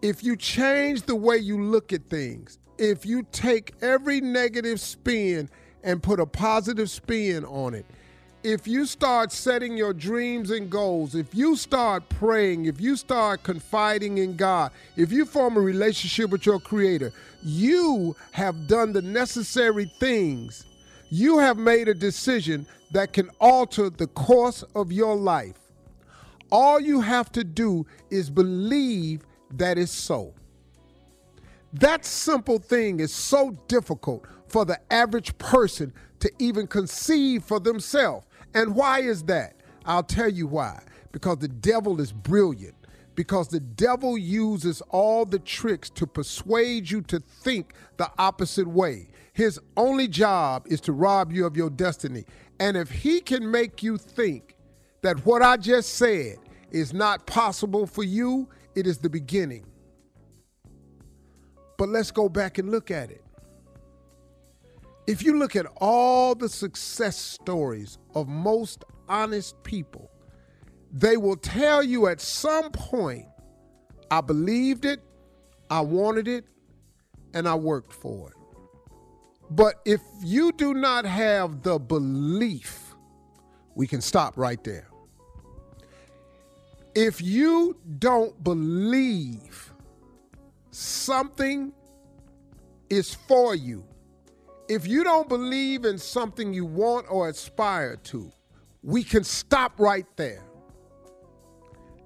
if 0.02 0.22
you 0.22 0.36
change 0.36 1.02
the 1.02 1.16
way 1.16 1.38
you 1.38 1.62
look 1.62 1.94
at 1.94 2.10
things, 2.10 2.58
if 2.76 3.06
you 3.06 3.26
take 3.32 3.72
every 3.80 4.20
negative 4.20 4.80
spin 4.80 5.48
and 5.82 6.02
put 6.02 6.20
a 6.20 6.26
positive 6.26 6.90
spin 6.90 7.46
on 7.46 7.72
it, 7.72 7.86
if 8.48 8.66
you 8.66 8.86
start 8.86 9.30
setting 9.30 9.76
your 9.76 9.92
dreams 9.92 10.50
and 10.50 10.70
goals, 10.70 11.14
if 11.14 11.34
you 11.34 11.54
start 11.54 12.08
praying, 12.08 12.64
if 12.64 12.80
you 12.80 12.96
start 12.96 13.42
confiding 13.42 14.16
in 14.16 14.36
God, 14.36 14.72
if 14.96 15.12
you 15.12 15.26
form 15.26 15.58
a 15.58 15.60
relationship 15.60 16.30
with 16.30 16.46
your 16.46 16.58
Creator, 16.58 17.12
you 17.42 18.16
have 18.32 18.66
done 18.66 18.94
the 18.94 19.02
necessary 19.02 19.92
things. 20.00 20.64
You 21.10 21.38
have 21.38 21.58
made 21.58 21.88
a 21.88 21.94
decision 21.94 22.66
that 22.92 23.12
can 23.12 23.28
alter 23.38 23.90
the 23.90 24.06
course 24.06 24.64
of 24.74 24.92
your 24.92 25.14
life. 25.14 25.58
All 26.50 26.80
you 26.80 27.02
have 27.02 27.30
to 27.32 27.44
do 27.44 27.86
is 28.10 28.30
believe 28.30 29.26
that 29.50 29.76
it's 29.76 29.92
so. 29.92 30.32
That 31.74 32.06
simple 32.06 32.58
thing 32.58 33.00
is 33.00 33.12
so 33.12 33.50
difficult 33.68 34.24
for 34.46 34.64
the 34.64 34.80
average 34.90 35.36
person 35.36 35.92
to 36.20 36.32
even 36.38 36.66
conceive 36.66 37.44
for 37.44 37.60
themselves. 37.60 38.24
And 38.54 38.74
why 38.74 39.00
is 39.00 39.24
that? 39.24 39.54
I'll 39.84 40.02
tell 40.02 40.28
you 40.28 40.46
why. 40.46 40.82
Because 41.12 41.38
the 41.38 41.48
devil 41.48 42.00
is 42.00 42.12
brilliant. 42.12 42.74
Because 43.14 43.48
the 43.48 43.60
devil 43.60 44.16
uses 44.16 44.80
all 44.90 45.24
the 45.24 45.38
tricks 45.38 45.90
to 45.90 46.06
persuade 46.06 46.90
you 46.90 47.00
to 47.02 47.20
think 47.20 47.74
the 47.96 48.10
opposite 48.18 48.68
way. 48.68 49.08
His 49.32 49.60
only 49.76 50.08
job 50.08 50.66
is 50.68 50.80
to 50.82 50.92
rob 50.92 51.32
you 51.32 51.46
of 51.46 51.56
your 51.56 51.70
destiny. 51.70 52.24
And 52.60 52.76
if 52.76 52.90
he 52.90 53.20
can 53.20 53.50
make 53.50 53.82
you 53.82 53.96
think 53.96 54.56
that 55.02 55.24
what 55.24 55.42
I 55.42 55.56
just 55.56 55.94
said 55.94 56.36
is 56.70 56.92
not 56.92 57.26
possible 57.26 57.86
for 57.86 58.02
you, 58.02 58.48
it 58.74 58.86
is 58.86 58.98
the 58.98 59.10
beginning. 59.10 59.64
But 61.76 61.88
let's 61.88 62.10
go 62.10 62.28
back 62.28 62.58
and 62.58 62.70
look 62.70 62.90
at 62.90 63.10
it. 63.10 63.24
If 65.08 65.22
you 65.22 65.38
look 65.38 65.56
at 65.56 65.64
all 65.78 66.34
the 66.34 66.50
success 66.50 67.16
stories 67.16 67.96
of 68.14 68.28
most 68.28 68.84
honest 69.08 69.54
people, 69.62 70.10
they 70.92 71.16
will 71.16 71.36
tell 71.36 71.82
you 71.82 72.08
at 72.08 72.20
some 72.20 72.70
point, 72.72 73.24
I 74.10 74.20
believed 74.20 74.84
it, 74.84 75.00
I 75.70 75.80
wanted 75.80 76.28
it, 76.28 76.44
and 77.32 77.48
I 77.48 77.54
worked 77.54 77.94
for 77.94 78.28
it. 78.28 78.36
But 79.50 79.76
if 79.86 80.02
you 80.22 80.52
do 80.52 80.74
not 80.74 81.06
have 81.06 81.62
the 81.62 81.78
belief, 81.78 82.94
we 83.74 83.86
can 83.86 84.02
stop 84.02 84.36
right 84.36 84.62
there. 84.62 84.88
If 86.94 87.22
you 87.22 87.78
don't 87.98 88.44
believe 88.44 89.72
something 90.70 91.72
is 92.90 93.14
for 93.14 93.54
you, 93.54 93.86
if 94.68 94.86
you 94.86 95.02
don't 95.02 95.28
believe 95.28 95.84
in 95.84 95.98
something 95.98 96.52
you 96.52 96.66
want 96.66 97.06
or 97.10 97.28
aspire 97.28 97.96
to, 97.96 98.30
we 98.82 99.02
can 99.02 99.24
stop 99.24 99.80
right 99.80 100.06
there. 100.16 100.42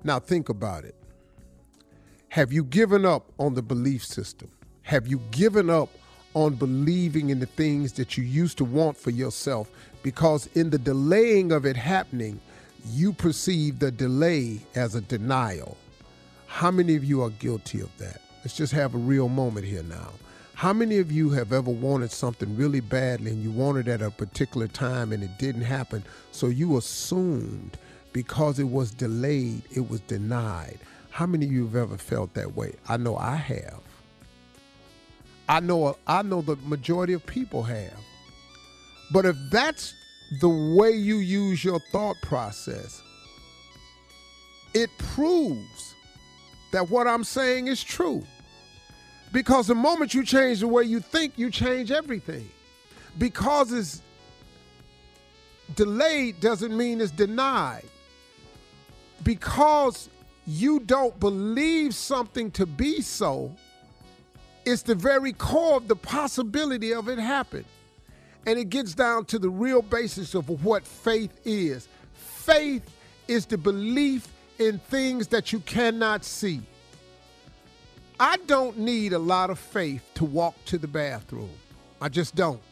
Now, 0.04 0.18
think 0.18 0.48
about 0.48 0.84
it. 0.84 0.94
Have 2.28 2.52
you 2.52 2.64
given 2.64 3.04
up 3.04 3.30
on 3.38 3.54
the 3.54 3.62
belief 3.62 4.04
system? 4.04 4.50
Have 4.82 5.06
you 5.06 5.20
given 5.32 5.68
up 5.68 5.90
on 6.34 6.54
believing 6.54 7.30
in 7.30 7.40
the 7.40 7.46
things 7.46 7.92
that 7.94 8.16
you 8.16 8.24
used 8.24 8.58
to 8.58 8.64
want 8.64 8.96
for 8.96 9.10
yourself? 9.10 9.68
Because 10.02 10.48
in 10.54 10.70
the 10.70 10.78
delaying 10.78 11.52
of 11.52 11.66
it 11.66 11.76
happening, 11.76 12.40
you 12.86 13.12
perceive 13.12 13.78
the 13.78 13.90
delay 13.90 14.60
as 14.74 14.94
a 14.94 15.00
denial. 15.00 15.76
How 16.46 16.70
many 16.70 16.96
of 16.96 17.04
you 17.04 17.22
are 17.22 17.30
guilty 17.30 17.80
of 17.80 17.96
that? 17.98 18.20
Let's 18.44 18.56
just 18.56 18.72
have 18.72 18.94
a 18.94 18.98
real 18.98 19.28
moment 19.28 19.66
here 19.66 19.84
now. 19.84 20.10
How 20.62 20.72
many 20.72 20.98
of 20.98 21.10
you 21.10 21.30
have 21.30 21.52
ever 21.52 21.72
wanted 21.72 22.12
something 22.12 22.56
really 22.56 22.78
badly 22.78 23.32
and 23.32 23.42
you 23.42 23.50
wanted 23.50 23.88
it 23.88 24.00
at 24.00 24.02
a 24.02 24.12
particular 24.12 24.68
time 24.68 25.10
and 25.10 25.20
it 25.20 25.36
didn't 25.36 25.62
happen? 25.62 26.04
So 26.30 26.46
you 26.46 26.76
assumed 26.76 27.76
because 28.12 28.60
it 28.60 28.68
was 28.68 28.92
delayed, 28.92 29.62
it 29.74 29.90
was 29.90 29.98
denied. 30.02 30.78
How 31.10 31.26
many 31.26 31.46
of 31.46 31.52
you 31.52 31.64
have 31.64 31.74
ever 31.74 31.98
felt 31.98 32.34
that 32.34 32.54
way? 32.54 32.74
I 32.88 32.96
know 32.96 33.16
I 33.16 33.34
have. 33.34 33.80
I 35.48 35.58
know 35.58 35.96
I 36.06 36.22
know 36.22 36.42
the 36.42 36.54
majority 36.64 37.14
of 37.14 37.26
people 37.26 37.64
have. 37.64 37.98
But 39.12 39.26
if 39.26 39.34
that's 39.50 39.92
the 40.40 40.76
way 40.78 40.92
you 40.92 41.16
use 41.16 41.64
your 41.64 41.80
thought 41.90 42.14
process, 42.22 43.02
it 44.74 44.90
proves 44.96 45.96
that 46.70 46.88
what 46.88 47.08
I'm 47.08 47.24
saying 47.24 47.66
is 47.66 47.82
true. 47.82 48.24
Because 49.32 49.66
the 49.66 49.74
moment 49.74 50.12
you 50.12 50.24
change 50.24 50.60
the 50.60 50.68
way 50.68 50.84
you 50.84 51.00
think, 51.00 51.38
you 51.38 51.50
change 51.50 51.90
everything. 51.90 52.48
Because 53.18 53.72
it's 53.72 54.02
delayed 55.74 56.40
doesn't 56.40 56.76
mean 56.76 57.00
it's 57.00 57.10
denied. 57.10 57.84
Because 59.24 60.10
you 60.46 60.80
don't 60.80 61.18
believe 61.18 61.94
something 61.94 62.50
to 62.52 62.66
be 62.66 63.00
so, 63.00 63.54
it's 64.66 64.82
the 64.82 64.94
very 64.94 65.32
core 65.32 65.76
of 65.76 65.88
the 65.88 65.96
possibility 65.96 66.92
of 66.92 67.08
it 67.08 67.18
happening. 67.18 67.64
And 68.46 68.58
it 68.58 68.68
gets 68.70 68.94
down 68.94 69.24
to 69.26 69.38
the 69.38 69.48
real 69.48 69.82
basis 69.82 70.34
of 70.34 70.48
what 70.64 70.84
faith 70.84 71.40
is. 71.44 71.88
Faith 72.14 72.82
is 73.28 73.46
the 73.46 73.56
belief 73.56 74.28
in 74.58 74.78
things 74.78 75.28
that 75.28 75.52
you 75.52 75.60
cannot 75.60 76.24
see. 76.24 76.60
I 78.22 78.36
don't 78.46 78.78
need 78.78 79.14
a 79.14 79.18
lot 79.18 79.50
of 79.50 79.58
faith 79.58 80.08
to 80.14 80.24
walk 80.24 80.54
to 80.66 80.78
the 80.78 80.86
bathroom. 80.86 81.50
I 82.00 82.08
just 82.08 82.36
don't. 82.36 82.62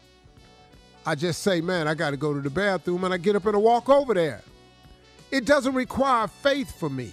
I 1.05 1.13
just 1.15 1.43
say, 1.43 1.59
man, 1.59 1.89
I 1.89 1.93
got 1.93 2.11
to 2.11 2.17
go 2.17 2.33
to 2.33 2.39
the 2.39 2.49
bathroom, 2.49 3.03
and 3.03 3.13
I 3.13 3.17
get 3.17 3.35
up 3.35 3.45
and 3.45 3.57
I 3.57 3.59
walk 3.59 3.89
over 3.89 4.13
there. 4.13 4.43
It 5.29 5.43
doesn't 5.43 5.73
require 5.73 6.27
faith 6.29 6.79
for 6.79 6.89
me. 6.89 7.11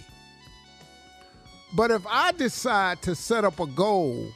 But 1.75 1.91
if 1.91 2.07
I 2.07 2.31
decide 2.31 3.01
to 3.01 3.13
set 3.13 3.43
up 3.43 3.59
a 3.59 3.67
goal 3.67 4.29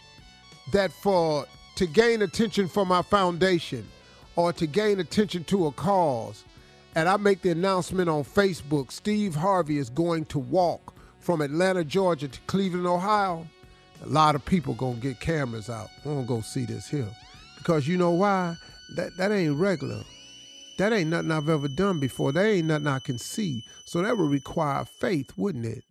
that 0.74 0.92
for 0.92 1.46
to 1.78 1.88
gain 1.88 2.24
attention 2.24 2.68
for 2.68 2.86
my 2.86 3.04
foundation 3.04 3.88
or 4.36 4.52
to 4.52 4.68
gain 4.68 5.00
attention 5.00 5.46
to 5.46 5.68
a 5.68 5.72
cause, 5.72 6.44
and 6.94 7.08
I 7.08 7.16
make 7.16 7.42
the 7.42 7.52
announcement 7.52 8.10
on 8.10 8.26
Facebook, 8.26 8.92
Steve 8.92 9.36
Harvey 9.36 9.78
is 9.78 9.90
going 9.90 10.26
to 10.26 10.40
walk 10.40 10.94
from 11.22 11.40
Atlanta, 11.40 11.86
Georgia 11.86 12.28
to 12.28 12.40
Cleveland, 12.48 12.86
Ohio, 12.86 13.48
a 14.04 14.08
lot 14.08 14.36
of 14.36 14.46
people 14.46 14.74
gonna 14.74 14.96
get 14.96 15.20
cameras 15.20 15.70
out. 15.70 15.90
We're 16.04 16.14
gonna 16.14 16.28
go 16.28 16.42
see 16.42 16.66
this 16.66 16.88
here. 16.88 17.10
Because 17.58 17.88
you 17.88 17.98
know 17.98 18.12
why? 18.12 18.56
That 18.96 19.16
that 19.18 19.32
ain't 19.32 19.56
regular. 19.56 20.04
That 20.78 20.92
ain't 20.92 21.10
nothing 21.10 21.32
I've 21.32 21.50
ever 21.50 21.68
done 21.68 22.00
before. 22.00 22.32
That 22.32 22.46
ain't 22.46 22.68
nothing 22.68 22.88
I 22.88 23.00
can 23.00 23.18
see. 23.18 23.64
So 23.86 24.02
that 24.02 24.18
would 24.18 24.32
require 24.32 24.86
faith, 24.86 25.32
wouldn't 25.38 25.66
it? 25.66 25.84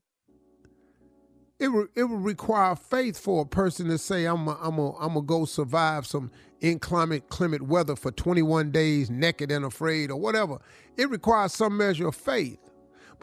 It 1.58 1.68
would, 1.68 1.88
it 1.94 2.04
would 2.04 2.24
require 2.24 2.74
faith 2.74 3.16
for 3.16 3.42
a 3.42 3.46
person 3.46 3.86
to 3.88 3.96
say, 3.96 4.24
I'm 4.24 4.48
a, 4.48 4.58
I'm 4.60 4.78
a, 4.78 4.96
I'm 4.98 5.14
gonna 5.14 5.22
go 5.22 5.44
survive 5.44 6.06
some 6.06 6.32
inclement 6.60 7.28
climate 7.28 7.62
weather 7.62 7.94
for 7.94 8.10
21 8.10 8.72
days 8.72 9.10
naked 9.10 9.52
and 9.52 9.64
afraid 9.64 10.10
or 10.10 10.16
whatever. 10.16 10.58
It 10.96 11.08
requires 11.08 11.54
some 11.54 11.76
measure 11.76 12.08
of 12.08 12.16
faith. 12.16 12.58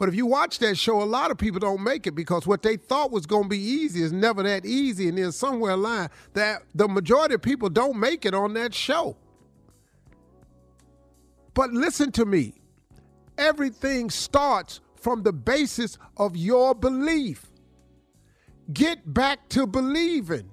But 0.00 0.08
if 0.08 0.14
you 0.14 0.24
watch 0.24 0.60
that 0.60 0.78
show, 0.78 1.02
a 1.02 1.04
lot 1.04 1.30
of 1.30 1.36
people 1.36 1.60
don't 1.60 1.84
make 1.84 2.06
it 2.06 2.12
because 2.12 2.46
what 2.46 2.62
they 2.62 2.78
thought 2.78 3.10
was 3.10 3.26
going 3.26 3.42
to 3.42 3.48
be 3.50 3.58
easy 3.58 4.02
is 4.02 4.12
never 4.12 4.42
that 4.44 4.64
easy. 4.64 5.10
And 5.10 5.18
then 5.18 5.30
somewhere 5.30 5.72
along 5.72 6.08
that 6.32 6.62
the 6.74 6.88
majority 6.88 7.34
of 7.34 7.42
people 7.42 7.68
don't 7.68 7.98
make 8.00 8.24
it 8.24 8.32
on 8.32 8.54
that 8.54 8.72
show. 8.72 9.14
But 11.52 11.74
listen 11.74 12.12
to 12.12 12.24
me. 12.24 12.54
Everything 13.36 14.08
starts 14.08 14.80
from 14.96 15.22
the 15.22 15.34
basis 15.34 15.98
of 16.16 16.34
your 16.34 16.74
belief. 16.74 17.50
Get 18.72 19.12
back 19.12 19.50
to 19.50 19.66
believing. 19.66 20.48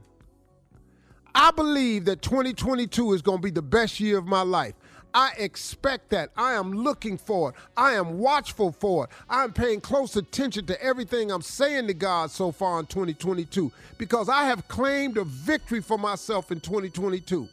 I 1.34 1.52
believe 1.52 2.04
that 2.04 2.22
2022 2.22 3.14
is 3.14 3.22
going 3.22 3.38
to 3.38 3.44
be 3.44 3.52
the 3.52 3.62
best 3.62 4.02
year 4.02 4.18
of 4.18 4.26
my 4.26 4.42
life. 4.42 4.74
I 5.18 5.32
expect 5.40 6.12
that. 6.12 6.30
I 6.38 6.54
am 6.54 6.72
looking 6.72 7.18
for 7.18 7.50
it. 7.50 7.56
I 7.76 7.94
am 7.94 8.20
watchful 8.20 8.72
for 8.72 9.06
it. 9.06 9.10
I'm 9.28 9.52
paying 9.52 9.82
close 9.82 10.16
attention 10.16 10.68
to 10.68 10.80
everything 10.80 11.32
I'm 11.32 11.42
saying 11.42 11.88
to 11.88 11.96
God 11.96 12.30
so 12.30 12.52
far 12.52 12.80
in 12.80 12.86
2022 12.86 13.72
because 13.98 14.30
I 14.30 14.44
have 14.44 14.68
claimed 14.68 15.18
a 15.18 15.24
victory 15.24 15.82
for 15.82 15.98
myself 15.98 16.52
in 16.52 16.60
2022. 16.60 17.48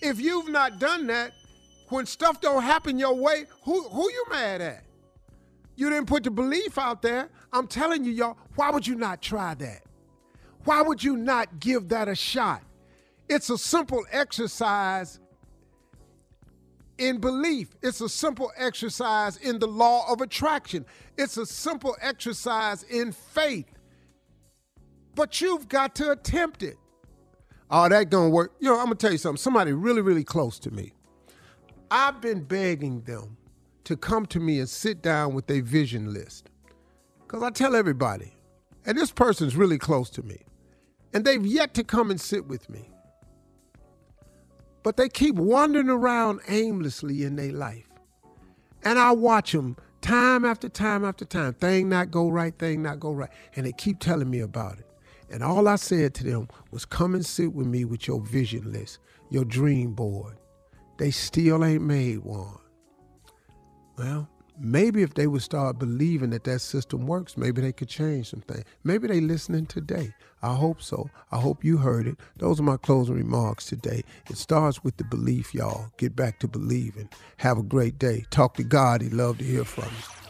If 0.00 0.18
you've 0.18 0.48
not 0.48 0.78
done 0.78 1.08
that, 1.08 1.32
when 1.90 2.06
stuff 2.06 2.40
don't 2.40 2.62
happen 2.62 2.98
your 2.98 3.14
way, 3.14 3.44
who 3.64 3.82
who 3.90 4.10
you 4.10 4.24
mad 4.30 4.62
at? 4.62 4.84
You 5.76 5.90
didn't 5.90 6.06
put 6.06 6.24
the 6.24 6.30
belief 6.30 6.78
out 6.78 7.02
there. 7.02 7.28
I'm 7.52 7.66
telling 7.66 8.02
you, 8.02 8.12
y'all, 8.12 8.38
why 8.54 8.70
would 8.70 8.86
you 8.86 8.94
not 8.94 9.20
try 9.20 9.52
that? 9.56 9.82
Why 10.64 10.80
would 10.80 11.04
you 11.04 11.18
not 11.18 11.60
give 11.60 11.90
that 11.90 12.08
a 12.08 12.14
shot? 12.14 12.62
It's 13.28 13.50
a 13.50 13.58
simple 13.58 14.06
exercise 14.10 15.20
in 17.00 17.18
belief. 17.18 17.74
It's 17.82 18.00
a 18.00 18.08
simple 18.08 18.52
exercise 18.56 19.36
in 19.38 19.58
the 19.58 19.66
law 19.66 20.10
of 20.12 20.20
attraction. 20.20 20.84
It's 21.16 21.36
a 21.36 21.46
simple 21.46 21.96
exercise 22.00 22.84
in 22.84 23.10
faith. 23.12 23.66
But 25.14 25.40
you've 25.40 25.68
got 25.68 25.94
to 25.96 26.12
attempt 26.12 26.62
it. 26.62 26.76
Oh, 27.70 27.88
that 27.88 28.10
gonna 28.10 28.30
work. 28.30 28.52
You 28.60 28.68
know, 28.68 28.78
I'm 28.78 28.84
gonna 28.84 28.96
tell 28.96 29.12
you 29.12 29.18
something. 29.18 29.40
Somebody 29.40 29.72
really, 29.72 30.02
really 30.02 30.24
close 30.24 30.58
to 30.60 30.70
me. 30.70 30.92
I've 31.90 32.20
been 32.20 32.42
begging 32.44 33.00
them 33.02 33.36
to 33.84 33.96
come 33.96 34.26
to 34.26 34.38
me 34.38 34.58
and 34.58 34.68
sit 34.68 35.02
down 35.02 35.34
with 35.34 35.50
a 35.50 35.60
vision 35.60 36.12
list. 36.12 36.50
Because 37.22 37.42
I 37.42 37.50
tell 37.50 37.74
everybody, 37.74 38.34
and 38.84 38.98
this 38.98 39.10
person's 39.10 39.56
really 39.56 39.78
close 39.78 40.10
to 40.10 40.22
me, 40.22 40.38
and 41.12 41.24
they've 41.24 41.44
yet 41.44 41.74
to 41.74 41.84
come 41.84 42.10
and 42.10 42.20
sit 42.20 42.46
with 42.46 42.68
me. 42.68 42.89
But 44.82 44.96
they 44.96 45.08
keep 45.08 45.34
wandering 45.34 45.90
around 45.90 46.40
aimlessly 46.48 47.24
in 47.24 47.36
their 47.36 47.52
life. 47.52 47.86
And 48.82 48.98
I 48.98 49.12
watch 49.12 49.52
them 49.52 49.76
time 50.00 50.44
after 50.44 50.68
time 50.68 51.04
after 51.04 51.24
time. 51.24 51.54
Thing 51.54 51.88
not 51.88 52.10
go 52.10 52.28
right, 52.28 52.58
thing 52.58 52.82
not 52.82 53.00
go 53.00 53.12
right. 53.12 53.30
And 53.56 53.66
they 53.66 53.72
keep 53.72 53.98
telling 53.98 54.30
me 54.30 54.40
about 54.40 54.78
it. 54.78 54.86
And 55.30 55.44
all 55.44 55.68
I 55.68 55.76
said 55.76 56.14
to 56.14 56.24
them 56.24 56.48
was 56.70 56.84
come 56.84 57.14
and 57.14 57.24
sit 57.24 57.52
with 57.52 57.66
me 57.66 57.84
with 57.84 58.08
your 58.08 58.20
vision 58.20 58.72
list, 58.72 58.98
your 59.28 59.44
dream 59.44 59.92
board. 59.92 60.36
They 60.98 61.10
still 61.10 61.64
ain't 61.64 61.82
made 61.82 62.18
one. 62.18 62.58
Well, 63.96 64.28
maybe 64.58 65.02
if 65.02 65.14
they 65.14 65.26
would 65.26 65.42
start 65.42 65.78
believing 65.78 66.30
that 66.30 66.44
that 66.44 66.60
system 66.60 67.06
works, 67.06 67.36
maybe 67.36 67.60
they 67.62 67.72
could 67.72 67.88
change 67.88 68.30
some 68.30 68.40
things. 68.40 68.64
Maybe 68.82 69.06
they 69.06 69.20
listening 69.20 69.66
today. 69.66 70.12
I 70.42 70.54
hope 70.54 70.80
so. 70.80 71.10
I 71.30 71.38
hope 71.38 71.64
you 71.64 71.78
heard 71.78 72.06
it. 72.06 72.16
Those 72.36 72.60
are 72.60 72.64
my 72.64 72.76
closing 72.76 73.14
remarks 73.14 73.66
today. 73.66 74.04
It 74.30 74.38
starts 74.38 74.82
with 74.82 74.96
the 74.96 75.04
belief, 75.04 75.54
y'all. 75.54 75.92
Get 75.98 76.16
back 76.16 76.38
to 76.40 76.48
believing. 76.48 77.08
Have 77.38 77.58
a 77.58 77.62
great 77.62 77.98
day. 77.98 78.24
Talk 78.30 78.54
to 78.54 78.64
God. 78.64 79.02
He'd 79.02 79.12
love 79.12 79.38
to 79.38 79.44
hear 79.44 79.64
from 79.64 79.84
you. 79.84 80.29